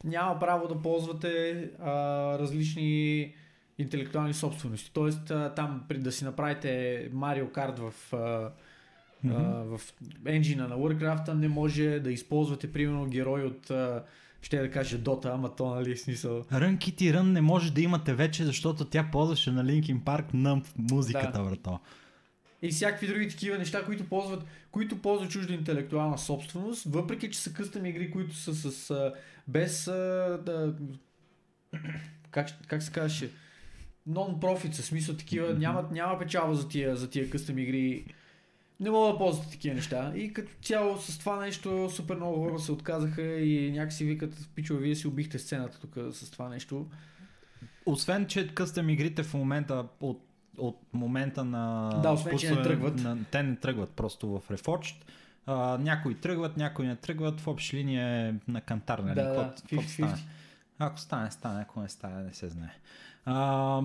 Няма 0.03 0.40
право 0.40 0.68
да 0.68 0.81
ползвате 0.81 1.64
а, 1.80 1.91
различни 2.40 3.34
интелектуални 3.77 4.34
собствености. 4.34 4.91
Тоест, 4.94 5.31
а, 5.31 5.53
там 5.56 5.86
при 5.90 5.98
да 5.98 6.11
си 6.11 6.26
направите 6.26 6.69
Mario 7.14 7.52
Kart 7.52 7.80
в, 7.80 8.14
а, 8.14 8.52
а, 9.30 9.64
в 9.64 9.81
енджина 10.26 10.68
на 10.68 10.76
Warcraft, 10.76 11.34
не 11.34 11.48
може 11.48 11.99
да 11.99 12.11
използвате, 12.11 12.72
примерно, 12.72 13.06
герой 13.06 13.44
от 13.44 13.72
а, 13.72 14.03
ще 14.41 14.60
да 14.60 14.72
кажа 14.72 14.98
Дота, 14.98 15.32
ама 15.34 15.56
то 15.56 15.76
нали 15.76 15.98
смисъл. 15.98 16.45
Рън 16.52 16.78
Кити 16.78 17.14
Рън 17.14 17.32
не 17.32 17.41
може 17.41 17.74
да 17.74 17.82
имате 17.82 18.14
вече, 18.14 18.45
защото 18.45 18.86
тя 18.86 19.10
ползваше 19.11 19.52
на 19.52 19.66
Linkin 19.66 20.03
Park 20.03 20.34
на 20.34 20.61
музиката, 20.78 21.38
Да. 21.38 21.49
брато. 21.49 21.80
И 22.61 22.70
всякакви 22.70 23.07
други 23.07 23.30
такива 23.30 23.57
неща, 23.57 23.86
които 23.86 24.03
ползват, 24.03 24.44
които 24.72 25.02
ползват 25.02 25.32
чужда 25.32 25.53
интелектуална 25.53 26.18
собственост, 26.18 26.86
въпреки 26.86 27.32
че 27.32 27.40
са 27.40 27.53
къстъм 27.53 27.86
игри, 27.86 28.11
които 28.11 28.36
са 28.36 28.53
с 28.72 29.11
без 29.48 29.86
да, 29.86 30.76
как, 32.32 32.68
как 32.68 32.84
се 32.84 32.91
казваше 32.91 33.30
нон-профит, 34.10 34.74
в 34.74 34.86
смисъл 34.86 35.16
такива, 35.16 35.53
няма, 35.53 35.90
няма 35.91 36.20
печалба 36.20 36.56
за 36.56 36.68
тия, 36.68 36.95
за 36.95 37.10
тия 37.10 37.30
къстъм 37.30 37.57
игри. 37.57 38.06
Не 38.80 38.90
мога 38.90 39.12
да 39.12 39.18
ползвате 39.18 39.52
такива 39.52 39.76
неща. 39.76 40.12
И 40.16 40.34
като 40.34 40.52
цяло 40.62 40.98
с 40.98 41.20
това 41.20 41.40
нещо 41.40 41.90
супер 41.90 42.16
много 42.16 42.44
хора 42.44 42.60
се 42.60 42.72
отказаха 42.72 43.22
и 43.22 43.72
някакси 43.72 44.06
викат, 44.06 44.50
пичове, 44.56 44.80
вие 44.80 44.96
си 44.96 45.08
убихте 45.08 45.40
сцената 45.40 45.80
тук 45.80 45.98
с 46.12 46.32
това 46.32 46.50
нещо. 46.50 46.88
Освен, 47.86 48.28
че 48.28 48.48
къстъм 48.48 48.90
игрите 48.90 49.24
в 49.24 49.34
момента 49.34 49.86
от, 50.02 50.28
от 50.58 50.80
момента 50.94 51.46
на... 51.46 51.90
Да, 52.04 52.12
освен, 52.12 52.38
че 52.38 52.50
не 52.50 52.56
пускане 52.56 52.70
тръгват. 52.70 52.96
На, 52.96 53.18
те 53.32 53.44
не 53.44 53.56
тръгват 53.56 53.92
просто 53.92 54.40
в 54.40 54.50
Reforged. 54.50 54.96
А, 55.46 55.78
някои 55.78 56.16
тръгват, 56.16 56.58
някои 56.58 56.88
не 56.88 56.96
тръгват. 56.96 57.42
В 57.42 57.48
общи 57.48 57.78
линия 57.78 58.08
е 58.08 58.34
на 58.52 58.62
кантар, 58.62 59.00
нали? 59.00 59.16
Да, 59.16 59.24
да, 59.24 59.36
Каквото- 59.36 59.62
каквото 59.62 59.88
50-50. 59.88 59.92
стане. 59.94 60.24
Ако 60.80 61.00
стане, 61.00 61.32
стане, 61.32 61.62
ако 61.62 61.82
не 61.82 61.90
стане, 61.90 62.24
не 62.24 62.34
се 62.34 62.50
знае. 62.50 62.74
А, 63.26 63.82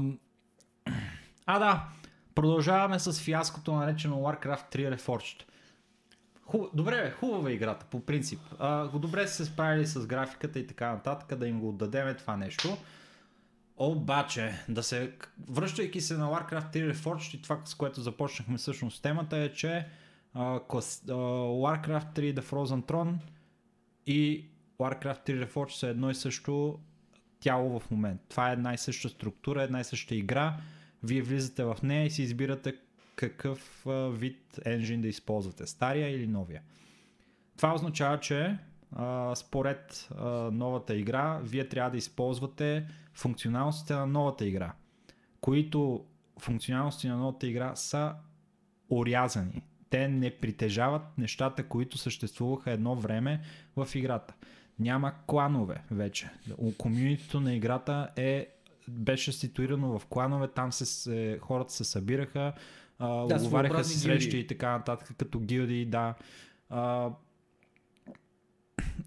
а 1.47 1.59
да, 1.59 1.89
продължаваме 2.35 2.99
с 2.99 3.13
фиаското 3.21 3.73
наречено 3.73 4.17
Warcraft 4.17 4.77
3 4.77 4.97
Reforged. 4.97 5.43
Хуб... 6.43 6.71
Добре, 6.75 7.03
бе, 7.03 7.11
хубава 7.11 7.51
е 7.51 7.53
играта, 7.53 7.87
по 7.91 8.01
принцип. 8.01 8.41
А, 8.59 8.85
добре 8.85 9.27
са 9.27 9.35
се 9.35 9.45
справили 9.45 9.87
с 9.87 10.07
графиката 10.07 10.59
и 10.59 10.67
така 10.67 10.93
нататък, 10.93 11.39
да 11.39 11.49
им 11.49 11.61
го 11.61 11.69
отдадеме 11.69 12.15
това 12.15 12.37
нещо. 12.37 12.77
Обаче, 13.77 14.53
да 14.69 14.83
се, 14.83 15.13
връщайки 15.51 16.01
се 16.01 16.17
на 16.17 16.27
Warcraft 16.27 16.73
3 16.73 16.93
Reforged 16.95 17.35
и 17.35 17.43
това, 17.43 17.61
с 17.65 17.75
което 17.75 18.01
започнахме 18.03 18.59
всъщност 18.59 19.03
темата 19.03 19.37
е, 19.37 19.53
че 19.53 19.87
а, 20.35 20.61
клас, 20.69 21.03
а, 21.09 21.13
Warcraft 21.13 22.13
3 22.15 22.35
The 22.35 22.43
Frozen 22.43 22.83
Throne 22.83 23.15
и 24.07 24.49
Warcraft 24.79 25.27
3 25.27 25.47
Reforged 25.47 25.71
са 25.71 25.89
едно 25.89 26.11
и 26.11 26.15
също 26.15 26.79
тяло 27.41 27.81
в 27.81 27.91
момент. 27.91 28.21
Това 28.29 28.51
е 28.51 28.53
една 28.53 28.75
и 28.75 28.79
съща 28.79 29.09
структура, 29.09 29.63
една 29.63 29.81
и 29.81 29.85
съща 29.85 30.15
игра. 30.15 30.57
Вие 31.05 31.23
влизате 31.23 31.65
в 31.65 31.77
нея 31.83 32.07
и 32.07 32.11
си 32.11 32.23
избирате 32.23 32.75
какъв 33.17 33.87
вид 34.11 34.61
енжин 34.65 35.01
да 35.01 35.09
използвате. 35.09 35.67
Стария 35.67 36.09
или 36.09 36.27
новия. 36.27 36.63
Това 37.57 37.75
означава, 37.75 38.21
че 38.21 38.59
а, 38.93 39.35
според 39.35 40.09
а, 40.19 40.29
новата 40.53 40.97
игра, 40.97 41.41
вие 41.43 41.69
трябва 41.69 41.91
да 41.91 41.97
използвате 41.97 42.87
функционалностите 43.13 43.95
на 43.95 44.07
новата 44.07 44.47
игра, 44.47 44.73
които 45.41 46.05
функционалности 46.39 47.09
на 47.09 47.17
новата 47.17 47.47
игра 47.47 47.77
са 47.77 48.15
орязани. 48.91 49.63
Те 49.91 50.09
не 50.09 50.31
притежават 50.31 51.03
нещата, 51.19 51.69
които 51.69 51.99
съществуваха 51.99 52.71
едно 52.71 52.97
време 52.97 53.41
в 53.77 53.89
играта. 53.95 54.35
Няма 54.79 55.15
кланове 55.27 55.83
вече. 55.91 56.31
Комьюнитито 56.79 57.41
на 57.41 57.55
играта 57.55 58.11
е 58.17 58.49
беше 58.89 59.33
ситуирано 59.33 59.99
в 59.99 60.07
кланове, 60.07 60.49
там 60.49 60.73
се, 60.73 60.87
се, 60.87 61.39
хората 61.43 61.73
се 61.73 61.85
събираха, 61.85 62.53
а, 62.99 63.27
Да, 63.27 63.41
своеобразни 63.41 63.95
си 63.95 64.01
срещи 64.01 64.31
гилдии. 64.31 64.41
и 64.41 64.47
така 64.47 64.71
нататък, 64.71 65.13
като 65.19 65.41
гилдии, 65.41 65.87
да. 65.87 66.15
А, 66.71 67.11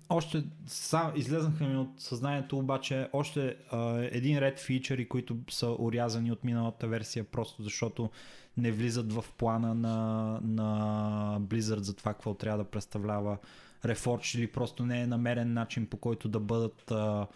още 0.09 0.43
сам, 0.65 1.11
излезнаха 1.15 1.63
ми 1.63 1.77
от 1.77 1.89
съзнанието 1.97 2.57
обаче 2.57 3.09
още 3.13 3.55
а, 3.71 3.99
един 4.11 4.39
ред 4.39 4.59
фичъри, 4.59 5.09
които 5.09 5.37
са 5.49 5.75
урязани 5.79 6.31
от 6.31 6.43
миналата 6.43 6.87
версия, 6.87 7.23
просто 7.23 7.63
защото 7.63 8.09
не 8.57 8.71
влизат 8.71 9.13
в 9.13 9.25
плана 9.37 9.75
на, 9.75 10.39
на 10.43 11.37
Blizzard 11.41 11.79
за 11.79 11.95
това 11.95 12.13
какво 12.13 12.33
трябва 12.33 12.63
да 12.63 12.69
представлява 12.69 13.37
Reforged 13.85 14.37
или 14.37 14.51
просто 14.51 14.85
не 14.85 15.01
е 15.01 15.07
намерен 15.07 15.53
начин 15.53 15.87
по 15.87 15.97
който 15.97 16.29
да 16.29 16.39
бъдат 16.39 16.91
а, 16.91 17.27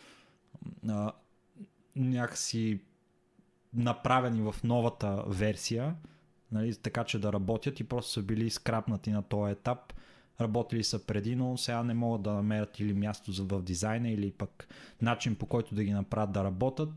а, 0.90 1.12
някакси 1.96 2.80
направени 3.74 4.42
в 4.42 4.56
новата 4.64 5.24
версия, 5.28 5.96
нали, 6.52 6.76
така 6.76 7.04
че 7.04 7.20
да 7.20 7.34
работят 7.34 7.80
и 7.80 7.84
просто 7.84 8.12
са 8.12 8.22
били 8.22 8.50
скрапнати 8.50 9.12
на 9.12 9.22
този 9.22 9.52
етап. 9.52 9.94
Работили 10.42 10.84
са 10.84 11.06
преди, 11.06 11.36
но 11.36 11.58
сега 11.58 11.84
не 11.84 11.94
могат 11.94 12.22
да 12.22 12.34
намерят 12.34 12.80
или 12.80 12.94
място 12.94 13.32
за 13.32 13.44
в 13.44 13.62
дизайна, 13.62 14.10
или 14.10 14.32
пък 14.32 14.68
начин 15.02 15.36
по 15.36 15.46
който 15.46 15.76
да 15.76 15.84
ги 15.84 15.92
направят 15.92 16.32
да 16.32 16.44
работят. 16.44 16.90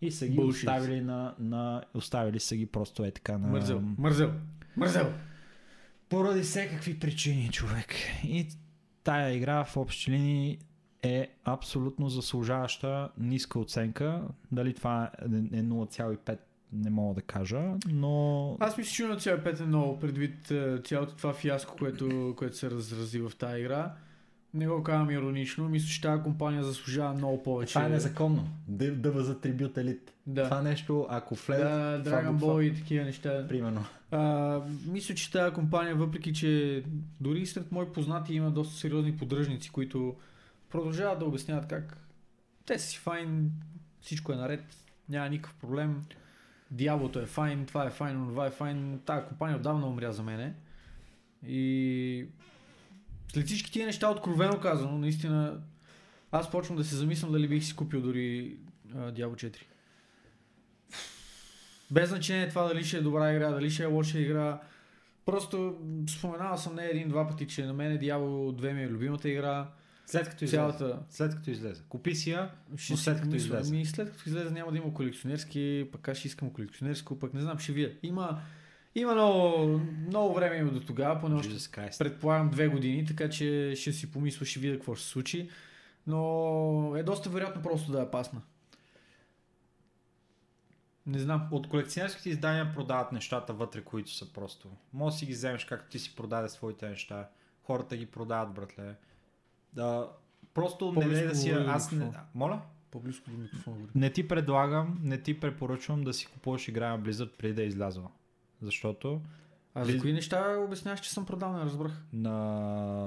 И 0.00 0.10
са 0.10 0.28
ги 0.28 0.36
Bullshit. 0.36 0.48
оставили 0.48 1.00
на, 1.00 1.34
на, 1.38 1.84
оставили 1.94 2.40
са 2.40 2.56
ги 2.56 2.66
просто 2.66 3.04
е 3.04 3.10
така 3.10 3.38
на... 3.38 3.48
Мързел, 3.48 3.80
мързел, 3.80 4.32
мързел. 4.76 5.12
Поради 6.08 6.42
всякакви 6.42 6.98
причини, 6.98 7.50
човек. 7.50 7.94
И 8.24 8.48
тая 9.04 9.34
игра 9.34 9.64
в 9.64 9.76
общи 9.76 10.10
линии 10.10 10.58
е 11.02 11.28
абсолютно 11.44 12.08
заслужаваща 12.08 13.10
ниска 13.18 13.58
оценка. 13.58 14.22
Дали 14.52 14.74
това 14.74 15.10
е 15.22 15.26
0,5 15.26 16.38
не 16.72 16.90
мога 16.90 17.14
да 17.14 17.22
кажа, 17.22 17.62
но... 17.88 18.56
Аз 18.60 18.78
мисля, 18.78 18.92
че 18.92 19.30
0,5 19.30 19.60
е 19.60 19.64
много 19.64 20.00
предвид 20.00 20.50
е, 20.50 20.78
цялото 20.84 21.16
това 21.16 21.32
фиаско, 21.32 21.76
което, 21.78 22.34
което 22.36 22.56
се 22.56 22.70
разрази 22.70 23.20
в 23.20 23.32
тази 23.38 23.60
игра. 23.60 23.92
Не 24.54 24.68
го 24.68 24.82
казвам 24.82 25.10
иронично, 25.10 25.68
мисля, 25.68 25.88
че 25.88 26.00
тази 26.00 26.22
компания 26.22 26.64
заслужава 26.64 27.14
много 27.14 27.42
повече. 27.42 27.74
Това 27.74 27.86
е 27.86 27.88
незаконно. 27.88 28.48
Да, 28.68 28.92
да 28.92 29.22
за 29.22 29.40
трибют 29.40 29.78
елит. 29.78 30.12
Да, 30.26 30.44
Това 30.44 30.62
нещо, 30.62 31.06
ако 31.08 31.34
влезе... 31.34 31.62
да 31.62 32.02
Dragon 32.04 32.38
Ball 32.38 32.62
и 32.62 32.74
такива 32.74 33.04
неща. 33.04 33.46
Примерно. 33.48 33.84
А, 34.10 34.60
мисля, 34.86 35.14
че 35.14 35.32
тази 35.32 35.54
компания, 35.54 35.94
въпреки 35.94 36.32
че 36.32 36.82
дори 37.20 37.46
сред 37.46 37.72
мои 37.72 37.86
познати 37.86 38.34
има 38.34 38.50
доста 38.50 38.74
сериозни 38.74 39.16
поддръжници, 39.16 39.70
които 39.70 40.14
продължават 40.72 41.18
да 41.18 41.24
обясняват 41.24 41.68
как 41.68 42.02
те 42.66 42.78
си 42.78 42.98
файн, 42.98 43.50
всичко 44.00 44.32
е 44.32 44.36
наред, 44.36 44.64
няма 45.08 45.28
никакъв 45.28 45.54
проблем. 45.54 46.04
Дяволото 46.70 47.18
е 47.18 47.26
файн, 47.26 47.66
това 47.66 47.86
е 47.86 47.90
файн, 47.90 48.26
това 48.28 48.46
е 48.46 48.50
файн. 48.50 49.00
Тая 49.04 49.26
компания 49.26 49.56
отдавна 49.56 49.86
умря 49.86 50.12
за 50.12 50.22
мене. 50.22 50.54
И 51.46 52.26
след 53.32 53.46
всички 53.46 53.72
тия 53.72 53.86
неща, 53.86 54.10
откровено 54.10 54.60
казано, 54.60 54.98
наистина, 54.98 55.60
аз 56.32 56.50
почвам 56.50 56.76
да 56.76 56.84
се 56.84 56.96
замислям 56.96 57.32
дали 57.32 57.48
бих 57.48 57.64
си 57.64 57.76
купил 57.76 58.00
дори 58.00 58.56
а, 58.94 58.98
Diablo 58.98 59.34
4. 59.34 59.56
Без 61.90 62.08
значение 62.08 62.48
това 62.48 62.68
дали 62.68 62.84
ще 62.84 62.96
е 62.96 63.02
добра 63.02 63.32
игра, 63.32 63.50
дали 63.50 63.70
ще 63.70 63.82
е 63.82 63.86
лоша 63.86 64.18
игра. 64.18 64.60
Просто 65.24 65.78
споменавал 66.08 66.58
съм 66.58 66.74
не 66.74 66.84
един-два 66.84 67.28
пъти, 67.28 67.46
че 67.46 67.64
на 67.64 67.72
мен 67.72 67.98
Diablo 67.98 68.60
2 68.62 68.72
ми 68.72 68.82
е 68.82 68.88
любимата 68.88 69.28
игра. 69.28 69.68
След 70.12 70.28
като 70.28 70.44
излезе. 70.44 70.56
Цялата... 70.56 70.98
След 71.10 71.34
като 71.34 71.50
излезе. 71.50 71.82
Купи 71.88 72.14
си 72.14 72.30
я, 72.30 72.50
Ще 72.76 72.92
но 72.92 72.96
след 72.96 73.14
като 73.16 73.28
помисля. 73.28 73.46
излезе. 73.46 73.74
Ами, 73.74 73.86
след 73.86 74.10
като 74.10 74.28
излезе 74.28 74.50
няма 74.50 74.72
да 74.72 74.78
има 74.78 74.94
колекционерски, 74.94 75.88
пък 75.92 76.08
аз 76.08 76.18
ще 76.18 76.28
искам 76.28 76.50
колекционерско, 76.50 77.18
пък 77.18 77.34
не 77.34 77.40
знам, 77.40 77.58
ще 77.58 77.72
вия. 77.72 77.92
Има, 78.02 78.40
има 78.94 79.14
много, 79.14 79.80
много 80.06 80.34
време 80.34 80.56
има 80.56 80.70
до 80.70 80.80
тогава, 80.80 81.20
поне 81.20 81.34
още 81.34 81.70
предполагам 81.98 82.50
две 82.50 82.68
години, 82.68 83.06
така 83.06 83.30
че 83.30 83.74
ще 83.76 83.92
си 83.92 84.10
помисля, 84.10 84.46
ще 84.46 84.60
видя 84.60 84.74
какво 84.74 84.94
ще 84.94 85.04
се 85.04 85.10
случи. 85.10 85.50
Но 86.06 86.96
е 86.96 87.02
доста 87.02 87.30
вероятно 87.30 87.62
просто 87.62 87.92
да 87.92 88.02
е 88.02 88.10
пасна. 88.10 88.42
Не 91.06 91.18
знам. 91.18 91.48
От 91.50 91.68
колекционерските 91.68 92.30
издания 92.30 92.74
продават 92.74 93.12
нещата 93.12 93.52
вътре, 93.52 93.80
които 93.80 94.10
са 94.10 94.32
просто. 94.32 94.68
Може 94.92 95.14
да 95.14 95.18
си 95.18 95.26
ги 95.26 95.32
вземеш 95.32 95.64
както 95.64 95.90
ти 95.90 95.98
си 95.98 96.16
продаде 96.16 96.48
своите 96.48 96.88
неща. 96.88 97.28
Хората 97.62 97.96
ги 97.96 98.06
продават, 98.06 98.54
братле. 98.54 98.94
Да, 99.72 100.08
просто 100.54 100.92
не 100.92 101.06
дай 101.08 101.26
да 101.26 101.34
си... 101.34 101.50
Аз 101.50 101.92
не... 101.92 102.10
Моля? 102.34 102.60
По-близко 102.90 103.30
до 103.30 103.38
микрофона. 103.38 103.76
Не 103.94 104.10
ти 104.10 104.28
предлагам, 104.28 104.98
не 105.02 105.18
ти 105.18 105.40
препоръчвам 105.40 106.04
да 106.04 106.12
си 106.12 106.26
купуваш 106.26 106.68
игра 106.68 106.88
на 106.90 107.00
Blizzard 107.00 107.36
преди 107.36 107.54
да 107.54 107.62
е 107.62 107.66
излязла. 107.66 108.08
Защото 108.62 109.20
А 109.74 109.84
за 109.84 109.92
Близ- 109.92 110.00
кои 110.00 110.12
неща 110.12 110.56
обясняваш, 110.58 111.00
че 111.00 111.10
съм 111.10 111.26
продал, 111.26 111.52
не 111.52 111.60
разбрах. 111.60 112.02
на, 112.12 112.30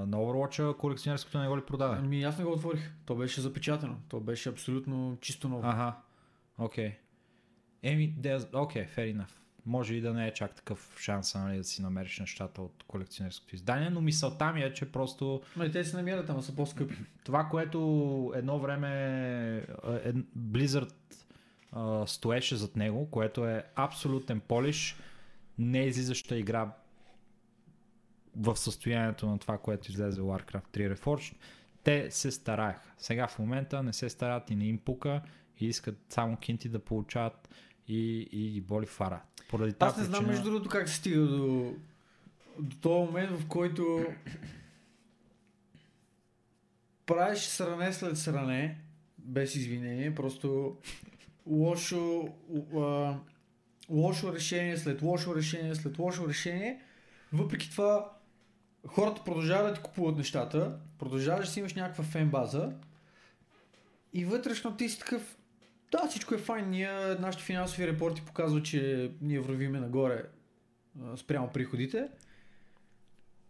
на 0.05 0.17
Overwatch 0.17 0.77
колекционерското 0.77 1.39
не 1.39 1.47
го 1.47 1.57
ли 1.57 1.61
продаде? 1.61 1.95
Ами 1.99 2.23
аз 2.23 2.37
не 2.37 2.45
го 2.45 2.51
отворих. 2.51 2.91
То 3.05 3.15
беше 3.15 3.41
запечатано. 3.41 3.97
То 4.09 4.19
беше 4.19 4.49
абсолютно 4.49 5.17
чисто 5.21 5.49
ново. 5.49 5.67
Аха, 5.67 5.93
окей. 6.57 6.97
Еми, 7.83 8.15
окей, 8.53 8.87
fair 8.95 9.15
enough. 9.17 9.31
Може 9.65 9.95
и 9.95 10.01
да 10.01 10.13
не 10.13 10.27
е 10.27 10.33
чак 10.33 10.55
такъв 10.55 10.97
шанс 10.99 11.35
нали, 11.35 11.57
да 11.57 11.63
си 11.63 11.81
намериш 11.81 12.19
нещата 12.19 12.61
от 12.61 12.83
колекционерското 12.87 13.55
издание, 13.55 13.89
но 13.89 14.01
мисълта 14.01 14.53
ми 14.53 14.63
е, 14.63 14.73
че 14.73 14.91
просто 14.91 15.41
Ма 15.55 15.65
и 15.65 15.71
те 15.71 15.83
се 15.83 15.97
намират, 15.97 16.29
ама 16.29 16.43
са 16.43 16.55
по-скъпи. 16.55 16.95
това, 17.23 17.43
което 17.43 18.33
едно 18.35 18.59
време 18.59 18.87
а, 19.83 19.93
е, 19.93 20.13
Blizzard 20.37 20.93
а, 21.71 22.07
стоеше 22.07 22.55
зад 22.55 22.75
него, 22.75 23.11
което 23.11 23.45
е 23.45 23.63
абсолютен 23.75 24.39
полиш, 24.39 24.97
не 25.57 25.79
излизаща 25.85 26.37
игра 26.37 26.71
в 28.35 28.55
състоянието 28.55 29.27
на 29.27 29.39
това, 29.39 29.57
което 29.57 29.91
излезе 29.91 30.21
Warcraft 30.21 30.67
3 30.73 30.95
Reforged, 30.95 31.35
те 31.83 32.11
се 32.11 32.31
стараеха. 32.31 32.93
Сега 32.97 33.27
в 33.27 33.39
момента 33.39 33.83
не 33.83 33.93
се 33.93 34.09
старат 34.09 34.49
и 34.49 34.55
не 34.55 34.65
им 34.65 34.77
пука 34.77 35.21
и 35.59 35.67
искат 35.67 35.97
само 36.09 36.37
кинти 36.37 36.69
да 36.69 36.79
получават 36.79 37.49
и, 37.87 38.29
и 38.31 38.49
ги 38.51 38.61
боли 38.61 38.85
фара. 38.85 39.21
Поради 39.49 39.73
тази 39.73 39.89
Аз 39.89 39.97
не 39.97 40.03
знам 40.03 40.13
причина- 40.19 40.31
между 40.31 40.43
другото 40.43 40.69
как 40.69 40.89
се 40.89 40.95
стига 40.95 41.21
до, 41.21 41.73
до 42.59 42.75
този 42.81 43.05
момент, 43.05 43.39
в 43.39 43.47
който 43.47 44.05
правиш 47.05 47.39
сране 47.39 47.93
след 47.93 48.17
сране, 48.17 48.77
без 49.17 49.55
извинение, 49.55 50.15
просто 50.15 50.77
лошо, 51.47 52.29
а, 52.75 53.15
лошо 53.89 54.33
решение 54.33 54.77
след 54.77 55.01
лошо 55.01 55.35
решение 55.35 55.75
след 55.75 55.97
лошо 55.99 56.27
решение. 56.27 56.81
Въпреки 57.33 57.71
това, 57.71 58.11
хората 58.87 59.23
продължават 59.23 59.67
да 59.67 59.73
ти 59.73 59.81
купуват 59.81 60.17
нещата, 60.17 60.79
продължаваш 60.99 61.45
да 61.45 61.51
си 61.51 61.59
имаш 61.59 61.73
някаква 61.73 62.03
фен 62.03 62.29
база 62.29 62.73
и 64.13 64.25
вътрешно 64.25 64.77
ти 64.77 64.89
си 64.89 64.99
такъв, 64.99 65.37
да, 65.91 66.07
всичко 66.09 66.35
е 66.35 66.37
файн. 66.37 66.69
Ние, 66.69 67.15
нашите 67.19 67.43
финансови 67.43 67.87
репорти 67.87 68.21
показват, 68.25 68.65
че 68.65 69.11
ние 69.21 69.39
вървиме 69.39 69.79
нагоре 69.79 70.23
спрямо 71.15 71.49
приходите. 71.53 72.09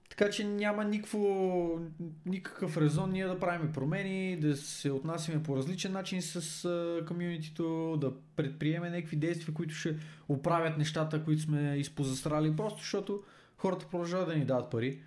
Така 0.09 0.29
че 0.29 0.43
няма 0.43 0.83
никакво, 0.83 1.79
никакъв 2.25 2.77
резон 2.77 3.11
ние 3.11 3.27
да 3.27 3.39
правим 3.39 3.71
промени, 3.73 4.39
да 4.39 4.57
се 4.57 4.91
отнасяме 4.91 5.43
по 5.43 5.55
различен 5.55 5.91
начин 5.91 6.21
с 6.21 6.65
а, 6.65 7.05
комюнитито, 7.05 7.97
да 8.01 8.13
предприеме 8.35 8.89
някакви 8.89 9.17
действия, 9.17 9.53
които 9.53 9.73
ще 9.73 9.95
оправят 10.29 10.77
нещата, 10.77 11.23
които 11.23 11.41
сме 11.41 11.75
изпозастрали, 11.77 12.55
просто 12.55 12.79
защото 12.79 13.23
хората 13.57 13.87
продължават 13.91 14.27
да 14.27 14.35
ни 14.35 14.45
дават 14.45 14.71
пари. 14.71 15.01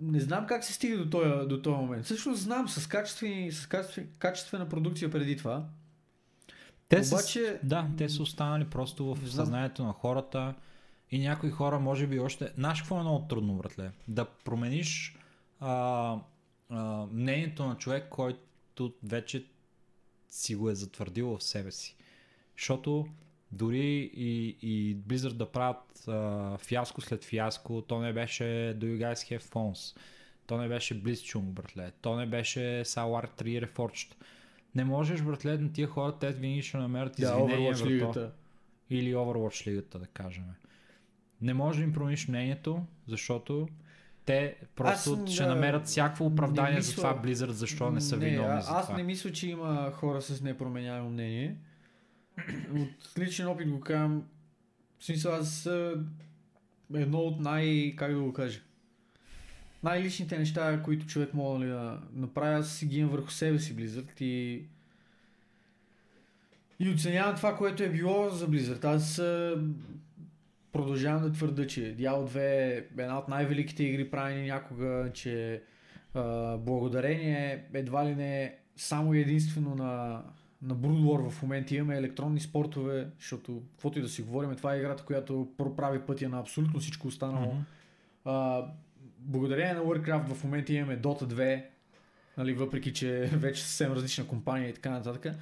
Не 0.00 0.20
знам 0.20 0.46
как 0.46 0.64
се 0.64 0.72
стига 0.72 1.04
до 1.04 1.10
този, 1.10 1.48
до 1.48 1.62
този 1.62 1.76
момент. 1.76 2.06
Също 2.06 2.34
знам 2.34 2.68
с, 2.68 2.86
качествени, 2.86 3.52
с 3.52 3.66
качествен, 3.66 4.08
качествена 4.18 4.68
продукция 4.68 5.10
преди 5.10 5.36
това. 5.36 5.66
Те 6.88 7.04
са, 7.04 7.14
Обаче- 7.14 7.60
да, 7.62 7.88
те 7.98 8.08
са 8.08 8.22
останали 8.22 8.64
просто 8.64 9.14
в 9.14 9.30
съзнанието 9.30 9.84
на 9.84 9.92
хората 9.92 10.54
и 11.10 11.18
някои 11.18 11.50
хора 11.50 11.78
може 11.78 12.06
би 12.06 12.20
още... 12.20 12.52
Знаеш 12.56 12.78
какво 12.78 12.96
е 12.98 13.02
много 13.02 13.26
трудно, 13.28 13.54
братле? 13.54 13.90
Да 14.08 14.24
промениш 14.24 15.16
а, 15.60 16.16
а, 16.70 17.06
мнението 17.12 17.66
на 17.66 17.76
човек, 17.76 18.08
който 18.10 18.92
вече 19.02 19.44
си 20.30 20.54
го 20.54 20.70
е 20.70 20.74
затвърдил 20.74 21.36
в 21.38 21.42
себе 21.42 21.72
си. 21.72 21.96
Защото 22.56 23.06
дори 23.52 23.80
и, 24.14 24.56
и 24.62 24.96
Blizzard 24.98 25.32
да 25.32 25.46
правят 25.46 25.76
а, 26.08 26.58
фиаско 26.58 27.00
след 27.00 27.24
фиаско, 27.24 27.82
то 27.82 28.00
не 28.00 28.12
беше 28.12 28.44
Do 28.72 28.84
You 28.86 28.98
Guys 28.98 29.14
Have 29.30 29.42
Phones, 29.44 29.96
то 30.46 30.56
не 30.56 30.68
беше 30.68 31.02
Blitzchung, 31.02 31.42
братле, 31.42 31.92
то 31.92 32.16
не 32.16 32.26
беше 32.26 32.60
Sour 32.84 33.42
3 33.42 33.66
Reforged. 33.66 34.14
Не 34.74 34.84
можеш, 34.84 35.22
братле, 35.22 35.58
на 35.58 35.72
тия 35.72 35.86
хора, 35.86 36.12
те 36.12 36.30
винаги 36.30 36.62
ще 36.62 36.76
намерят 36.76 37.14
Да, 37.18 37.34
Overwatch 37.34 37.68
върху- 37.72 37.86
лигата. 37.86 38.32
или 38.90 39.14
Overwatch 39.14 39.66
лигата, 39.66 39.98
да 39.98 40.06
кажем. 40.06 40.44
Не 41.40 41.54
може 41.54 41.78
да 41.78 41.84
им 41.84 41.92
промениш 41.92 42.28
мнението, 42.28 42.78
защото 43.06 43.68
те 44.24 44.56
просто 44.76 45.12
Аз, 45.16 45.32
ще 45.32 45.42
да, 45.42 45.48
намерят 45.48 45.86
всякакво 45.86 46.26
оправдание 46.26 46.74
не 46.74 46.80
за 46.80 46.90
мисля- 46.90 46.96
това 46.96 47.22
Blizzard, 47.24 47.50
защо 47.50 47.90
не 47.90 48.00
са 48.00 48.16
виновни 48.16 48.52
а- 48.52 48.60
за 48.60 48.70
аз 48.70 48.86
това. 48.86 48.96
не 48.96 49.02
мисля, 49.02 49.32
че 49.32 49.48
има 49.48 49.90
хора 49.92 50.22
с 50.22 50.40
непроменяемо 50.40 51.10
мнение. 51.10 51.56
От 52.74 53.18
личен 53.18 53.46
опит 53.46 53.70
го 53.70 53.80
казвам. 53.80 54.24
В 54.98 55.04
смисъл, 55.04 55.32
аз 55.34 55.66
едно 56.94 57.18
от 57.18 57.40
най... 57.40 57.94
как 57.96 58.12
да 58.12 58.20
го 58.20 58.32
кажа? 58.32 58.60
Най-личните 59.82 60.38
неща, 60.38 60.82
които 60.82 61.06
човек 61.06 61.34
мога 61.34 61.58
нали, 61.58 61.68
да 61.68 62.00
направи, 62.12 62.54
аз 62.54 62.72
си 62.72 62.86
ги 62.86 62.98
имам 62.98 63.10
върху 63.10 63.30
себе 63.30 63.58
си 63.58 63.76
Blizzard 63.76 64.22
и 64.22 64.62
и 66.80 66.90
оценявам 66.90 67.36
това, 67.36 67.56
което 67.56 67.82
е 67.82 67.88
било 67.88 68.30
за 68.30 68.48
Blizzard. 68.48 68.84
Аз 68.84 69.16
продължавам 70.72 71.22
да 71.22 71.32
твърда, 71.32 71.66
че 71.66 71.80
Diablo 71.80 72.28
2 72.28 72.36
е 72.36 72.84
една 72.98 73.18
от 73.18 73.28
най-великите 73.28 73.84
игри 73.84 74.10
правени 74.10 74.46
някога, 74.46 75.10
че 75.14 75.62
а, 76.14 76.56
благодарение 76.56 77.64
едва 77.74 78.06
ли 78.06 78.14
не 78.14 78.56
само 78.76 79.14
единствено 79.14 79.74
на, 79.74 80.22
на 80.62 80.76
Brood 80.76 81.30
в 81.30 81.42
момента 81.42 81.74
имаме 81.74 81.96
електронни 81.96 82.40
спортове, 82.40 83.08
защото 83.18 83.62
каквото 83.72 83.98
и 83.98 84.02
да 84.02 84.08
си 84.08 84.22
говорим, 84.22 84.56
това 84.56 84.74
е 84.74 84.78
играта, 84.78 85.04
която 85.04 85.48
проправи 85.56 86.00
пътя 86.00 86.28
на 86.28 86.40
абсолютно 86.40 86.80
всичко 86.80 87.08
останало. 87.08 87.46
Мгм. 87.46 87.62
А, 88.24 88.64
благодарение 89.18 89.74
на 89.74 89.80
Warcraft 89.80 90.34
в 90.34 90.44
момента 90.44 90.72
имаме 90.72 91.00
Dota 91.00 91.24
2, 91.24 91.64
нали, 92.38 92.52
въпреки 92.52 92.92
че 92.92 93.30
вече 93.32 93.62
съвсем 93.62 93.92
различна 93.92 94.26
компания 94.26 94.68
и 94.68 94.74
така 94.74 94.90
нататък. 94.90 95.34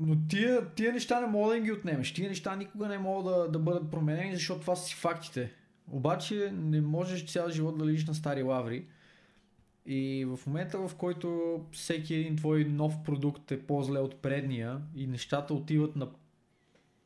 Но 0.00 0.16
тия, 0.28 0.68
тия 0.74 0.92
неща 0.92 1.20
не 1.20 1.26
мога 1.26 1.54
да 1.54 1.60
ги 1.60 1.72
отнемеш. 1.72 2.14
Тия 2.14 2.28
неща 2.28 2.56
никога 2.56 2.88
не 2.88 2.98
могат 2.98 3.34
да, 3.34 3.48
да 3.48 3.58
бъдат 3.58 3.90
променени, 3.90 4.34
защото 4.34 4.60
това 4.60 4.76
са 4.76 4.86
си 4.86 4.94
фактите. 4.94 5.52
Обаче 5.90 6.52
не 6.54 6.80
можеш 6.80 7.32
цял 7.32 7.50
живот 7.50 7.78
да 7.78 7.86
лежиш 7.86 8.06
на 8.06 8.14
стари 8.14 8.42
лаври. 8.42 8.86
И 9.90 10.24
в 10.24 10.46
момента, 10.46 10.88
в 10.88 10.94
който 10.94 11.60
всеки 11.72 12.14
един 12.14 12.36
твой 12.36 12.64
нов 12.64 13.02
продукт 13.02 13.52
е 13.52 13.66
по-зле 13.66 13.98
от 13.98 14.16
предния 14.16 14.80
и 14.96 15.06
нещата 15.06 15.54
отиват 15.54 15.96
на 15.96 16.08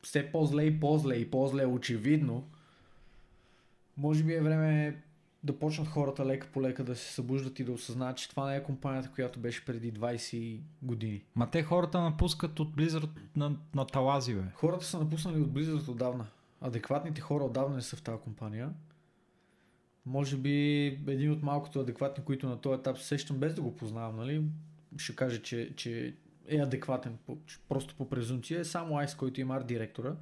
все 0.01 0.31
по-зле 0.31 0.63
и 0.63 0.79
по-зле 0.79 1.15
и 1.15 1.31
по-зле 1.31 1.65
очевидно, 1.65 2.47
може 3.97 4.23
би 4.23 4.33
е 4.33 4.41
време 4.41 5.01
да 5.43 5.59
почнат 5.59 5.87
хората 5.87 6.25
лека 6.25 6.47
по 6.53 6.61
лека 6.61 6.83
да 6.83 6.95
се 6.95 7.13
събуждат 7.13 7.59
и 7.59 7.63
да 7.63 7.71
осъзнаят, 7.71 8.17
че 8.17 8.29
това 8.29 8.49
не 8.49 8.55
е 8.55 8.63
компанията, 8.63 9.11
която 9.15 9.39
беше 9.39 9.65
преди 9.65 9.93
20 9.93 10.59
години. 10.81 11.23
Ма 11.35 11.49
те 11.49 11.63
хората 11.63 12.01
напускат 12.01 12.59
от 12.59 12.75
Blizzard 12.75 13.09
на, 13.35 13.55
на 13.75 13.85
талази, 13.85 14.33
бе. 14.33 14.41
Хората 14.53 14.85
са 14.85 14.99
напуснали 14.99 15.41
от 15.41 15.49
Blizzard 15.49 15.87
отдавна. 15.87 16.25
Адекватните 16.61 17.21
хора 17.21 17.43
отдавна 17.43 17.75
не 17.75 17.81
са 17.81 17.95
в 17.95 18.01
тази 18.01 18.17
компания. 18.17 18.69
Може 20.05 20.37
би 20.37 20.85
един 21.07 21.31
от 21.31 21.43
малкото 21.43 21.79
адекватни, 21.79 22.23
които 22.23 22.49
на 22.49 22.61
този 22.61 22.79
етап 22.79 22.97
се 22.97 23.05
сещам, 23.07 23.37
без 23.37 23.53
да 23.53 23.61
го 23.61 23.75
познавам, 23.75 24.15
нали? 24.15 24.43
Ще 24.97 25.15
кажа, 25.15 25.41
че, 25.41 25.73
че 25.75 26.13
е 26.47 26.57
адекватен 26.57 27.17
просто 27.69 27.95
по 27.95 28.09
презумпция. 28.09 28.59
Е 28.59 28.65
само 28.65 28.97
Айс, 28.97 29.15
който 29.15 29.41
има 29.41 29.55
арт 29.55 29.67
директора. 29.67 30.15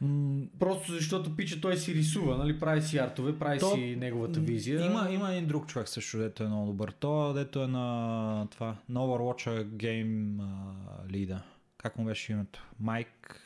М, 0.00 0.42
Просто 0.58 0.92
защото 0.92 1.36
пича 1.36 1.60
той 1.60 1.76
си 1.76 1.94
рисува, 1.94 2.36
нали? 2.38 2.58
Прави 2.60 2.82
си 2.82 2.98
артове, 2.98 3.38
прави 3.38 3.58
То- 3.58 3.74
си 3.74 3.96
неговата 3.98 4.40
визия. 4.40 4.86
Има, 4.86 5.08
има 5.10 5.32
един 5.32 5.46
друг 5.48 5.66
човек 5.66 5.88
също, 5.88 6.18
дето 6.18 6.42
е 6.42 6.46
много 6.46 6.66
добър. 6.66 6.90
То, 6.90 7.32
дето 7.32 7.62
е 7.62 7.66
на 7.66 8.46
това, 8.50 8.76
на 8.88 9.00
Overwatch 9.00 9.64
Game 9.64 10.36
uh, 10.36 11.10
лида. 11.10 11.42
Как 11.78 11.98
му 11.98 12.04
беше 12.04 12.32
името? 12.32 12.66
Майк... 12.80 13.40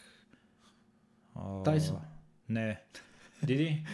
Тайсън. 1.64 1.96
Не. 2.48 2.80
Диди? 3.42 3.84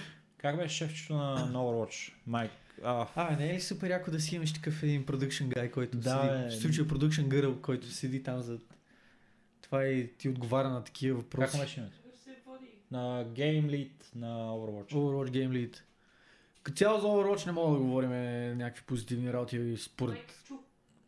Как 0.42 0.56
беше 0.56 0.76
шефчето 0.76 1.14
на, 1.14 1.34
на 1.34 1.58
Overwatch? 1.58 2.12
Майк... 2.26 2.50
А, 2.84 3.06
А, 3.16 3.36
не 3.36 3.50
е 3.50 3.54
ли 3.54 3.60
супер 3.60 3.90
яко 3.90 4.10
да 4.10 4.20
си 4.20 4.36
имаш 4.36 4.52
такъв 4.52 4.82
един 4.82 5.06
продъкшн 5.06 5.44
гай, 5.48 5.70
който 5.70 5.98
Да, 5.98 6.10
седи, 6.10 6.28
бе. 6.44 6.48
в 6.50 6.54
случая 6.62 6.88
продъкшн 6.88 7.22
гърл, 7.28 7.56
който 7.62 7.86
седи 7.90 8.22
там 8.22 8.40
за 8.40 8.58
това 9.62 9.84
и 9.84 10.12
ти 10.12 10.28
отговаря 10.28 10.68
на 10.68 10.84
такива 10.84 11.18
как 11.18 11.24
въпроси. 11.24 11.56
му 11.56 11.62
беше 11.62 11.80
името? 11.80 11.96
На 12.90 13.24
Game 13.24 13.66
Lead 13.66 13.90
на 14.14 14.50
Overwatch. 14.50 14.92
Overwatch 14.92 15.30
Game 15.30 15.50
Lead. 15.50 15.76
Като 16.62 16.76
цяло 16.76 17.00
за 17.00 17.06
Overwatch 17.06 17.46
не 17.46 17.52
мога 17.52 17.78
да 17.78 17.84
говорим 17.84 18.10
някакви 18.58 18.82
позитивни 18.86 19.32
работи 19.32 19.76
според... 19.78 20.18
Чу. 20.46 20.54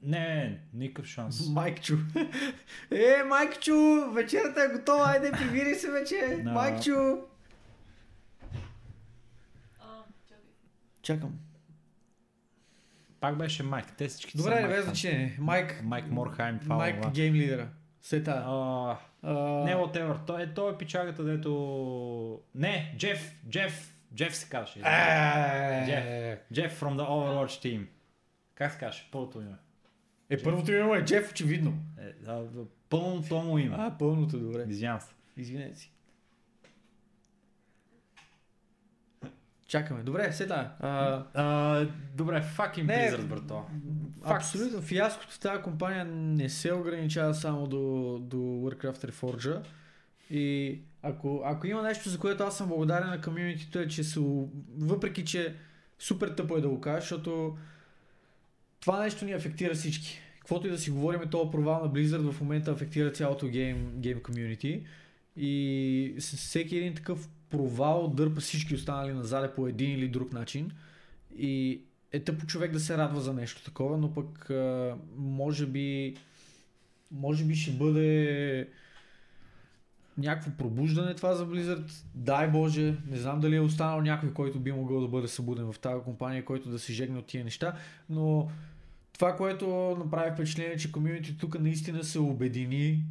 Не, 0.03 0.61
никакъв 0.75 1.07
шанс. 1.07 1.49
Майкчо. 1.53 1.95
е, 2.91 3.23
Майкчо, 3.29 4.11
вечерата 4.15 4.63
е 4.63 4.79
готова, 4.79 5.11
айде, 5.11 5.33
прибири 5.33 5.75
се 5.75 5.91
вече. 5.91 6.41
Да. 6.45 6.51
Майкчо. 6.51 7.19
А, 9.81 9.87
чакай. 10.29 10.45
Чакам. 11.05 11.39
Пак 13.21 13.37
беше 13.37 13.63
Майк. 13.63 13.97
Те 13.97 14.09
всички 14.09 14.37
Добре, 14.37 14.63
са 14.63 14.69
без 14.69 14.85
значение. 14.85 15.37
Майк. 15.39 15.81
Майк 15.85 16.11
Морхайм, 16.11 16.59
това 16.59 16.77
Майк 16.77 17.01
това. 17.01 17.11
гейм 17.11 17.35
лидера. 17.35 17.69
Сета. 18.01 18.35
Не, 19.25 19.75
whatever. 19.75 20.27
Той 20.27 20.43
е, 20.43 20.55
той 20.55 20.73
е 20.73 20.79
пичагата, 20.79 21.25
дето... 21.25 22.41
Не, 22.55 22.95
Джеф, 22.99 23.37
Джеф, 23.49 23.97
Джеф 24.15 24.37
се 24.37 24.49
казваше. 24.49 24.79
Е, 24.79 25.85
Джеф. 25.87 26.39
Джеф 26.53 26.81
from 26.81 26.95
the 26.97 27.09
Overwatch 27.09 27.65
team. 27.65 27.87
Как 28.55 28.73
се 28.73 28.79
казваше? 28.79 29.09
Пълното 29.11 29.41
име. 29.41 29.57
Е, 30.31 30.43
първото 30.43 30.73
име 30.73 30.99
е 30.99 31.05
Джеф, 31.05 31.31
очевидно. 31.31 31.79
Е, 31.99 32.13
пълното 32.91 33.39
му 33.39 33.59
име. 33.59 33.77
А, 33.79 33.99
пълното, 33.99 34.39
добре. 34.39 34.65
Извинявам 34.69 35.01
се. 35.01 35.15
Извинете 35.37 35.79
си. 35.79 35.94
Чакаме. 39.75 40.03
Добре, 40.03 40.33
сета. 40.33 40.71
А, 40.81 41.23
А, 41.35 41.87
добре, 42.15 42.45
fucking 42.57 42.83
Не, 42.83 42.95
Blizzard, 42.95 43.27
брато. 43.27 43.65
Факт. 44.23 44.37
Абсолютно. 44.37 44.83
Фиаското 44.83 45.35
в 45.35 45.39
тази 45.39 45.63
компания 45.63 46.05
не 46.05 46.49
се 46.49 46.73
ограничава 46.73 47.35
само 47.35 47.67
до, 47.67 47.79
до 48.23 48.37
Warcraft 48.37 49.11
Reforged. 49.11 49.65
И 50.31 50.79
ако, 51.03 51.43
ако 51.45 51.67
има 51.67 51.83
нещо, 51.83 52.09
за 52.09 52.19
което 52.19 52.43
аз 52.43 52.57
съм 52.57 52.69
благодарен 52.69 53.09
на 53.09 53.21
комьюнитито 53.21 53.79
е, 53.79 53.89
че 53.89 54.05
са, 54.05 54.21
въпреки, 54.79 55.25
че 55.25 55.55
супер 55.99 56.29
тъпо 56.29 56.57
е 56.57 56.61
да 56.61 56.69
го 56.69 56.81
кажа, 56.81 57.01
защото 57.01 57.57
това 58.81 59.01
нещо 59.01 59.25
ни 59.25 59.33
афектира 59.33 59.75
всички. 59.75 60.21
Каквото 60.39 60.67
и 60.67 60.71
да 60.71 60.79
си 60.79 60.91
говорим, 60.91 61.31
този 61.31 61.51
провал 61.51 61.83
на 61.85 61.91
Blizzard 61.91 62.31
в 62.33 62.41
момента 62.41 62.71
афектира 62.71 63.13
цялото 63.13 63.49
гейм, 63.49 63.93
гейм 63.97 64.23
комьюнити. 64.23 64.87
И 65.37 66.15
всеки 66.19 66.77
един 66.77 66.95
такъв 66.95 67.29
провал 67.57 68.09
дърпа 68.09 68.41
всички 68.41 68.75
останали 68.75 69.13
назад 69.13 69.55
по 69.57 69.69
един 69.69 69.91
или 69.91 70.09
друг 70.09 70.33
начин. 70.33 70.71
И 71.37 71.83
е 72.13 72.21
тъпо 72.21 72.47
човек 72.47 72.73
да 72.73 72.81
се 72.81 72.99
радва 72.99 73.21
за 73.21 73.33
нещо 73.33 73.65
такова, 73.65 73.99
но 73.99 74.15
пък 74.15 74.51
може 75.17 75.67
би 75.67 76.17
може 77.11 77.45
би 77.45 77.55
ще 77.55 77.73
бъде 77.73 78.69
някакво 80.19 80.51
пробуждане 80.51 81.15
това 81.15 81.35
за 81.35 81.49
Blizzard. 81.49 81.91
Дай 82.15 82.49
Боже, 82.49 82.95
не 83.07 83.17
знам 83.17 83.41
дали 83.41 83.57
е 83.57 83.61
останал 83.61 84.01
някой, 84.01 84.33
който 84.33 84.61
би 84.61 84.73
могъл 84.73 85.01
да 85.01 85.09
бъде 85.09 85.29
събуден 85.29 85.73
в 85.73 85.79
тази 85.79 86.05
компания, 86.05 86.45
който 86.45 86.71
да 86.71 86.79
се 86.79 86.93
жегне 86.93 87.19
от 87.19 87.27
тия 87.27 87.45
неща, 87.45 87.75
но 88.11 88.49
това, 89.13 89.37
което 89.37 89.97
направи 89.99 90.35
впечатление, 90.35 90.77
че 90.77 90.93
комьюнити 90.93 91.39
тук 91.39 91.61
наистина 91.61 92.05
се 92.05 92.19
обедини 92.19 93.05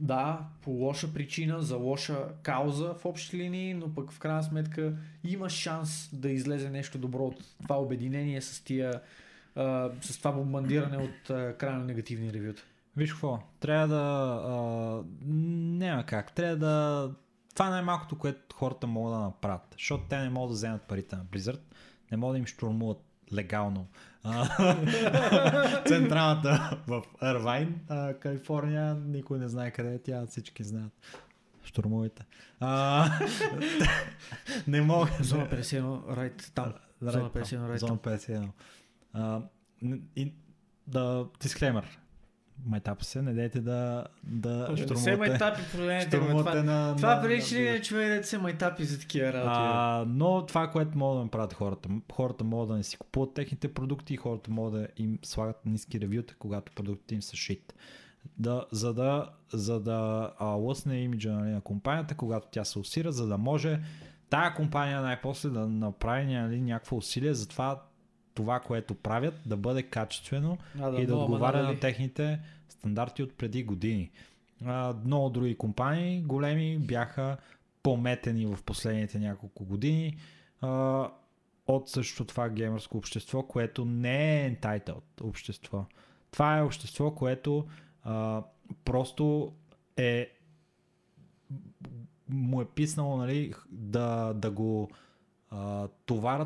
да, 0.00 0.40
по 0.62 0.70
лоша 0.70 1.14
причина, 1.14 1.62
за 1.62 1.76
лоша 1.76 2.28
кауза 2.42 2.94
в 2.94 3.04
общи 3.04 3.36
линии, 3.36 3.74
но 3.74 3.94
пък 3.94 4.12
в 4.12 4.18
крайна 4.18 4.42
сметка 4.42 4.96
има 5.24 5.50
шанс 5.50 6.10
да 6.12 6.30
излезе 6.30 6.70
нещо 6.70 6.98
добро 6.98 7.24
от 7.24 7.44
това 7.62 7.80
обединение 7.80 8.40
с 8.40 8.64
тия 8.64 9.00
а, 9.56 9.90
с 10.00 10.18
това 10.18 10.32
бомбандиране 10.32 10.96
от 10.96 11.30
а, 11.30 11.56
крайно 11.58 11.84
негативни 11.84 12.32
ревюта. 12.32 12.62
Виж 12.96 13.12
какво, 13.12 13.38
трябва 13.60 13.88
да... 13.88 14.42
А, 14.46 15.02
няма 15.78 16.06
как, 16.06 16.32
трябва 16.32 16.56
да... 16.56 17.10
Това 17.54 17.66
е 17.66 17.70
най-малкото, 17.70 18.18
което 18.18 18.56
хората 18.56 18.86
могат 18.86 19.14
да 19.14 19.20
направят, 19.20 19.74
защото 19.78 20.04
те 20.08 20.18
не 20.18 20.30
могат 20.30 20.50
да 20.50 20.54
вземат 20.54 20.82
парите 20.82 21.16
на 21.16 21.24
Blizzard, 21.24 21.60
не 22.10 22.16
могат 22.16 22.34
да 22.34 22.38
им 22.38 22.46
штурмуват 22.46 23.02
легално 23.32 23.86
централата 25.86 26.78
в 26.86 27.02
Ирвайн, 27.22 27.80
а, 27.88 28.14
Калифорния, 28.14 28.94
никой 28.94 29.38
не 29.38 29.48
знае 29.48 29.70
къде 29.70 29.94
е 29.94 29.98
тя, 29.98 30.26
всички 30.26 30.64
знаят. 30.64 30.92
Штурмувайте. 31.64 32.24
А, 32.60 33.06
не 34.66 34.80
могат. 34.80 35.24
Зона 35.24 35.48
51, 35.50 36.16
райт 36.16 36.52
там. 36.54 36.72
Зона 37.00 37.30
right, 37.30 37.42
51, 37.42 37.58
right 37.58 37.76
Зона 37.76 37.98
там. 37.98 38.12
51. 38.12 38.48
А, 39.12 39.40
н- 39.82 40.02
и, 40.16 40.32
да, 40.86 41.26
дисклеймер. 41.42 41.98
Майтапа 42.66 43.04
се, 43.04 43.22
не 43.22 43.32
дайте 43.32 43.60
да, 43.60 44.04
да 44.22 44.66
се 44.76 44.82
штурмувате. 44.82 45.16
майтапи 45.16 45.60
штурмувате 46.08 46.50
това, 46.50 46.62
на, 46.62 46.96
това 46.96 47.14
на- 47.14 47.22
прилича 47.22 47.54
ли 47.56 47.70
на 47.70 47.80
човек 47.80 48.20
да 48.20 48.26
се 48.26 48.38
майтапи 48.38 48.84
за 48.84 49.00
такива 49.00 49.32
работи? 49.32 49.48
а, 49.48 50.04
но 50.08 50.46
това, 50.46 50.70
което 50.70 50.98
могат 50.98 51.18
да 51.18 51.24
направят 51.24 51.52
хората, 51.52 51.88
хората 52.12 52.44
могат 52.44 52.68
да 52.68 52.76
не 52.76 52.82
си 52.82 52.96
купуват 52.98 53.34
техните 53.34 53.74
продукти 53.74 54.16
хората 54.16 54.50
могат 54.50 54.72
да 54.72 54.88
им 54.96 55.18
слагат 55.22 55.66
ниски 55.66 56.00
ревюта, 56.00 56.34
когато 56.38 56.72
продуктите 56.72 57.14
им 57.14 57.22
са 57.22 57.36
шит. 57.36 57.74
Да, 58.38 58.64
за 58.72 58.94
да, 58.94 59.28
за 59.52 59.80
да 59.80 60.30
а, 60.38 60.44
лъсне 60.44 61.02
имиджа 61.02 61.32
нали, 61.32 61.50
на 61.50 61.60
компанията, 61.60 62.14
когато 62.14 62.46
тя 62.50 62.64
се 62.64 62.78
усира, 62.78 63.12
за 63.12 63.26
да 63.26 63.38
може 63.38 63.80
тая 64.30 64.54
компания 64.54 65.00
най-после 65.00 65.48
да 65.48 65.68
направи 65.68 66.24
нали, 66.34 66.60
някакво 66.60 66.96
усилие 66.96 67.34
за 67.34 67.48
това, 67.48 67.82
това, 68.34 68.60
което 68.60 68.94
правят, 68.94 69.40
да 69.46 69.56
бъде 69.56 69.82
качествено 69.82 70.58
А, 70.80 71.00
и 71.00 71.06
да 71.06 71.12
но, 71.12 71.18
ама 71.18 71.24
отговаря 71.24 71.62
на 71.62 71.80
техните 71.80 72.40
стандарти 72.68 73.22
от 73.22 73.34
преди 73.34 73.64
години. 73.64 74.10
А, 74.64 74.94
много 75.04 75.30
други 75.30 75.54
компании, 75.54 76.22
големи, 76.22 76.78
бяха 76.78 77.36
пометени 77.82 78.46
в 78.46 78.58
последните 78.66 79.18
няколко 79.18 79.64
години 79.64 80.16
а, 80.60 81.08
от 81.66 81.88
също 81.88 82.24
това 82.24 82.48
геймърско 82.48 82.98
общество, 82.98 83.42
което 83.42 83.84
не 83.84 84.46
е 84.46 84.56
entitled 84.56 85.22
общество. 85.22 85.84
Това 86.30 86.58
е 86.58 86.62
общество, 86.62 87.14
което 87.14 87.66
а, 88.04 88.42
просто 88.84 89.52
е 89.96 90.30
му 92.28 92.60
е 92.60 92.64
писнало 92.64 93.16
нали, 93.16 93.54
да, 93.70 94.32
да 94.34 94.50
го 94.50 94.90
а, 95.50 95.88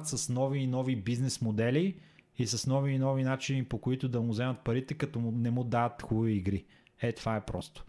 с 0.05 0.29
нови 0.29 0.59
и 0.59 0.67
нови 0.67 0.97
бизнес 0.97 1.41
модели 1.41 2.01
и 2.39 2.47
с 2.47 2.67
нови 2.67 2.93
и 2.93 2.99
нови 2.99 3.25
начини 3.25 3.65
по 3.65 3.79
които 3.79 4.09
да 4.09 4.21
му 4.21 4.33
вземат 4.33 4.65
парите, 4.65 4.95
като 4.95 5.21
му, 5.21 5.31
не 5.31 5.51
му 5.51 5.65
дават 5.65 6.03
хубави 6.03 6.33
игри. 6.33 6.65
Е, 7.01 7.13
това 7.13 7.37
е 7.37 7.45
просто. 7.45 7.85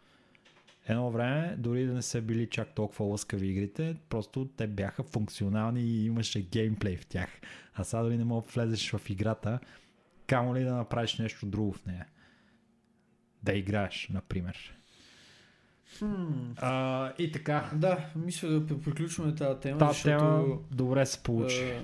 Едно 0.88 1.12
време, 1.12 1.56
дори 1.58 1.86
да 1.86 1.94
не 1.94 2.02
са 2.02 2.22
били 2.22 2.50
чак 2.50 2.76
толкова 2.76 3.06
лъскави 3.06 3.48
игрите, 3.48 3.96
просто 4.10 4.50
те 4.58 4.68
бяха 4.68 5.04
функционални 5.04 5.82
и 5.82 6.06
имаше 6.06 6.42
геймплей 6.42 6.98
в 6.98 7.06
тях. 7.06 7.30
А 7.74 7.84
сега 7.84 8.04
дори 8.04 8.18
не 8.18 8.24
мога 8.24 8.48
да 8.48 8.54
влезеш 8.54 8.92
в 8.92 9.10
играта, 9.10 9.60
камо 10.28 10.56
ли 10.56 10.64
да 10.64 10.74
направиш 10.74 11.18
нещо 11.18 11.46
друго 11.46 11.72
в 11.72 11.86
нея. 11.86 12.06
Да 13.44 13.54
играеш, 13.54 14.10
например. 14.14 14.78
А, 16.58 17.14
и 17.18 17.32
така. 17.32 17.70
Да, 17.74 18.10
мисля 18.16 18.50
да 18.50 18.68
при- 18.68 18.82
приключваме 18.82 19.36
тази 19.36 19.60
тема, 19.60 19.78
Та 19.78 19.88
защото... 19.88 20.08
тема 20.10 20.44
добре 20.72 21.06
се 21.06 21.24
получи. 21.24 21.56
note, 21.64 21.84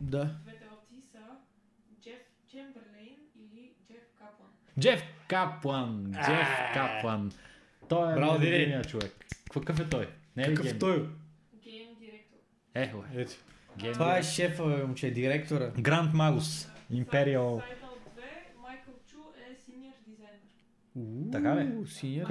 да. 0.00 0.24
двете 0.44 0.64
опции 0.74 1.02
са 1.12 1.18
Джеф 2.02 2.18
Чемберлейн 2.50 3.16
или 3.36 3.72
Джеф 3.86 4.02
Каплан. 4.18 4.48
Джеф 4.80 5.02
Каплан. 5.28 6.12
Джеф 6.26 6.48
Каплан. 6.74 7.32
Той 7.88 8.12
е 8.12 8.14
Браво, 8.14 8.82
човек. 8.88 9.12
Какъв 9.52 9.80
е 9.80 9.88
той? 9.88 10.08
Не 10.36 10.42
е 10.42 10.46
Какъв 10.46 10.66
гейм? 10.66 10.78
той? 10.78 11.08
Гейм 11.64 11.88
директор. 12.00 12.38
Ехо. 12.74 13.04
Ето. 13.14 13.32
Гейм 13.78 13.92
Това 13.92 14.18
е 14.18 14.22
шефа, 14.22 14.62
момче, 14.64 15.10
директора. 15.10 15.70
Гранд 15.78 16.14
Магус. 16.14 16.68
Империал. 16.90 17.58
Side 17.58 17.60
note 17.60 18.20
2, 18.56 18.62
Майкъл 18.62 18.94
Чу 19.10 19.16
е 19.50 19.54
синьор 19.56 19.92
дизайнер. 21.04 21.32
Така 21.32 21.56
ли? 21.56 21.76
Уу, 21.76 21.86
Синьор. 21.86 22.28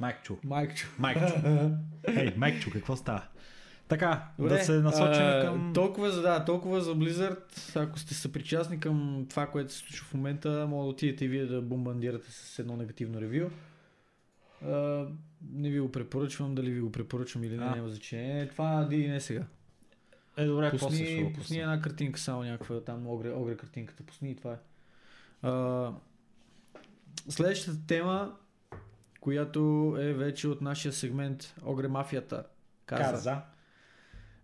Майк 0.00 0.22
Чу. 0.24 0.36
Майкчо. 0.44 0.86
Майк 0.98 1.18
Чу. 1.18 1.34
Ей, 2.20 2.34
Майк 2.36 2.62
Чу, 2.62 2.70
какво 2.70 2.96
става? 2.96 3.22
Така, 3.88 4.28
Добре, 4.38 4.50
да 4.50 4.64
се 4.64 4.72
насочим 4.72 5.24
а, 5.26 5.40
към... 5.44 5.72
Толкова 5.74 6.10
за, 6.10 6.22
да, 6.22 6.44
толкова 6.44 6.80
за 6.80 6.94
Blizzard. 6.94 7.76
Ако 7.76 7.98
сте 7.98 8.14
съпричастни 8.14 8.80
към 8.80 9.26
това, 9.30 9.46
което 9.46 9.72
се 9.72 9.78
случва 9.78 10.06
в 10.06 10.14
момента, 10.14 10.66
може 10.68 10.84
да 10.84 10.90
отидете 10.90 11.24
и 11.24 11.28
вие 11.28 11.46
да 11.46 11.62
бомбандирате 11.62 12.30
с 12.30 12.58
едно 12.58 12.76
негативно 12.76 13.20
ревю. 13.20 13.50
А, 14.64 15.06
не 15.52 15.70
ви 15.70 15.80
го 15.80 15.92
препоръчвам, 15.92 16.54
дали 16.54 16.70
ви 16.70 16.80
го 16.80 16.92
препоръчвам 16.92 17.44
или 17.44 17.56
не, 17.56 17.64
А. 17.64 17.76
няма 17.76 17.88
значение. 17.88 18.48
Това 18.48 18.86
ди 18.90 19.08
не 19.08 19.20
сега. 19.20 19.44
Е, 20.36 20.44
добре, 20.46 20.70
какво 20.70 20.90
се 20.90 20.98
Пусни, 21.02 21.16
случва? 21.16 21.32
пусни 21.32 21.58
една 21.58 21.80
картинка, 21.80 22.20
само 22.20 22.42
някаква 22.42 22.80
там 22.80 23.06
огре, 23.06 23.30
огре 23.30 23.56
картинката. 23.56 24.02
Пусни 24.02 24.30
и 24.30 24.36
това 24.36 24.52
е. 24.52 24.56
А, 25.42 25.50
следващата 27.28 27.86
тема, 27.86 28.36
която 29.20 29.94
е 30.00 30.12
вече 30.12 30.48
от 30.48 30.60
нашия 30.60 30.92
сегмент 30.92 31.54
Огре 31.64 31.88
мафията. 31.88 32.44
Каза. 32.86 33.02
Каза. 33.10 33.42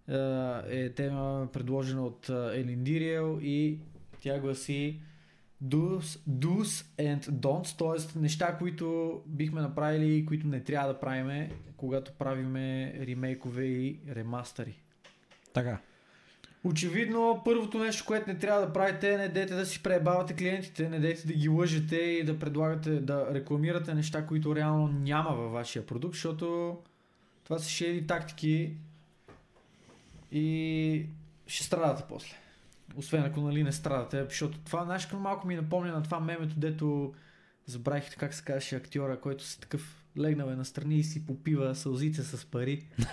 А, 0.09 0.63
е 0.69 0.95
тема 0.95 1.49
предложена 1.53 2.07
от 2.07 2.29
а, 2.29 2.53
Елин 2.55 2.85
Дириел 2.85 3.39
и 3.43 3.79
тя 4.21 4.39
гласи 4.39 5.01
do's, 5.65 6.19
do's 6.29 6.85
and 6.99 7.31
don'ts, 7.31 7.79
т.е. 7.79 8.19
неща, 8.19 8.59
които 8.59 9.21
бихме 9.27 9.61
направили 9.61 10.15
и 10.15 10.27
които 10.27 10.47
не 10.47 10.61
трябва 10.61 10.93
да 10.93 11.01
правиме, 11.01 11.51
когато 11.77 12.13
правиме 12.13 12.95
ремейкове 13.07 13.65
и 13.65 14.01
ремастъри. 14.09 14.83
Така. 15.53 15.81
Очевидно, 16.65 17.43
първото 17.45 17.79
нещо, 17.79 18.05
което 18.07 18.31
не 18.31 18.39
трябва 18.39 18.67
да 18.67 18.73
правите 18.73 19.13
е 19.13 19.17
не 19.17 19.29
дете 19.29 19.55
да 19.55 19.67
си 19.67 19.83
пребавате 19.83 20.37
клиентите, 20.37 20.89
не 20.89 21.01
дете 21.01 21.27
да 21.27 21.33
ги 21.33 21.49
лъжете 21.49 21.97
и 21.97 22.25
да 22.25 22.39
предлагате, 22.39 23.01
да 23.01 23.35
рекламирате 23.35 23.95
неща, 23.95 24.27
които 24.27 24.57
реално 24.57 24.89
няма 24.89 25.31
във 25.31 25.53
вашия 25.53 25.87
продукт, 25.87 26.15
защото 26.15 26.79
това 27.45 27.59
са 27.59 27.69
шеди 27.69 28.07
тактики 28.07 28.75
и 30.33 31.07
ще 31.47 31.65
страдате 31.65 32.03
после. 32.09 32.37
Освен 32.97 33.25
ако 33.25 33.41
нали 33.41 33.63
не 33.63 33.73
страдате, 33.73 34.25
защото 34.25 34.59
това 34.59 34.99
какво 35.01 35.19
малко 35.19 35.47
ми 35.47 35.57
напомня 35.57 35.93
на 35.93 36.03
това 36.03 36.21
мемето, 36.21 36.55
дето 36.57 37.15
забравих 37.67 38.17
как 38.17 38.35
се 38.35 38.45
казваше 38.45 38.77
актьора, 38.77 39.21
който 39.21 39.45
си 39.45 39.61
такъв 39.61 40.00
легнал 40.19 40.47
е 40.47 40.57
настрани 40.57 40.99
и 40.99 41.05
си 41.05 41.27
попива 41.27 41.75
сълзице 41.75 42.23
с 42.23 42.47
пари. 42.47 42.87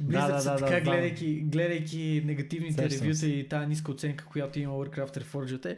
Близък 0.00 0.28
да, 0.28 0.40
се 0.40 0.48
да, 0.48 0.56
така, 0.56 0.74
да, 0.74 0.80
гледайки, 0.80 1.40
гледайки 1.40 2.22
негативните 2.24 2.82
Сещам 2.82 3.04
ревюта 3.04 3.18
се. 3.18 3.26
и 3.26 3.48
тази 3.48 3.66
ниска 3.66 3.90
оценка, 3.90 4.24
която 4.24 4.58
има 4.58 4.72
Warcraft 4.72 5.22
Reforged, 5.22 5.62
те 5.62 5.76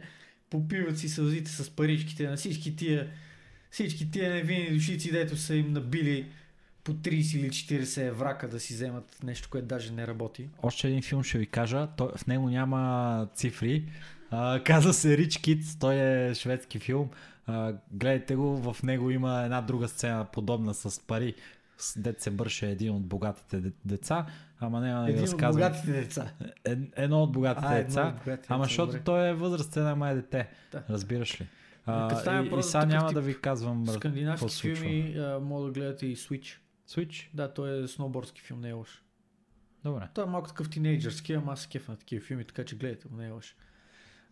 попиват 0.49 0.97
си 0.97 1.09
сълзите 1.09 1.51
с 1.51 1.69
паричките 1.69 2.29
на 2.29 2.35
всички 2.35 2.75
тия 2.75 3.07
всички 3.71 4.11
тия 4.11 4.33
невинни 4.33 4.71
душици, 4.71 5.11
дето 5.11 5.37
са 5.37 5.55
им 5.55 5.73
набили 5.73 6.25
по 6.83 6.93
30 6.93 7.37
или 7.37 7.49
40 7.49 8.07
еврака 8.07 8.49
да 8.49 8.59
си 8.59 8.73
вземат 8.73 9.17
нещо, 9.23 9.47
което 9.51 9.67
даже 9.67 9.91
не 9.93 10.07
работи. 10.07 10.49
Още 10.63 10.87
един 10.87 11.01
филм 11.01 11.23
ще 11.23 11.37
ви 11.37 11.45
кажа. 11.45 11.87
Той, 11.97 12.09
в 12.17 12.27
него 12.27 12.49
няма 12.49 13.27
цифри. 13.35 13.83
А, 14.31 14.63
казва 14.63 14.93
се 14.93 15.17
Rich 15.17 15.27
Kids. 15.27 15.79
Той 15.79 15.95
е 15.95 16.33
шведски 16.35 16.79
филм. 16.79 17.09
А, 17.49 17.73
гледайте 17.91 18.35
го. 18.35 18.73
В 18.73 18.83
него 18.83 19.11
има 19.11 19.41
една 19.41 19.61
друга 19.61 19.87
сцена, 19.87 20.25
подобна 20.25 20.73
с 20.73 21.07
пари. 21.07 21.35
С 21.77 21.99
дет 21.99 22.21
се 22.21 22.31
бърше 22.31 22.69
един 22.69 22.93
от 22.93 23.05
богатите 23.05 23.59
де- 23.59 23.71
деца. 23.85 24.25
Ама 24.59 24.79
няма 24.79 24.99
да 24.99 25.05
ви 25.05 25.11
Един 25.11 25.23
от 25.23 25.29
разказвам. 25.29 25.61
богатите 25.61 25.91
деца. 25.93 26.31
Е, 26.65 26.77
едно 26.95 27.23
от 27.23 27.31
богатите 27.31 27.67
А, 27.67 27.75
деца. 27.75 28.07
от 28.07 28.15
богатите 28.15 28.47
Ама 28.49 28.63
деца, 28.63 28.69
защото 28.69 28.87
добре. 28.87 29.03
той 29.03 29.29
е 29.29 29.33
възрастен, 29.33 29.87
ама 29.87 30.09
е 30.09 30.15
дете. 30.15 30.49
Да. 30.71 30.83
Разбираш 30.89 31.41
ли? 31.41 31.47
А, 31.85 32.43
и, 32.43 32.59
и 32.59 32.63
сега 32.63 32.85
няма 32.85 33.13
да 33.13 33.21
ви 33.21 33.41
казвам 33.41 33.87
Скандинавски 33.87 34.75
филми 34.75 35.15
а, 35.17 35.39
мога 35.39 35.65
да 35.65 35.71
гледате 35.71 36.05
и 36.05 36.15
Switch. 36.15 36.57
Switch? 36.89 37.29
Да, 37.33 37.53
той 37.53 37.83
е 37.83 37.87
сноубордски 37.87 38.41
филм, 38.41 38.61
не 38.61 38.69
е 38.69 38.73
лош. 38.73 39.03
Добре. 39.83 40.07
Той 40.13 40.23
е 40.23 40.27
малко 40.27 40.47
такъв 40.47 40.69
тинейджърски, 40.69 41.33
ама 41.33 41.53
аз 41.53 41.61
се 41.61 41.67
кефа 41.67 41.91
на 41.91 41.97
такива 41.97 42.25
филми, 42.25 42.45
така 42.45 42.65
че 42.65 42.75
гледайте, 42.75 43.07
не 43.11 43.27
е 43.27 43.31
лош. 43.31 43.55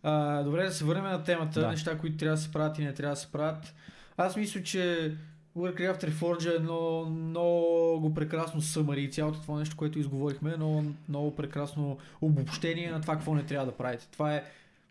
А, 0.02 0.42
добре, 0.42 0.64
да 0.64 0.72
се 0.72 0.84
върнем 0.84 1.04
на 1.04 1.24
темата, 1.24 1.60
Да. 1.60 1.68
неща, 1.70 1.98
които 1.98 2.16
трябва 2.16 2.36
да 2.36 2.42
се 2.42 2.52
правят 2.52 2.78
и 2.78 2.84
не 2.84 2.94
трябва 2.94 3.12
да 3.14 3.20
се 3.20 3.32
правят. 3.32 3.74
Аз 4.16 4.36
мисля, 4.36 4.62
че 4.62 5.12
Warcraft 5.56 6.10
Reforged 6.10 6.52
е 6.52 6.56
едно 6.56 7.04
много 7.04 8.14
прекрасно 8.14 8.60
съмари 8.60 9.02
и 9.02 9.10
цялото 9.10 9.40
това 9.40 9.58
нещо, 9.58 9.76
което 9.76 9.98
изговорихме, 9.98 10.54
но 10.58 10.84
много 11.08 11.36
прекрасно 11.36 11.98
обобщение 12.20 12.90
на 12.90 13.00
това 13.00 13.14
какво 13.14 13.34
не 13.34 13.42
трябва 13.42 13.66
да 13.66 13.76
правите. 13.76 14.08
Това 14.10 14.34
е 14.36 14.44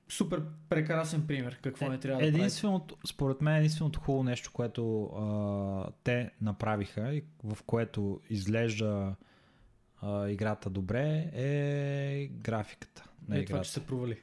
супер 0.09 0.41
прекрасен 0.69 1.27
пример 1.27 1.59
какво 1.63 1.89
не 1.89 1.97
трябва 1.97 2.17
да 2.17 2.23
правите. 2.23 2.37
Единственото, 2.39 2.95
според 3.07 3.41
мен, 3.41 3.55
единственото 3.55 3.99
хубаво 3.99 4.23
нещо, 4.23 4.51
което 4.53 5.03
а, 5.03 5.91
те 6.03 6.31
направиха 6.41 7.13
и 7.13 7.23
в 7.43 7.57
което 7.63 8.21
изглежда 8.29 9.15
а, 10.01 10.27
играта 10.29 10.69
добре 10.69 11.29
е 11.33 12.27
графиката 12.33 13.03
на 13.29 13.37
Е, 13.37 13.45
това, 13.45 13.55
играта. 13.55 13.65
че 13.65 13.71
се 13.71 13.85
провали. 13.85 14.17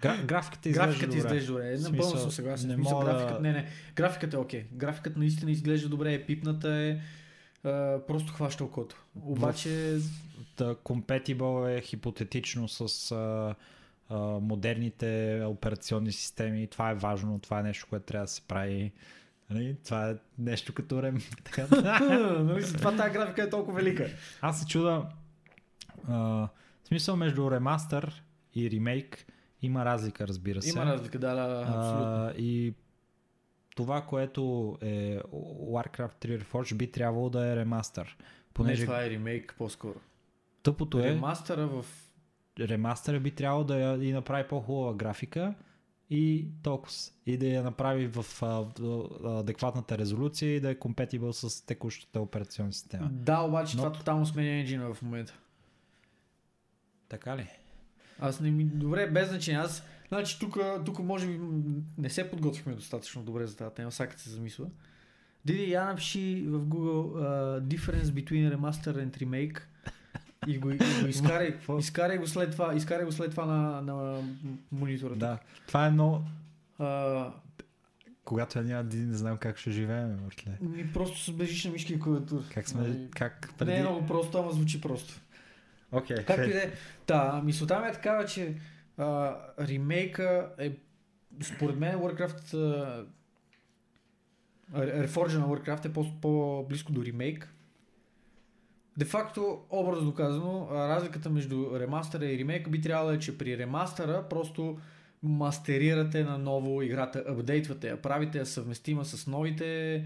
Гра, 0.00 0.22
графиката 0.24 0.68
изглежда 0.68 0.86
Графиката 0.88 1.16
добре. 1.18 1.36
изглежда 1.36 1.52
добре. 1.52 1.78
Напълно 1.90 2.18
съм 2.18 2.30
съгласен. 2.30 2.68
не 2.68 2.76
мога 2.76 3.04
да- 3.04 3.12
графиката, 3.12 3.40
не, 3.40 3.52
не. 3.52 3.66
Графиката 3.94 4.36
е 4.36 4.40
окей. 4.40 4.64
Графиката 4.72 5.18
наистина 5.18 5.50
изглежда 5.50 5.88
добре, 5.88 6.14
е 6.14 6.26
пипната 6.26 6.70
е. 6.70 7.00
А, 7.64 7.98
просто 8.06 8.32
хваща 8.32 8.64
окото. 8.64 9.04
Обаче, 9.16 9.98
Та, 10.56 10.74
compatible 10.74 11.78
е 11.78 11.80
хипотетично 11.80 12.68
с 12.68 13.10
а, 13.12 13.54
а, 14.08 14.18
модерните 14.20 15.42
операционни 15.46 16.12
системи. 16.12 16.66
Това 16.66 16.90
е 16.90 16.94
важно, 16.94 17.38
това 17.38 17.60
е 17.60 17.62
нещо, 17.62 17.86
което 17.90 18.04
трябва 18.04 18.24
да 18.24 18.30
се 18.30 18.40
прави. 18.40 18.92
Нали? 19.50 19.76
Това 19.84 20.10
е 20.10 20.14
нещо 20.38 20.72
като 20.74 21.02
рем. 21.02 21.18
Нали, 22.40 22.62
затова 22.62 22.96
тази 22.96 23.10
графика 23.12 23.42
е 23.42 23.50
толкова 23.50 23.76
велика. 23.76 24.08
Аз 24.40 24.60
се 24.60 24.66
чуда. 24.66 25.06
В 26.08 26.48
смисъл 26.84 27.16
между 27.16 27.50
ремастър 27.50 28.22
и 28.54 28.70
ремейк 28.70 29.26
има 29.62 29.84
разлика, 29.84 30.28
разбира 30.28 30.62
се. 30.62 30.70
Има 30.70 30.86
разлика, 30.86 31.18
да, 31.18 31.34
да, 31.34 31.60
абсолютно. 31.60 32.04
А, 32.04 32.32
и 32.38 32.74
това, 33.76 34.02
което 34.02 34.76
е 34.80 35.18
Warcraft 35.72 36.26
3 36.26 36.42
Reforged 36.42 36.74
би 36.76 36.90
трябвало 36.92 37.30
да 37.30 37.46
е 37.52 37.56
ремастър. 37.56 38.16
Понеже 38.54 38.80
Не, 38.82 38.86
това 38.86 39.04
е 39.04 39.10
ремейк 39.10 39.54
по-скоро. 39.58 40.00
тъпото 40.62 40.98
е, 40.98 41.02
Ремастъра 41.02 41.66
в... 41.66 41.84
ремастъра 42.60 43.20
би 43.20 43.30
трябвало 43.30 43.64
да 43.64 43.78
я 43.78 44.04
и 44.04 44.12
направи 44.12 44.48
по-хубава 44.48 44.94
графика 44.94 45.54
и 46.10 46.48
толкова. 46.62 46.92
И 47.26 47.36
да 47.36 47.46
я 47.46 47.62
направи 47.62 48.06
в 48.06 48.42
а, 48.42 48.46
в, 48.46 49.08
адекватната 49.24 49.98
резолюция 49.98 50.56
и 50.56 50.60
да 50.60 50.70
е 50.70 50.74
compatible 50.74 51.30
с 51.30 51.66
текущата 51.66 52.20
операционна 52.20 52.72
система. 52.72 53.08
Да, 53.12 53.40
обаче 53.40 53.76
Но- 53.76 53.82
това 53.82 53.92
тотално 53.98 54.26
сменя 54.26 54.50
енджина 54.50 54.94
в 54.94 55.02
момента. 55.02 55.38
Така 57.08 57.36
ли? 57.36 57.48
Аз 58.20 58.40
не 58.40 58.50
ми... 58.50 58.64
Добре, 58.64 59.06
без 59.06 59.28
значение. 59.28 59.60
Аз... 59.60 59.82
Значи 60.08 60.38
тук, 60.38 60.58
тук 60.84 60.98
може 60.98 61.26
би 61.26 61.40
не 61.98 62.10
се 62.10 62.30
подготвихме 62.30 62.74
достатъчно 62.74 63.22
добре 63.22 63.46
за 63.46 63.56
тази 63.56 63.74
тема, 63.74 63.90
като 63.98 64.18
се 64.18 64.30
замисля. 64.30 64.66
Диди, 65.44 65.70
я 65.70 65.84
напиши 65.84 66.44
в 66.48 66.58
Google 66.58 67.04
uh, 67.04 67.60
difference 67.60 68.04
between 68.04 68.56
remaster 68.56 69.06
and 69.06 69.18
remake 69.18 69.60
и 70.46 70.58
го, 70.58 70.70
и 70.70 70.76
го 70.76 71.08
изкарай, 71.08 71.56
изкарай, 71.78 72.18
го 72.18 72.26
след 72.26 72.52
това, 72.52 72.74
изкарай 72.74 73.04
го 73.04 73.12
след 73.12 73.30
това 73.30 73.46
на, 73.46 73.82
на 73.82 74.22
монитора. 74.72 75.14
Да. 75.14 75.38
Това 75.66 75.86
е 75.86 75.90
много... 75.90 76.22
Uh, 76.80 77.32
Когато 78.24 78.58
я 78.58 78.64
няма 78.64 78.84
Диди, 78.84 79.06
не 79.06 79.16
знам 79.16 79.36
как 79.36 79.58
ще 79.58 79.70
живеем, 79.70 80.18
ми 80.60 80.92
просто 80.92 81.24
с 81.24 81.32
бежична 81.32 81.70
мишка 81.70 81.92
и 81.92 82.00
клавиатура. 82.00 82.42
Как 82.54 82.68
сме... 82.68 82.80
Нали, 82.80 83.08
Как 83.10 83.54
Не 83.66 83.78
е 83.78 83.82
много 83.82 84.06
просто, 84.06 84.38
ама 84.38 84.52
звучи 84.52 84.80
просто. 84.80 85.20
Окей, 85.92 86.16
Както 86.16 86.42
и 86.42 86.52
да 86.52 86.62
е. 86.62 86.72
Да, 87.06 87.42
мисълта 87.44 87.80
ми 87.80 87.88
е 87.88 87.92
такава, 87.92 88.24
че 88.24 88.54
а, 88.96 89.36
ремейка 89.60 90.50
е 90.58 90.72
според 91.42 91.76
мен 91.76 91.96
Warcraft 91.96 92.54
а, 92.54 93.06
Reforged 94.74 95.38
на 95.38 95.46
Warcraft 95.48 95.84
е 95.84 95.92
по- 95.92 96.20
по-близко 96.20 96.92
до 96.92 97.04
ремейк. 97.04 97.54
Де 98.96 99.04
факто, 99.04 99.64
образно 99.70 100.14
казано, 100.14 100.68
а, 100.70 100.88
разликата 100.88 101.30
между 101.30 101.70
ремастъра 101.74 102.26
и 102.26 102.38
ремейка 102.38 102.70
би 102.70 102.80
трябвало 102.80 103.10
е, 103.10 103.18
че 103.18 103.38
при 103.38 103.58
ремастъра 103.58 104.28
просто 104.30 104.78
мастерирате 105.22 106.24
на 106.24 106.38
ново 106.38 106.82
играта, 106.82 107.24
апдейтвате 107.28 107.88
я, 107.88 108.02
правите 108.02 108.38
я 108.38 108.46
съвместима 108.46 109.04
с 109.04 109.26
новите. 109.26 110.04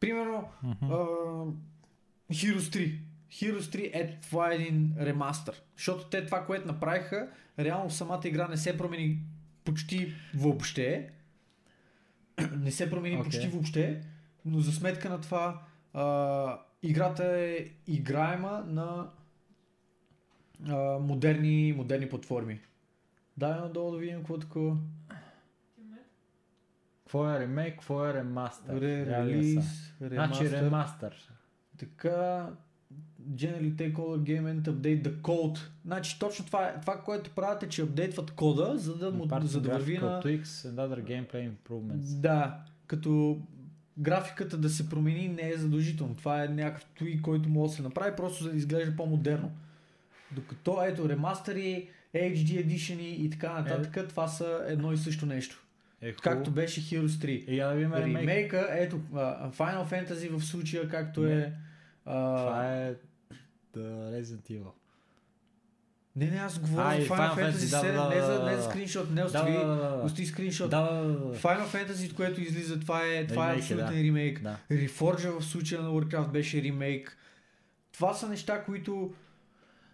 Примерно, 0.00 0.48
Мгм. 0.62 0.84
Uh, 0.84 1.52
Heroes 2.30 2.58
3. 2.58 2.98
Heroes 3.32 3.60
3 3.60 3.90
е 3.94 4.18
това 4.20 4.52
е 4.52 4.54
един 4.54 4.94
ремастър. 4.98 5.62
Защото 5.76 6.04
те 6.04 6.26
това, 6.26 6.46
което 6.46 6.66
направиха, 6.66 7.28
реално 7.58 7.90
самата 7.90 8.20
игра 8.24 8.48
не 8.48 8.56
се 8.56 8.78
промени 8.78 9.18
почти 9.64 10.14
въобще. 10.34 11.10
не 12.56 12.70
се 12.70 12.90
промени 12.90 13.16
okay. 13.16 13.24
почти 13.24 13.48
въобще, 13.48 14.02
но 14.44 14.60
за 14.60 14.72
сметка 14.72 15.10
на 15.10 15.20
това 15.20 15.62
а, 15.94 16.58
играта 16.82 17.24
е 17.24 17.66
играема 17.86 18.64
на 18.68 19.10
а, 20.68 20.98
модерни, 20.98 21.72
модерни 21.76 22.08
платформи. 22.08 22.60
Дай 23.36 23.50
надолу 23.50 23.92
да 23.92 23.98
видим 23.98 24.18
какво 24.18 24.34
е 24.34 24.40
такова. 24.40 24.76
Какво 26.98 27.30
е 27.30 27.40
ремейк, 27.40 27.74
какво 27.74 28.06
е 28.06 28.14
ремастър? 28.14 28.80
Ремастър. 28.80 30.10
Значи 30.10 30.50
ремастър. 30.50 31.28
Така, 31.78 32.48
generally 33.34 33.76
take 33.76 33.98
all 33.98 34.18
game 34.18 34.46
and 34.46 34.62
update 34.62 35.02
the 35.02 35.20
code. 35.20 35.58
Значи 35.84 36.18
точно 36.18 36.46
това, 36.46 36.66
е, 36.66 36.80
това 36.80 37.00
което 37.00 37.30
правят 37.30 37.62
е, 37.62 37.68
че 37.68 37.82
апдейтват 37.82 38.30
кода, 38.30 38.78
за 38.78 38.96
да, 38.96 39.10
му, 39.10 39.28
за 39.42 39.60
да 39.60 39.70
върви 39.70 39.98
на... 39.98 40.22
Tweaks 40.22 40.44
and 40.44 40.74
other 40.74 41.02
gameplay 41.02 41.50
improvements. 41.50 42.20
Да, 42.20 42.58
като 42.86 43.40
графиката 43.98 44.58
да 44.58 44.68
се 44.68 44.88
промени 44.88 45.28
не 45.28 45.50
е 45.50 45.56
задължително. 45.56 46.14
Това 46.14 46.44
е 46.44 46.48
някакъв 46.48 46.88
tweak, 47.00 47.20
който 47.20 47.48
може 47.48 47.70
да 47.70 47.76
се 47.76 47.82
направи, 47.82 48.16
просто 48.16 48.44
за 48.44 48.50
да 48.50 48.56
изглежда 48.56 48.96
по-модерно. 48.96 49.50
Докато 50.32 50.82
ето 50.84 51.08
ремастъри, 51.08 51.88
HD 52.14 52.66
Edition 52.66 53.00
и 53.00 53.30
така 53.30 53.52
нататък, 53.52 54.08
това 54.08 54.28
са 54.28 54.64
едно 54.68 54.92
и 54.92 54.96
също 54.96 55.26
нещо. 55.26 55.62
Е. 56.02 56.12
Както 56.12 56.50
беше 56.50 56.80
Heroes 56.80 57.06
3. 57.06 57.26
И 57.28 57.58
я 57.58 57.68
да 57.68 57.74
видим. 57.74 57.94
Ремейка, 57.94 58.68
ето, 58.70 59.00
Final 59.52 59.90
Fantasy 59.90 60.38
в 60.38 60.44
случая, 60.44 60.88
както 60.88 61.26
е... 61.26 61.52
а, 62.04 62.36
Това 62.36 62.74
е 62.74 62.94
Resident 63.80 64.50
Evil. 64.50 64.72
Не, 66.16 66.26
не, 66.26 66.36
аз 66.36 66.58
говоря 66.58 66.86
А, 66.86 67.00
за 67.00 67.06
Final, 67.06 67.08
Final 67.08 67.34
Fantasy 67.34 67.52
Fantasy, 67.52 67.82
7, 67.82 67.92
да, 67.92 68.08
не, 68.08 68.16
да, 68.16 68.26
за, 68.26 68.38
да, 68.38 68.44
не 68.44 68.56
да. 68.56 68.62
за 68.62 68.70
скриншот, 68.70 69.10
не 69.10 69.20
Да, 69.20 69.26
остави, 69.26 69.52
да, 69.52 69.66
да, 69.66 69.96
да. 69.96 70.04
остави 70.04 70.26
скриншот. 70.26 70.70
Да, 70.70 70.80
да, 70.80 71.02
да, 71.02 71.12
да. 71.12 71.38
Final 71.38 71.66
Fantasy, 71.66 72.14
което 72.14 72.40
излиза, 72.40 72.80
това 72.80 73.06
е, 73.06 73.26
това 73.26 73.46
Ремейк 73.46 73.58
е, 73.58 73.62
абсолютен 73.62 73.96
да. 73.96 74.02
ремейк. 74.02 74.42
Да. 74.42 74.56
Reforge 74.70 75.40
в 75.40 75.44
случая 75.44 75.82
на 75.82 75.88
Warcraft 75.88 76.30
беше 76.30 76.62
ремейк. 76.62 77.16
Това 77.92 78.14
са 78.14 78.28
неща, 78.28 78.64
които 78.64 79.14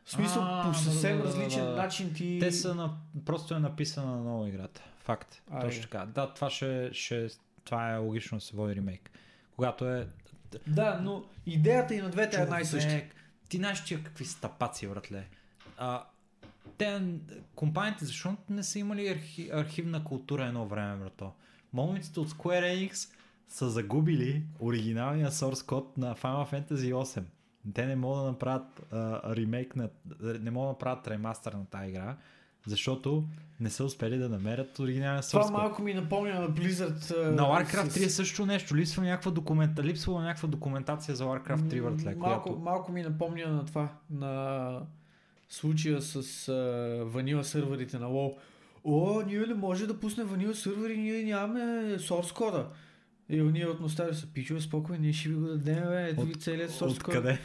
В 0.04 0.10
смисъл, 0.10 0.42
А, 0.42 0.62
по 0.62 0.68
да, 0.68 0.78
съвсем 0.78 1.16
да, 1.16 1.22
да, 1.22 1.22
да, 1.22 1.28
различен 1.28 1.64
да. 1.64 1.76
начин 1.76 2.14
ти... 2.14 2.38
Те 2.40 2.52
са 2.52 2.74
на... 2.74 2.94
Просто 3.26 3.54
е 3.54 3.58
написана 3.58 4.16
на 4.16 4.22
нова 4.22 4.48
играта. 4.48 4.82
Факт. 4.98 5.42
А, 5.50 5.60
Точно 5.60 5.78
е. 5.78 5.82
така. 5.82 6.06
Да, 6.06 6.34
това 6.34 6.50
ще, 6.50 6.90
ще... 6.92 7.28
Това 7.64 7.92
е 7.92 7.96
логично 7.96 8.38
да 8.38 8.44
се 8.44 8.56
води 8.56 8.76
ремейк. 8.76 9.10
Когато 9.56 9.88
е... 9.88 10.08
Да, 10.66 11.00
но 11.02 11.24
идеята 11.46 11.94
и 11.94 12.00
на 12.00 12.10
двете 12.10 12.40
е 12.40 12.42
една 12.42 12.60
и 12.60 12.64
съща. 12.64 13.02
Ти 13.48 13.56
знаеш 13.56 13.84
тия 13.84 14.04
какви 14.04 14.24
са 14.24 14.40
тапаци, 14.40 14.88
братле. 14.88 15.28
А, 15.76 16.04
те, 16.78 17.02
компаниите, 17.54 18.04
защо 18.04 18.36
не 18.50 18.62
са 18.62 18.78
имали 18.78 19.08
архи, 19.08 19.50
архивна 19.52 20.04
култура 20.04 20.44
едно 20.44 20.66
време, 20.66 20.96
брато? 20.96 21.32
Моментите 21.72 22.20
от 22.20 22.30
Square 22.30 22.90
Enix 22.90 23.12
са 23.48 23.70
загубили 23.70 24.42
оригиналния 24.60 25.30
source 25.30 25.66
код 25.66 25.98
на 25.98 26.14
Final 26.14 26.52
Fantasy 26.52 26.94
8. 26.94 27.22
Те 27.74 27.86
не 27.86 27.96
могат 27.96 28.24
да 28.24 28.30
направят 28.30 28.92
а, 28.92 29.36
ремейк 29.36 29.76
на... 29.76 29.88
Не 30.20 30.50
могат 30.50 30.66
да 30.66 30.72
направят 30.72 31.08
ремастър 31.08 31.52
на 31.52 31.66
тази 31.66 31.88
игра, 31.88 32.16
защото 32.66 33.24
не 33.60 33.70
са 33.70 33.84
успели 33.84 34.18
да 34.18 34.28
намерят 34.28 34.78
оригиналния 34.78 35.22
source 35.22 35.30
Това 35.30 35.50
малко 35.50 35.82
ми 35.82 35.94
напомня 35.94 36.40
на 36.40 36.50
Blizzard. 36.50 37.24
На 37.30 37.42
Warcraft 37.42 37.88
с- 37.88 37.94
3 37.94 38.04
е 38.04 38.10
също 38.10 38.46
нещо. 38.46 38.76
Липсва 38.76 39.02
някаква, 39.02 39.30
документа... 39.30 39.82
Липсва 39.82 40.22
някаква 40.22 40.48
документация 40.48 41.16
за 41.16 41.24
Warcraft 41.24 41.62
3, 41.62 41.82
братле, 41.82 42.14
малко, 42.14 42.42
която... 42.44 42.60
малко 42.60 42.92
ми 42.92 43.02
напомня 43.02 43.48
на 43.48 43.64
това, 43.64 43.88
на 44.10 44.80
случая 45.48 46.02
с 46.02 46.48
а, 46.48 46.52
ванила 47.04 47.44
сървърите 47.44 47.98
на 47.98 48.06
WoW. 48.06 48.34
О, 48.84 49.22
ние 49.26 49.38
не 49.38 49.54
може 49.54 49.86
да 49.86 50.00
пуснем 50.00 50.26
ванила 50.26 50.54
сървъри, 50.54 50.96
ние 50.96 51.22
нямаме 51.22 51.60
source 51.98 52.32
кода. 52.34 52.66
И 53.30 53.42
ние 53.42 53.66
от 53.66 53.80
Носталия 53.80 54.14
са 54.14 54.26
пичове, 54.26 54.60
спокойно, 54.60 55.02
ние 55.02 55.12
ще 55.12 55.28
ви 55.28 55.34
го 55.34 55.46
дадем, 55.46 55.84
бе, 55.88 56.08
ето 56.08 56.22
ви 56.22 56.34
целият 56.34 56.70
source 56.70 57.02
код. 57.02 57.14
Откъде? 57.14 57.38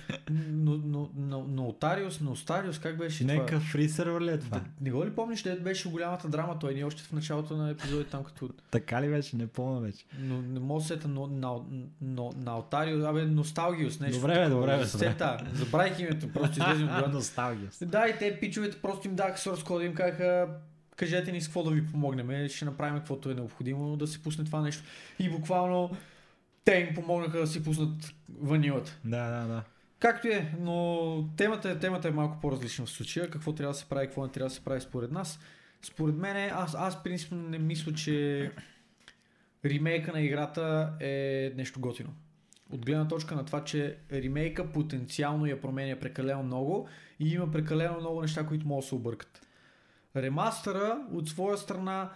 Но, 0.50 0.78
но, 0.86 1.10
но, 1.16 1.44
Нотариус, 1.44 2.22
Ностариус, 2.22 2.80
как 2.80 2.98
беше 2.98 3.24
това? 3.24 3.34
Нека 3.34 3.60
фри 3.60 3.90
сервер 3.90 4.22
ли 4.22 4.32
е 4.32 4.40
това? 4.40 4.58
Да, 4.58 4.66
не 4.82 4.92
го 4.92 5.06
ли 5.06 5.10
помниш, 5.10 5.44
дето 5.44 5.64
беше 5.64 5.90
голямата 5.90 6.28
драма, 6.28 6.60
той 6.60 6.74
ни 6.74 6.84
още 6.84 7.04
в 7.04 7.12
началото 7.12 7.58
на 7.58 7.70
епизоди 7.70 8.04
там 8.04 8.24
като... 8.24 8.50
Така 8.72 9.02
ли 9.02 9.10
беше? 9.10 9.36
Не 9.36 9.48
помня 9.48 9.82
вече. 9.82 10.06
Но 10.20 10.42
не 10.42 10.60
мога 10.60 10.82
да 10.82 10.88
сета 10.88 11.08
но, 11.08 11.28
на, 11.28 11.54
на, 12.02 12.30
на 12.36 12.52
Алтариус, 12.52 13.06
абе, 13.06 13.26
Носталгиус, 13.26 14.00
нещо. 14.00 14.22
Добре, 14.22 14.34
бе, 14.34 14.50
добре, 14.50 14.78
бе, 14.78 14.86
Сета, 14.86 15.38
забравих 15.54 16.00
името, 16.00 16.28
просто 16.34 16.60
излезе 16.60 16.84
от. 16.84 17.14
Носталгия. 17.14 17.70
Да, 17.82 18.08
и 18.08 18.18
те 18.20 18.40
пичовете 18.40 18.82
просто 18.82 19.08
им 19.08 19.16
даха 19.16 19.38
source 19.38 19.64
кода 19.64 19.86
им 19.86 19.94
казаха 19.94 20.48
кажете 20.96 21.32
ни 21.32 21.42
с 21.42 21.46
какво 21.46 21.64
да 21.64 21.72
ви 21.72 21.88
помогнем, 21.88 22.50
ще 22.50 22.66
направим 22.66 22.98
каквото 22.98 23.32
е 23.32 23.34
необходимо 23.34 23.98
да 23.98 24.08
се 24.08 24.24
пусне 24.24 24.46
това 24.46 24.62
нещо. 24.62 24.84
И 25.20 25.30
буквално 25.30 25.98
те 26.66 26.76
им 26.76 26.96
помогнаха 26.96 27.40
да 27.40 27.48
си 27.48 27.64
пуснат 27.64 28.14
ванилата. 28.42 29.00
Да, 29.06 29.30
да, 29.30 29.48
да. 29.48 29.64
Както 30.00 30.28
е, 30.28 30.56
но 30.60 31.30
темата, 31.38 31.70
е- 31.70 31.80
темата 31.80 32.08
е 32.08 32.12
малко 32.12 32.38
по-различна 32.42 32.86
в 32.86 32.90
случая. 32.90 33.30
Какво 33.30 33.54
трябва 33.54 33.74
да 33.74 33.80
се 33.80 33.86
прави, 33.86 34.08
какво 34.08 34.24
не 34.24 34.32
трябва 34.32 34.50
да 34.50 34.56
се 34.56 34.64
прави 34.64 34.82
според 34.82 35.12
нас. 35.12 35.40
Според 35.82 36.16
мен, 36.16 36.52
аз, 36.54 36.76
аз 36.76 37.04
принципно 37.04 37.50
не 37.50 37.60
мисля, 37.60 37.94
че 37.94 38.52
ремейка 39.66 40.12
на 40.12 40.22
играта 40.22 40.94
е 41.00 41.52
нещо 41.56 41.80
готино. 41.80 42.10
От 42.72 42.86
гледна 42.86 43.08
точка 43.08 43.36
на 43.36 43.46
това, 43.46 43.64
че 43.64 43.98
ремейка 44.12 44.72
потенциално 44.72 45.46
я 45.46 45.62
променя 45.62 45.96
прекалено 45.96 46.44
много 46.44 46.88
и 47.20 47.34
има 47.34 47.52
прекалено 47.52 48.00
много 48.00 48.22
неща, 48.22 48.46
които 48.46 48.68
могат 48.68 48.84
да 48.84 48.88
се 48.88 48.96
объркат. 48.96 49.48
Ремастъра 50.16 51.08
от 51.14 51.30
своя 51.30 51.58
страна 51.58 52.12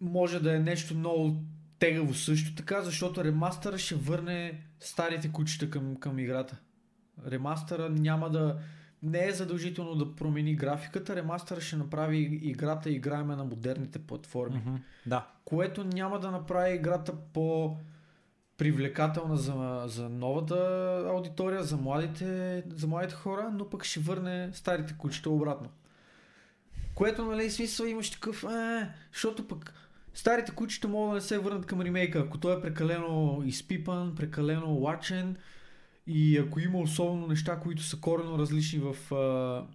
може 0.00 0.40
да 0.40 0.56
е 0.56 0.60
нещо 0.60 0.94
много 0.94 1.36
тегаво 1.78 2.14
също 2.14 2.54
така, 2.54 2.82
защото 2.82 3.24
ремастъра 3.24 3.78
ще 3.78 3.94
върне 3.94 4.60
старите 4.80 5.32
кучета 5.32 5.70
към, 5.70 5.96
към 5.96 6.18
играта. 6.18 6.56
Ремастъра 7.26 7.88
няма 7.88 8.30
да... 8.30 8.58
Не 9.02 9.26
е 9.26 9.32
задължително 9.32 9.94
да 9.94 10.16
промени 10.16 10.54
графиката, 10.54 11.16
ремастъра 11.16 11.60
ще 11.60 11.76
направи 11.76 12.18
играта 12.42 12.90
играеме 12.90 13.36
на 13.36 13.44
модерните 13.44 13.98
платформи, 13.98 14.56
Мгм. 14.66 14.74
Да. 15.06 15.26
което 15.44 15.84
няма 15.84 16.20
да 16.20 16.30
направи 16.30 16.74
играта 16.74 17.12
по 17.32 17.76
привлекателна 18.56 19.36
за, 19.36 19.82
за 19.86 20.08
новата 20.08 20.56
аудитория, 21.08 21.62
за 21.62 21.76
младите, 21.76 22.62
за 22.74 22.86
младите 22.86 23.14
хора, 23.14 23.50
но 23.52 23.70
пък 23.70 23.84
ще 23.84 24.00
върне 24.00 24.50
старите 24.52 24.94
кучета 24.98 25.30
обратно. 25.30 25.68
Което, 26.94 27.24
нали, 27.24 27.50
смисъл 27.50 27.86
имаш 27.86 28.10
такъв, 28.10 28.44
е, 28.44 28.88
защото 29.12 29.48
пък 29.48 29.74
старите 30.14 30.52
кучета 30.52 30.88
могат 30.88 31.10
да 31.10 31.14
не 31.14 31.20
се 31.20 31.38
върнат 31.38 31.66
към 31.66 31.80
ремейка, 31.80 32.18
ако 32.18 32.38
той 32.38 32.58
е 32.58 32.60
прекалено 32.60 33.42
изпипан, 33.46 34.14
прекалено 34.14 34.70
лачен 34.70 35.36
и 36.06 36.38
ако 36.38 36.60
има 36.60 36.78
особено 36.78 37.26
неща, 37.26 37.60
които 37.60 37.82
са 37.82 38.00
корено 38.00 38.38
различни 38.38 38.78
в 38.78 39.14
а, 39.14 39.66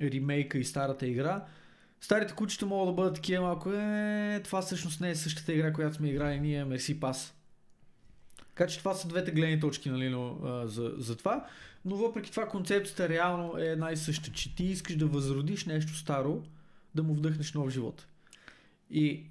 ремейка 0.00 0.58
и 0.58 0.64
старата 0.64 1.06
игра, 1.06 1.44
старите 2.00 2.34
кучета 2.34 2.66
могат 2.66 2.94
да 2.94 3.02
бъдат 3.02 3.14
такива 3.14 3.42
малко, 3.42 3.72
е, 3.72 4.40
това 4.44 4.62
всъщност 4.62 5.00
не 5.00 5.10
е 5.10 5.14
същата 5.14 5.52
игра, 5.52 5.72
която 5.72 5.96
сме 5.96 6.08
играли 6.08 6.40
ние, 6.40 6.64
мерси 6.64 7.00
пас. 7.00 7.34
Така 8.48 8.66
че 8.66 8.78
това 8.78 8.94
са 8.94 9.08
двете 9.08 9.30
гледни 9.30 9.60
точки 9.60 9.90
нали, 9.90 10.08
но, 10.08 10.38
а, 10.44 10.66
за, 10.66 10.92
за 10.96 11.16
това. 11.16 11.46
Но 11.86 11.96
въпреки 11.96 12.30
това 12.30 12.48
концепцията 12.48 13.08
реално 13.08 13.58
е 13.58 13.64
една 13.64 13.92
и 13.92 13.96
съща, 13.96 14.32
че 14.32 14.54
ти 14.54 14.64
искаш 14.64 14.96
да 14.96 15.06
възродиш 15.06 15.64
нещо 15.64 15.94
старо, 15.94 16.42
да 16.94 17.02
му 17.02 17.14
вдъхнеш 17.14 17.54
нов 17.54 17.70
живот. 17.70 18.06
И 18.90 19.26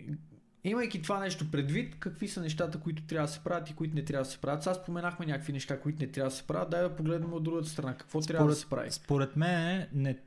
имайки 0.64 1.02
това 1.02 1.20
нещо 1.20 1.52
предвид, 1.52 1.96
какви 2.00 2.28
са 2.28 2.42
нещата, 2.42 2.80
които 2.80 3.04
трябва 3.04 3.28
да 3.28 3.34
се 3.34 3.44
правят 3.44 3.70
и 3.70 3.74
които 3.74 3.96
не 3.96 4.06
трябва 4.06 4.24
да 4.24 4.32
се 4.32 4.38
правят. 4.38 4.64
Сега 4.64 4.74
споменахме 4.74 5.26
някакви 5.26 5.54
неща, 5.54 5.80
които 5.80 6.00
не 6.00 6.08
трябва 6.08 6.30
да 6.30 6.36
се 6.36 6.44
правят. 6.44 6.70
Дай 6.70 6.82
да 6.82 6.96
погледнем 6.96 7.34
от 7.34 7.44
другата 7.44 7.70
страна. 7.70 7.98
Какво 7.98 8.22
трябва 8.22 8.48
да 8.48 8.56
се 8.56 8.70
прави? 8.70 8.92
Според 8.92 9.36
мен, 9.36 9.88
не, 9.94 10.18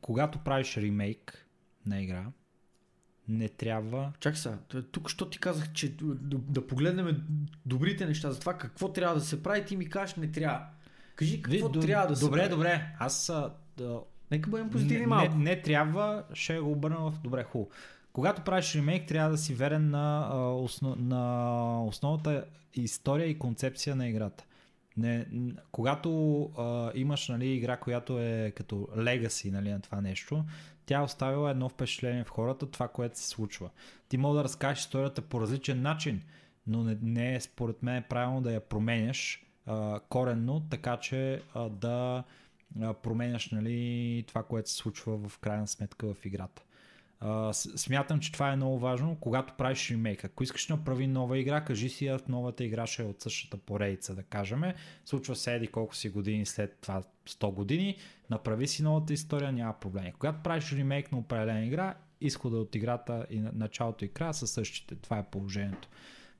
когато 0.00 0.38
правиш 0.38 0.76
ремейк 0.76 1.46
на 1.86 2.02
игра, 2.02 2.26
не 3.28 3.48
трябва... 3.48 4.12
Чакай 4.20 4.36
сега, 4.36 4.58
тук 4.92 5.10
що 5.10 5.30
ти 5.30 5.38
казах, 5.38 5.72
че 5.72 5.96
да 6.00 6.66
погледнем 6.66 7.26
добрите 7.66 8.06
неща 8.06 8.32
за 8.32 8.40
това 8.40 8.58
какво 8.58 8.92
трябва 8.92 9.14
да 9.14 9.20
се 9.20 9.42
прави, 9.42 9.64
ти 9.64 9.76
ми 9.76 9.90
кажеш 9.90 10.16
не 10.16 10.30
трябва. 10.30 10.66
Кажи 11.18 11.42
какво 11.42 11.68
Ви, 11.68 11.80
трябва 11.80 12.06
да 12.06 12.16
се 12.16 12.24
Добре, 12.24 12.38
прави. 12.38 12.50
добре. 12.50 12.86
Аз... 12.98 13.30
а, 13.30 13.52
да, 13.76 14.00
Нека 14.30 14.50
бъдем 14.50 14.70
позитивни 14.70 15.00
не, 15.00 15.06
малко. 15.06 15.34
не, 15.34 15.44
не 15.44 15.62
трябва, 15.62 16.24
ще 16.32 16.58
го 16.58 16.72
обърна 16.72 17.10
в 17.10 17.18
добре 17.22 17.42
хубаво. 17.42 17.70
Когато 18.12 18.42
правиш 18.42 18.74
ремейк, 18.74 19.08
трябва 19.08 19.30
да 19.30 19.38
си 19.38 19.54
верен 19.54 19.90
на, 19.90 20.28
а, 20.32 20.36
основ, 20.36 20.96
на 20.98 21.84
основната 21.84 22.44
история 22.74 23.26
и 23.26 23.38
концепция 23.38 23.96
на 23.96 24.08
играта. 24.08 24.44
Не, 24.96 25.26
когато 25.72 26.42
а, 26.58 26.92
имаш 26.94 27.28
нали, 27.28 27.46
игра, 27.46 27.76
която 27.76 28.18
е 28.18 28.52
като 28.56 28.74
legacy 28.96 29.50
нали, 29.50 29.70
на 29.70 29.80
това 29.80 30.00
нещо, 30.00 30.44
тя 30.86 30.98
е 30.98 31.02
оставила 31.02 31.50
едно 31.50 31.68
впечатление 31.68 32.24
в 32.24 32.30
хората, 32.30 32.70
това, 32.70 32.88
което 32.88 33.18
се 33.18 33.28
случва. 33.28 33.70
Ти 34.08 34.16
мога 34.16 34.36
да 34.36 34.44
разкажеш 34.44 34.80
историята 34.84 35.22
по 35.22 35.40
различен 35.40 35.82
начин, 35.82 36.22
но 36.66 36.84
не, 36.84 36.98
не 37.02 37.34
е 37.34 37.40
според 37.40 37.82
мен 37.82 38.04
правилно 38.08 38.40
да 38.40 38.52
я 38.52 38.60
променяш 38.60 39.47
коренно, 40.08 40.66
така 40.70 40.96
че 40.96 41.42
а, 41.54 41.68
да 41.68 42.24
променяш 43.02 43.50
нали, 43.50 44.24
това, 44.26 44.42
което 44.42 44.70
се 44.70 44.76
случва 44.76 45.28
в 45.28 45.38
крайна 45.38 45.68
сметка 45.68 46.14
в 46.14 46.24
играта. 46.24 46.62
А, 47.20 47.52
смятам, 47.52 48.20
че 48.20 48.32
това 48.32 48.52
е 48.52 48.56
много 48.56 48.78
важно, 48.78 49.16
когато 49.20 49.54
правиш 49.58 49.90
ремейк. 49.90 50.24
Ако 50.24 50.42
искаш 50.42 50.66
да 50.66 50.76
направи 50.76 51.06
нова 51.06 51.38
игра, 51.38 51.64
кажи 51.64 51.88
си, 51.88 52.06
а 52.06 52.18
новата 52.28 52.64
игра 52.64 52.86
ще 52.86 53.02
е 53.02 53.06
от 53.06 53.22
същата 53.22 53.56
поредица, 53.56 54.14
да 54.14 54.22
кажем. 54.22 54.62
Случва 55.04 55.36
се 55.36 55.54
еди 55.54 55.66
колко 55.66 55.96
си 55.96 56.08
години 56.08 56.46
след 56.46 56.78
това 56.80 57.02
100 57.28 57.52
години, 57.52 57.96
направи 58.30 58.68
си 58.68 58.82
новата 58.82 59.12
история, 59.12 59.52
няма 59.52 59.80
проблеми. 59.80 60.12
Когато 60.12 60.42
правиш 60.42 60.72
ремейк 60.72 61.12
на 61.12 61.18
определена 61.18 61.64
игра, 61.64 61.94
изхода 62.20 62.56
от 62.56 62.74
играта 62.74 63.26
и 63.30 63.40
на- 63.40 63.52
началото 63.54 64.04
и 64.04 64.08
края 64.08 64.34
са 64.34 64.46
същите. 64.46 64.94
Това 64.94 65.18
е 65.18 65.26
положението. 65.30 65.88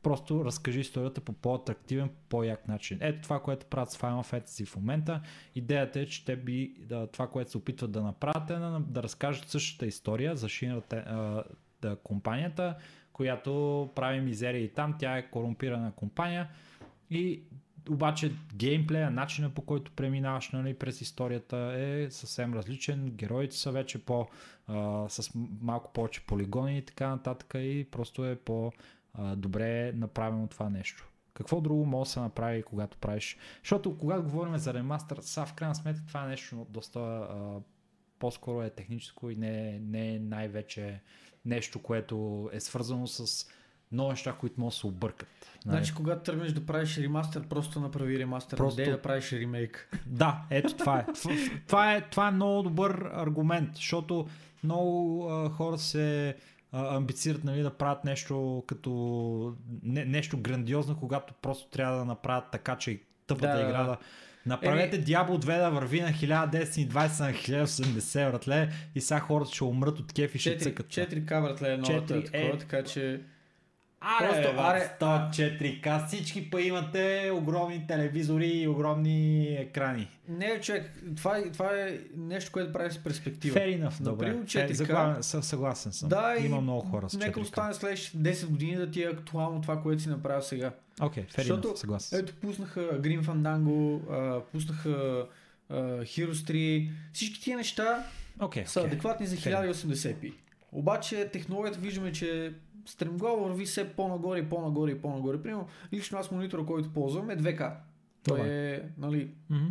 Просто 0.02 0.44
разкажи 0.44 0.80
историята 0.80 1.20
по 1.20 1.32
по-атрактивен, 1.32 2.10
по-як 2.28 2.68
начин. 2.68 2.98
Ето 3.00 3.22
това, 3.22 3.42
което 3.42 3.66
правят 3.66 3.90
с 3.90 3.98
Final 3.98 4.22
Fantasy 4.22 4.66
в 4.66 4.76
момента. 4.76 5.20
Идеята 5.54 6.00
е, 6.00 6.06
че 6.06 6.24
те 6.24 6.36
би, 6.36 6.74
да, 6.78 7.06
това, 7.06 7.26
което 7.26 7.50
се 7.50 7.58
опитват 7.58 7.92
да 7.92 8.02
направят 8.02 8.50
е 8.50 8.54
да, 8.54 8.80
да 8.88 9.02
разкажат 9.02 9.48
същата 9.48 9.86
история 9.86 10.36
за 10.36 10.46
Shinra, 10.48 11.42
да, 11.82 11.96
компанията, 11.96 12.76
която 13.12 13.90
прави 13.94 14.20
мизерия 14.20 14.64
и 14.64 14.68
там. 14.68 14.94
Тя 14.98 15.18
е 15.18 15.30
корумпирана 15.30 15.92
компания 15.92 16.48
и 17.10 17.42
обаче 17.90 18.32
геймплея, 18.54 19.10
начина 19.10 19.50
по 19.50 19.62
който 19.62 19.92
преминаваш 19.92 20.50
нали, 20.50 20.74
през 20.74 21.00
историята 21.00 21.56
е 21.76 22.10
съвсем 22.10 22.54
различен. 22.54 23.10
Героите 23.10 23.56
са 23.56 23.72
вече 23.72 24.04
по, 24.04 24.26
а, 24.66 25.08
с 25.08 25.30
малко 25.60 25.92
повече 25.92 26.26
полигони 26.26 26.78
и 26.78 26.82
така 26.82 27.08
нататък 27.08 27.54
и 27.54 27.86
просто 27.90 28.24
е 28.24 28.36
по 28.36 28.72
а, 29.14 29.36
добре 29.36 29.93
направено 29.93 30.47
това 30.47 30.70
нещо. 30.70 31.09
Какво 31.35 31.60
друго 31.60 31.86
може 31.86 32.09
да 32.09 32.12
се 32.12 32.20
направи, 32.20 32.62
когато 32.62 32.97
правиш? 32.97 33.36
Защото 33.62 33.98
когато 33.98 34.22
говорим 34.22 34.59
за 34.59 34.74
ремастър, 34.74 35.18
са 35.20 35.47
в 35.47 35.52
крайна 35.55 35.74
сметка 35.74 36.02
това 36.09 36.24
е 36.24 36.28
нещо 36.28 36.66
доста 36.70 37.01
а, 37.01 37.60
по-скоро 38.18 38.62
е 38.62 38.70
техническо 38.70 39.30
и 39.30 39.36
не, 39.36 39.78
не 39.78 40.14
е 40.14 40.18
най-вече 40.18 41.01
нещо, 41.44 41.82
което 41.82 42.48
е 42.52 42.60
свързано 42.60 43.06
с 43.06 43.47
много 43.93 44.10
неща, 44.10 44.32
които 44.32 44.60
могат 44.60 44.72
да 44.72 44.76
се 44.78 44.86
объркат. 44.86 45.28
Нали? 45.66 45.76
Значи, 45.76 45.94
когато 45.94 46.22
тръгнеш 46.22 46.52
да 46.52 46.66
правиш 46.66 46.98
ремастър, 46.98 47.48
просто 47.48 47.80
направи 47.80 48.18
ремастър, 48.18 48.56
Просто- 48.56 48.80
не 48.80 48.90
да 48.90 49.02
правиш 49.02 49.32
ремейк. 49.32 49.90
Да, 50.06 50.43
ето 50.51 50.76
това 50.76 50.98
е. 50.98 51.06
Това- 51.12 51.35
това 51.66 51.94
е. 51.94 52.09
Това 52.10 52.28
е 52.28 52.30
много 52.30 52.62
добър 52.62 53.10
аргумент, 53.12 53.76
защото 53.76 54.26
много 54.64 55.26
а, 55.30 55.51
хора 55.51 55.78
се 55.78 56.36
а, 56.73 56.97
амбицират 56.97 57.45
нали, 57.45 57.62
да 57.62 57.70
правят 57.70 58.05
нещо 58.05 58.65
като 58.66 59.57
не, 59.82 60.05
нещо 60.05 60.39
грандиозно, 60.39 60.97
когато 60.97 61.35
просто 61.35 61.69
трябва 61.70 61.99
да 61.99 62.05
направят 62.05 62.45
така, 62.53 62.77
че 62.77 63.01
тъпата 63.27 63.57
Да, 63.57 63.61
игра 63.61 63.82
да. 63.82 63.97
Направете 64.47 65.05
Diablo 65.05 65.39
2 65.39 65.59
да 65.59 65.70
върви 65.70 66.01
на 66.01 66.09
1010 66.09 67.20
на 67.20 67.32
1080, 67.65 68.31
братле, 68.31 68.73
и 68.95 69.01
сега 69.01 69.20
хората 69.20 69.51
ще 69.53 69.65
умрат 69.65 69.99
от 69.99 70.12
кеф 70.12 70.35
и 70.35 70.39
ще 70.39 70.59
4, 70.59 70.62
цъкат. 70.62 70.86
4К, 70.86 71.43
братле, 71.43 71.73
е 71.73 71.77
новата, 71.77 72.15
Четири, 72.15 72.24
такова, 72.24 72.55
е. 72.55 72.59
така 72.59 72.82
че... 72.82 73.20
Аре, 74.00 74.26
Просто, 74.26 74.42
Просто, 74.42 74.60
аре, 74.60 74.78
аре, 74.78 74.90
104К, 75.00 76.06
всички 76.06 76.50
па 76.50 76.62
имате 76.62 77.30
огромни 77.34 77.86
телевизори 77.86 78.46
и 78.48 78.68
огромни 78.68 79.46
екрани. 79.48 80.08
Не, 80.28 80.60
човек, 80.60 80.82
това, 81.16 81.36
е- 81.36 81.50
това 81.50 81.70
е 81.72 81.98
нещо, 82.16 82.52
което 82.52 82.72
прави 82.72 82.90
с 82.90 82.98
перспектива. 82.98 83.56
Fair 83.56 83.80
enough, 83.80 84.02
добре. 84.02 84.26
Например, 84.26 84.44
Е, 84.44 84.46
4K. 84.68 84.72
заглавен- 84.74 85.18
съ- 85.18 85.42
съгласен 85.42 85.92
съм. 85.92 86.08
Да, 86.08 86.36
Има 86.36 86.60
много 86.60 86.80
хора 86.80 87.10
с 87.10 87.12
4K. 87.12 87.18
Нека 87.18 87.40
остане 87.40 87.74
следващите 87.74 88.18
10 88.18 88.46
години 88.46 88.76
да 88.76 88.90
ти 88.90 89.02
е 89.02 89.06
актуално 89.06 89.60
това, 89.60 89.82
което 89.82 90.02
си 90.02 90.08
направил 90.08 90.42
сега. 90.42 90.72
Окей, 91.00 91.22
okay, 91.22 91.28
fair 91.28 91.36
Защото, 91.36 91.68
enough, 91.68 91.74
съгласен. 91.74 92.18
Ето, 92.18 92.34
пуснаха 92.34 92.80
Green 92.80 93.22
Fandango, 93.22 94.00
а, 94.10 94.40
пуснаха 94.42 95.26
а, 95.70 95.74
Heroes 95.98 96.32
3. 96.32 96.90
Всички 97.12 97.40
тия 97.40 97.56
неща 97.56 98.04
Окей, 98.40 98.64
са 98.66 98.80
окей. 98.80 98.88
адекватни 98.88 99.26
за 99.26 99.36
Fair. 99.36 99.72
1080p. 99.72 100.32
Обаче 100.72 101.28
технологията 101.28 101.78
виждаме, 101.78 102.12
че 102.12 102.52
стремглаво 102.90 103.44
върви 103.44 103.65
все 103.65 103.93
по-нагоре 103.93 104.39
и 104.39 104.48
по-нагоре 104.48 104.90
и 104.90 105.01
по-нагоре. 105.01 105.43
Примерно, 105.43 105.66
лично 105.93 106.19
аз 106.19 106.31
монитора, 106.31 106.66
който 106.66 106.93
ползвам 106.93 107.31
е 107.31 107.36
2К. 107.36 107.74
Той 108.24 108.39
Добре. 108.39 108.74
е, 108.74 108.82
нали, 108.98 109.31
Мгм. 109.51 109.66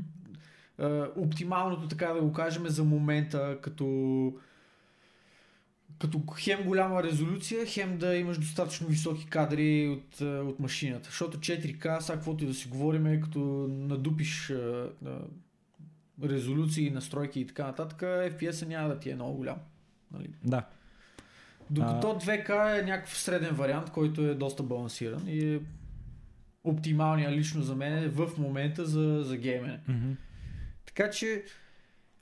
е, 0.79 1.01
оптималното, 1.15 1.87
така 1.87 2.07
да 2.07 2.21
го 2.21 2.33
кажем, 2.33 2.67
за 2.67 2.83
момента, 2.83 3.57
като 3.61 4.33
като 5.99 6.21
хем 6.39 6.63
голяма 6.63 7.03
резолюция, 7.03 7.65
хем 7.65 7.97
да 7.97 8.15
имаш 8.15 8.37
достатъчно 8.37 8.87
високи 8.87 9.25
кадри 9.25 9.87
от, 9.87 10.21
е, 10.21 10.39
от 10.39 10.59
машината. 10.59 11.05
Защото 11.05 11.37
4K, 11.37 11.99
сега 11.99 12.15
каквото 12.15 12.43
и 12.43 12.47
да 12.47 12.53
си 12.53 12.67
говорим, 12.67 13.05
е 13.05 13.21
като 13.21 13.39
надупиш 13.69 14.49
е, 14.49 14.83
е, 15.05 15.09
резолюции, 16.23 16.89
настройки 16.89 17.39
и 17.39 17.47
така 17.47 17.65
нататък, 17.65 18.01
FPS-а 18.01 18.65
няма 18.67 18.89
да 18.89 18.99
ти 18.99 19.09
е 19.09 19.15
много 19.15 19.37
голям. 19.37 19.57
Нали? 20.11 20.29
Да. 20.43 20.65
Докато 21.69 22.07
2K 22.07 22.79
е 22.79 22.83
някакъв 22.83 23.17
среден 23.17 23.55
вариант, 23.55 23.89
който 23.89 24.21
е 24.21 24.35
доста 24.35 24.63
балансиран 24.63 25.23
и 25.27 25.55
е 25.55 25.59
оптималният 26.63 27.33
лично 27.33 27.61
за 27.61 27.75
мен 27.75 27.97
е 27.97 28.07
в 28.07 28.29
момента 28.37 28.85
за, 28.85 29.23
за 29.23 29.37
геймене. 29.37 29.79
Мгм. 29.87 30.11
Така 30.85 31.09
че 31.09 31.43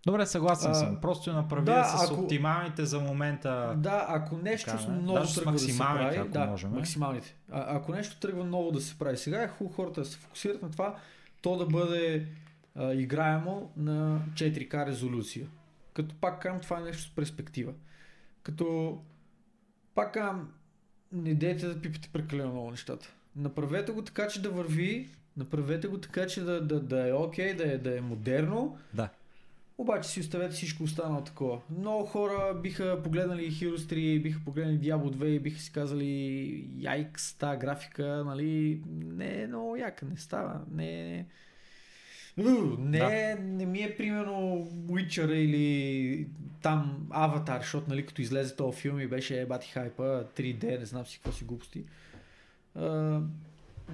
Добре, 0.06 0.26
съгласен 0.26 0.72
А, 0.72 0.74
съм. 0.74 1.02
Просто 1.02 1.34
направи 1.34 1.66
да, 1.66 1.84
с 1.84 2.12
ако- 2.12 2.22
оптималните 2.22 2.86
за 2.86 3.00
момента. 3.00 3.74
Да, 3.78 4.06
ако 4.10 4.38
нещо 4.38 4.72
Така, 4.72 4.92
не? 4.92 4.98
много 4.98 5.20
Даже 5.20 5.36
тръгва 5.36 5.52
да 5.52 5.60
се 5.60 5.78
прави, 5.78 6.18
ако 6.18 6.30
да, 6.30 6.46
можем, 6.46 6.72
максималните. 6.72 7.36
А, 7.52 7.76
ако 7.76 7.92
нещо 7.92 8.20
тръгва 8.20 8.44
много 8.44 8.72
да 8.72 8.82
се 8.82 9.00
прави 9.00 9.18
сега, 9.18 9.44
е 9.44 9.48
хубаво 9.48 9.76
хората 9.76 10.02
да 10.02 10.08
се 10.08 10.18
фокусират 10.18 10.62
на 10.62 10.72
това, 10.72 10.96
то 11.42 11.58
да 11.58 11.66
бъде 11.66 12.26
а, 12.76 12.94
играемо 12.94 13.72
на 13.78 14.20
4К 14.34 14.86
резолюция. 14.88 15.48
Като 15.94 16.16
пак 16.16 16.42
казвам, 16.42 16.62
това 16.62 16.80
е 16.80 16.84
нещо 16.84 17.04
с 17.04 17.16
перспектива. 17.16 17.74
Като 18.44 18.98
пак 19.96 20.14
казвам, 20.14 20.52
не 21.12 21.34
дейте 21.34 21.68
да 21.68 21.82
пипате 21.82 22.10
прекалено 22.14 22.52
много 22.52 22.72
нещата. 22.72 23.14
Направете 23.36 23.92
го 23.92 24.02
така, 24.02 24.28
че 24.28 24.42
да 24.42 24.50
върви, 24.50 25.10
направете 25.38 25.88
го 25.88 25.98
така, 25.98 26.28
че 26.28 26.42
да, 26.42 26.62
да, 26.62 26.80
да 26.80 27.08
е 27.10 27.14
окей, 27.14 27.54
да, 27.54 27.74
е, 27.74 27.78
да 27.78 27.98
е 27.98 28.02
модерно, 28.02 28.78
Да. 28.94 29.10
обаче 29.78 30.10
си 30.10 30.20
оставете 30.20 30.54
всичко 30.54 30.84
останало 30.84 31.22
такова. 31.24 31.62
Много 31.78 32.06
хора 32.06 32.60
биха 32.64 33.00
погледнали 33.04 33.52
Heroes 33.52 33.78
3, 33.78 34.22
биха 34.22 34.40
погледнали 34.46 34.80
Diablo 34.80 35.16
2 35.16 35.26
и 35.26 35.40
биха 35.40 35.60
си 35.60 35.72
казали 35.72 36.70
яйкс, 36.78 37.34
тази 37.34 37.60
графика, 37.60 38.24
нали, 38.26 38.82
не 38.90 39.42
е 39.42 39.48
много 39.48 39.76
яка, 39.76 40.06
не 40.06 40.18
става, 40.18 40.62
не 40.72 41.16
е... 41.18 41.26
У, 42.38 42.41
Не, 42.80 42.98
Да. 42.98 43.36
не 43.41 43.66
ми 43.66 43.80
е 43.80 43.98
примерно 43.98 44.68
Witcher 44.88 45.32
или 45.32 46.28
там 46.62 47.07
Аватар, 47.10 47.60
защото 47.60 47.90
нали 47.90 48.06
като 48.06 48.22
излезе 48.22 48.56
този 48.56 48.82
филм 48.82 48.99
и 48.99 49.07
беше 49.07 49.41
е, 49.41 49.45
бати 49.45 49.70
хайпа, 49.70 50.26
3D, 50.38 50.80
не 50.80 50.86
знам 50.86 51.06
си 51.06 51.18
какво 51.18 51.32
си 51.32 51.44
глупости. 51.44 51.84
А, 52.76 53.22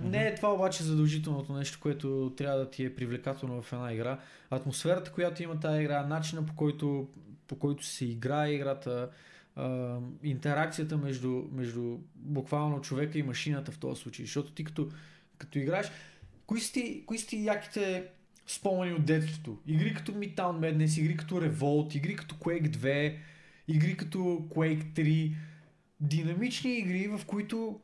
не 0.04 0.28
е 0.28 0.36
това 0.36 0.54
обаче 0.54 0.84
задължителното 0.84 1.54
нещо, 1.54 1.80
което 1.82 2.34
трябва 2.38 2.60
да 2.60 2.70
ти 2.70 2.86
е 2.86 2.96
привлекателно 2.96 3.62
в 3.62 3.74
една 3.74 3.94
игра. 3.94 4.20
Атмосферата, 4.50 5.12
която 5.12 5.44
има 5.44 5.60
тази 5.60 5.82
игра, 5.82 6.08
начина 6.08 6.46
по 6.46 6.56
който, 6.56 7.08
по 7.48 7.56
който 7.56 7.86
се 7.86 8.06
играе 8.06 8.52
играта, 8.52 9.10
а, 9.56 9.98
интеракцията 10.24 10.98
между, 10.98 11.44
между 11.52 11.98
буквално 12.16 12.82
човека 12.82 13.18
и 13.18 13.24
машината 13.24 13.72
в 13.72 13.78
този 13.78 14.02
случай. 14.02 14.26
Защото 14.26 14.52
ти 14.52 14.64
като, 14.64 14.90
като 15.38 15.60
играеш, 15.60 15.92
кои 16.46 16.62
са 16.62 16.74
ти, 16.74 17.04
кои 17.06 17.18
са 17.18 17.28
ти 17.28 17.46
яките 17.46 18.08
спомени 18.52 18.94
от 18.94 19.06
детството? 19.06 19.58
Игри 19.68 19.94
като 19.94 20.12
Midtown 20.12 20.36
Madness, 20.36 21.00
игри 21.00 21.18
като 21.18 21.36
Revolt, 21.36 21.96
игри 21.96 22.16
като 22.16 22.36
Quake 22.36 22.70
2, 22.70 23.16
игри 23.68 23.98
като 23.98 24.20
Quake 24.56 24.94
3. 24.94 25.36
Динамични 26.00 26.78
игри, 26.78 27.08
в 27.08 27.26
които 27.26 27.80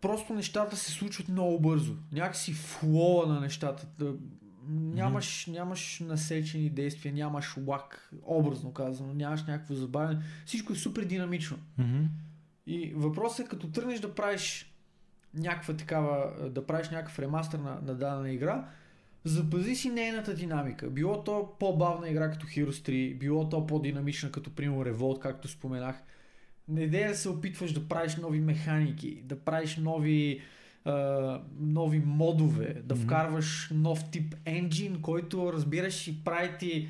просто 0.00 0.34
нещата 0.34 0.76
се 0.76 0.90
случват 0.90 1.28
много 1.28 1.60
бързо. 1.60 1.96
Някакси 2.12 2.52
флоа 2.52 3.26
на 3.26 3.40
нещата. 3.40 3.86
Нямаш, 4.68 5.46
нямаш 5.46 6.00
насечени 6.00 6.70
действия, 6.70 7.14
нямаш 7.14 7.54
лак, 7.66 8.12
образно 8.22 8.72
казано, 8.72 9.14
нямаш 9.14 9.44
някакво 9.46 9.74
забавяне. 9.74 10.22
Всичко 10.46 10.72
е 10.72 10.76
супер 10.76 11.04
динамично. 11.04 11.58
Мгм. 11.78 12.04
И 12.66 12.92
въпросът 12.96 13.46
е 13.46 13.48
като 13.48 13.70
тръгнеш 13.70 14.00
да 14.00 14.14
правиш 14.14 14.72
някаква 15.34 15.76
такава, 15.76 16.32
да 16.50 16.66
правиш 16.66 16.90
някакъв 16.90 17.18
ремастър 17.18 17.58
на, 17.58 17.70
на 17.70 17.94
дадена 17.94 18.30
игра, 18.30 18.68
запази 19.24 19.76
си 19.76 19.90
нейната 19.90 20.34
динамика. 20.34 20.90
Било 20.90 21.24
то 21.24 21.48
по-бавна 21.60 22.08
игра 22.08 22.30
като 22.30 22.46
Heroes 22.46 22.88
3, 22.88 23.18
било 23.18 23.48
то 23.48 23.66
по-динамична 23.66 24.30
като 24.30 24.54
примерно 24.54 24.84
Revolt, 24.84 25.18
както 25.18 25.48
споменах. 25.48 25.96
Не 26.68 26.80
идея 26.80 27.08
да 27.08 27.16
се 27.16 27.28
опитваш 27.28 27.72
да 27.72 27.88
правиш 27.88 28.16
нови 28.16 28.40
механики, 28.40 29.20
да 29.24 29.38
правиш 29.40 29.76
нови, 29.76 30.40
а, 30.84 31.40
нови 31.60 32.02
модове, 32.06 32.82
да 32.84 32.94
Мгм. 32.94 33.04
вкарваш 33.04 33.70
нов 33.74 34.10
тип 34.10 34.34
енджин, 34.44 35.02
който 35.02 35.52
разбираш 35.52 36.08
и 36.08 36.24
прави 36.24 36.50
ти 36.58 36.88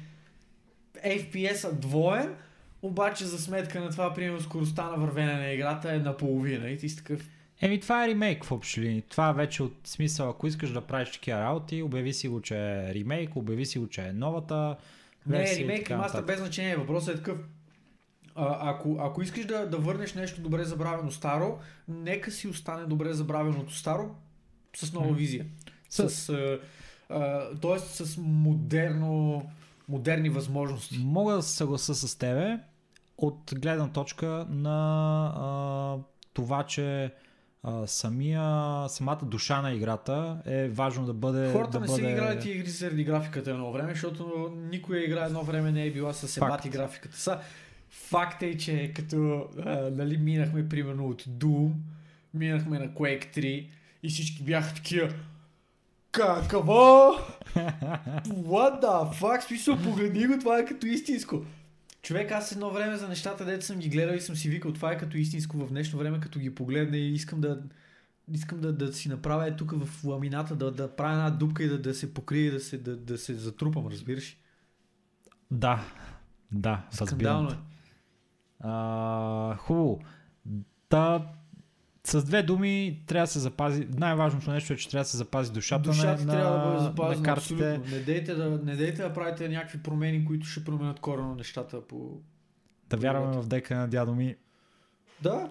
FPS-а 1.05 1.73
двоен, 1.73 2.35
обаче 2.83 3.25
за 3.25 3.39
сметка 3.39 3.81
на 3.81 3.91
това, 3.91 4.15
примерно, 4.15 4.41
скоростта 4.41 4.91
на 4.91 4.97
вървене 4.97 5.35
на 5.35 5.53
играта 5.53 5.93
е 5.95 5.99
наполовина 5.99 6.71
и 6.71 6.79
ти 6.79 6.89
си 6.89 6.97
такъв... 6.97 7.29
Еми, 7.63 7.81
това 7.81 8.05
е 8.05 8.09
ремейк 8.09 8.45
в 8.45 8.53
общи 8.53 8.81
линии. 8.81 9.03
Това 9.03 9.33
вече 9.33 9.63
от 9.63 9.75
смисъл, 9.85 10.31
ако 10.31 10.47
искаш 10.47 10.71
да 10.71 10.81
правиш 10.81 11.11
такива 11.13 11.41
работи, 11.41 11.83
обяви 11.83 12.13
си 12.13 12.29
го, 12.29 12.41
че 12.41 12.57
е 12.57 12.95
ремейк, 12.95 13.37
обяви 13.37 13.67
си 13.67 13.79
го, 13.79 13.89
че 13.89 14.03
е 14.03 14.13
новата. 14.13 14.77
Не, 15.27 15.57
ремейк, 15.57 15.91
ремастър 15.91 15.97
нататък. 16.19 16.27
без 16.27 16.39
значение. 16.39 16.77
Въпросът 16.77 17.15
е 17.15 17.19
такъв. 17.19 17.39
А, 18.35 18.71
ако, 18.71 18.97
ако 19.01 19.23
искаш 19.23 19.45
да, 19.47 19.67
да 19.67 19.77
върнеш 19.77 20.15
нещо 20.15 20.41
добре 20.41 20.65
забравено 20.65 21.11
старо, 21.11 21.59
нека 21.89 22.31
си 22.31 22.49
остане 22.49 22.85
добре 22.85 23.13
забравеното 23.13 23.75
старо 23.75 24.15
с 24.77 24.93
нова 24.93 25.13
визия. 25.13 25.47
С- 25.89 26.09
С, 26.09 26.29
а, 26.29 26.59
а, 27.09 27.49
тоест 27.61 27.87
с 27.87 28.17
модерно, 28.19 29.43
модерни 29.89 30.29
възможности. 30.29 30.99
Мога 30.99 31.35
да 31.35 31.43
се 31.43 31.57
съгласа 31.57 31.95
с 31.95 32.19
тебе 32.19 32.59
от 33.19 33.53
гледна 33.55 33.89
точка 33.89 34.47
на 34.51 34.77
а, 35.37 35.97
това, 36.35 36.63
че 36.63 37.13
а, 37.63 37.87
самия, 37.87 38.43
самата 38.89 39.21
душа 39.23 39.63
на 39.63 39.73
играта 39.73 40.43
е 40.47 40.69
важно 40.69 41.07
да 41.07 41.13
бъде. 41.13 41.53
Хората 41.53 41.71
да 41.71 41.81
не 41.81 41.87
бъде... 41.87 42.03
са 42.03 42.11
играли 42.11 42.41
тия 42.41 42.57
игри 42.57 42.71
заради 42.71 43.05
графиката 43.05 43.51
едно 43.51 43.73
време, 43.73 43.93
защото 43.93 44.53
никоя 44.71 45.05
игра 45.05 45.25
едно 45.25 45.43
време 45.43 45.73
не 45.73 45.87
е 45.87 45.91
била 45.91 46.13
с 46.13 46.37
ебати 46.37 46.69
графиката. 46.69 47.17
Са, 47.17 47.39
факт 47.91 48.43
е, 48.43 48.59
че 48.59 48.93
като 48.97 49.49
а, 49.65 49.91
нали, 49.91 50.17
минахме 50.17 50.69
примерно 50.69 51.09
от 51.09 51.23
Doom, 51.23 51.73
минахме 52.35 52.79
на 52.79 52.89
Quake 52.89 53.37
3 53.37 53.67
и 54.03 54.09
всички 54.09 54.43
бяха 54.43 54.75
такива 54.75 55.09
Какво? 56.13 57.13
What 58.27 58.83
the 58.83 59.21
fuck? 59.21 59.41
Смисъл, 59.41 59.79
погледни 59.79 60.27
го, 60.27 60.39
това 60.39 60.59
е 60.59 60.65
като 60.65 60.87
истинско. 60.87 61.43
Човек, 62.03 62.33
аз 62.33 62.53
едно 62.53 62.71
време 62.71 62.97
за 62.97 63.09
нещата, 63.09 63.45
дето 63.45 63.65
съм 63.65 63.79
ги 63.79 63.89
гледал 63.89 64.15
и 64.15 64.21
съм 64.21 64.37
си 64.37 64.49
викал, 64.49 64.73
това 64.73 64.93
е 64.93 64.99
като 64.99 65.17
истинско 65.17 65.57
в 65.57 65.69
днешно 65.69 65.99
време, 65.99 66.21
като 66.21 66.39
ги 66.39 66.55
погледна 66.55 66.97
и 66.97 67.13
искам 67.13 67.41
да, 67.41 67.63
искам 68.33 68.61
да, 68.61 68.73
да 68.73 68.93
си 68.93 69.09
направя 69.09 69.49
е 69.49 69.57
тук 69.57 69.73
в 69.85 70.05
ламината, 70.05 70.57
да, 70.57 70.71
да 70.73 70.97
правя 70.97 71.13
една 71.13 71.31
дупка 71.31 71.63
и 71.65 71.69
да, 71.69 71.79
да 71.79 71.95
се 71.95 72.15
покрие, 72.15 72.51
да 72.51 72.61
се, 72.61 72.79
да, 72.79 72.97
да 72.97 73.19
се 73.19 73.35
затрупам, 73.35 73.87
разбираш? 73.87 74.39
Да, 75.51 75.85
да, 76.53 76.87
Скандално 76.91 77.49
разбирам. 77.49 77.65
е. 77.65 77.73
А, 78.61 79.57
хубаво. 79.57 80.01
Та, 80.89 81.33
С 82.05 82.25
две 82.25 82.43
думи 82.43 83.03
трябва 83.07 83.27
да 83.27 83.33
се 83.33 83.39
запази. 83.39 83.89
Най-важното 83.91 84.51
нещо 84.51 84.73
е, 84.73 84.77
че 84.77 84.89
трябва 84.89 85.03
да 85.03 85.09
се 85.09 85.17
запази 85.17 85.53
душата, 85.53 85.83
Душата 85.83 86.25
на, 86.25 86.33
трябва 86.33 86.53
да 86.53 86.59
бъде 86.59 86.69
на, 86.69 86.75
на 86.75 86.81
запазена 86.81 87.25
картите. 87.25 87.71
абсолютно. 87.71 87.97
Не 87.97 88.03
дейте, 88.03 88.35
да, 88.35 88.61
не 88.65 88.77
дейте 88.77 89.03
да 89.03 89.13
правите 89.13 89.49
някакви 89.49 89.83
промени, 89.83 90.25
които 90.25 90.47
ще 90.47 90.65
променят 90.65 91.01
корено 91.01 91.35
нещата 91.35 91.87
по... 91.87 92.21
Да 92.91 92.97
вярваме 92.97 93.37
в 93.37 93.47
дека 93.47 93.77
на 93.77 93.89
дядо 93.89 94.15
ми. 94.15 94.37
Да. 95.23 95.51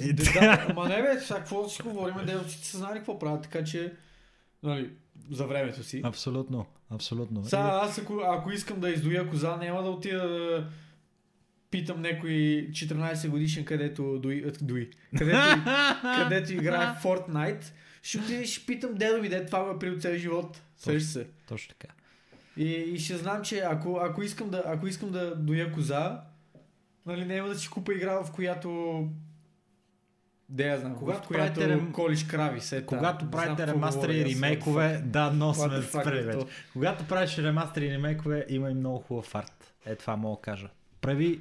И 0.00 0.12
да, 0.12 0.66
ама 0.70 0.88
не 0.88 1.02
бе, 1.02 1.20
сега 1.20 1.38
какво 1.38 1.68
си 1.68 1.82
говорим, 1.82 2.14
девочките 2.26 2.66
са 2.66 2.78
знали 2.78 2.98
какво 2.98 3.18
правят, 3.18 3.42
така 3.42 3.64
че, 3.64 3.92
нали, 4.62 4.90
за 5.30 5.46
времето 5.46 5.84
си. 5.84 6.00
Абсолютно, 6.04 6.66
абсолютно. 6.90 7.44
Сега 7.44 7.80
аз 7.82 7.98
ако, 7.98 8.20
ако 8.24 8.50
искам 8.50 8.80
да 8.80 8.90
издоя 8.90 9.28
коза, 9.30 9.56
няма 9.56 9.82
да 9.82 9.88
отида 9.90 10.28
да 10.28 10.68
питам 11.70 12.02
някой 12.02 12.30
14 12.70 13.28
годишен, 13.28 13.64
където 13.64 14.18
дои, 14.18 14.44
а, 14.46 14.52
дои, 14.64 14.90
където, 15.18 15.64
където 16.22 16.52
играе 16.52 16.86
Fortnite. 16.86 17.64
Ще 18.02 18.18
отида 18.18 18.42
и 18.42 18.46
ще 18.46 18.66
питам 18.66 18.94
дедо 18.94 19.22
ми, 19.22 19.28
де 19.28 19.46
това 19.46 19.64
го 19.64 19.70
е 19.70 19.78
прил 19.78 19.98
цел 19.98 20.16
живот. 20.16 20.62
Сещаш 20.76 21.02
се. 21.02 21.26
Точно 21.48 21.74
така. 21.78 21.94
И, 22.56 22.64
и 22.66 22.98
ще 22.98 23.16
знам, 23.16 23.42
че 23.42 23.58
ако, 23.58 24.00
ако, 24.02 24.22
искам 24.22 24.50
да, 24.50 24.62
ако 24.66 24.86
искам 24.86 25.10
да 25.10 25.36
доя 25.36 25.72
коза, 25.72 26.20
нали, 27.06 27.24
няма 27.24 27.48
да 27.48 27.58
си 27.58 27.68
купа 27.68 27.94
игра, 27.94 28.24
в 28.24 28.32
която 28.32 29.08
Де 30.48 30.68
я 30.68 30.78
знам, 30.78 30.96
Когато 30.96 31.24
в 31.24 31.28
която 31.28 31.60
рем- 31.60 31.92
колиш 31.92 32.24
крави. 32.24 32.60
Се 32.60 32.86
Когато 32.86 33.30
правите 33.30 33.66
ремастери 33.66 34.18
и 34.18 34.24
ремейкове, 34.24 35.02
да, 35.04 35.30
но 35.30 35.54
сме 35.54 35.82
спрели 35.82 36.22
вече. 36.22 36.46
Когато 36.72 37.06
правиш 37.06 37.38
ремастери 37.38 37.86
и 37.86 37.92
ремейкове, 37.92 38.46
има 38.48 38.70
и 38.70 38.74
много 38.74 38.98
хубав 38.98 39.34
арт. 39.34 39.74
Е, 39.86 39.96
това 39.96 40.16
мога 40.16 40.36
да 40.36 40.42
кажа. 40.42 40.68
Прави... 41.00 41.40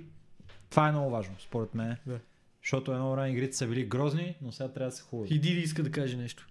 Това 0.70 0.88
е 0.88 0.92
много 0.92 1.10
важно, 1.10 1.36
според 1.40 1.76
мен. 1.76 1.98
Да. 2.08 2.20
Защото 2.64 2.92
едно 2.92 3.12
време 3.12 3.30
игрите 3.30 3.58
са 3.58 3.68
били 3.68 3.86
грозни, 3.86 4.36
но 4.42 4.52
сега 4.52 4.70
трябва 4.70 4.90
да 4.90 4.96
са 4.96 5.04
хубави. 5.04 5.36
И 5.36 5.40
Диди 5.40 5.60
иска 5.60 5.84
да 5.84 5.92
каже 5.92 6.18
нещо. 6.18 6.48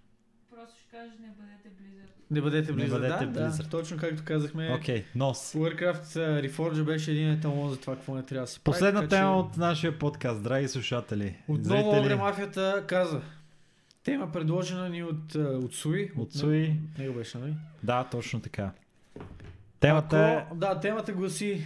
Просто 0.50 0.74
ще 0.80 0.96
кажа, 0.96 1.12
не 1.20 1.28
бъдете 1.28 1.68
Blizzard. 1.82 2.10
Не 2.30 2.40
бъдете 2.40 2.70
Не 2.70 2.76
близо. 2.76 2.94
бъдете 2.94 3.26
да, 3.26 3.50
Blizzard. 3.50 3.62
Да, 3.62 3.68
точно 3.68 3.96
както 3.96 4.24
казахме. 4.24 4.74
Окей, 4.74 5.04
нос. 5.14 5.52
Warcraft 5.52 6.16
Reforged 6.50 6.84
беше 6.84 7.10
един 7.10 7.30
еталон 7.30 7.70
за 7.70 7.80
това 7.80 7.94
какво 7.94 8.14
не 8.14 8.22
трябва 8.22 8.44
да 8.44 8.46
се 8.46 8.60
прави. 8.60 8.74
Последна 8.74 9.00
така 9.00 9.16
че 9.16 9.20
тема 9.20 9.38
от 9.38 9.56
нашия 9.56 9.98
подкаст, 9.98 10.42
драги 10.42 10.68
слушатели. 10.68 11.36
Отново 11.48 11.90
Огре 11.90 12.16
Мафията 12.16 12.84
каза. 12.86 13.20
Тема 14.04 14.32
предложена 14.32 14.88
ни 14.88 15.02
от, 15.02 15.34
от 15.34 15.74
Суи. 15.74 16.10
От 16.16 16.32
Суи. 16.32 16.76
Него 16.98 17.14
беше, 17.14 17.38
нали? 17.38 17.54
Да, 17.82 18.04
точно 18.04 18.40
така. 18.40 18.70
Темата 19.80 20.18
е... 20.18 20.34
Ако, 20.34 20.54
да, 20.54 20.80
темата 20.80 21.12
гласи, 21.12 21.64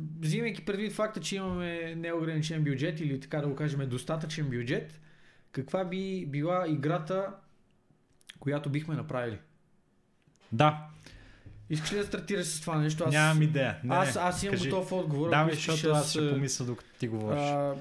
взимайки 0.00 0.64
предвид 0.64 0.92
факта, 0.92 1.20
че 1.20 1.36
имаме 1.36 1.94
неограничен 1.94 2.64
бюджет 2.64 3.00
или 3.00 3.20
така 3.20 3.40
да 3.40 3.48
го 3.48 3.54
кажем 3.54 3.88
достатъчен 3.88 4.50
бюджет, 4.50 5.00
каква 5.52 5.84
би 5.84 6.26
била 6.26 6.68
играта, 6.68 7.34
която 8.40 8.70
бихме 8.70 8.94
направили? 8.94 9.38
Да, 10.52 10.88
Искаш 11.70 11.92
ли 11.92 11.96
да 11.96 12.04
стартираш 12.04 12.46
с 12.46 12.60
това 12.60 12.78
нещо? 12.78 13.04
Аз, 13.04 13.12
нямам 13.12 13.42
идея. 13.42 13.78
Не, 13.84 13.94
аз, 13.94 14.16
аз 14.16 14.42
имам 14.42 14.54
кажи. 14.54 14.70
готов 14.70 14.92
отговор. 14.92 15.30
Да, 15.30 15.48
защото 15.52 15.90
аз 15.90 16.04
аз, 16.04 16.10
ще 16.10 16.30
помисля 16.30 16.64
докато 16.64 16.90
ти 16.98 17.08
говориш. 17.08 17.40
а, 17.40 17.74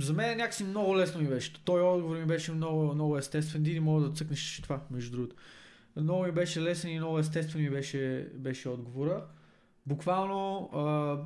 за 0.00 0.12
мен 0.12 0.36
някакси 0.36 0.64
много 0.64 0.96
лесно 0.96 1.20
ми 1.20 1.28
беше. 1.28 1.52
Той 1.64 1.82
отговор 1.82 2.16
ми 2.16 2.24
беше 2.24 2.52
много, 2.52 2.94
много 2.94 3.18
естествен. 3.18 3.62
Диди 3.62 3.80
мога 3.80 4.08
да 4.08 4.14
цъкнеш 4.14 4.60
това, 4.62 4.80
между 4.90 5.16
другото. 5.16 5.36
Много 5.96 6.22
ми 6.22 6.32
беше 6.32 6.62
лесен 6.62 6.90
и 6.90 6.98
много 6.98 7.18
естествен 7.18 7.62
ми 7.62 7.70
беше, 7.70 8.28
беше 8.34 8.68
отговора. 8.68 9.24
Буквално 9.86 10.70
а, 10.74 11.16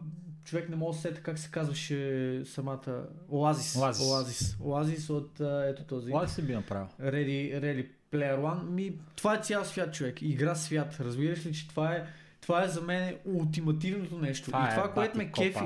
човек 0.44 0.68
не 0.68 0.76
може 0.76 0.96
да 0.96 1.02
се 1.02 1.08
сета 1.08 1.22
как 1.22 1.38
се 1.38 1.50
казваше 1.50 2.42
самата 2.44 3.06
Оазис. 3.28 3.76
Оазис. 3.76 4.06
Оазис, 4.06 4.56
Оазис 4.60 5.10
от 5.10 5.40
а, 5.40 5.66
ето 5.68 5.84
този. 5.84 6.06
Това 6.06 6.24
ли 6.24 6.28
си 6.28 6.42
би 6.42 6.54
направил? 6.54 6.86
Ready, 7.00 7.60
Ready 7.60 7.88
Player 8.12 8.38
One. 8.40 8.62
Ми, 8.62 8.98
това 9.16 9.34
е 9.34 9.42
цял 9.42 9.64
свят, 9.64 9.94
човек. 9.94 10.22
Игра 10.22 10.54
свят. 10.54 10.96
Разбираш 11.00 11.46
ли, 11.46 11.54
че 11.54 11.68
това 11.68 11.92
е, 11.92 12.06
това 12.40 12.64
е 12.64 12.68
за 12.68 12.80
мен 12.80 13.14
ултимативното 13.24 14.18
нещо. 14.18 14.50
и 14.50 14.52
това, 14.52 14.84
е 14.90 14.94
което 14.94 15.18
ме 15.18 15.32
кефи, 15.32 15.64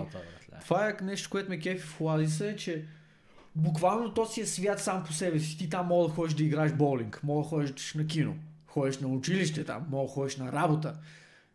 това 0.61 0.89
е 0.89 0.97
нещо, 1.03 1.31
което 1.31 1.51
ме 1.51 1.59
кефи 1.59 1.87
в 1.87 2.01
Оазиса 2.01 2.47
е, 2.47 2.57
че 2.57 2.85
буквално 3.57 4.15
то 4.15 4.27
си 4.27 4.41
е 4.41 4.47
свят 4.47 4.81
сам 4.81 5.05
по 5.05 5.13
себе 5.13 5.39
си. 5.39 5.59
Ти 5.59 5.71
там 5.71 5.87
мога 5.87 6.09
да 6.09 6.15
ходиш 6.15 6.35
да 6.35 6.43
играеш 6.43 6.73
боулинг, 6.73 7.21
мога 7.23 7.43
да 7.43 7.49
ходиш 7.49 7.95
на 7.95 8.07
кино, 8.07 8.37
ходиш 8.67 8.99
на 8.99 9.09
училище 9.09 9.65
там, 9.65 9.87
мога 9.91 10.09
да 10.09 10.13
ходиш 10.13 10.37
на 10.37 10.53
работа. 10.53 10.95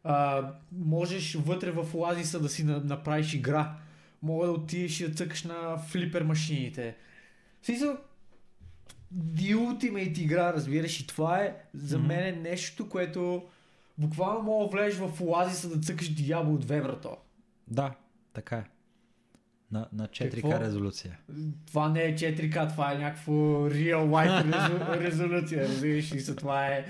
А, 0.10 0.50
можеш 0.72 1.34
вътре 1.34 1.72
в 1.72 1.96
Оазиса 1.96 2.40
да 2.40 2.50
си 2.50 2.64
на, 2.64 2.80
направиш 2.80 3.34
игра. 3.34 3.76
Мога 4.22 4.46
да 4.46 4.52
отидеш 4.52 5.00
и 5.00 5.08
да 5.08 5.14
цъкаш 5.16 5.44
на 5.44 5.78
флипер 5.78 6.22
машините. 6.22 6.96
Смисъл, 7.64 7.98
The 9.16 9.56
Ultimate 9.56 10.20
игра, 10.20 10.54
разбираш, 10.54 11.00
и 11.00 11.08
това 11.08 11.40
е 11.40 11.56
за 11.74 11.98
Мгм. 11.98 12.08
мен 12.08 12.20
е 12.28 12.32
нещо, 12.32 12.90
което 12.90 13.44
буквално 13.98 14.42
мога 14.42 14.66
да 14.66 14.72
влезеш 14.72 15.00
в 15.00 15.22
Оазиса 15.22 15.70
да 15.70 15.82
цъкаш 15.82 16.16
Diablo 16.16 16.64
2, 16.64 16.82
брато. 16.82 17.18
Да, 17.68 17.94
така 18.34 18.56
е. 18.58 18.64
На, 19.72 19.88
на 19.94 20.08
4К 20.08 20.36
Какво? 20.36 20.60
резолюция. 20.60 21.18
Това 21.66 21.90
не 21.90 22.02
е 22.02 22.16
4K, 22.16 22.70
това 22.70 22.94
е 22.94 22.98
някакво 22.98 23.32
real 23.70 24.06
life 24.08 25.00
резолюция, 25.02 25.64
разбираш 25.64 26.14
ли 26.14 26.20
се, 26.20 26.36
това 26.36 26.68
е, 26.68 26.86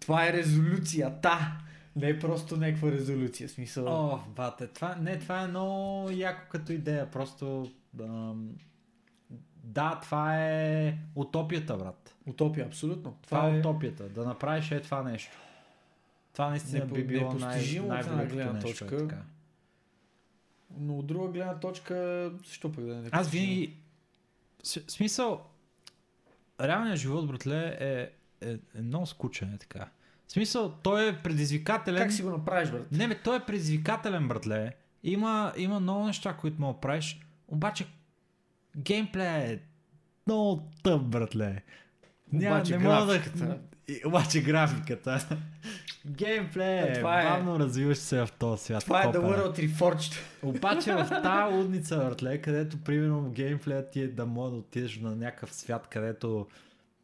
това 0.00 0.26
е 0.26 0.32
резолюцията, 0.32 1.52
не 1.98 2.08
е 2.08 2.18
просто 2.18 2.56
някаква 2.56 2.90
резолюция, 2.90 3.48
смисъл. 3.48 3.86
О, 3.88 4.20
бате, 4.28 4.66
това, 4.66 4.94
не, 4.94 5.18
това 5.18 5.42
е 5.42 5.46
много 5.46 6.10
яко 6.10 6.42
като 6.50 6.72
идея, 6.72 7.10
просто... 7.10 7.70
Ам, 8.00 8.50
да, 9.64 10.00
това 10.02 10.46
е 10.48 10.98
утопията, 11.14 11.76
брат. 11.76 12.14
Утопия, 12.26 12.66
абсолютно. 12.66 13.18
Това, 13.22 13.38
Това, 13.38 13.48
е 13.48 13.56
е 13.56 13.60
утопията, 13.60 14.08
да 14.08 14.24
направиш 14.24 14.70
е 14.70 14.80
това 14.80 15.02
нещо. 15.02 15.36
Това 16.32 16.50
наистина 16.50 16.86
Непо- 16.86 16.92
би 16.92 17.04
било 17.04 17.32
най- 17.32 17.80
най-великото 17.80 18.34
гледна 18.34 18.52
нещо. 18.52 18.68
точка. 18.68 18.94
Е 18.94 18.98
така. 18.98 19.22
Но 20.78 20.98
от 20.98 21.06
друга 21.06 21.28
гледна 21.28 21.60
точка, 21.60 22.30
защо 22.38 22.72
пък 22.72 22.84
да 22.84 22.96
не 22.96 23.08
Аз 23.12 23.28
винаги... 23.28 23.76
с- 24.62 24.84
Смисъл, 24.88 25.44
реалният 26.60 26.98
живот, 26.98 27.26
братле, 27.28 27.76
е, 27.80 28.10
е, 28.40 28.58
е 28.74 28.82
много 28.82 29.06
скучен, 29.06 29.54
е 29.54 29.58
така. 29.58 29.88
В 30.28 30.32
смисъл, 30.32 30.70
той 30.72 31.08
е 31.08 31.16
предизвикателен. 31.16 31.98
Как 31.98 32.12
си 32.12 32.22
го 32.22 32.30
направиш, 32.30 32.70
брат? 32.70 32.92
Не, 32.92 33.08
бе, 33.08 33.14
той 33.14 33.36
е 33.36 33.40
предизвикателен, 33.40 34.28
братле. 34.28 34.72
Има, 35.02 35.52
има 35.56 35.80
много 35.80 36.06
неща, 36.06 36.32
които 36.32 36.60
мога 36.60 36.74
да 36.74 36.80
правиш, 36.80 37.20
обаче 37.48 37.86
геймплея 38.76 39.52
е 39.52 39.58
много 40.26 40.62
тъп, 40.82 41.02
братле. 41.02 41.62
Няма, 42.32 42.56
Обаче 42.56 42.78
не 42.78 42.84
мога 42.84 42.96
да... 42.96 43.06
графиката. 43.08 43.58
И- 43.88 44.00
Обаче 44.06 44.42
графиката. 44.42 45.38
Геймплея 46.06 46.84
А, 46.84 46.88
е 46.88 46.92
това 46.92 47.20
е- 47.20 47.24
бавно 47.24 47.58
развиваш 47.58 47.98
се 47.98 48.20
в 48.20 48.28
този 48.32 48.64
свят. 48.64 48.84
Това 48.84 49.02
е 49.02 49.04
The 49.04 49.12
копеле. 49.12 49.32
World 49.32 49.68
Reforged. 49.68 50.14
Обаче 50.42 50.92
в 50.94 51.08
тази 51.22 51.54
лудница, 51.54 51.96
братле, 51.98 52.38
където 52.38 52.76
примерно 52.78 53.30
геймплеят 53.30 53.90
ти 53.90 54.00
е 54.00 54.08
да 54.08 54.26
може 54.26 54.50
да 54.52 54.58
отидеш 54.58 54.98
на 54.98 55.16
някакъв 55.16 55.54
свят, 55.54 55.86
където 55.86 56.46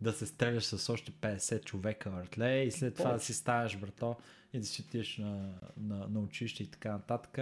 да 0.04 0.12
се 0.12 0.26
стреляш 0.26 0.64
с 0.64 0.92
още 0.92 1.12
50 1.12 1.64
човека, 1.64 2.10
братле, 2.10 2.62
и 2.62 2.70
след 2.70 2.94
това 2.94 3.12
да 3.12 3.20
си 3.20 3.34
ставаш, 3.34 3.78
брато, 3.78 4.16
и 4.52 4.58
да 4.58 4.66
си 4.66 4.82
отидеш 4.82 5.18
на, 5.18 5.54
на, 5.76 6.08
на 6.08 6.20
училище 6.20 6.62
и 6.62 6.66
така 6.66 6.92
нататък. 6.92 7.38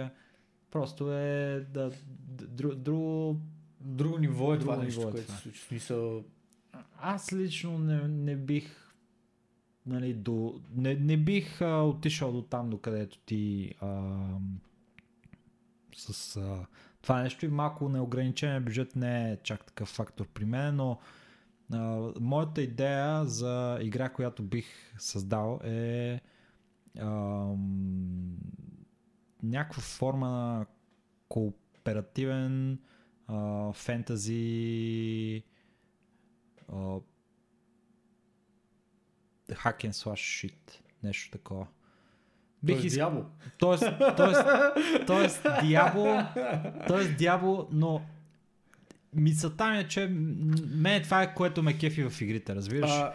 Просто 0.71 1.13
е 1.13 1.65
да, 1.69 1.91
дру, 2.27 2.75
друго... 2.75 3.41
Друго 3.81 4.17
ниво 4.17 4.53
е 4.53 4.57
Друго 4.57 4.71
това 4.71 4.83
нещо, 4.83 4.99
ниво 4.99 5.09
е 5.09 5.11
което 5.11 5.31
се 5.31 5.37
случи. 5.37 5.61
Смисъл, 5.61 6.23
Аз 6.97 7.33
лично 7.33 7.77
не, 7.77 8.07
не 8.07 8.35
бих 8.35 8.93
нали, 9.85 10.13
до, 10.13 10.61
не, 10.75 10.95
не 10.95 11.17
бих 11.17 11.61
а, 11.61 11.81
отишъл 11.81 12.31
до 12.31 12.41
там, 12.41 12.69
до 12.69 12.77
където 12.77 13.17
ти 13.17 13.73
а, 13.81 14.19
с 15.95 16.37
а, 16.37 16.65
това 17.01 17.21
нещо 17.21 17.45
и 17.45 17.49
малко 17.49 17.89
неограничен 17.89 18.63
бюджет 18.63 18.95
не 18.95 19.31
е 19.31 19.37
чак 19.43 19.65
такъв 19.65 19.89
фактор 19.89 20.27
при 20.27 20.45
мен, 20.45 20.75
но 20.75 20.99
моята 22.19 22.61
идея 22.61 23.25
за 23.25 23.77
игра, 23.81 24.09
която 24.09 24.43
бих 24.43 24.65
създал 24.97 25.59
е 25.63 26.21
а, 26.99 27.07
някаква 29.43 29.81
форма 29.81 30.29
на 30.29 30.65
кооперативен 31.29 32.79
а, 33.27 33.73
фентази 33.73 35.43
а, 36.69 36.99
hack 39.49 39.85
and 39.85 39.91
slash 39.91 40.47
shit. 40.47 40.79
Нещо 41.03 41.31
такова. 41.31 41.67
Бих 42.63 42.75
Бих 42.75 42.85
искал. 42.85 43.09
дявол. 43.09 43.25
Тоест, 43.57 43.83
тоест, 44.17 44.45
тоест, 45.07 45.47
дявол, 45.63 46.19
тоест 46.87 47.17
дявол, 47.17 47.67
но 47.71 48.01
мисълта 49.15 49.71
ми 49.71 49.77
е, 49.77 49.87
че 49.87 50.07
мен 50.75 51.03
това 51.03 51.23
е 51.23 51.33
което 51.33 51.63
ме 51.63 51.77
кефи 51.77 52.03
в 52.09 52.21
игрите, 52.21 52.55
разбираш? 52.55 52.91
А, 52.91 53.13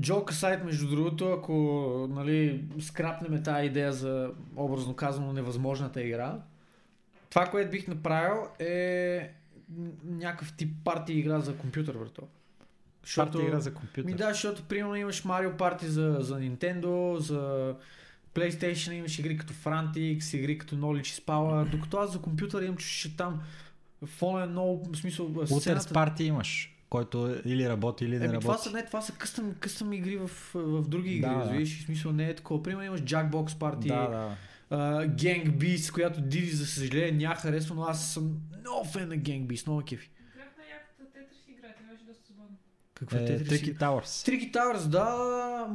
Джока 0.00 0.34
сайт, 0.34 0.64
между 0.64 0.88
другото, 0.88 1.32
ако 1.32 2.06
нали, 2.10 2.64
скрапнем 2.80 3.42
тази 3.42 3.66
идея 3.66 3.92
за 3.92 4.30
образно 4.56 4.94
казано 4.94 5.32
невъзможната 5.32 6.02
игра, 6.02 6.38
това, 7.30 7.46
което 7.46 7.70
бих 7.70 7.88
направил 7.88 8.42
е 8.58 9.30
някакъв 10.04 10.52
тип 10.56 10.70
партия 10.84 11.18
игра 11.18 11.40
за 11.40 11.56
компютър, 11.56 11.96
брато. 11.98 12.22
Парти 13.16 13.38
игра 13.38 13.60
за 13.60 13.74
компютър. 13.74 14.04
Ми 14.04 14.14
да, 14.14 14.28
защото 14.28 14.62
примерно 14.62 14.96
имаш 14.96 15.22
Mario 15.22 15.56
Party 15.56 15.84
за, 15.84 16.16
за 16.20 16.40
Nintendo, 16.40 17.16
за 17.16 17.74
PlayStation 18.34 18.92
имаш 18.92 19.18
игри 19.18 19.36
като 19.36 19.52
Frantix, 19.52 20.36
игри 20.36 20.58
като 20.58 20.76
Knowledge 20.76 21.24
Power, 21.24 21.70
докато 21.70 21.96
аз 21.96 22.12
за 22.12 22.18
компютър 22.18 22.62
имам, 22.62 22.76
че 22.76 22.86
ще 22.86 23.16
там 23.16 23.40
фон 24.06 24.42
е 24.42 24.46
много, 24.46 24.88
в 24.92 24.96
смисъл, 24.96 25.26
Утърс 25.26 25.60
сцената... 25.60 25.94
парти 25.94 26.24
имаш, 26.24 26.76
който 26.88 27.36
или 27.44 27.68
работи, 27.68 28.04
или 28.04 28.18
не 28.18 28.24
Еми, 28.24 28.38
това 28.40 28.52
работи. 28.52 28.68
са, 28.68 28.74
не, 28.76 28.84
това 28.84 29.00
са 29.00 29.12
къстъм, 29.12 29.54
къстъм 29.60 29.92
игри 29.92 30.16
в, 30.16 30.30
в 30.54 30.88
други 30.88 31.10
игри, 31.10 31.28
Да, 31.28 31.34
разбираш, 31.34 31.78
в 31.80 31.84
смисъл 31.84 32.12
не 32.12 32.28
е 32.28 32.34
такова. 32.34 32.62
Примерно 32.62 32.86
имаш 32.86 33.00
Jackbox 33.00 33.48
Party, 33.48 33.86
Да, 33.86 34.08
да. 34.08 34.36
uh, 34.76 35.14
Gang 35.14 35.50
Beast, 35.50 35.92
която 35.92 36.20
Диди 36.20 36.50
за 36.50 36.66
съжаление 36.66 37.12
няма 37.12 37.34
харесва, 37.34 37.74
но 37.74 37.82
аз 37.82 38.12
съм 38.12 38.36
много 38.60 38.84
фен 38.84 39.08
на 39.08 39.16
Gang 39.16 39.46
Beast, 39.46 39.66
много 39.66 39.82
кефи. 39.82 40.10
Играх 40.34 40.48
на 40.58 40.64
яката 40.64 41.12
Тетрис 41.12 41.38
игра, 41.48 41.68
тя 41.78 41.92
беше 41.92 42.04
доста 42.04 42.22
забавна. 42.28 42.56
Какво 42.94 43.16
Е, 43.16 43.20
е, 43.20 43.38
Tricky 43.38 43.78
Towers. 43.78 44.24
Трики 44.24 44.52
Towers, 44.52 44.86
да, 44.86 45.04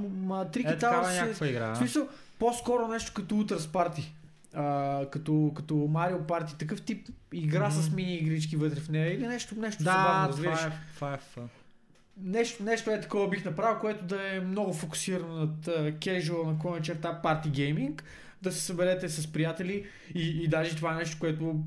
ма 0.04 0.52
Трики 0.52 0.70
Е, 0.70 0.78
такава 0.78 1.08
Towers 1.08 1.18
е, 1.18 1.22
някаква 1.22 1.48
игра. 1.48 1.74
в 1.74 1.78
смисъл, 1.78 2.08
по-скоро 2.40 2.88
нещо 2.88 3.12
като 3.16 3.40
Утърс 3.40 3.68
Парти. 3.68 4.14
А, 4.54 5.06
като, 5.12 5.52
като 5.56 5.76
Марио 5.76 6.28
Парти, 6.28 6.58
такъв 6.58 6.82
тип 6.82 7.08
игра 7.34 7.68
Мгм. 7.70 7.82
с 7.82 7.92
мини 7.92 8.16
игрички 8.16 8.56
вътре 8.56 8.80
в 8.80 8.90
нея 8.90 9.14
или 9.14 9.28
нещо, 9.28 9.56
нещо 9.56 9.84
забавно, 9.84 10.22
Да, 10.24 10.30
разбираш. 10.30 10.60
това 10.60 10.68
е, 10.70 10.80
това 10.96 11.14
е 11.14 11.18
фън. 11.18 11.50
Нещо, 12.24 12.64
нещо 12.64 12.92
е 12.92 13.02
такова 13.02 13.30
бих 13.30 13.46
направил, 13.46 13.80
което 13.80 14.06
да 14.06 14.36
е 14.36 14.40
много 14.40 14.74
фокусирано 14.74 15.36
над 15.36 15.66
uh, 15.66 15.98
casual 15.98 16.46
на 16.46 16.60
коня 16.60 16.82
черта 16.82 17.22
парти 17.22 17.50
гейминг, 17.50 18.04
да 18.42 18.52
се 18.52 18.62
съберете 18.62 19.10
с 19.10 19.32
приятели 19.32 19.86
и, 20.16 20.44
и 20.44 20.48
даже 20.48 20.76
това 20.76 20.94
е 20.94 20.98
нещо, 20.98 21.18
което 21.20 21.64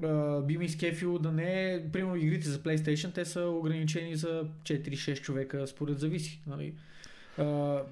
uh, 0.00 0.46
би 0.46 0.58
ми 0.58 0.64
изкефило 0.64 1.18
да 1.18 1.32
не 1.32 1.74
е, 1.74 1.90
примерно 1.92 2.16
игрите 2.16 2.48
за 2.48 2.58
PlayStation, 2.58 3.14
те 3.14 3.24
са 3.24 3.40
ограничени 3.40 4.16
за 4.16 4.44
4-6 4.62 5.20
човека, 5.20 5.66
според 5.66 5.98
зависи. 5.98 6.40
Нали? 6.46 6.74
Uh, 7.38 7.82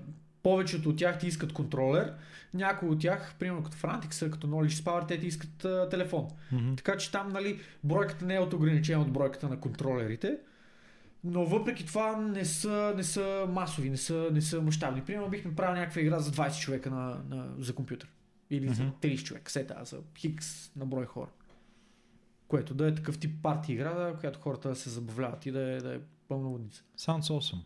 повечето 0.42 0.88
от 0.88 0.96
тях 0.96 1.18
ти 1.18 1.26
искат 1.26 1.52
контролер, 1.52 2.14
някои 2.54 2.88
от 2.88 3.00
тях, 3.00 3.34
примерно 3.38 3.62
като 3.62 3.76
Frantix, 3.76 4.30
като 4.30 4.46
Knowledge 4.46 4.84
Power, 4.84 5.08
те 5.08 5.18
ти 5.18 5.26
искат 5.26 5.62
uh, 5.62 5.90
телефон. 5.90 6.28
Мгм. 6.52 6.74
Така 6.74 6.96
че 6.96 7.12
там, 7.12 7.28
нали, 7.28 7.60
бройката 7.84 8.24
не 8.24 8.34
е 8.34 8.40
от 8.40 8.52
ограничена 8.52 9.02
от 9.02 9.12
бройката 9.12 9.48
на 9.48 9.60
контролерите. 9.60 10.38
Но 11.24 11.44
въпреки 11.44 11.86
това 11.86 12.16
не 12.16 12.44
са, 12.44 12.92
не 12.96 13.02
са 13.02 13.46
масови, 13.48 13.90
не 13.90 13.96
са, 13.96 14.28
не 14.32 14.40
са 14.40 14.62
мащабни. 14.62 15.02
Примерно 15.02 15.28
бих 15.28 15.44
направил 15.44 15.74
някаква 15.74 16.00
игра 16.00 16.18
за 16.18 16.30
20 16.32 16.60
човека 16.60 16.90
на, 16.90 17.20
на, 17.30 17.48
за 17.58 17.74
компютър. 17.74 18.08
Или 18.50 18.68
за 18.68 18.82
Мгм. 18.82 18.92
30 19.00 19.22
човека, 19.22 19.50
сета, 19.52 19.80
за 19.84 19.98
хикс 20.18 20.76
на 20.76 20.86
брой 20.86 21.06
хора. 21.06 21.30
Което 22.48 22.74
да 22.74 22.86
е 22.86 22.94
такъв 22.94 23.18
тип 23.18 23.42
парти 23.42 23.72
игра, 23.72 23.94
да, 23.94 24.16
която 24.20 24.40
хората 24.40 24.68
да 24.68 24.76
се 24.76 24.90
забавляват 24.90 25.46
и 25.46 25.50
да 25.50 25.60
е, 25.60 25.78
да 25.78 25.94
е 25.94 25.98
пълна 26.28 26.48
лудница. 26.48 26.82
Sounds 26.98 27.20
awesome. 27.20 27.60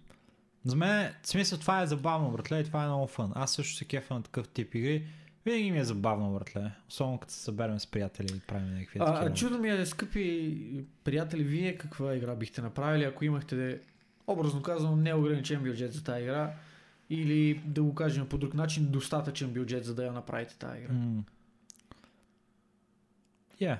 За 0.64 0.76
мен, 0.76 1.14
в 1.22 1.28
смисъл, 1.28 1.58
това 1.58 1.82
е 1.82 1.86
забавно, 1.86 2.30
братле, 2.30 2.60
и 2.60 2.64
това 2.64 2.84
е 2.84 2.86
много 2.86 3.06
фън. 3.06 3.32
Аз 3.34 3.52
също 3.52 3.76
се 3.76 3.84
кефа 3.84 4.14
на 4.14 4.22
такъв 4.22 4.48
тип 4.48 4.74
игри. 4.74 5.06
Винаги 5.44 5.70
ми 5.70 5.78
е 5.78 5.84
забавно, 5.84 6.34
братле. 6.34 6.72
Особено 6.88 7.18
като 7.18 7.32
се 7.32 7.40
съберем 7.40 7.78
с 7.78 7.86
приятели 7.86 8.36
и 8.36 8.40
правим 8.40 8.74
някакви 8.74 8.98
А, 9.02 9.14
такива. 9.14 9.34
чудо 9.34 9.58
ми 9.58 9.70
е, 9.70 9.86
скъпи 9.86 10.84
приятели, 11.04 11.44
вие 11.44 11.78
каква 11.78 12.14
игра 12.14 12.34
бихте 12.34 12.62
направили, 12.62 13.04
ако 13.04 13.24
имахте, 13.24 13.80
образно 14.26 14.62
казано, 14.62 14.96
неограничен 14.96 15.62
бюджет 15.62 15.92
за 15.92 16.04
тази 16.04 16.22
игра 16.22 16.54
или 17.10 17.62
да 17.64 17.82
го 17.82 17.94
кажем 17.94 18.28
по 18.28 18.38
друг 18.38 18.54
начин, 18.54 18.86
достатъчен 18.90 19.50
бюджет 19.50 19.84
за 19.84 19.94
да 19.94 20.04
я 20.04 20.12
направите 20.12 20.58
тази 20.58 20.78
игра. 20.78 20.92
М. 20.92 21.24
Yeah. 23.60 23.78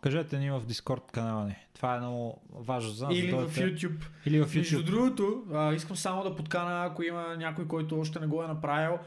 Кажете 0.00 0.38
ни 0.38 0.50
в 0.50 0.62
Discord 0.66 1.12
канала 1.12 1.44
ни. 1.44 1.56
Това 1.74 1.96
е 1.96 1.98
много 1.98 2.42
важно 2.54 2.90
за 2.90 3.06
нас. 3.06 3.16
Или 3.16 3.30
да 3.30 3.48
в. 3.48 3.56
YouTube. 3.56 4.04
Или 4.26 4.42
в 4.44 4.54
Между 4.54 4.78
YouTube. 4.78 4.84
другото, 4.84 5.44
а, 5.52 5.74
искам 5.74 5.96
само 5.96 6.22
да 6.22 6.36
подкана, 6.36 6.84
ако 6.84 7.02
има 7.02 7.36
някой, 7.36 7.66
който 7.68 8.00
още 8.00 8.20
не 8.20 8.26
го 8.26 8.42
е 8.42 8.46
направил, 8.46 8.98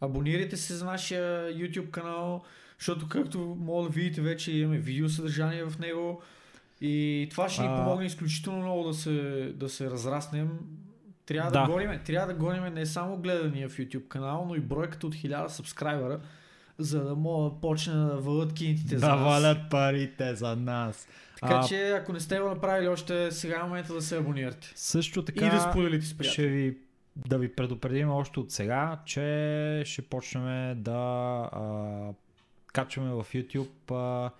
абонирайте 0.00 0.56
се 0.56 0.74
за 0.74 0.84
нашия 0.84 1.52
YouTube 1.52 1.90
канал, 1.90 2.42
защото 2.78 3.08
както 3.08 3.56
мога 3.60 3.82
да 3.82 3.94
видите 3.94 4.20
вече 4.20 4.52
имаме 4.52 4.78
видеосъдържание 4.78 5.64
в 5.64 5.78
него 5.78 6.22
и 6.80 7.28
това 7.30 7.48
ще 7.48 7.62
ни 7.62 7.68
помогне 7.68 8.06
изключително 8.06 8.58
много 8.62 8.88
да 8.88 8.94
се, 8.94 9.10
да 9.56 9.68
се 9.68 9.90
разраснем. 9.90 10.58
Трябва 11.26 11.50
да, 11.50 11.60
Да. 11.60 11.66
да 11.66 11.72
гоним, 11.72 12.00
трябва 12.04 12.32
да 12.32 12.38
гоним 12.38 12.74
не 12.74 12.86
само 12.86 13.16
гледания 13.16 13.68
в 13.68 13.76
YouTube 13.78 14.08
канал, 14.08 14.44
но 14.48 14.54
и 14.54 14.60
бройката 14.60 15.06
от 15.06 15.14
1000 15.14 15.48
сабскрайбера, 15.48 16.20
за 16.80 17.04
да 17.04 17.14
мога 17.14 17.50
да 17.50 17.60
почне 17.60 17.94
да 17.94 18.16
валят 18.16 18.52
кинтите 18.52 18.98
за 18.98 19.06
Да 19.06 19.16
нас. 19.16 19.24
валят 19.24 19.58
парите 19.70 20.34
за 20.34 20.56
нас. 20.56 21.08
Така 21.40 21.54
А, 21.54 21.66
че 21.66 21.90
ако 21.90 22.12
не 22.12 22.20
сте 22.20 22.38
го 22.40 22.48
направили 22.48 22.88
още, 22.88 23.30
сега 23.30 23.60
е 23.60 23.62
момента 23.62 23.94
да 23.94 24.02
се 24.02 24.16
абонирате. 24.16 24.72
Също 24.74 25.24
така 25.24 25.46
и 25.46 25.50
да 25.50 25.60
споделите 25.60 26.06
с 26.06 26.18
приятели. 26.18 26.32
ще 26.32 26.46
ви, 26.46 26.78
да 27.16 27.38
ви 27.38 27.54
предупредим 27.54 28.10
още 28.10 28.40
от 28.40 28.52
сега, 28.52 29.00
че 29.04 29.82
ще 29.86 30.02
почнем 30.02 30.82
да 30.82 30.92
а, 31.52 32.12
качваме 32.72 33.10
в 33.10 33.26
YouTube 33.34 33.92
а, 33.92 34.30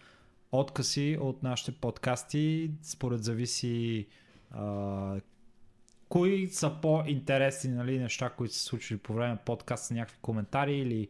откъси 0.52 1.18
от 1.20 1.42
нашите 1.42 1.72
подкасти, 1.72 2.70
според 2.82 3.24
зависи 3.24 4.06
а, 4.50 5.20
кои 6.08 6.48
са 6.48 6.72
по-интересни 6.82 7.70
нали, 7.70 7.98
неща, 7.98 8.30
които 8.30 8.54
са 8.54 8.60
случили 8.60 8.98
по 8.98 9.14
време 9.14 9.28
на 9.28 9.36
подкаста, 9.36 9.94
някакви 9.94 10.18
коментари 10.22 10.78
или 10.78 11.08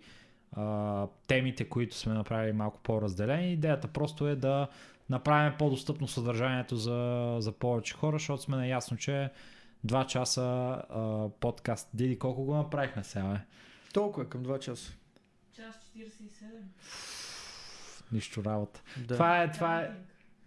а, 0.52 1.06
темите, 1.26 1.68
които 1.68 1.96
сме 1.96 2.14
направили 2.14 2.52
малко 2.52 2.80
по-разделени. 2.82 3.52
Идеята 3.52 3.88
просто 3.88 4.28
е 4.28 4.36
да 4.36 4.68
направим 5.10 5.52
по-достъпно 5.58 6.08
съдържанието 6.08 6.76
за, 6.76 7.36
за 7.38 7.52
повече 7.52 7.94
хора, 7.94 8.18
защото 8.18 8.42
сме 8.42 8.56
наясно, 8.56 8.96
че 8.96 9.30
два 9.84 10.06
часа 10.06 10.42
а, 10.42 11.28
подкаст. 11.40 11.88
Диди, 11.94 12.18
колко 12.18 12.44
го 12.44 12.54
направихме 12.54 13.04
сега, 13.04 13.24
бе? 13.24 13.38
Толкова 13.92 14.22
е 14.22 14.28
към 14.28 14.44
2 14.44 14.58
часа. 14.58 14.92
Час 15.56 15.90
47. 15.96 16.10
Нищо 18.12 18.44
работа. 18.44 18.82
Да. 18.96 19.14
Това 19.14 19.42
е, 19.42 19.52
това 19.52 19.80
е, 19.80 19.90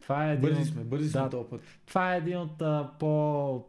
това 0.01 0.29
е 0.29 0.33
един 0.33 0.41
Бързи 0.41 0.61
от, 0.61 0.67
сме, 0.67 0.83
бързи 0.83 1.11
да. 1.11 1.19
сме 1.19 1.29
този 1.29 1.49
път. 1.49 1.61
това 1.85 2.13
е 2.13 2.17
един 2.17 2.37
от 2.37 2.61
а, 2.61 2.89
по 2.99 3.65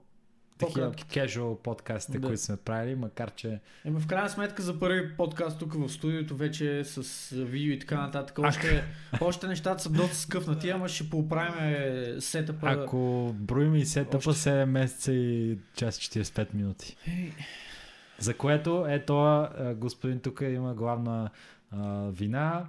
такива 0.59 0.93
casual 0.93 1.57
подкастите, 1.63 2.19
Да. 2.19 2.27
които 2.27 2.43
сме 2.43 2.57
правили, 2.57 2.95
макар 2.95 3.31
че 3.35 3.61
Еми, 3.85 4.01
в 4.01 4.07
крайна 4.07 4.29
сметка 4.29 4.63
за 4.63 4.81
първи 4.81 5.17
подкаст 5.17 5.59
тук 5.59 5.75
в 5.75 5.89
студиото 5.89 6.37
вече 6.37 6.85
с 6.85 7.29
видео 7.37 7.73
и 7.73 7.79
така 7.79 8.01
нататък. 8.01 8.39
Още, 8.39 8.85
още 9.21 9.47
нещата 9.47 9.83
са 9.83 9.91
доста 9.91 10.17
скъпнати, 10.17 10.71
ама 10.71 10.89
ще 10.89 11.11
поправим 11.11 12.21
сетъпа. 12.21 12.71
ако 12.71 13.31
броим 13.39 13.75
и 13.75 13.85
сетъпа 13.87 14.31
Още. 14.31 14.51
7 14.51 14.65
месеца 14.65 15.13
и 15.13 15.59
час 15.77 15.99
45 15.99 16.55
минути. 16.55 16.97
За 18.19 18.35
което 18.35 18.87
е 18.89 18.99
това, 18.99 19.51
господин 19.77 20.21
тук 20.21 20.41
има 20.41 20.75
главна 20.75 21.31
а, 21.71 22.09
вина. 22.11 22.65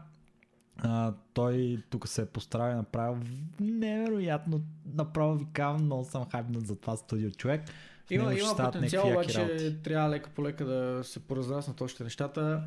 А, 0.77 1.13
той 1.33 1.77
тук 1.89 2.07
се 2.07 2.21
е 2.21 2.25
постарал 2.25 2.71
и 2.71 2.75
направил 2.75 3.17
невероятно, 3.59 4.61
направо 4.85 5.35
ви 5.35 5.45
казвам, 5.53 5.85
много 5.85 6.03
съм 6.03 6.25
хайпнат 6.31 6.67
за 6.67 6.75
това 6.75 6.97
студио 6.97 7.31
човек. 7.31 7.61
В 8.05 8.11
Има, 8.11 8.33
има 8.33 8.55
потенциал, 8.57 9.01
яки 9.01 9.13
работи. 9.13 9.37
обаче 9.41 9.77
трябва 9.83 10.09
лека 10.09 10.29
по 10.29 10.43
лека 10.43 10.65
да 10.65 11.03
се 11.03 11.19
поразраснат 11.19 11.81
още 11.81 12.03
нещата. 12.03 12.63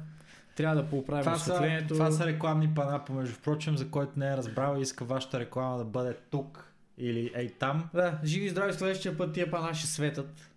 Трябва 0.57 0.77
да 0.77 0.89
поправим 0.91 1.25
Това 1.25 1.39
са, 1.39 1.53
осветлението. 1.53 1.95
това 1.95 2.11
са 2.11 2.27
рекламни 2.27 2.75
пана, 2.75 3.05
помежду 3.05 3.35
впрочем, 3.35 3.77
за 3.77 3.91
който 3.91 4.13
не 4.17 4.29
е 4.29 4.37
разбрал 4.37 4.79
и 4.79 4.83
иска 4.83 5.05
вашата 5.05 5.41
реклама 5.41 5.79
да 5.79 5.85
бъде 5.85 6.17
тук 6.31 6.73
или 6.99 7.31
ей 7.35 7.49
там. 7.51 7.89
Да, 7.95 8.19
живи 8.25 8.47
и 8.47 8.51
здрави 8.51 8.73
следващия 8.73 9.19
път 9.19 9.33
тия 9.33 9.51
пана 9.51 9.75
ще 9.75 9.87
светат, 9.87 10.51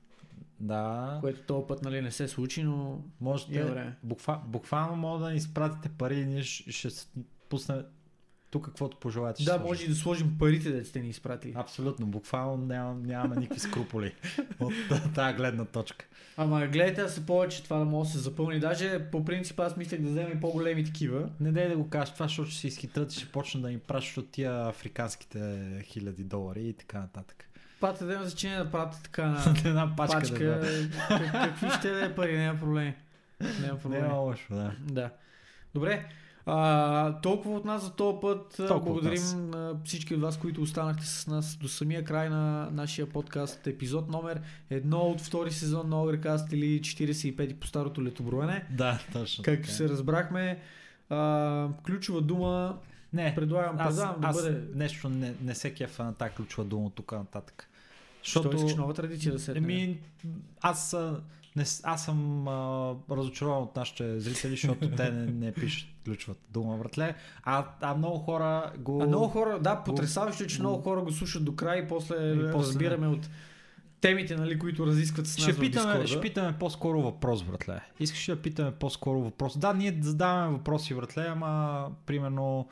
Да, 0.60 1.18
което 1.22 1.42
този 1.42 1.68
път 1.68 1.82
нали, 1.82 2.02
не 2.02 2.12
се 2.12 2.28
случи, 2.28 2.64
но 2.64 2.72
има 2.74 2.98
можете, 3.22 3.64
време. 3.64 3.96
буква, 4.04 4.40
буквално 4.46 4.96
мога 4.96 5.26
да 5.26 5.32
ни 5.32 5.38
изпратите 5.38 5.90
пари 5.90 6.16
и 6.16 6.26
ние 6.26 6.44
ще, 6.44 6.72
ще 6.72 6.90
пуснем 7.52 7.84
тук 8.52 8.66
каквото 8.66 8.98
пожелаете. 8.98 9.44
Да, 9.44 9.60
може 9.60 9.86
и 9.86 9.88
да 9.88 9.96
сложим 9.96 10.38
парите, 10.40 10.72
да 10.72 10.86
сте 10.86 11.00
ни 11.00 11.10
изпратили. 11.10 11.54
Абсолютно, 11.56 12.06
буквално 12.06 12.66
нямам, 12.66 13.04
нямаме 13.04 13.36
никакви 13.36 13.60
скруполи 13.70 14.14
от 14.60 14.74
тази 15.16 15.38
гледна 15.38 15.66
точка. 15.66 16.06
Ама 16.38 16.68
гледайте 16.68 17.02
да 17.02 17.10
се 17.10 17.26
повече 17.26 17.64
това 17.64 17.78
да 17.78 17.86
може 17.86 18.08
да 18.08 18.14
се 18.14 18.20
запълни. 18.20 18.60
Даже 18.60 19.10
по 19.12 19.26
принцип 19.26 19.60
аз 19.60 19.78
мислех 19.78 20.02
да 20.02 20.10
вземем 20.10 20.38
и 20.38 20.42
по-големи 20.42 20.86
такива. 20.86 21.30
Не 21.40 21.52
дай 21.52 21.70
да 21.70 21.78
го 21.78 21.90
кажеш 21.90 22.14
това, 22.14 22.26
защото 22.26 22.50
ще 22.50 22.60
се 22.60 22.68
изхитрат 22.68 23.14
и 23.14 23.20
ще 23.20 23.32
почна 23.32 23.62
да 23.62 23.70
ни 23.70 23.80
пращат 23.80 24.18
от 24.18 24.32
тия 24.32 24.68
африканските 24.68 25.60
хиляди 25.84 26.24
долари 26.24 26.68
и 26.68 26.74
така 26.74 27.00
нататък. 27.00 27.46
Пата 27.80 28.06
да 28.06 28.14
има 28.14 28.24
значение 28.26 28.58
да 28.58 28.72
пратите 28.72 29.04
така 29.04 29.26
на 29.28 29.56
Една 29.66 29.96
пачка, 29.96 30.20
пачка. 30.20 30.40
да 30.40 30.90
как- 31.08 31.32
какви 31.34 31.70
ще 31.70 31.90
да 31.92 32.06
е 32.06 32.16
пари, 32.16 32.38
няма 32.38 32.60
проблем. 32.60 32.94
Няма 33.62 33.80
проблем. 33.80 34.02
Няма 34.02 34.16
лошо, 34.20 34.56
да. 34.56 34.72
Да. 34.82 35.10
Добре. 35.74 36.06
А, 36.46 37.20
толкова 37.22 37.56
от 37.56 37.66
нас 37.66 37.84
за 37.84 37.92
този 37.92 38.18
път. 38.22 38.56
Толкова 38.68 38.80
Благодарим 38.80 39.50
на 39.50 39.76
всички 39.86 40.16
от 40.16 40.22
вас, 40.22 40.38
които 40.38 40.62
останахте 40.62 41.06
с 41.06 41.28
нас 41.28 41.56
до 41.56 41.68
самия 41.68 42.04
край 42.04 42.30
на 42.30 42.70
нашия 42.72 43.10
подкаст. 43.10 43.68
Епизод 43.68 44.10
номер 44.10 44.42
едно 44.70 45.00
от 45.00 45.22
втори 45.22 45.52
сезон 45.52 45.90
на 45.90 46.04
Огрекаст 46.04 46.54
или 46.54 46.82
45 46.82 47.56
по 47.56 47.68
старото 47.68 48.04
летоброене. 48.04 48.66
Да, 48.70 49.00
точно 49.14 49.44
Както 49.44 49.62
така. 49.62 49.74
се 49.74 49.90
разбрахме, 49.90 50.60
а, 51.10 51.68
ключова 51.86 52.22
дума 52.22 52.78
Не, 53.14 53.36
предлагам, 53.36 53.76
аз, 53.80 53.88
предлагам 53.88 54.22
да 54.22 54.28
аз 54.28 54.44
бъде... 54.44 54.62
нещо 54.76 55.10
не, 55.10 55.34
не 55.42 55.56
се 55.56 55.74
кефа 55.74 56.04
на 56.04 56.14
тази 56.14 56.36
ключова 56.36 56.66
дума 56.66 56.90
тук 56.90 57.12
нататък. 57.12 57.70
Защото... 58.24 58.58
искаш 58.58 58.76
нова 58.76 58.94
традиция 58.94 59.32
да 59.32 59.40
се 59.40 59.52
Еми, 59.52 60.00
аз, 60.62 60.94
а, 60.94 61.22
не, 61.56 61.64
аз 61.84 62.06
съм 62.06 62.48
а, 62.48 62.96
разочарован 63.12 63.64
от 63.64 63.76
нашите 63.76 64.20
зрители, 64.20 64.52
защото 64.52 64.96
те 64.96 65.12
не, 65.12 65.26
не 65.26 65.52
пишат 65.52 65.92
ключват 66.06 66.38
дума, 66.50 66.78
братле. 66.78 67.16
А, 67.44 67.66
а 67.82 67.96
много 67.96 68.18
хора 68.18 68.74
го... 68.78 69.02
А 69.04 69.08
много 69.08 69.28
хора, 69.28 69.60
да, 69.60 69.84
потрясаващо, 69.84 70.44
е, 70.44 70.48
че 70.48 70.60
много 70.60 70.82
хора 70.82 71.02
го 71.02 71.12
слушат 71.12 71.46
до 71.46 71.56
край 71.56 71.80
и 71.80 71.88
после, 71.88 72.16
И 72.16 72.52
после 72.52 72.70
разбираме 72.70 73.08
от 73.08 73.30
темите, 74.02 74.36
нали, 74.36 74.60
които 74.60 74.88
разискват 74.88 75.28
с 75.28 75.38
нас 75.38 75.48
Ще 75.48 75.60
питаме, 75.60 76.08
ще 76.08 76.22
питаме 76.22 76.58
по-скоро 76.60 77.02
въпрос, 77.02 77.44
братле. 77.44 77.82
Искаш 78.00 78.26
да 78.26 78.42
питаме 78.42 78.72
по-скоро 78.72 79.22
въпрос? 79.22 79.58
Да, 79.58 79.74
ние 79.74 79.98
задаваме 80.02 80.58
въпроси, 80.58 80.96
братле, 80.96 81.26
ама 81.28 81.88
примерно... 82.06 82.68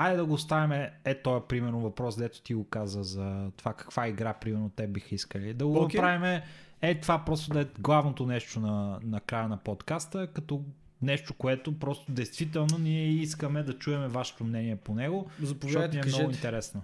Айде 0.00 0.16
да 0.16 0.24
го 0.24 0.34
оставим 0.34 0.72
е 1.04 1.22
този 1.22 1.44
примерно 1.48 1.80
въпрос, 1.80 2.16
дето 2.16 2.42
ти 2.42 2.54
го 2.54 2.64
каза 2.64 3.02
за 3.02 3.50
това 3.56 3.72
каква 3.72 4.08
игра 4.08 4.34
примерно 4.34 4.70
те 4.76 4.86
биха 4.86 5.14
искали. 5.14 5.54
Да 5.54 5.66
го 5.66 5.74
okay. 5.74 5.94
направим 5.94 6.40
е 6.82 7.00
това 7.00 7.24
просто 7.24 7.50
да 7.50 7.60
е 7.60 7.66
главното 7.78 8.26
нещо 8.26 8.60
на, 8.60 9.00
на 9.02 9.20
края 9.20 9.48
на 9.48 9.56
подкаста, 9.56 10.26
като 10.26 10.64
нещо, 11.02 11.34
което 11.34 11.78
просто 11.78 12.12
действително 12.12 12.78
ние 12.78 13.08
искаме 13.08 13.62
да 13.62 13.72
чуем 13.72 14.08
вашето 14.08 14.44
мнение 14.44 14.76
по 14.76 14.94
него, 14.94 15.30
защото 15.40 15.78
ни 15.78 15.84
е 15.84 15.86
много 15.86 16.02
кажете. 16.02 16.22
интересно. 16.22 16.82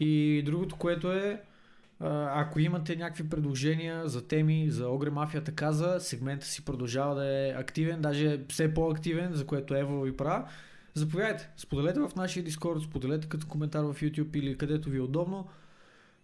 И 0.00 0.42
другото, 0.46 0.76
което 0.76 1.12
е, 1.12 1.42
ако 2.34 2.60
имате 2.60 2.96
някакви 2.96 3.28
предложения 3.28 4.08
за 4.08 4.26
теми, 4.28 4.70
за 4.70 4.88
Огре 4.88 5.10
Мафията 5.10 5.52
каза, 5.52 6.00
сегмента 6.00 6.46
си 6.46 6.64
продължава 6.64 7.14
да 7.14 7.26
е 7.26 7.50
активен, 7.50 8.00
даже 8.00 8.40
все 8.48 8.74
по-активен, 8.74 9.32
за 9.32 9.46
което 9.46 9.74
Ево 9.74 10.02
ви 10.02 10.16
права. 10.16 10.48
Заповядайте, 10.94 11.50
споделете 11.56 12.00
в 12.00 12.10
нашия 12.16 12.42
Дискорд, 12.42 12.82
споделете 12.82 13.28
като 13.28 13.46
коментар 13.46 13.84
в 13.84 13.94
YouTube 13.94 14.36
или 14.36 14.58
където 14.58 14.90
ви 14.90 14.98
е 14.98 15.00
удобно. 15.00 15.48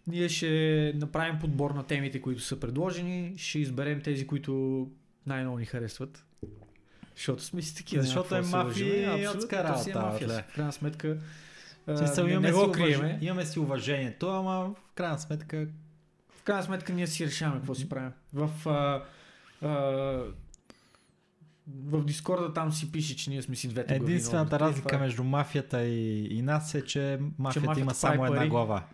Ние 0.08 0.28
ще 0.28 0.92
направим 0.96 1.38
подбор 1.40 1.70
на 1.70 1.82
темите, 1.82 2.22
които 2.22 2.42
са 2.42 2.60
предложени, 2.60 3.34
ще 3.36 3.58
изберем 3.58 4.00
тези, 4.00 4.26
които 4.26 4.86
най-много 5.26 5.58
ни 5.58 5.64
харесват. 5.64 6.24
Защото 7.16 7.42
сме 7.42 7.62
си 7.62 7.76
такива. 7.76 8.02
Защото 8.02 8.34
е 8.34 8.38
да 8.38 8.44
се 8.44 8.56
мафия 8.56 9.18
и 9.18 9.24
адска 9.24 9.78
си 9.78 9.90
е 9.90 9.94
мафия. 9.94 10.28
В 10.28 10.54
крайна 10.54 10.72
сметка, 10.72 11.18
смисъл, 11.96 12.24
не, 12.26 12.32
имаме, 12.32 12.48
не 12.48 12.54
си 12.54 12.64
го 12.64 12.72
криеме. 12.72 13.18
имаме 13.22 13.46
си 13.46 13.58
уважението, 13.58 14.28
ама 14.28 14.74
в 14.90 14.92
крайна 14.94 15.18
сметка 15.18 15.66
В 16.30 16.42
крайна 16.42 16.62
сметка 16.62 16.92
ние 16.92 17.06
си 17.06 17.26
решаваме 17.26 17.60
какво 17.60 17.74
си 17.74 17.88
правим. 17.88 18.12
В, 18.32 18.50
а, 18.66 19.02
а, 19.66 19.70
в 21.86 22.04
Дискорда 22.04 22.52
там 22.52 22.72
си 22.72 22.92
пише, 22.92 23.16
че 23.16 23.30
ние 23.30 23.42
сме 23.42 23.56
си 23.56 23.68
двете. 23.68 23.94
Единствената 23.94 24.60
разлика 24.60 24.96
е. 24.96 24.98
между 24.98 25.24
мафията 25.24 25.84
и, 25.84 26.26
и 26.38 26.42
нас 26.42 26.74
е, 26.74 26.84
че 26.84 27.18
мафията, 27.38 27.66
мафията 27.66 27.80
има 27.80 27.94
само 27.94 28.26
една 28.26 28.38
пари. 28.38 28.48
глава. 28.48 28.84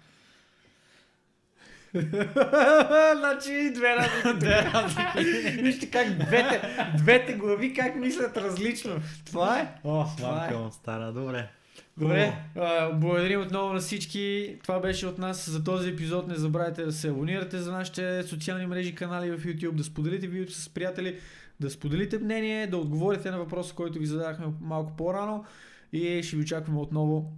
значи 3.19 3.73
две 3.75 3.97
разлики. 3.97 4.39
две 4.39 4.71
разлики. 4.75 5.63
Вижте 5.63 5.91
как 5.91 6.09
двете, 6.09 6.63
двете 6.97 7.33
глави 7.33 7.75
как 7.75 7.97
мислят 7.97 8.37
различно. 8.37 8.97
Това 9.27 9.61
е. 9.61 9.69
О, 9.85 10.05
Това 10.17 10.49
е. 10.51 10.57
му 10.57 10.71
стара, 10.73 11.13
добре. 11.13 11.49
Добре, 11.97 12.35
а, 12.57 12.93
благодарим 12.93 13.41
отново 13.41 13.73
на 13.73 13.81
всички. 13.81 14.57
Това 14.63 14.81
беше 14.81 15.07
от 15.07 15.19
нас 15.19 15.51
за 15.51 15.65
този 15.65 15.91
епизод. 15.91 16.29
Не 16.29 16.35
забравяйте 16.35 16.85
да 16.85 16.93
се 16.93 17.09
абонирате 17.09 17.59
за 17.59 17.73
нашите 17.73 18.23
социални 18.23 18.67
мрежи 18.67 18.95
канали 18.95 19.31
в 19.31 19.45
YouTube, 19.45 19.73
да 19.73 19.85
споделите 19.85 20.27
видеото 20.27 20.53
с 20.53 20.69
приятели, 20.69 21.19
да 21.61 21.71
споделите 21.71 22.19
мнение, 22.19 22.67
да 22.67 22.77
отговорите 22.77 23.31
на 23.31 23.39
въпроса, 23.39 23.75
който 23.75 23.99
ви 23.99 24.07
задахме 24.07 24.47
малко 24.61 24.97
по-рано 24.97 25.45
и 25.93 26.23
ще 26.23 26.37
ви 26.37 26.43
очакваме 26.43 26.81
отново 26.81 27.33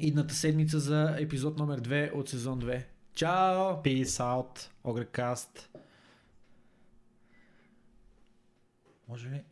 идната 0.00 0.34
седмица 0.34 0.80
за 0.80 1.16
епизод 1.18 1.58
номер 1.58 1.80
2 1.80 2.14
от 2.14 2.28
сезон 2.28 2.60
2. 2.60 2.82
Чао! 3.18 3.82
Peace 3.82 4.20
out, 4.20 4.68
Огрекаст. 4.84 5.70
Може 9.08 9.30
ли 9.30 9.44